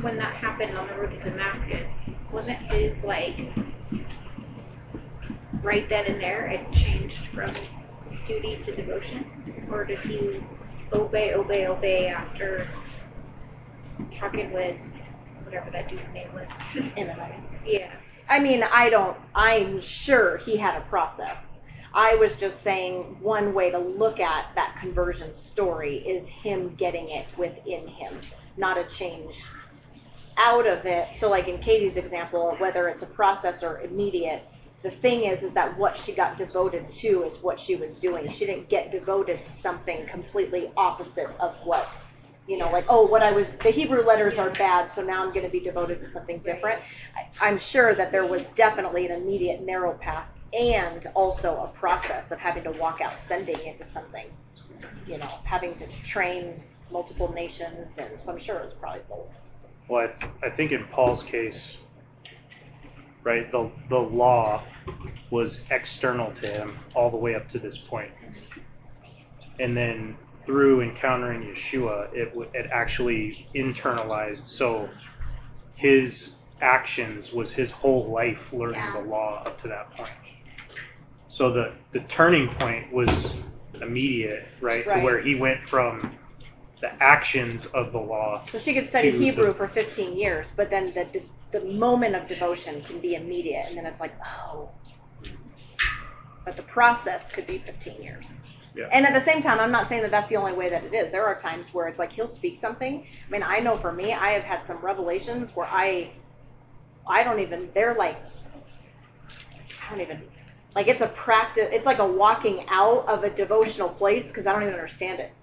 when 0.02 0.18
that 0.18 0.36
happened 0.36 0.78
on 0.78 0.88
the 0.88 0.94
road 0.96 1.12
to 1.12 1.20
Damascus, 1.20 2.06
wasn't 2.32 2.58
his 2.72 3.04
like 3.04 3.42
right 5.62 5.88
then 5.90 6.06
and 6.06 6.22
there 6.22 6.48
it 6.48 6.72
changed 6.72 7.28
from 7.28 7.54
duty 8.26 8.58
to 8.58 8.76
devotion? 8.76 9.26
Or 9.70 9.86
did 9.86 10.00
he 10.00 10.42
obey, 10.94 11.34
obey, 11.34 11.68
obey 11.68 12.08
after 12.08 12.68
talking 14.12 14.52
with 14.52 14.78
whatever 15.44 15.70
that 15.72 15.90
dude's 15.90 16.12
name 16.12 16.30
was? 16.34 16.52
Ananias. 16.98 17.56
yeah. 17.66 17.92
I 18.30 18.40
mean, 18.40 18.64
I 18.64 18.90
don't, 18.90 19.18
I'm 19.34 19.82
sure 19.82 20.38
he 20.38 20.58
had 20.58 20.78
a 20.78 20.82
process. 20.82 21.60
I 21.94 22.16
was 22.16 22.36
just 22.36 22.62
saying 22.62 23.18
one 23.22 23.54
way 23.54 23.72
to 23.72 23.78
look 23.80 24.20
at 24.20 24.46
that 24.56 24.76
conversion 24.78 25.34
story 25.34 25.96
is 25.96 26.30
him 26.30 26.76
getting 26.76 27.10
it 27.10 27.26
within 27.38 27.88
him, 27.88 28.20
not 28.58 28.78
a 28.78 28.84
change 28.84 29.50
out 30.38 30.68
of 30.68 30.86
it. 30.86 31.14
So, 31.14 31.30
like 31.30 31.48
in 31.48 31.60
Katie's 31.60 31.98
example, 31.98 32.56
whether 32.60 32.88
it's 32.88 33.02
a 33.02 33.08
process 33.08 33.64
or 33.64 33.80
immediate, 33.80 34.44
the 34.84 34.92
thing 34.92 35.24
is, 35.24 35.44
is 35.44 35.54
that 35.54 35.78
what 35.78 35.98
she 35.98 36.14
got 36.14 36.38
devoted 36.38 36.92
to 36.92 37.24
is 37.24 37.40
what 37.42 37.60
she 37.60 37.76
was 37.76 37.96
doing. 37.96 38.30
She 38.30 38.46
didn't 38.46 38.70
get 38.70 38.92
devoted 38.92 39.42
to 39.42 39.50
something 39.50 40.06
completely 40.08 40.72
opposite 40.78 41.30
of 41.40 41.56
what 41.64 41.90
you 42.48 42.58
know, 42.58 42.72
like, 42.72 42.86
oh, 42.88 43.06
what 43.06 43.22
I 43.22 43.32
was, 43.34 43.54
the 43.54 43.70
Hebrew 43.72 44.04
letters 44.04 44.38
are 44.38 44.50
bad, 44.50 44.88
so 44.88 45.04
now 45.04 45.22
I'm 45.22 45.34
going 45.34 45.46
to 45.46 45.52
be 45.52 45.60
devoted 45.60 46.00
to 46.00 46.08
something 46.08 46.40
different. 46.40 46.82
I, 47.16 47.48
I'm 47.48 47.58
sure 47.58 47.94
that 47.94 48.12
there 48.12 48.26
was 48.26 48.48
definitely 48.50 49.06
an 49.06 49.12
immediate 49.12 49.62
narrow 49.62 49.94
path 49.94 50.32
and 50.58 51.06
also 51.14 51.58
a 51.58 51.68
process 51.78 52.32
of 52.32 52.40
having 52.40 52.64
to 52.64 52.72
walk 52.72 53.02
out 53.02 53.20
sending 53.20 53.60
into 53.66 53.84
something, 53.84 54.28
you 55.06 55.18
know, 55.18 55.28
having 55.44 55.76
to 55.76 55.88
train 56.04 56.54
multiple 56.90 57.34
nations, 57.34 57.98
and 57.98 58.20
so 58.20 58.32
I'm 58.32 58.38
sure 58.38 58.58
it 58.58 58.64
was 58.64 58.74
probably 58.74 59.02
both. 59.10 59.38
Well, 59.88 60.04
I, 60.04 60.08
th- 60.08 60.32
I 60.44 60.50
think 60.50 60.72
in 60.72 60.86
Paul's 60.86 61.24
case, 61.24 61.78
right, 63.24 63.50
the 63.52 63.72
the 63.90 64.00
law 64.00 64.64
was 65.30 65.62
external 65.72 66.32
to 66.34 66.48
him 66.48 66.78
all 66.96 67.10
the 67.10 67.18
way 67.18 67.36
up 67.36 67.48
to 67.50 67.60
this 67.60 67.78
point. 67.78 68.12
and 69.60 69.76
then 69.76 70.16
through 70.46 70.82
encountering 70.82 71.42
Yeshua, 71.42 72.14
it 72.14 72.30
w- 72.30 72.50
it 72.54 72.70
actually 72.72 73.48
internalized. 73.56 74.48
So 74.48 74.88
his 75.76 76.34
actions 76.62 77.34
was 77.34 77.52
his 77.52 77.72
whole 77.72 78.10
life 78.12 78.54
learning 78.54 78.76
Yeah. 78.80 79.02
the 79.02 79.10
law 79.10 79.42
up 79.46 79.58
to 79.60 79.68
that 79.70 79.92
point. 79.92 80.12
So 81.28 81.52
the 81.52 81.74
the 81.92 82.02
turning 82.02 82.50
point 82.50 82.94
was 82.94 83.34
immediate, 83.82 84.54
right, 84.62 84.88
to 84.90 85.00
where 85.00 85.20
he 85.20 85.36
went 85.36 85.64
from 85.64 86.18
the 86.82 86.92
actions 87.04 87.66
of 87.68 87.92
the 87.92 88.00
law 88.00 88.46
So 88.48 88.58
she 88.58 88.74
could 88.74 88.86
study 88.86 89.12
Hebrew 89.12 89.48
the- 89.48 89.54
for 89.54 89.68
15 89.68 90.18
years, 90.18 90.52
but 90.56 90.70
then 90.70 90.94
the 90.94 91.24
the 91.52 91.62
moment 91.62 92.16
of 92.16 92.28
devotion 92.28 92.82
can 92.82 93.00
be 93.00 93.16
immediate, 93.16 93.68
and 93.70 93.78
then 93.78 93.86
it's 93.86 94.02
like, 94.02 94.14
oh. 94.52 94.70
But 96.46 96.58
the 96.58 96.64
process 96.64 97.32
could 97.32 97.48
be 97.48 97.58
15 97.60 98.02
years. 98.04 98.30
Yeah. 98.76 98.90
And 98.92 99.06
at 99.06 99.14
the 99.14 99.20
same 99.20 99.42
time, 99.42 99.60
I'm 99.60 99.72
not 99.72 99.88
saying 99.88 100.02
that 100.04 100.12
that's 100.12 100.30
the 100.30 100.38
only 100.38 100.54
way 100.54 100.70
that 100.70 100.84
it 100.84 100.94
is. 100.94 101.12
There 101.12 101.26
are 101.26 101.36
times 101.36 101.74
where 101.74 101.88
it's 101.88 102.00
like 102.00 102.12
he'll 102.12 102.28
speak 102.28 102.58
something. 102.58 103.06
I 103.28 103.32
mean, 103.32 103.44
I 103.44 103.60
know 103.60 103.78
for 103.78 103.92
me, 103.94 104.14
I 104.14 104.32
have 104.32 104.44
had 104.44 104.64
some 104.64 104.78
revelations 104.80 105.56
where 105.56 105.68
I, 105.70 106.14
I 107.08 107.24
don't 107.24 107.40
even. 107.40 107.70
They're 107.74 107.96
like, 107.96 108.18
I 109.86 109.90
don't 109.92 110.02
even. 110.02 110.24
Like 110.76 110.88
it's 110.88 111.02
a 111.02 111.08
practice. 111.08 111.70
It's 111.72 111.86
like 111.86 112.00
a 112.00 112.08
walking 112.08 112.66
out 112.70 113.08
of 113.08 113.24
a 113.24 113.30
devotional 113.30 113.90
place 113.90 114.28
because 114.30 114.48
I 114.48 114.54
don't 114.54 114.64
even 114.64 114.76
understand 114.76 115.20
it. 115.20 115.37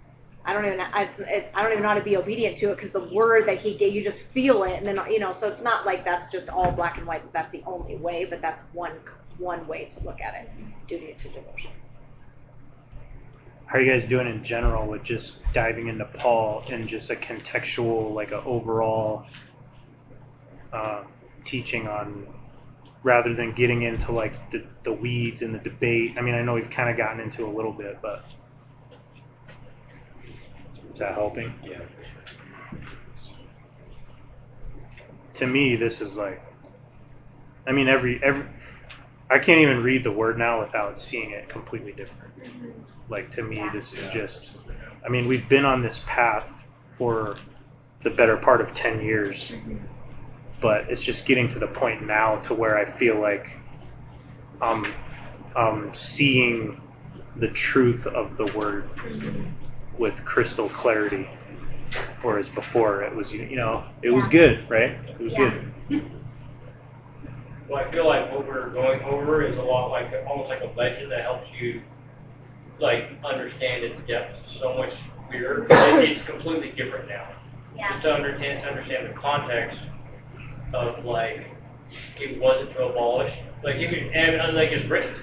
I 0.47 0.53
don't 0.53 0.67
even. 0.67 0.81
I, 0.81 1.03
it, 1.03 1.51
I 1.55 1.63
don't 1.63 1.73
even 1.73 1.83
know 1.83 1.89
how 1.89 1.95
to 1.95 2.03
be 2.03 2.17
obedient 2.17 2.57
to 2.59 2.71
it 2.71 2.77
because 2.77 2.91
the 2.91 3.05
word 3.05 3.47
that 3.47 3.59
he 3.59 3.75
gave, 3.75 3.95
you 3.95 4.03
just 4.03 4.25
feel 4.25 4.63
it, 4.65 4.79
and 4.79 4.87
then 4.87 5.01
you 5.09 5.19
know. 5.19 5.33
So 5.33 5.49
it's 5.49 5.63
not 5.63 5.87
like 5.87 6.05
that's 6.05 6.31
just 6.31 6.51
all 6.51 6.71
black 6.71 6.99
and 6.99 7.07
white. 7.07 7.23
That 7.23 7.33
that's 7.33 7.53
the 7.53 7.63
only 7.67 7.97
way, 7.97 8.27
but 8.27 8.43
that's 8.43 8.63
one 8.73 8.93
one 9.39 9.67
way 9.67 9.87
to 9.87 10.01
look 10.01 10.21
at 10.21 10.35
it. 10.35 10.51
Duty 10.87 11.15
to 11.17 11.29
devotion. 11.29 11.71
How 13.67 13.79
are 13.79 13.83
you 13.83 13.91
guys 13.91 14.05
doing 14.05 14.27
in 14.27 14.43
general 14.45 14.87
with 14.87 15.03
just 15.03 15.39
diving 15.55 15.89
into 15.89 16.05
Paul 16.05 16.63
and 16.71 16.87
just 16.87 17.11
a 17.11 17.17
contextual, 17.17 18.15
like 18.15 18.31
a 18.31 18.45
overall 18.45 19.27
uh, 20.73 21.05
teaching 21.45 21.89
on 21.89 22.27
rather 23.03 23.35
than 23.35 23.53
getting 23.53 23.83
into 23.83 24.13
like 24.13 24.51
the, 24.51 24.65
the 24.83 24.93
weeds 24.93 25.43
and 25.43 25.55
the 25.55 25.59
debate. 25.59 26.15
I 26.17 26.23
mean, 26.23 26.35
I 26.35 26.43
know 26.43 26.55
we've 26.55 26.71
kind 26.71 26.91
of 26.91 26.97
gotten 26.97 27.21
into 27.21 27.47
a 27.47 27.53
little 27.53 27.73
bit, 27.73 27.99
but 28.03 28.25
is 30.95 31.01
that 31.01 31.15
helping? 31.15 31.53
Yeah. 31.65 31.81
To 35.35 35.47
me, 35.47 35.75
this 35.75 36.01
is 36.01 36.17
like, 36.17 36.41
I 37.67 37.73
mean, 37.73 37.89
every 37.89 38.23
every, 38.23 38.47
I 39.29 39.41
can't 39.41 39.61
even 39.61 39.83
read 39.83 40.05
the 40.05 40.13
word 40.13 40.39
now 40.39 40.61
without 40.61 41.01
seeing 41.01 41.33
it 41.33 41.49
completely 41.49 41.91
different. 41.91 42.33
Like 43.09 43.29
to 43.33 43.43
me, 43.43 43.61
this 43.73 43.93
is 43.93 44.07
just, 44.13 44.61
I 45.05 45.09
mean, 45.09 45.27
we've 45.27 45.49
been 45.49 45.65
on 45.65 45.83
this 45.83 46.01
path 46.07 46.65
for 46.91 47.37
the 48.05 48.11
better 48.11 48.37
part 48.37 48.61
of 48.61 48.73
ten 48.73 49.01
years, 49.01 49.53
but 50.61 50.89
it's 50.89 51.03
just 51.03 51.27
getting 51.27 51.49
to 51.49 51.59
the 51.59 51.67
point 51.67 52.07
now 52.07 52.37
to 52.43 52.55
where 52.55 52.79
I 52.79 52.85
feel 52.85 53.21
like 53.21 53.51
I'm, 54.63 54.95
I'm 55.57 55.93
seeing 55.93 56.81
the 57.35 57.49
truth 57.49 58.07
of 58.07 58.37
the 58.37 58.47
word 58.57 58.89
with 59.99 60.25
crystal 60.25 60.69
clarity. 60.69 61.29
Whereas 62.23 62.49
before 62.49 63.03
it 63.03 63.15
was, 63.15 63.33
you 63.33 63.57
know, 63.57 63.85
it 64.03 64.11
was 64.11 64.27
good, 64.27 64.69
right? 64.69 64.93
It 65.09 65.21
was 65.21 65.33
Yeah. 65.33 65.55
good. 65.89 66.11
Well, 67.67 67.79
I 67.83 67.91
feel 67.91 68.07
like 68.07 68.31
what 68.31 68.47
we're 68.47 68.69
going 68.69 69.01
over 69.05 69.43
is 69.43 69.57
a 69.57 69.63
lot 69.63 69.91
like 69.91 70.13
almost 70.29 70.51
like 70.51 70.61
a 70.61 70.71
legend 70.79 71.11
that 71.13 71.23
helps 71.23 71.47
you 71.59 71.81
like 72.79 73.09
understand 73.25 73.85
its 73.85 73.99
depth 74.07 74.37
so 74.53 74.75
much 74.77 74.93
clearer. 75.29 75.67
It- 75.71 76.11
it's 76.11 76.23
completely 76.23 76.73
different 76.73 77.09
now. 77.09 77.27
Yeah. 77.75 77.89
Just 77.89 78.03
to 78.03 78.13
understand 78.15 78.61
to 78.63 78.69
understand 78.69 79.09
the 79.09 79.15
context 79.19 79.81
of 80.75 81.07
like 81.07 81.47
it 82.21 82.39
wasn't 82.39 82.71
to 82.73 82.85
abolish 82.85 83.39
like 83.63 83.77
if 83.77 83.91
you 83.93 84.11
and 84.15 84.37
and, 84.37 84.55
like 84.57 84.71
it's 84.71 84.85
written, 84.87 85.15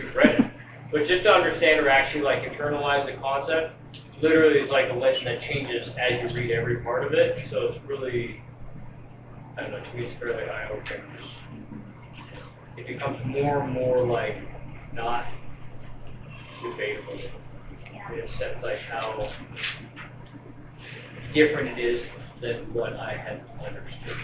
you've 0.00 0.14
read 0.14 0.38
it, 0.38 0.44
but 0.92 1.04
just 1.04 1.24
to 1.24 1.34
understand 1.34 1.84
or 1.84 1.88
actually 1.90 2.22
like 2.22 2.44
internalize 2.44 3.06
the 3.06 3.14
concept, 3.14 3.72
literally 4.20 4.60
is 4.60 4.70
like 4.70 4.90
a 4.90 4.94
legend 4.94 5.26
that 5.26 5.40
changes 5.40 5.90
as 5.98 6.20
you 6.20 6.28
read 6.36 6.50
every 6.50 6.78
part 6.78 7.04
of 7.04 7.12
it. 7.12 7.46
So 7.50 7.68
it's 7.68 7.84
really 7.86 8.40
I 9.56 9.62
don't 9.62 9.72
know, 9.72 9.80
to 9.80 9.96
me 9.96 10.04
it's 10.04 10.14
fairly 10.14 10.44
eye 10.44 10.68
opening. 10.70 11.02
It 12.76 12.86
becomes 12.86 13.24
more 13.26 13.62
and 13.62 13.72
more 13.72 14.04
like 14.04 14.36
not 14.92 15.26
debatable 16.62 17.18
in 18.12 18.20
a 18.20 18.28
sense 18.28 18.62
like 18.62 18.78
how 18.78 19.28
different 21.34 21.76
it 21.76 21.84
is 21.84 22.06
than 22.40 22.72
what 22.72 22.94
I 22.94 23.16
had 23.16 23.44
understood. 23.66 24.16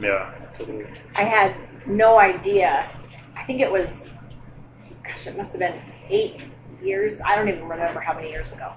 Yeah, 0.00 0.34
totally. 0.56 0.86
I 1.16 1.22
had 1.22 1.54
no 1.86 2.18
idea. 2.18 2.90
I 3.36 3.42
think 3.44 3.60
it 3.60 3.70
was, 3.70 4.20
gosh, 5.02 5.26
it 5.26 5.36
must 5.36 5.52
have 5.52 5.60
been 5.60 5.80
eight 6.08 6.40
years. 6.84 7.20
I 7.20 7.36
don't 7.36 7.48
even 7.48 7.68
remember 7.68 8.00
how 8.00 8.14
many 8.14 8.30
years 8.30 8.52
ago. 8.52 8.72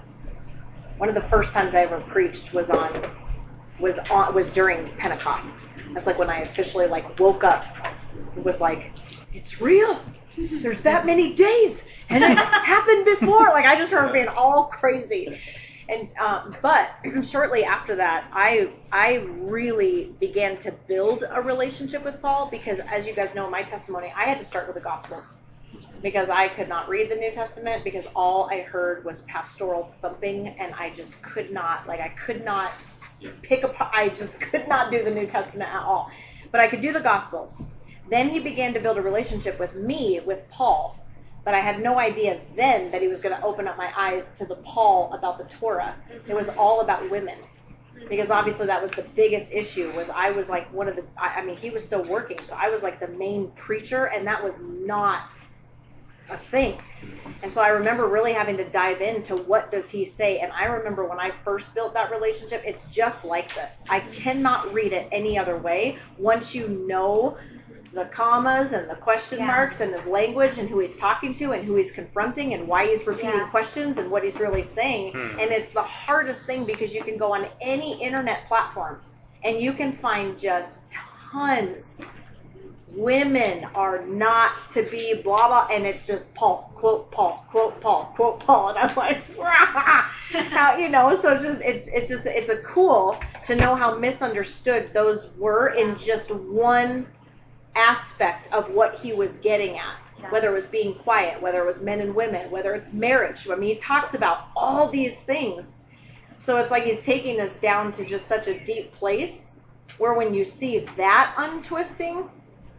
One 0.98 1.10
of 1.10 1.16
the 1.16 1.22
first 1.22 1.54
times 1.54 1.76
I 1.76 1.82
ever 1.82 2.00
preached 2.02 2.54
was 2.54 2.70
on, 2.70 3.12
was 3.80 4.00
on, 4.00 4.34
was 4.34 4.50
during 4.52 4.90
Pentecost. 4.98 5.66
That's 5.94 6.08
like 6.08 6.18
when 6.18 6.30
I 6.30 6.40
officially 6.40 6.88
like 6.88 7.20
woke 7.20 7.44
up. 7.44 7.66
It 8.36 8.44
was 8.44 8.62
like, 8.62 8.94
it's 9.34 9.60
real. 9.62 10.02
There's 10.38 10.82
that 10.82 11.06
many 11.06 11.34
days, 11.34 11.84
and 12.10 12.24
it 12.24 12.38
happened 12.38 13.06
before. 13.06 13.50
Like 13.50 13.66
I 13.66 13.76
just 13.76 13.92
remember 13.92 14.14
being 14.14 14.28
all 14.28 14.66
crazy. 14.66 15.40
And 15.88 16.10
um, 16.18 16.56
but 16.62 16.92
shortly 17.24 17.64
after 17.64 17.96
that, 17.96 18.30
I 18.34 18.72
I 18.92 19.26
really 19.40 20.14
began 20.20 20.58
to 20.60 20.72
build 20.72 21.24
a 21.30 21.42
relationship 21.42 22.04
with 22.04 22.22
Paul 22.22 22.50
because, 22.50 22.80
as 22.80 23.08
you 23.08 23.14
guys 23.14 23.36
know, 23.36 23.46
in 23.46 23.52
my 23.52 23.62
testimony, 23.62 24.12
I 24.16 24.26
had 24.26 24.40
to 24.40 24.46
start 24.46 24.68
with 24.68 24.76
the 24.76 24.82
Gospels 24.82 25.36
because 26.02 26.30
I 26.30 26.48
could 26.48 26.70
not 26.70 26.88
read 26.88 27.10
the 27.10 27.16
New 27.16 27.32
Testament 27.32 27.84
because 27.84 28.06
all 28.16 28.50
I 28.52 28.62
heard 28.62 29.04
was 29.06 29.22
pastoral 29.22 29.84
thumping, 29.84 30.48
and 30.60 30.74
I 30.76 30.90
just 30.90 31.22
could 31.22 31.52
not 31.52 31.88
like 31.88 32.00
I 32.00 32.10
could 32.10 32.44
not 32.44 32.72
pick 33.42 33.64
up. 33.64 33.76
I 33.94 34.10
just 34.10 34.40
could 34.40 34.68
not 34.68 34.92
do 34.92 35.04
the 35.04 35.12
New 35.12 35.26
Testament 35.26 35.70
at 35.74 35.82
all, 35.82 36.12
but 36.52 36.62
I 36.62 36.68
could 36.68 36.82
do 36.82 36.94
the 36.94 37.00
Gospels. 37.00 37.62
Then 38.10 38.30
he 38.30 38.40
began 38.40 38.74
to 38.74 38.80
build 38.80 38.98
a 38.98 39.02
relationship 39.02 39.60
with 39.60 39.76
me, 39.76 40.20
with 40.26 40.48
Paul, 40.50 41.00
but 41.44 41.54
I 41.54 41.60
had 41.60 41.82
no 41.82 42.00
idea 42.00 42.42
then 42.56 42.92
that 42.92 43.02
he 43.02 43.08
was 43.08 43.20
going 43.20 43.36
to 43.36 43.44
open 43.44 43.68
up 43.68 43.78
my 43.78 43.92
eyes 43.96 44.30
to 44.32 44.46
the 44.46 44.56
Paul 44.58 45.14
about 45.14 45.38
the 45.38 45.46
Torah. 45.46 45.96
It 46.28 46.36
was 46.36 46.50
all 46.50 46.82
about 46.82 47.10
women. 47.10 47.40
Because 48.10 48.30
obviously 48.30 48.68
that 48.68 48.82
was 48.82 48.92
the 48.92 49.06
biggest 49.16 49.54
issue 49.54 49.90
was 49.96 50.10
I 50.10 50.30
was 50.32 50.50
like 50.50 50.72
one 50.74 50.90
of 50.90 50.96
the 50.98 51.06
I, 51.18 51.40
I 51.40 51.46
mean 51.46 51.56
he 51.56 51.70
was 51.70 51.84
still 51.84 52.04
working 52.04 52.38
so 52.40 52.54
I 52.56 52.70
was 52.70 52.84
like 52.84 53.00
the 53.00 53.08
main 53.08 53.52
preacher 53.52 54.08
and 54.08 54.28
that 54.28 54.44
was 54.44 54.54
not 54.60 55.24
a 56.30 56.38
thing. 56.38 56.80
And 57.42 57.52
so 57.52 57.62
I 57.62 57.70
remember 57.70 58.08
really 58.08 58.34
having 58.34 58.58
to 58.58 58.70
dive 58.70 59.02
into 59.02 59.36
what 59.36 59.70
does 59.70 59.90
he 59.90 60.04
say 60.06 60.40
and 60.40 60.52
I 60.52 60.66
remember 60.66 61.06
when 61.08 61.20
I 61.20 61.32
first 61.32 61.76
built 61.76 61.94
that 61.94 62.10
relationship 62.12 62.64
it's 62.66 62.86
just 62.86 63.24
like 63.26 63.54
this. 63.54 63.84
I 63.90 64.00
cannot 64.00 64.74
read 64.74 64.94
it 64.94 65.08
any 65.12 65.38
other 65.38 65.58
way 65.58 65.98
once 66.18 66.56
you 66.56 66.68
know 66.88 67.38
the 67.94 68.06
commas 68.06 68.72
and 68.74 68.90
the 68.90 68.96
question 68.96 69.40
Yeah. 69.40 69.46
marks 69.48 69.80
and 69.80 69.94
his 69.94 70.06
language 70.06 70.58
and 70.58 70.68
who 70.70 70.80
he's 70.80 70.98
talking 70.98 71.34
to 71.34 71.52
and 71.52 71.64
who 71.64 71.76
he's 71.76 71.92
confronting 71.92 72.54
and 72.54 72.68
why 72.68 72.88
he's 72.88 73.06
repeating 73.06 73.40
Yeah. 73.40 73.50
questions 73.50 73.98
and 74.00 74.10
what 74.12 74.24
he's 74.24 74.40
really 74.40 74.64
saying. 74.64 75.14
Hmm. 75.14 75.40
And 75.40 75.52
it's 75.52 75.72
the 75.72 75.84
hardest 75.84 76.46
thing 76.46 76.66
because 76.66 76.94
you 76.96 77.04
can 77.04 77.18
go 77.18 77.34
on 77.34 77.46
any 77.62 78.02
internet 78.04 78.48
platform 78.48 79.02
and 79.44 79.62
you 79.62 79.74
can 79.74 79.94
find 79.94 80.38
just 80.38 80.80
tons. 81.32 82.04
Women 82.92 83.66
are 83.74 84.06
not 84.06 84.68
to 84.68 84.84
be 84.84 85.16
blah 85.16 85.48
blah, 85.48 85.68
and 85.72 85.86
it's 85.86 86.06
just 86.06 86.34
Paul 86.36 86.72
quote 86.76 87.12
Paul 87.12 87.46
quote 87.50 87.82
Paul 87.82 88.14
quote 88.16 88.40
Paul, 88.40 88.70
and 88.70 88.78
I'm 88.78 88.96
like, 88.96 89.24
how 90.52 90.78
you 90.78 90.90
know? 90.90 91.14
So 91.16 91.34
it's 91.34 91.44
just 91.44 91.62
it's 91.62 91.88
it's 91.88 92.10
just 92.10 92.26
it's 92.26 92.50
a 92.50 92.58
cool 92.58 93.18
to 93.46 93.56
know 93.56 93.76
how 93.76 93.98
misunderstood 93.98 94.94
those 94.94 95.30
were 95.38 95.70
in 95.70 95.96
just 95.96 96.32
one 96.32 97.08
aspect 97.76 98.52
of 98.54 98.70
what 98.70 98.96
he 98.98 99.14
was 99.14 99.38
getting 99.38 99.78
at. 99.78 99.96
Yeah. 100.20 100.32
Whether 100.32 100.50
it 100.50 100.54
was 100.54 100.68
being 100.68 100.96
quiet, 100.96 101.42
whether 101.42 101.62
it 101.62 101.66
was 101.66 101.82
men 101.82 102.00
and 102.00 102.16
women, 102.16 102.50
whether 102.50 102.74
it's 102.74 102.94
marriage. 102.94 103.50
I 103.50 103.56
mean, 103.56 103.70
he 103.70 103.76
talks 103.76 104.14
about 104.14 104.48
all 104.56 104.90
these 104.90 105.20
things. 105.20 105.82
So 106.38 106.58
it's 106.58 106.72
like 106.72 106.84
he's 106.84 107.02
taking 107.02 107.40
us 107.42 107.58
down 107.58 107.92
to 107.94 108.06
just 108.06 108.28
such 108.28 108.48
a 108.48 108.64
deep 108.64 108.92
place 108.92 109.58
where 109.98 110.14
when 110.14 110.34
you 110.34 110.44
see 110.44 110.86
that 110.98 111.34
untwisting, 111.38 112.30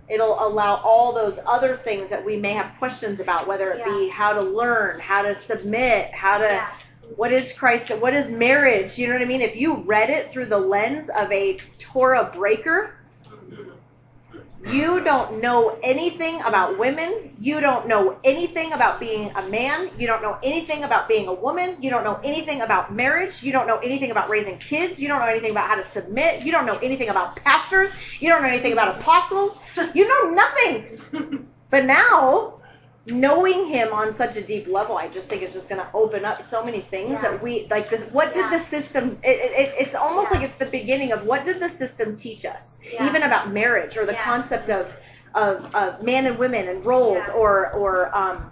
it'll 0.09 0.47
allow 0.47 0.81
all 0.85 1.13
those 1.13 1.39
other 1.47 1.75
things 1.75 2.09
that 2.09 2.25
we 2.25 2.37
may 2.37 2.53
have 2.53 2.73
questions 2.79 3.21
about, 3.21 3.47
whether 3.47 3.71
it 3.73 3.85
be 3.85 4.09
how 4.09 4.33
to 4.33 4.41
learn, 4.43 5.01
how 5.01 5.23
to 5.23 5.35
submit, 5.35 6.15
how 6.15 6.39
to 6.39 6.45
Yeah. 6.45 6.67
what 7.17 7.33
is 7.33 7.53
Christ, 7.53 7.91
what 7.97 8.15
is 8.15 8.29
marriage, 8.29 8.99
you 8.99 9.07
know 9.07 9.15
what 9.15 9.23
I 9.23 9.27
mean? 9.27 9.43
If 9.43 9.57
you 9.57 9.77
read 9.77 10.11
it 10.11 10.31
through 10.31 10.47
the 10.47 10.59
lens 10.59 11.09
of 11.09 11.31
a 11.31 11.59
Torah 11.79 12.31
breaker, 12.33 12.96
you 14.69 15.03
don't 15.05 15.41
know 15.41 15.79
anything 15.83 16.43
about 16.43 16.79
women. 16.79 17.37
You 17.39 17.61
don't 17.61 17.87
know 17.87 18.19
anything 18.25 18.73
about 18.73 18.99
being 18.99 19.31
a 19.35 19.43
man. 19.49 19.91
You 19.97 20.07
don't 20.07 20.23
know 20.23 20.37
anything 20.43 20.83
about 20.83 21.09
being 21.09 21.29
a 21.29 21.33
woman. 21.33 21.77
You 21.83 21.91
don't 21.91 22.05
know 22.05 22.19
anything 22.23 22.63
about 22.63 22.93
marriage. 22.93 23.43
You 23.43 23.53
don't 23.53 23.67
know 23.67 23.79
anything 23.79 24.11
about 24.11 24.29
raising 24.29 24.59
kids. 24.59 25.01
You 25.01 25.09
don't 25.09 25.21
know 25.21 25.27
anything 25.27 25.53
about 25.53 25.69
how 25.69 25.77
to 25.77 25.83
submit. 25.83 26.45
You 26.45 26.53
don't 26.53 26.67
know 26.67 26.79
anything 26.83 27.09
about 27.09 27.37
pastors. 27.37 27.95
You 28.21 28.29
don't 28.29 28.43
know 28.43 28.49
anything 28.49 28.73
about 28.73 29.01
apostles. 29.01 29.57
You 29.95 30.09
know 30.09 30.35
nothing. 30.35 31.47
But 31.69 31.85
now, 31.85 32.56
knowing 33.07 33.67
him 33.67 33.93
on 33.93 34.13
such 34.13 34.37
a 34.37 34.43
deep 34.43 34.67
level, 34.67 34.97
I 34.97 35.09
just 35.09 35.29
think 35.29 35.43
it's 35.43 35.53
just 35.53 35.69
going 35.69 35.81
to 35.81 35.89
open 35.95 36.25
up 36.25 36.43
so 36.43 36.65
many 36.65 36.81
things 36.81 37.13
Yeah. 37.13 37.23
that 37.31 37.43
we 37.43 37.67
like. 37.71 37.89
This, 37.89 38.03
what 38.03 38.33
did 38.33 38.47
Yeah. 38.47 38.51
the 38.51 38.59
system? 38.59 39.19
It, 39.23 39.29
it, 39.29 39.53
it- 39.69 39.75
it's 39.79 39.95
almost 39.95 40.31
Yeah. 40.31 40.39
like 40.39 40.47
it's 40.47 40.57
the 40.57 40.67
beginning 40.67 41.13
of 41.13 41.25
what 41.25 41.45
did 41.45 41.61
the 41.61 41.69
system 41.69 42.17
teach 42.17 42.45
us, 42.45 42.79
even 43.01 43.23
about 43.23 43.51
marriage 43.53 43.97
or 43.97 44.07
the 44.07 44.15
concept 44.15 44.71
of 44.71 44.95
of, 45.35 45.75
of 45.75 46.03
man 46.03 46.25
and 46.27 46.39
women 46.39 46.67
and 46.67 46.85
roles 46.87 47.29
or 47.29 47.71
or 47.73 48.17
um, 48.17 48.51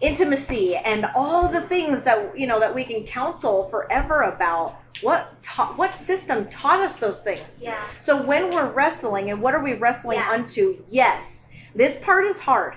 intimacy 0.00 0.76
and 0.76 1.06
all 1.14 1.48
the 1.48 1.60
things 1.62 2.02
that 2.02 2.38
you 2.38 2.46
know 2.46 2.60
that 2.60 2.74
we 2.74 2.84
can 2.84 3.04
counsel 3.04 3.64
forever 3.64 4.22
about. 4.22 4.76
What 5.02 5.42
ta- 5.42 5.72
what 5.76 5.94
system 5.94 6.48
taught 6.48 6.80
us 6.80 6.96
those 6.96 7.20
things? 7.20 7.58
Yeah. 7.62 7.76
So 7.98 8.22
when 8.22 8.50
we're 8.54 8.70
wrestling, 8.70 9.30
and 9.30 9.42
what 9.42 9.54
are 9.54 9.62
we 9.62 9.74
wrestling 9.74 10.18
unto? 10.18 10.78
Yes, 10.86 11.46
this 11.74 11.96
part 11.96 12.24
is 12.24 12.38
hard. 12.40 12.74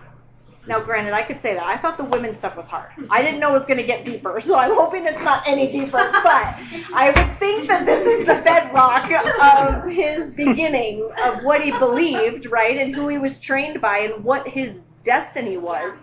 Now, 0.69 0.79
granted, 0.79 1.13
I 1.13 1.23
could 1.23 1.39
say 1.39 1.55
that. 1.55 1.63
I 1.65 1.77
thought 1.77 1.97
the 1.97 2.03
women's 2.05 2.37
stuff 2.37 2.55
was 2.55 2.67
hard. 2.67 2.91
I 3.09 3.23
didn't 3.23 3.39
know 3.39 3.49
it 3.49 3.53
was 3.53 3.65
going 3.65 3.79
to 3.79 3.83
get 3.93 4.05
deeper, 4.05 4.39
so 4.39 4.55
I'm 4.55 4.73
hoping 4.73 5.03
it's 5.07 5.19
not 5.23 5.47
any 5.47 5.71
deeper. 5.71 5.97
But 6.23 6.55
I 6.93 7.11
would 7.15 7.39
think 7.39 7.67
that 7.69 7.87
this 7.87 8.05
is 8.05 8.19
the 8.27 8.35
bedrock 8.35 9.09
of 9.43 9.91
his 9.91 10.29
beginning 10.35 11.09
of 11.25 11.43
what 11.43 11.63
he 11.63 11.71
believed, 11.71 12.45
right, 12.45 12.77
and 12.77 12.93
who 12.93 13.07
he 13.07 13.17
was 13.17 13.39
trained 13.39 13.81
by, 13.81 13.97
and 13.99 14.23
what 14.23 14.47
his 14.47 14.81
destiny 15.03 15.57
was, 15.57 15.99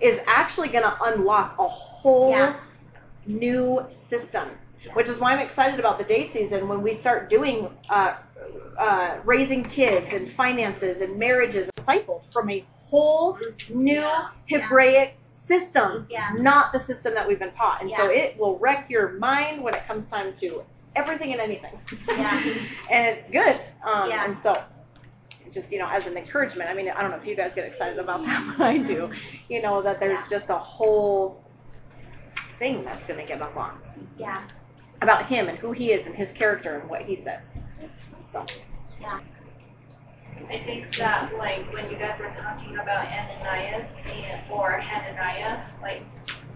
is 0.00 0.20
actually 0.26 0.68
going 0.68 0.84
to 0.84 0.96
unlock 1.02 1.56
a 1.58 1.66
whole 1.66 2.30
Yeah. 2.30 2.56
new 3.26 3.84
system. 3.88 4.48
which 4.94 5.08
is 5.08 5.18
why 5.18 5.32
I'm 5.32 5.40
excited 5.40 5.78
about 5.78 5.98
the 5.98 6.04
day 6.04 6.24
season 6.24 6.66
when 6.68 6.82
we 6.82 6.92
start 6.94 7.28
doing 7.28 7.68
uh, 7.90 8.14
uh, 8.78 9.18
raising 9.24 9.62
kids 9.64 10.12
and 10.12 10.28
finances 10.30 11.00
and 11.02 11.18
marriages, 11.18 11.70
disciples 11.76 12.26
from 12.32 12.50
a 12.50 12.64
whole 12.90 13.38
new 13.68 14.00
Yeah. 14.00 14.28
Hebraic 14.48 15.16
system, 15.30 16.06
Yeah. 16.10 16.30
not 16.36 16.72
the 16.72 16.78
system 16.78 17.14
that 17.14 17.26
we've 17.26 17.38
been 17.38 17.50
taught. 17.50 17.80
And 17.80 17.90
so 17.90 18.08
it 18.10 18.38
will 18.38 18.58
wreck 18.58 18.90
your 18.90 19.10
mind 19.12 19.62
when 19.62 19.74
it 19.74 19.86
comes 19.86 20.08
time 20.08 20.34
to 20.34 20.64
everything 20.96 21.32
and 21.32 21.40
anything. 21.40 21.78
Yeah. 22.08 22.42
and 22.90 23.06
it's 23.06 23.28
good. 23.28 23.64
Um, 23.84 24.08
Yeah. 24.10 24.24
And 24.24 24.34
so, 24.34 24.52
just 25.52 25.72
you 25.72 25.78
know, 25.78 25.88
as 25.88 26.06
an 26.06 26.16
encouragement, 26.16 26.68
I 26.70 26.74
mean, 26.74 26.88
I 26.90 27.00
don't 27.00 27.10
know 27.10 27.16
if 27.16 27.26
you 27.26 27.36
guys 27.36 27.54
get 27.54 27.64
excited 27.64 27.98
about 27.98 28.24
that, 28.24 28.54
but 28.58 28.64
I 28.66 28.78
do. 28.78 29.10
You 29.48 29.62
know 29.62 29.82
that 29.82 30.00
there's 30.00 30.22
Yeah. 30.24 30.36
just 30.38 30.50
a 30.50 30.58
whole 30.58 31.44
thing 32.58 32.84
that's 32.84 33.06
going 33.06 33.18
to 33.20 33.26
get 33.26 33.40
unlocked 33.40 33.90
Yeah. 34.18 34.42
about 35.00 35.24
him 35.24 35.48
and 35.48 35.58
who 35.58 35.72
he 35.72 35.92
is 35.92 36.06
and 36.06 36.16
his 36.16 36.32
character 36.32 36.78
and 36.78 36.90
what 36.90 37.02
he 37.02 37.14
says. 37.14 37.54
So, 38.22 38.44
I 40.48 40.62
think 40.64 40.96
that 40.96 41.32
like 41.38 41.72
when 41.72 41.90
you 41.90 41.96
guys 41.96 42.18
were 42.18 42.32
talking 42.40 42.74
about 42.74 43.06
Ananias 43.06 43.86
and 44.06 44.50
or 44.50 44.72
Hananiah, 44.78 45.64
like 45.82 46.02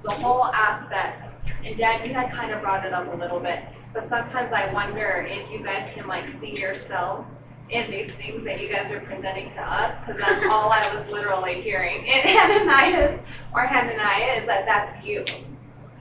the 0.02 0.10
whole 0.10 0.44
aspect, 0.46 1.24
and 1.64 1.76
Dan, 1.76 2.06
you 2.06 2.14
had 2.14 2.30
kind 2.32 2.52
of 2.52 2.60
brought 2.60 2.84
it 2.84 2.92
up 2.92 3.12
a 3.12 3.16
little 3.16 3.40
bit, 3.40 3.60
but 3.92 4.08
sometimes 4.08 4.52
I 4.52 4.72
wonder 4.72 5.26
if 5.28 5.50
you 5.50 5.64
guys 5.64 5.92
can 5.94 6.06
like 6.06 6.28
see 6.28 6.58
yourselves 6.58 7.28
in 7.70 7.90
these 7.90 8.12
things 8.12 8.44
that 8.44 8.60
you 8.60 8.68
guys 8.68 8.90
are 8.92 9.00
presenting 9.00 9.50
to 9.50 9.60
us, 9.60 9.98
because 10.06 10.20
that's 10.20 10.46
all 10.52 10.70
I 10.70 10.80
was 10.94 11.10
literally 11.10 11.60
hearing 11.60 12.06
in 12.06 12.36
Ananias 12.36 13.20
or 13.54 13.62
Hananiah 13.62 14.40
is 14.40 14.46
that 14.46 14.66
that's 14.66 15.06
you. 15.06 15.24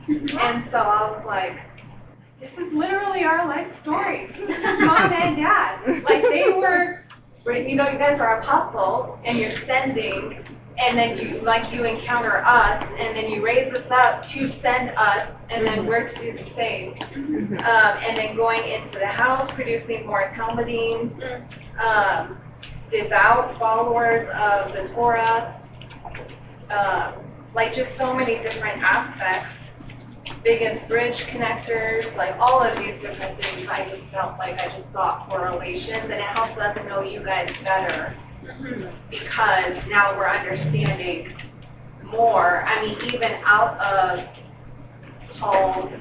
And 0.07 0.65
so 0.69 0.77
I 0.77 1.11
was 1.11 1.23
like, 1.25 1.59
this 2.41 2.57
is 2.57 2.73
literally 2.73 3.23
our 3.23 3.47
life 3.47 3.73
story. 3.79 4.29
Mom 4.37 5.13
and 5.13 5.37
dad. 5.37 6.03
Like 6.03 6.23
they 6.23 6.49
were, 6.49 7.02
you 7.51 7.75
know, 7.75 7.89
you 7.89 7.97
guys 7.97 8.19
are 8.19 8.39
apostles 8.39 9.17
and 9.25 9.37
you're 9.37 9.51
sending, 9.51 10.45
and 10.77 10.97
then 10.97 11.17
you, 11.17 11.41
like 11.41 11.73
you 11.73 11.85
encounter 11.85 12.37
us, 12.37 12.83
and 12.97 13.15
then 13.15 13.29
you 13.29 13.43
raise 13.43 13.71
us 13.73 13.85
up 13.91 14.25
to 14.27 14.47
send 14.47 14.89
us, 14.91 15.35
and 15.49 15.65
then 15.65 15.85
we're 15.85 16.07
to 16.07 16.19
do 16.19 16.43
the 16.43 16.49
same. 16.55 16.95
Um, 17.13 17.57
and 17.59 18.17
then 18.17 18.35
going 18.35 18.65
into 18.67 18.97
the 18.97 19.07
house, 19.07 19.49
producing 19.51 20.07
more 20.07 20.29
talmidim, 20.29 21.11
um, 21.79 22.37
devout 22.89 23.57
followers 23.59 24.23
of 24.35 24.73
the 24.73 24.93
Torah, 24.93 25.59
um, 26.69 27.13
like 27.53 27.73
just 27.73 27.95
so 27.97 28.13
many 28.13 28.37
different 28.37 28.81
aspects 28.81 29.62
biggest 30.43 30.87
bridge 30.87 31.25
connectors, 31.25 32.15
like 32.15 32.35
all 32.39 32.61
of 32.61 32.77
these 32.77 32.99
different 33.01 33.41
things, 33.41 33.67
I 33.67 33.87
just 33.89 34.09
felt 34.09 34.37
like 34.37 34.59
I 34.61 34.69
just 34.69 34.91
saw 34.91 35.25
correlations 35.27 36.03
and 36.03 36.13
it 36.13 36.21
helps 36.21 36.59
us 36.59 36.77
know 36.85 37.01
you 37.01 37.23
guys 37.23 37.51
better. 37.63 38.15
Mm-hmm. 38.43 38.89
Because 39.09 39.75
now 39.87 40.17
we're 40.17 40.27
understanding 40.27 41.33
more. 42.03 42.63
I 42.67 42.85
mean, 42.85 42.97
even 43.13 43.33
out 43.43 43.79
of 43.79 44.27
Paul's 45.37 45.91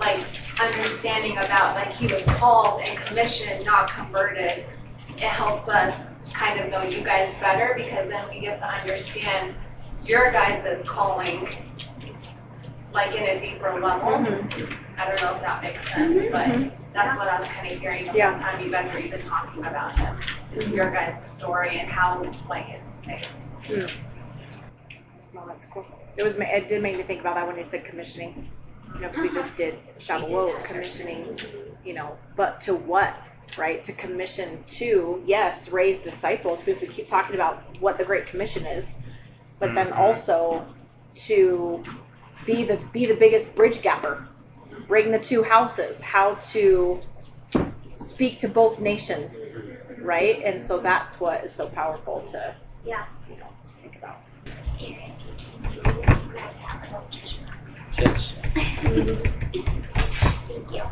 like 0.00 0.24
understanding 0.60 1.38
about 1.38 1.74
like 1.74 1.94
he 1.94 2.12
was 2.12 2.22
called 2.24 2.82
and 2.86 2.98
commissioned, 2.98 3.64
not 3.64 3.90
converted, 3.90 4.64
it 5.16 5.20
helps 5.20 5.68
us 5.68 5.94
kind 6.32 6.60
of 6.60 6.70
know 6.70 6.82
you 6.82 7.02
guys 7.02 7.32
better 7.40 7.74
because 7.76 8.08
then 8.08 8.28
we 8.28 8.40
get 8.40 8.58
to 8.58 8.66
understand 8.66 9.54
your 10.04 10.30
guys' 10.32 10.84
calling 10.86 11.48
like 12.96 13.14
in 13.14 13.22
a 13.22 13.40
deeper 13.40 13.78
level. 13.78 14.08
Mm-hmm. 14.08 14.72
I 14.98 15.06
don't 15.06 15.20
know 15.20 15.36
if 15.36 15.42
that 15.42 15.62
makes 15.62 15.88
sense, 15.92 16.18
mm-hmm. 16.18 16.32
but 16.32 16.46
mm-hmm. 16.48 16.82
that's 16.94 17.16
what 17.18 17.28
I 17.28 17.38
was 17.38 17.46
kind 17.48 17.72
of 17.72 17.78
hearing 17.78 18.06
the 18.06 18.14
Yeah. 18.14 18.32
whole 18.32 18.40
time 18.40 18.64
you 18.64 18.70
guys 18.70 18.90
were 18.90 18.98
even 18.98 19.20
talking 19.22 19.64
about 19.64 19.96
him, 19.98 20.16
your 20.72 20.90
guys' 20.90 21.30
story 21.30 21.78
and 21.78 21.88
how 21.88 22.22
like 22.48 22.66
it's 22.70 22.88
the 23.00 23.04
same. 23.04 23.86
Mm. 23.86 23.90
well, 25.34 25.44
that's 25.46 25.66
cool. 25.66 25.86
It 26.16 26.22
was. 26.22 26.36
It 26.36 26.68
did 26.68 26.82
make 26.82 26.96
me 26.96 27.02
think 27.02 27.20
about 27.20 27.34
that 27.34 27.46
when 27.46 27.56
you 27.56 27.62
said 27.62 27.84
commissioning. 27.84 28.48
You 28.94 29.00
know, 29.02 29.08
because 29.08 29.22
we 29.22 29.30
just 29.30 29.54
did 29.56 29.78
Shavuot 29.98 30.64
commissioning. 30.64 31.38
You 31.84 31.92
know, 31.94 32.16
but 32.34 32.60
to 32.62 32.74
what? 32.74 33.14
Right? 33.58 33.82
To 33.82 33.92
commission 33.92 34.64
to 34.78 35.22
yes, 35.26 35.68
raise 35.68 36.00
disciples 36.00 36.62
because 36.62 36.80
we 36.80 36.86
keep 36.88 37.06
talking 37.06 37.34
about 37.34 37.62
what 37.80 37.96
the 37.98 38.04
Great 38.04 38.26
Commission 38.26 38.64
is, 38.66 38.96
but 39.58 39.74
then 39.74 39.88
Mhm. 39.88 39.98
also 39.98 40.66
to 41.26 41.84
be 42.44 42.64
the 42.64 42.76
be 42.92 43.06
the 43.06 43.14
biggest 43.14 43.54
bridge 43.54 43.82
gapper, 43.82 44.26
bring 44.88 45.10
the 45.10 45.18
two 45.18 45.42
houses, 45.42 46.02
how 46.02 46.34
to 46.34 47.00
speak 47.96 48.38
to 48.38 48.48
both 48.48 48.80
nations, 48.80 49.52
right? 49.98 50.42
And 50.44 50.60
so 50.60 50.78
that's 50.80 51.18
what 51.18 51.44
is 51.44 51.52
so 51.52 51.68
powerful 51.68 52.20
to 52.32 52.54
Yeah. 52.84 53.06
you 53.30 53.36
know 53.36 53.46
to 53.68 53.74
think 53.76 53.96
about. 53.96 54.20
Aaron, 54.80 55.12
can 55.38 55.74
you 55.74 55.80
grab 55.80 56.54
that 56.60 56.82
little 56.82 57.06
treasure 57.10 57.40
box? 57.98 58.34
Yes. 58.34 58.36
Thank 60.48 60.72
you. 60.72 60.82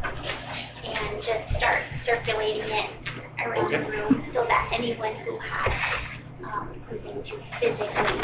And 0.84 1.22
just 1.22 1.54
start 1.54 1.82
circulating 1.92 2.68
it 2.70 2.90
around 3.44 3.72
the 3.72 3.78
room 3.78 4.22
so 4.22 4.44
that 4.44 4.70
anyone 4.72 5.14
who 5.16 5.38
has 5.38 5.74
um, 6.44 6.72
something 6.76 7.22
to 7.22 7.36
physically 7.58 8.20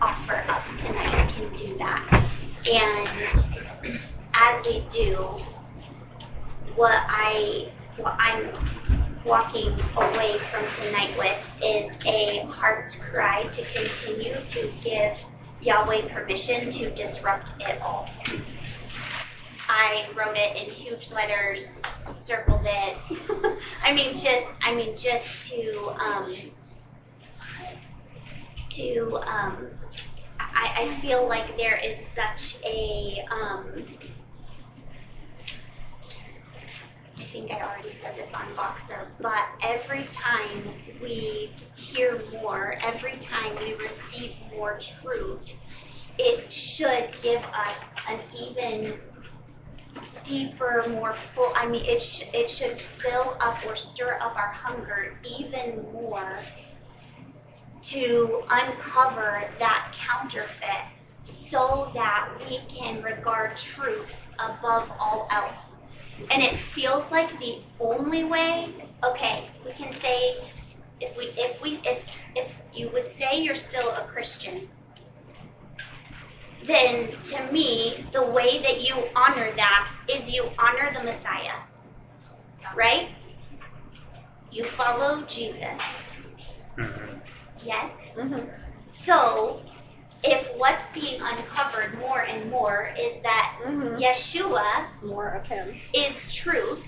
offer 0.00 0.44
up 0.48 0.64
tonight 0.78 1.28
can 1.30 1.54
do 1.56 1.76
that. 1.78 2.30
And 2.70 3.08
as 4.32 4.66
we 4.66 4.84
do, 4.90 5.16
what 6.76 6.94
I 7.08 7.70
what 7.96 8.16
I'm 8.18 8.50
walking 9.24 9.78
away 9.96 10.38
from 10.50 10.70
tonight 10.82 11.14
with 11.18 11.36
is 11.62 11.94
a 12.06 12.44
heart's 12.46 12.96
cry 12.96 13.44
to 13.44 13.64
continue 13.74 14.36
to 14.46 14.72
give 14.82 15.16
Yahweh 15.60 16.12
permission 16.12 16.70
to 16.70 16.90
disrupt 16.90 17.52
it 17.60 17.80
all. 17.80 18.08
I 19.68 20.06
wrote 20.14 20.36
it 20.36 20.56
in 20.56 20.70
huge 20.70 21.10
letters, 21.10 21.80
circled 22.14 22.64
it. 22.64 22.96
I 23.84 23.92
mean, 23.92 24.16
just 24.16 24.46
I 24.62 24.74
mean, 24.74 24.96
just 24.96 25.50
to 25.50 25.94
um, 25.98 26.34
to 28.70 29.18
um, 29.26 29.68
I, 30.54 30.72
I 30.82 31.00
feel 31.00 31.26
like 31.28 31.56
there 31.56 31.76
is 31.76 31.98
such 31.98 32.56
a 32.64 33.24
um, 33.30 33.84
I 37.18 37.24
think 37.24 37.50
I 37.50 37.60
already 37.62 37.92
said 37.92 38.16
this 38.16 38.32
on 38.34 38.54
Voxer, 38.54 39.06
but 39.20 39.42
every 39.62 40.04
time 40.12 40.74
we 41.02 41.52
hear 41.76 42.22
more, 42.32 42.76
every 42.82 43.16
time 43.18 43.56
we 43.56 43.74
receive 43.74 44.34
more 44.54 44.78
truth, 45.02 45.62
it 46.18 46.52
should 46.52 47.16
give 47.22 47.42
us 47.42 47.80
an 48.08 48.20
even 48.38 48.98
deeper, 50.24 50.84
more 50.88 51.16
full. 51.34 51.52
I 51.54 51.66
mean, 51.66 51.84
it 51.84 52.02
sh- 52.02 52.24
it 52.32 52.48
should 52.50 52.80
fill 52.80 53.36
up 53.40 53.64
or 53.66 53.76
stir 53.76 54.18
up 54.20 54.36
our 54.36 54.52
hunger 54.52 55.16
even 55.24 55.82
more 55.92 56.32
to 57.84 58.42
uncover 58.50 59.50
that 59.58 59.94
counterfeit, 59.96 60.98
so 61.24 61.90
that 61.94 62.30
we 62.48 62.60
can 62.68 63.02
regard 63.02 63.56
truth 63.56 64.14
above 64.38 64.90
all 64.98 65.28
else. 65.30 65.80
And 66.30 66.42
it 66.42 66.58
feels 66.58 67.10
like 67.10 67.38
the 67.40 67.58
only 67.80 68.24
way. 68.24 68.72
Okay, 69.02 69.50
we 69.64 69.72
can 69.72 69.92
say 69.92 70.36
if 71.00 71.16
we 71.16 71.26
if 71.36 71.60
we 71.60 71.80
if 71.84 72.20
if 72.36 72.50
you 72.74 72.90
would 72.90 73.08
say 73.08 73.42
you're 73.42 73.54
still 73.54 73.90
a 73.90 74.02
Christian, 74.06 74.68
then 76.64 77.10
to 77.24 77.52
me, 77.52 78.06
the 78.12 78.22
way 78.22 78.62
that 78.62 78.80
you 78.82 78.96
honor 79.16 79.52
that 79.56 79.90
is 80.08 80.30
you 80.30 80.48
honor 80.58 80.94
the 80.98 81.04
Messiah. 81.04 81.56
Right? 82.74 83.10
You 84.50 84.64
follow 84.64 85.22
Jesus. 85.26 85.78
Mhm. 86.78 87.13
Yes? 87.64 87.92
Mm-hmm. 88.16 88.48
So, 88.86 89.62
if 90.22 90.50
what's 90.56 90.90
being 90.90 91.20
uncovered 91.20 91.98
more 91.98 92.22
and 92.22 92.50
more 92.50 92.94
is 92.98 93.20
that 93.22 93.58
Mm-hmm. 93.64 94.02
Yeshua 94.02 94.86
More 95.02 95.28
of 95.30 95.46
him. 95.46 95.74
is 95.94 96.32
truth, 96.34 96.84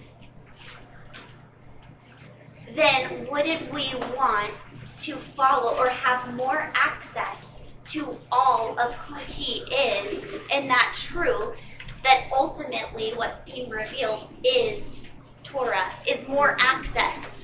then 2.75 3.27
wouldn't 3.31 3.73
we 3.73 3.95
want 4.17 4.53
to 5.01 5.17
follow 5.35 5.77
or 5.77 5.89
have 5.89 6.35
more 6.35 6.71
access 6.75 7.45
to 7.89 8.19
all 8.33 8.79
of 8.79 8.95
who 8.95 9.15
he 9.27 9.61
is 9.73 10.25
and 10.53 10.69
that 10.69 10.93
truth 10.95 11.57
that 12.03 12.29
ultimately 12.33 13.13
what's 13.15 13.43
being 13.43 13.71
revealed 13.71 14.29
is 14.45 15.03
Torah, 15.45 15.93
is 16.09 16.27
more 16.29 16.57
access. 16.61 17.36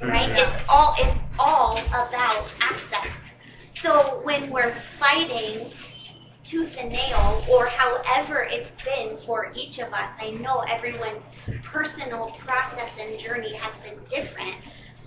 Right? 0.00 0.30
Mhm. 0.30 0.38
It's 0.38 0.64
all 0.68 0.94
it's 0.98 1.20
all 1.38 1.78
about 1.88 2.46
access. 2.60 3.36
So 3.70 4.20
when 4.24 4.50
we're 4.50 4.74
fighting 4.98 5.72
tooth 6.44 6.76
and 6.78 6.90
nail 6.90 7.44
or 7.50 7.66
however 7.66 8.46
it's 8.48 8.76
been 8.82 9.16
for 9.18 9.50
each 9.54 9.78
of 9.80 9.92
us. 9.92 10.10
I 10.20 10.30
know 10.30 10.60
everyone's 10.68 11.24
personal 11.64 12.36
process 12.44 12.92
and 13.00 13.18
journey 13.18 13.54
has 13.54 13.78
been 13.80 13.98
different. 14.08 14.54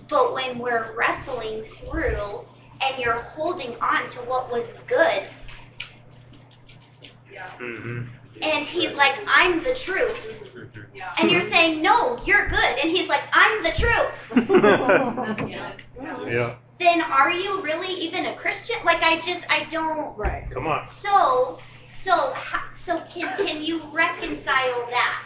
But 0.08 0.34
when 0.34 0.58
we're 0.58 0.94
wrestling 0.96 1.64
through 1.86 2.44
and 2.82 2.98
you're 2.98 3.20
holding 3.20 3.74
on 3.80 4.10
to 4.10 4.18
what 4.20 4.50
was 4.52 4.74
good, 4.86 5.22
hmm 7.58 8.02
and 8.42 8.64
he's 8.64 8.94
like, 8.94 9.14
I'm 9.26 9.62
the 9.62 9.74
truth. 9.74 10.34
Yeah. 10.94 11.12
And 11.18 11.30
you're 11.30 11.40
saying, 11.40 11.82
No, 11.82 12.20
you're 12.24 12.48
good. 12.48 12.78
And 12.78 12.90
he's 12.90 13.08
like, 13.08 13.22
I'm 13.32 13.62
the 13.62 13.72
truth. 13.72 15.48
Yeah. 15.48 15.72
yeah. 16.28 16.56
then 16.78 17.02
are 17.02 17.30
you 17.30 17.62
really 17.62 17.92
even 17.92 18.26
a 18.26 18.36
Christian? 18.36 18.76
Like, 18.84 19.02
I 19.02 19.20
just, 19.20 19.44
I 19.50 19.64
don't. 19.70 20.16
Right. 20.16 20.50
Come 20.50 20.66
on. 20.66 20.84
So, 20.84 21.58
so, 21.86 22.34
so 22.72 23.00
can 23.12 23.36
can 23.44 23.62
you 23.62 23.82
reconcile 23.92 24.86
that? 24.90 25.22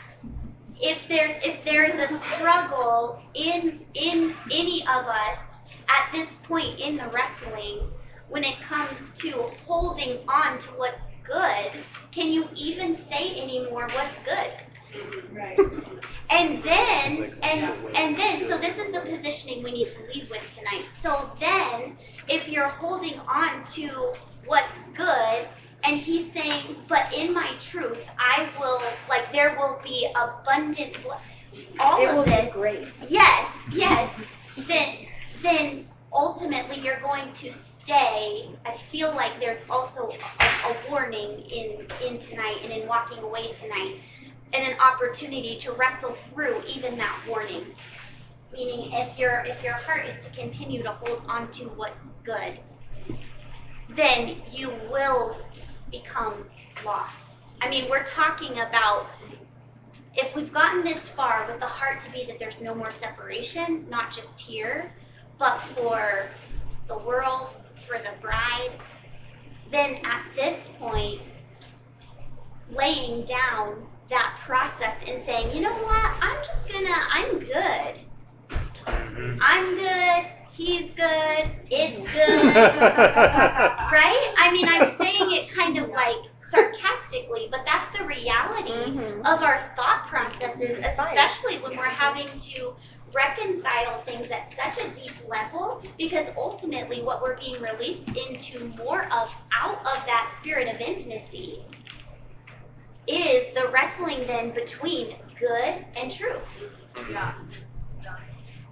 If 0.80 1.06
there's 1.08 1.34
if 1.42 1.64
there 1.64 1.84
is 1.84 1.94
a 1.94 2.08
struggle 2.08 3.22
in 3.34 3.80
in 3.94 4.34
any 4.50 4.82
of 4.82 5.06
us 5.06 5.62
at 5.88 6.12
this 6.12 6.38
point 6.48 6.80
in 6.80 6.96
the 6.96 7.06
wrestling, 7.12 7.80
when 8.28 8.44
it 8.44 8.60
comes 8.60 9.12
to 9.18 9.50
holding 9.66 10.18
on 10.28 10.58
to 10.58 10.68
what's 10.72 11.08
good, 11.22 11.70
can 12.14 12.32
you 12.32 12.48
even 12.54 12.94
say 12.94 13.40
anymore 13.40 13.88
what's 13.92 14.20
good? 14.22 14.50
Right. 15.32 15.58
And 16.30 16.62
then, 16.62 17.34
and 17.42 17.96
and 17.96 18.16
then, 18.16 18.48
so 18.48 18.56
this 18.58 18.78
is 18.78 18.92
the 18.92 19.00
positioning 19.00 19.62
we 19.62 19.72
need 19.72 19.88
to 19.88 20.02
leave 20.14 20.30
with 20.30 20.42
tonight. 20.56 20.86
So 20.90 21.30
then, 21.40 21.96
if 22.28 22.48
you're 22.48 22.68
holding 22.68 23.18
on 23.20 23.64
to 23.72 24.12
what's 24.46 24.84
good, 24.96 25.48
and 25.82 25.98
he's 25.98 26.32
saying, 26.32 26.76
but 26.88 27.12
in 27.12 27.34
my 27.34 27.52
truth, 27.58 27.98
I 28.18 28.48
will, 28.58 28.80
like, 29.08 29.32
there 29.32 29.56
will 29.58 29.78
be 29.84 30.08
abundant, 30.16 30.96
all 31.78 32.00
It 32.00 32.08
of 32.08 32.16
will 32.16 32.24
be 32.24 32.30
this. 32.30 32.52
great. 32.52 33.06
Yes, 33.10 33.50
yes. 33.70 34.10
Then, 34.56 34.96
then 35.42 35.86
ultimately 36.12 36.78
you're 36.78 37.00
going 37.00 37.32
to 37.34 37.52
stay. 37.84 38.48
I 38.64 38.76
feel 38.90 39.14
like 39.14 39.38
there's 39.38 39.64
also 39.68 40.08
a, 40.08 40.44
a 40.44 40.90
warning 40.90 41.40
in 41.50 41.86
in 42.04 42.18
tonight 42.18 42.58
and 42.62 42.72
in 42.72 42.88
walking 42.88 43.18
away 43.18 43.52
tonight, 43.52 44.00
and 44.52 44.66
an 44.66 44.78
opportunity 44.80 45.56
to 45.58 45.72
wrestle 45.72 46.12
through 46.12 46.62
even 46.66 46.96
that 46.98 47.16
warning. 47.28 47.64
Meaning, 48.52 48.92
if 48.92 49.18
your 49.18 49.44
if 49.46 49.62
your 49.62 49.74
heart 49.74 50.06
is 50.06 50.24
to 50.24 50.32
continue 50.32 50.82
to 50.82 50.92
hold 50.92 51.22
on 51.28 51.50
to 51.52 51.64
what's 51.70 52.10
good, 52.24 52.58
then 53.90 54.40
you 54.50 54.70
will 54.90 55.36
become 55.90 56.46
lost. 56.84 57.18
I 57.60 57.68
mean, 57.68 57.88
we're 57.90 58.04
talking 58.04 58.52
about 58.52 59.06
if 60.16 60.34
we've 60.34 60.52
gotten 60.52 60.84
this 60.84 61.08
far 61.08 61.46
with 61.50 61.60
the 61.60 61.66
heart 61.66 62.00
to 62.00 62.12
be 62.12 62.24
that 62.26 62.38
there's 62.38 62.60
no 62.60 62.74
more 62.74 62.92
separation, 62.92 63.86
not 63.90 64.12
just 64.12 64.40
here, 64.40 64.92
but 65.38 65.58
for 65.74 66.26
the 66.86 66.96
world, 66.98 67.48
for 67.86 67.98
the 67.98 68.10
bride, 68.20 68.70
then 69.70 69.96
at 70.04 70.24
this 70.34 70.70
point, 70.78 71.20
laying 72.70 73.24
down 73.24 73.86
that 74.10 74.38
process 74.44 74.96
and 75.08 75.22
saying, 75.22 75.54
you 75.54 75.62
know 75.62 75.72
what, 75.72 76.14
I'm 76.20 76.44
just 76.44 76.68
gonna, 76.70 76.94
I'm 77.10 77.38
good. 77.38 78.00
Mhm. 78.86 79.38
I'm 79.40 79.74
good, 79.76 80.26
he's 80.52 80.90
good, 80.92 81.50
it's 81.70 82.00
good. 82.12 82.54
right? 82.54 84.34
I 84.38 84.50
mean, 84.52 84.68
I'm 84.68 84.96
saying 84.98 85.32
it 85.32 85.50
kind 85.54 85.78
of 85.78 85.88
like 85.90 86.16
sarcastically, 86.42 87.48
but 87.50 87.64
that's 87.64 87.98
the 87.98 88.04
reality 88.04 88.70
Mhm. 88.70 89.20
of 89.20 89.42
our 89.42 89.60
thought 89.76 90.06
processes, 90.08 90.78
especially 90.84 91.58
when 91.58 91.76
we're 91.76 91.84
having 91.84 92.26
to 92.26 92.74
reconcile 93.14 94.02
things 94.02 94.30
at 94.30 94.52
such 94.52 94.78
a 94.84 94.88
deep 94.94 95.14
level 95.28 95.82
because 95.98 96.26
ultimately 96.36 97.02
what 97.02 97.22
we're 97.22 97.38
being 97.38 97.60
released 97.62 98.08
into 98.28 98.68
more 98.76 99.04
of 99.04 99.30
out 99.52 99.78
of 99.80 100.06
that 100.06 100.34
spirit 100.38 100.72
of 100.74 100.80
intimacy 100.80 101.64
is 103.06 103.52
the 103.54 103.68
wrestling 103.68 104.26
then 104.26 104.52
between 104.52 105.16
good 105.38 105.84
and 105.96 106.10
truth 106.10 106.42
Yeah. 107.10 107.34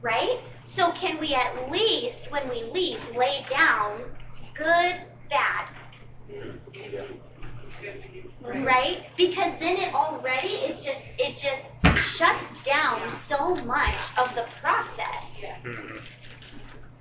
right? 0.01 0.40
So 0.64 0.90
can 0.93 1.19
we 1.19 1.35
at 1.35 1.70
least, 1.70 2.31
when 2.31 2.48
we 2.48 2.62
leave, 2.73 3.01
lay 3.16 3.44
down 3.51 4.02
good, 4.55 5.01
bad, 5.31 5.69
It's 6.28 7.32
good 7.83 8.03
for 8.03 8.55
you. 8.55 8.65
right? 8.65 9.07
Because 9.17 9.53
then 9.61 9.77
it 9.77 9.95
already 9.95 10.55
it 10.69 10.81
just 10.81 11.05
it 11.19 11.37
just 11.39 11.67
shuts 12.17 12.63
down 12.65 13.11
so 13.11 13.57
much 13.65 13.95
of 14.19 14.35
the 14.35 14.47
process. 14.61 15.39
Yeah. 15.41 15.57
Mhm. 15.65 16.03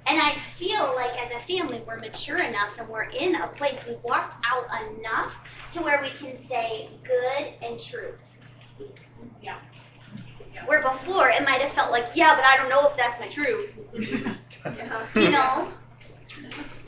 And 0.08 0.22
I 0.22 0.34
feel 0.58 0.94
like 0.96 1.12
as 1.22 1.32
a 1.32 1.40
family 1.48 1.82
we're 1.88 1.98
mature 1.98 2.40
enough 2.40 2.72
and 2.80 2.88
we're 2.90 3.10
in 3.10 3.36
a 3.36 3.48
place 3.50 3.84
we've 3.88 4.04
walked 4.04 4.36
out 4.46 4.66
enough 4.98 5.34
to 5.74 5.82
where 5.82 6.02
we 6.02 6.12
can 6.12 6.38
say 6.38 6.90
good 7.04 7.54
and 7.62 7.80
truth. 7.80 8.20
Yeah. 9.42 9.58
Yeah. 10.54 10.66
Where 10.66 10.82
before 10.82 11.30
it 11.30 11.44
might 11.46 11.62
have 11.62 11.74
felt 11.74 11.92
like, 11.92 12.08
yeah, 12.16 12.36
but 12.36 12.46
I 12.46 12.58
don't 12.58 12.70
know 12.70 12.88
if 12.90 12.98
that's 12.98 13.20
my 13.20 13.28
truth. 13.28 13.72
Yeah. 13.94 14.36
you 15.16 15.30
know? 15.32 15.72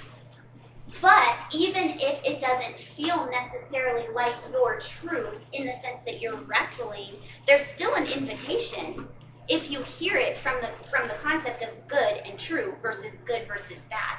But 1.03 1.35
even 1.51 1.99
if 1.99 2.19
it 2.25 2.41
doesn't 2.41 2.79
feel 2.97 3.29
necessarily 3.29 4.07
like 4.15 4.33
your 4.51 4.79
truth 4.79 5.41
in 5.53 5.67
the 5.67 5.73
sense 5.73 6.01
that 6.07 6.21
you're 6.21 6.39
wrestling, 6.47 7.17
there's 7.47 7.63
still 7.65 7.95
an 7.95 8.07
invitation 8.07 9.05
if 9.49 9.69
you 9.69 9.83
hear 9.83 10.17
it 10.17 10.39
from 10.39 10.61
the 10.61 10.69
from 10.89 11.09
the 11.09 11.15
concept 11.15 11.63
of 11.63 11.69
good 11.89 12.21
and 12.25 12.39
true 12.39 12.75
versus 12.81 13.19
good 13.27 13.47
versus 13.47 13.87
bad. 13.91 14.17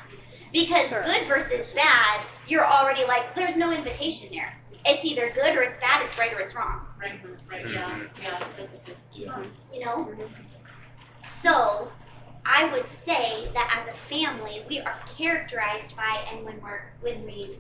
Because 0.53 0.89
Sure. 0.89 1.03
good 1.05 1.27
versus 1.27 1.75
bad, 1.75 2.27
you're 2.47 2.67
already 2.67 3.05
like, 3.07 3.35
there's 3.35 3.57
no 3.57 3.73
invitation 3.73 4.29
there. 4.33 4.55
It's 4.87 5.05
either 5.05 5.31
good 5.31 5.55
or 5.55 5.63
it's 5.63 5.79
bad, 5.79 6.03
it's 6.03 6.19
right 6.19 6.33
or 6.35 6.41
it's 6.41 6.55
wrong. 6.55 6.87
Right. 7.01 7.21
Right. 7.51 7.67
Yeah. 7.67 7.99
Mm-hmm. 7.99 8.23
Yeah. 8.23 8.39
That's 8.59 8.79
good. 8.79 8.97
you 9.15 9.81
know? 9.85 10.07
Mm-hmm. 10.07 10.25
So 11.29 11.94
I 12.57 12.71
would 12.71 12.89
say 12.89 13.51
that 13.53 13.83
as 13.83 13.89
a 13.89 14.09
family, 14.09 14.65
we 14.69 14.79
are 14.79 14.95
characterized 15.19 15.97
by, 15.97 16.25
and 16.31 16.45
when 16.45 16.61
we're 16.63 16.93
when 17.01 17.25
we 17.27 17.59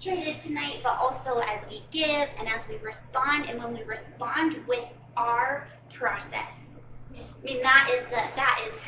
traded 0.00 0.40
tonight, 0.40 0.80
but 0.84 0.96
also 1.00 1.40
as 1.40 1.66
we 1.68 1.82
give 1.90 2.28
and 2.38 2.48
as 2.48 2.68
we 2.68 2.76
respond, 2.76 3.46
and 3.46 3.60
when 3.60 3.74
we 3.74 3.82
respond 3.82 4.64
with 4.68 4.84
our 5.16 5.66
process. 5.92 6.76
I 7.12 7.44
mean, 7.44 7.60
that 7.62 7.90
is 7.92 8.04
the 8.04 8.22
that 8.36 8.62
is 8.68 8.80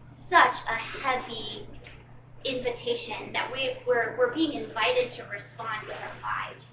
such 0.00 0.56
a 0.68 0.74
heavy 0.74 1.64
invitation 2.44 3.32
that 3.32 3.52
we 3.52 3.76
we're 3.86 4.16
we're 4.18 4.34
being 4.34 4.54
invited 4.54 5.12
to 5.12 5.24
respond 5.26 5.86
with 5.86 5.96
our 5.96 6.48
lives 6.48 6.72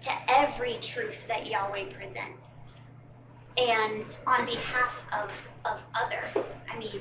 to 0.00 0.10
every 0.28 0.78
truth 0.80 1.18
that 1.28 1.46
Yahweh 1.46 1.92
presents 1.92 2.60
and 3.58 4.04
on 4.26 4.44
behalf 4.44 4.92
of, 5.12 5.30
of 5.70 5.80
others. 5.94 6.54
I 6.72 6.78
mean, 6.78 7.00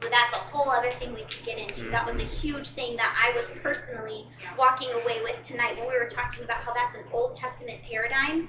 that's 0.00 0.34
a 0.34 0.38
whole 0.38 0.70
other 0.70 0.90
thing 0.90 1.14
we 1.14 1.22
could 1.22 1.44
get 1.44 1.58
into. 1.58 1.90
That 1.90 2.06
was 2.06 2.16
a 2.16 2.20
mm-hmm. 2.20 2.36
huge 2.36 2.70
thing 2.70 2.96
that 2.96 3.14
I 3.18 3.36
was 3.36 3.50
personally 3.62 4.26
walking 4.58 4.90
away 4.90 5.22
with 5.22 5.42
tonight 5.42 5.76
when 5.76 5.88
we 5.88 5.98
were 5.98 6.08
talking 6.08 6.44
about 6.44 6.62
how 6.62 6.74
that's 6.74 6.96
an 6.96 7.04
Old 7.12 7.34
Testament 7.34 7.78
paradigm 7.88 8.48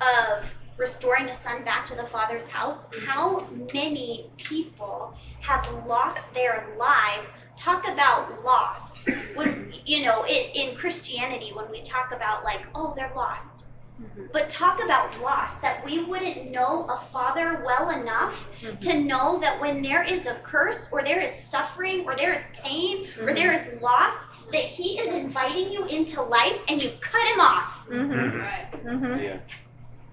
of 0.00 0.44
restoring 0.76 1.26
a 1.26 1.34
son 1.34 1.64
back 1.64 1.86
to 1.86 1.94
the 1.94 2.06
father's 2.06 2.48
house. 2.48 2.86
Mm-hmm. 2.86 3.06
How 3.06 3.48
many 3.72 4.30
people 4.36 5.14
have 5.40 5.68
lost 5.86 6.32
their 6.34 6.66
lives? 6.78 7.28
Talk 7.56 7.86
about 7.88 8.44
loss. 8.44 8.92
When 9.34 9.72
you 9.84 10.02
know, 10.02 10.24
in, 10.24 10.50
in 10.54 10.76
Christianity, 10.76 11.52
when 11.54 11.70
we 11.70 11.82
talk 11.82 12.12
about 12.12 12.42
like, 12.42 12.62
oh, 12.74 12.94
they're 12.96 13.12
lost 13.14 13.53
Mm-hmm. 14.02 14.24
but 14.32 14.50
talk 14.50 14.82
about 14.82 15.20
loss 15.20 15.60
that 15.60 15.84
we 15.84 16.02
wouldn't 16.02 16.50
know 16.50 16.84
a 16.86 16.98
father 17.12 17.62
well 17.64 17.90
enough 17.90 18.34
mm-hmm. 18.60 18.76
to 18.80 19.00
know 19.00 19.38
that 19.38 19.60
when 19.60 19.82
there 19.82 20.02
is 20.02 20.26
a 20.26 20.34
curse 20.42 20.88
or 20.90 21.04
there 21.04 21.20
is 21.20 21.32
suffering 21.32 22.04
or 22.04 22.16
there 22.16 22.32
is 22.32 22.42
pain 22.64 23.06
or 23.20 23.32
there 23.32 23.52
mm-hmm. 23.56 23.76
is 23.76 23.80
loss 23.80 24.16
that 24.50 24.62
he 24.64 24.98
is 24.98 25.14
inviting 25.14 25.70
you 25.70 25.86
into 25.86 26.20
life 26.22 26.58
and 26.68 26.82
you 26.82 26.90
cut 27.00 27.24
him 27.34 27.40
off 27.40 27.86
Mm-hmm. 27.88 28.40
Right. 28.40 28.84
Mm-hmm. 28.84 29.38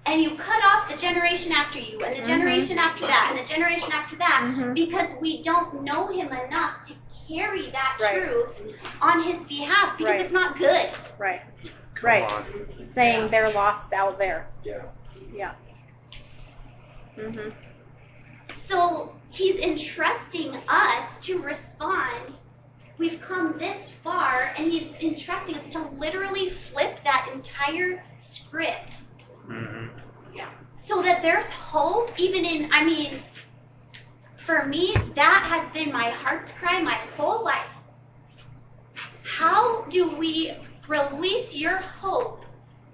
and 0.06 0.22
you 0.22 0.36
cut 0.36 0.62
off 0.64 0.88
the 0.88 0.96
generation 0.96 1.50
after 1.50 1.80
you 1.80 2.00
and 2.04 2.22
the 2.22 2.24
generation 2.24 2.78
after 2.78 3.04
that 3.08 3.32
and 3.34 3.44
the 3.44 3.52
generation 3.52 3.90
after 3.92 4.14
that 4.16 4.72
because 4.74 5.08
we 5.20 5.42
don't 5.42 5.82
know 5.82 6.06
him 6.06 6.28
enough 6.32 6.86
to 6.86 6.94
carry 7.26 7.68
that 7.72 7.98
Right. 8.00 8.14
truth 8.14 8.76
on 9.00 9.24
his 9.24 9.42
behalf 9.44 9.98
because 9.98 10.12
Right. 10.12 10.20
it's 10.24 10.32
not 10.32 10.56
good 10.56 10.88
Right 11.18 11.42
come 12.02 12.10
right. 12.10 12.22
on. 12.24 12.84
Saying 12.84 13.22
yeah. 13.22 13.28
they're 13.28 13.52
lost 13.52 13.92
out 13.92 14.18
there. 14.18 14.48
Yeah. 14.64 14.82
Yeah. 15.32 15.54
Mhm. 17.16 17.52
So 18.54 19.14
he's 19.30 19.56
entrusting 19.56 20.54
us 20.68 21.20
to 21.20 21.40
respond. 21.40 22.38
We've 22.98 23.20
come 23.20 23.58
this 23.58 23.92
far, 23.92 24.52
and 24.56 24.70
he's 24.70 24.92
entrusting 25.00 25.54
us 25.56 25.68
to 25.70 25.82
literally 25.92 26.50
flip 26.50 26.98
that 27.04 27.30
entire 27.32 28.04
script. 28.16 29.02
Mhm. 29.46 29.90
Yeah. 30.34 30.50
So 30.76 31.02
that 31.02 31.22
there's 31.22 31.50
hope, 31.50 32.18
even 32.18 32.44
in, 32.44 32.70
I 32.72 32.84
mean, 32.84 33.22
for 34.36 34.66
me, 34.66 34.94
that 35.14 35.44
has 35.48 35.70
been 35.70 35.92
my 35.92 36.10
heart's 36.10 36.52
cry 36.52 36.82
my 36.82 36.98
whole 37.16 37.44
life. 37.44 37.66
How 39.24 39.82
do 39.84 40.16
we 40.16 40.52
release 40.88 41.54
your 41.54 41.78
hope 41.78 42.44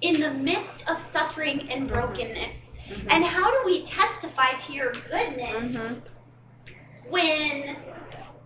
in 0.01 0.20
the 0.20 0.31
midst 0.31 0.89
of 0.89 1.01
suffering 1.01 1.70
and 1.70 1.89
brokenness? 1.89 2.73
And 3.09 3.24
how 3.24 3.51
do 3.51 3.66
we 3.66 3.85
testify 3.85 4.52
to 4.52 4.73
your 4.73 4.93
goodness 4.93 5.73
Mhm. 5.73 6.01
when 7.09 7.77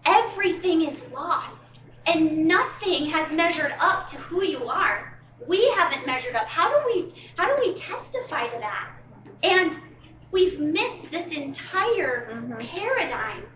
everything 0.05 0.83
is 0.83 1.01
lost 1.13 1.81
and 2.07 2.47
nothing 2.49 3.07
has 3.07 3.31
measured 3.33 3.73
up 3.79 4.09
to 4.09 4.17
who 4.17 4.43
you 4.43 4.69
are? 4.69 5.19
We 5.47 5.69
haven't 5.71 6.07
measured 6.07 6.35
up. 6.35 6.47
How 6.47 6.69
do 6.69 6.83
we 6.87 7.15
how 7.37 7.47
do 7.47 7.55
we 7.61 7.75
testify 7.75 8.47
to 8.49 8.59
that? 8.59 8.89
And 9.43 9.77
we've 10.31 10.59
missed 10.59 11.11
this 11.11 11.27
entire 11.29 12.29
Mhm. 12.33 12.59
paradigm. 12.69 13.47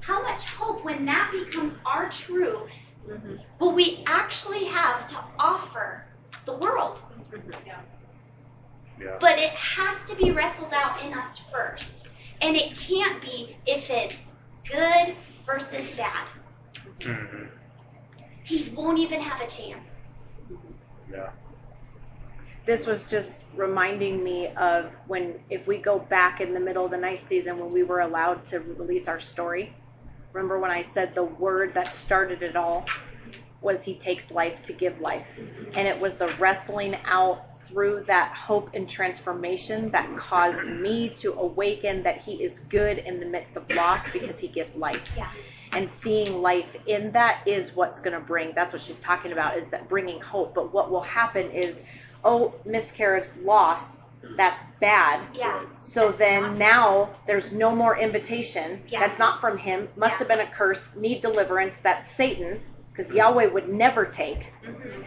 How 0.00 0.22
much 0.22 0.44
hope 0.46 0.84
when 0.84 1.04
that 1.06 1.30
becomes 1.32 1.78
our 1.86 2.08
truth 2.10 2.76
Mhm. 3.08 3.40
will 3.58 3.72
we 3.72 4.02
actually 4.06 4.64
have 4.64 5.08
to 5.08 5.16
offer 5.38 6.04
the 6.46 6.54
world? 6.54 7.02
Yeah. 7.66 7.80
Yeah. 8.98 9.16
But 9.20 9.38
it 9.38 9.50
has 9.50 10.08
to 10.08 10.16
be 10.16 10.30
wrestled 10.30 10.72
out 10.72 11.02
in 11.02 11.12
us 11.14 11.38
first. 11.52 12.10
And 12.40 12.56
it 12.56 12.76
can't 12.76 13.20
be 13.22 13.56
if 13.66 13.90
it's 13.90 14.36
good 14.70 15.16
versus 15.46 15.96
bad. 15.96 16.26
Mhm. 17.00 17.48
He 18.44 18.70
won't 18.70 18.98
even 18.98 19.20
have 19.20 19.40
a 19.40 19.46
chance. 19.50 19.88
Yeah. 21.10 21.30
this 22.66 22.86
was 22.86 23.04
just 23.04 23.44
reminding 23.54 24.22
me 24.24 24.48
of 24.56 24.90
when 25.06 25.38
if 25.50 25.66
we 25.66 25.76
go 25.76 25.98
back 25.98 26.40
in 26.40 26.54
the 26.54 26.60
middle 26.60 26.84
of 26.84 26.90
the 26.90 26.96
night 26.96 27.22
season 27.22 27.58
when 27.58 27.70
we 27.70 27.82
were 27.82 28.00
allowed 28.00 28.42
to 28.44 28.58
release 28.60 29.06
our 29.06 29.20
story 29.20 29.74
remember 30.34 30.58
when 30.60 30.70
i 30.70 30.82
said 30.82 31.14
the 31.14 31.24
word 31.24 31.74
that 31.74 31.88
started 31.88 32.42
it 32.42 32.56
all 32.56 32.86
was 33.64 33.82
he 33.82 33.94
takes 33.94 34.30
life 34.30 34.62
to 34.62 34.74
give 34.74 35.00
life. 35.00 35.38
And 35.74 35.88
it 35.88 35.98
was 35.98 36.18
the 36.18 36.28
wrestling 36.28 36.96
out 37.06 37.50
through 37.62 38.04
that 38.06 38.36
hope 38.36 38.70
and 38.74 38.88
transformation 38.88 39.90
that 39.92 40.14
caused 40.18 40.70
me 40.70 41.08
to 41.16 41.32
awaken 41.32 42.02
that 42.02 42.20
he 42.20 42.42
is 42.44 42.58
good 42.58 42.98
in 42.98 43.20
the 43.20 43.26
midst 43.26 43.56
of 43.56 43.68
loss 43.70 44.10
because 44.10 44.38
he 44.38 44.48
gives 44.48 44.76
life. 44.76 45.14
Yeah. 45.16 45.30
and 45.72 45.88
seeing 45.90 46.42
life 46.42 46.76
in 46.86 47.12
that 47.12 47.40
is 47.46 47.74
what's 47.74 48.00
going 48.00 48.14
to 48.14 48.20
bring 48.24 48.52
that's 48.54 48.72
what 48.72 48.82
she's 48.82 49.00
talking 49.00 49.32
about 49.32 49.56
is 49.56 49.68
that 49.68 49.88
bringing 49.88 50.20
hope. 50.20 50.54
But 50.54 50.72
what 50.74 50.90
will 50.90 51.02
happen 51.02 51.50
is 51.50 51.82
oh 52.22 52.54
miscarriage 52.66 53.28
loss 53.42 54.03
that's 54.36 54.62
bad 54.80 55.22
Yeah. 55.34 55.62
so 55.82 56.10
then 56.12 56.58
now 56.58 57.10
there's 57.26 57.52
no 57.52 57.74
more 57.74 57.96
invitation 57.98 58.82
Yeah. 58.88 59.00
that's 59.00 59.18
not 59.18 59.40
from 59.40 59.58
him 59.58 59.88
must 59.96 60.14
Yeah. 60.14 60.18
have 60.20 60.28
been 60.28 60.40
a 60.40 60.50
curse 60.50 60.94
need 60.96 61.20
deliverance 61.20 61.78
that's 61.78 62.08
satan 62.08 62.60
because 62.90 63.12
yahweh 63.12 63.46
would 63.46 63.68
never 63.68 64.04
take 64.04 64.52
Mm-hmm. 64.64 65.02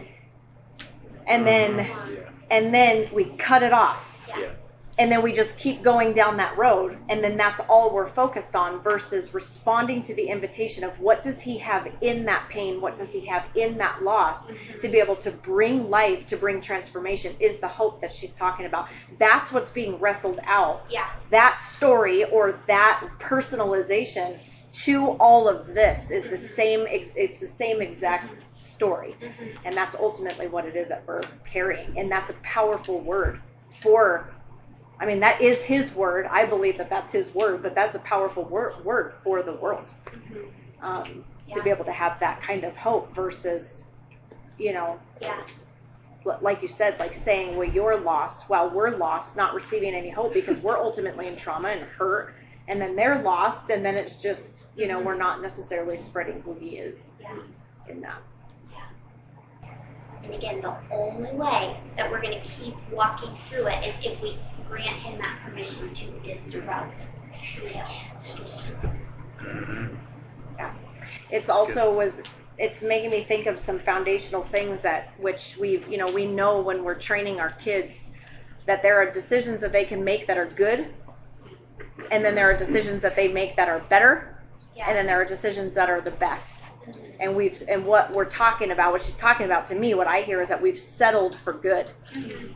and 1.26 1.46
then 1.46 1.78
Yeah. 1.78 2.30
and 2.50 2.72
then 2.72 3.08
we 3.12 3.24
cut 3.24 3.62
it 3.62 3.72
off 3.72 4.16
Yeah. 4.28 4.52
And 4.98 5.10
then 5.12 5.22
we 5.22 5.32
just 5.32 5.56
keep 5.56 5.82
going 5.82 6.12
down 6.12 6.36
that 6.38 6.56
road 6.58 6.98
and 7.08 7.22
then 7.22 7.36
that's 7.36 7.60
all 7.68 7.92
we're 7.94 8.06
focused 8.06 8.56
on 8.56 8.80
versus 8.82 9.32
responding 9.32 10.02
to 10.02 10.14
the 10.14 10.28
invitation 10.28 10.82
of 10.82 10.98
what 10.98 11.22
does 11.22 11.40
he 11.40 11.56
have 11.58 11.88
in 12.00 12.24
that 12.26 12.48
pain 12.48 12.80
what 12.80 12.96
does 12.96 13.12
he 13.12 13.24
have 13.26 13.46
in 13.54 13.78
that 13.78 14.02
loss 14.02 14.50
to 14.80 14.88
be 14.88 14.98
able 14.98 15.16
to 15.16 15.30
bring 15.30 15.88
life 15.88 16.26
to 16.26 16.36
bring 16.36 16.60
transformation 16.60 17.34
is 17.40 17.58
the 17.58 17.68
hope 17.68 18.00
that 18.00 18.12
she's 18.12 18.34
talking 18.34 18.66
about. 18.66 18.88
That's 19.18 19.52
what's 19.52 19.70
being 19.70 19.98
wrestled 19.98 20.40
out. 20.44 20.84
Yeah. 20.90 21.08
that 21.30 21.60
story 21.60 22.24
or 22.24 22.60
that 22.66 23.06
personalization 23.18 24.38
to 24.70 25.10
all 25.12 25.48
of 25.48 25.66
this 25.66 26.10
is 26.10 26.24
the 26.24 26.30
mm-hmm. 26.30 26.36
same 26.36 26.86
it's 26.88 27.40
the 27.40 27.46
same 27.46 27.80
exact 27.80 28.34
story. 28.56 29.16
Mm-hmm. 29.20 29.66
And 29.66 29.76
that's 29.76 29.94
ultimately 29.94 30.46
what 30.46 30.66
it 30.66 30.76
is 30.76 30.88
that 30.88 31.04
we're 31.06 31.22
carrying. 31.46 31.98
And 31.98 32.10
that's 32.10 32.30
a 32.30 32.34
powerful 32.34 33.00
word 33.00 33.40
for 33.68 34.30
i 35.00 35.06
mean 35.06 35.20
that 35.20 35.40
is 35.42 35.64
his 35.64 35.94
word 35.94 36.26
i 36.30 36.44
believe 36.46 36.78
that 36.78 36.90
that's 36.90 37.12
his 37.12 37.34
word 37.34 37.62
but 37.62 37.74
that's 37.74 37.94
a 37.94 38.00
powerful 38.00 38.44
word, 38.44 38.84
word 38.84 39.12
for 39.12 39.42
the 39.42 39.54
world 39.54 39.94
um, 40.82 41.24
to 41.52 41.62
be 41.62 41.70
able 41.70 41.84
to 41.86 41.92
have 41.92 42.20
that 42.20 42.40
kind 42.40 42.64
of 42.64 42.76
hope 42.76 43.14
versus 43.14 43.84
you 44.58 44.72
know 44.72 44.98
Yeah. 45.22 45.40
l- 46.26 46.38
like 46.42 46.62
you 46.62 46.68
said, 46.68 46.98
like 46.98 47.14
saying, 47.14 47.56
well, 47.56 47.68
you're 47.68 47.98
lost 48.00 48.48
while 48.48 48.70
we're 48.70 48.96
lost, 48.96 49.36
not 49.36 49.54
receiving 49.54 49.94
any 49.94 50.10
hope 50.10 50.34
because 50.34 50.60
we're 50.60 50.78
ultimately 50.78 51.28
in 51.28 51.36
trauma 51.36 51.68
and 51.70 51.82
hurt. 51.82 52.34
And 52.68 52.80
then 52.80 52.96
they're 52.96 53.22
lost, 53.22 53.70
and 53.70 53.84
then 53.84 53.96
it's 53.96 54.22
just, 54.22 54.68
you 54.76 54.88
know, 54.88 55.00
we're 55.00 55.16
not 55.16 55.42
necessarily 55.42 55.96
spreading 55.96 56.42
who 56.42 56.54
he 56.54 56.78
is 56.78 57.10
Yeah. 57.20 57.42
in 57.88 58.00
that. 58.02 58.22
And 60.24 60.34
again, 60.34 60.60
the 60.62 60.76
only 60.92 61.34
way 61.34 61.80
that 61.96 62.10
we're 62.10 62.22
going 62.22 62.34
to 62.40 62.48
keep 62.48 62.74
walking 62.90 63.36
through 63.48 63.68
it 63.68 63.86
is 63.86 63.96
if 64.02 64.20
we 64.22 64.38
grant 64.68 64.96
him 65.00 65.18
that 65.18 65.40
permission 65.44 65.94
to 65.94 66.10
disrupt. 66.20 67.10
Mhm. 69.42 69.96
It's 71.30 71.48
also 71.48 71.92
was, 71.94 72.22
it's 72.58 72.82
making 72.82 73.10
me 73.10 73.22
think 73.24 73.46
of 73.46 73.58
some 73.58 73.78
foundational 73.78 74.42
things 74.42 74.82
that, 74.82 75.12
which 75.18 75.56
we, 75.58 75.84
you 75.88 75.98
know, 75.98 76.10
we 76.10 76.26
know 76.26 76.60
when 76.60 76.84
we're 76.84 76.94
training 76.94 77.40
our 77.40 77.50
kids 77.50 78.10
that 78.66 78.82
there 78.82 78.98
are 78.98 79.10
decisions 79.10 79.60
that 79.60 79.72
they 79.72 79.84
can 79.84 80.04
make 80.04 80.26
that 80.26 80.38
are 80.38 80.46
good, 80.46 80.86
and 82.10 82.24
then 82.24 82.34
there 82.34 82.50
are 82.50 82.54
decisions 82.56 83.02
that 83.02 83.16
they 83.16 83.28
make 83.28 83.56
that 83.56 83.68
are 83.68 83.80
better, 83.80 84.36
and 84.80 84.96
then 84.96 85.06
there 85.06 85.20
are 85.20 85.24
decisions 85.24 85.74
that 85.74 85.88
are 85.90 86.00
the 86.00 86.10
best. 86.10 86.57
And 87.20 87.34
we've 87.34 87.60
and 87.68 87.84
what 87.84 88.12
we're 88.12 88.24
talking 88.24 88.70
about, 88.70 88.92
what 88.92 89.02
she's 89.02 89.16
talking 89.16 89.46
about 89.46 89.66
to 89.66 89.74
me, 89.74 89.94
what 89.94 90.06
I 90.06 90.20
hear 90.20 90.40
is 90.40 90.50
that 90.50 90.62
we've 90.62 90.78
settled 90.78 91.34
for 91.34 91.52
good, 91.52 91.90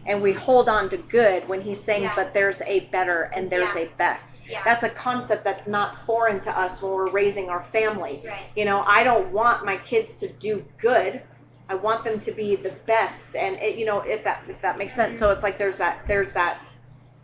and 0.07 0.23
we 0.23 0.33
hold 0.33 0.69
on 0.69 0.89
to 0.91 0.97
good 0.97 1.49
when 1.49 1.61
he's 1.61 1.81
saying, 1.81 2.05
Yeah. 2.05 2.15
but 2.15 2.33
there's 2.33 2.63
a 2.63 2.81
better 2.93 3.23
and 3.23 3.51
there's 3.51 3.75
Yeah. 3.75 3.83
a 3.83 3.87
best. 3.97 4.43
Yeah. 4.49 4.63
That's 4.65 4.85
a 4.85 4.89
concept 4.89 5.43
that's 5.43 5.67
not 5.67 5.97
foreign 6.07 6.41
to 6.43 6.57
us 6.57 6.81
when 6.81 6.93
we're 6.93 7.11
raising 7.11 7.51
our 7.51 7.63
family. 7.63 8.23
Right. 8.25 8.39
You 8.55 8.65
know, 8.65 8.85
I 8.87 9.03
don't 9.03 9.33
want 9.33 9.65
my 9.65 9.77
kids 9.79 10.15
to 10.21 10.29
do 10.29 10.65
good. 10.79 11.23
I 11.69 11.75
want 11.75 12.05
them 12.05 12.19
to 12.21 12.33
be 12.33 12.55
the 12.57 12.73
best, 12.87 13.35
and 13.35 13.57
it, 13.57 13.77
you 13.79 13.87
know, 13.87 14.01
if 14.01 14.25
that 14.25 14.45
if 14.49 14.61
that 14.61 14.79
makes 14.79 14.95
sense. 14.95 15.19
So 15.19 15.31
it's 15.31 15.43
like 15.43 15.59
there's 15.59 15.79
that 15.79 16.07
there's 16.07 16.33
that 16.33 16.61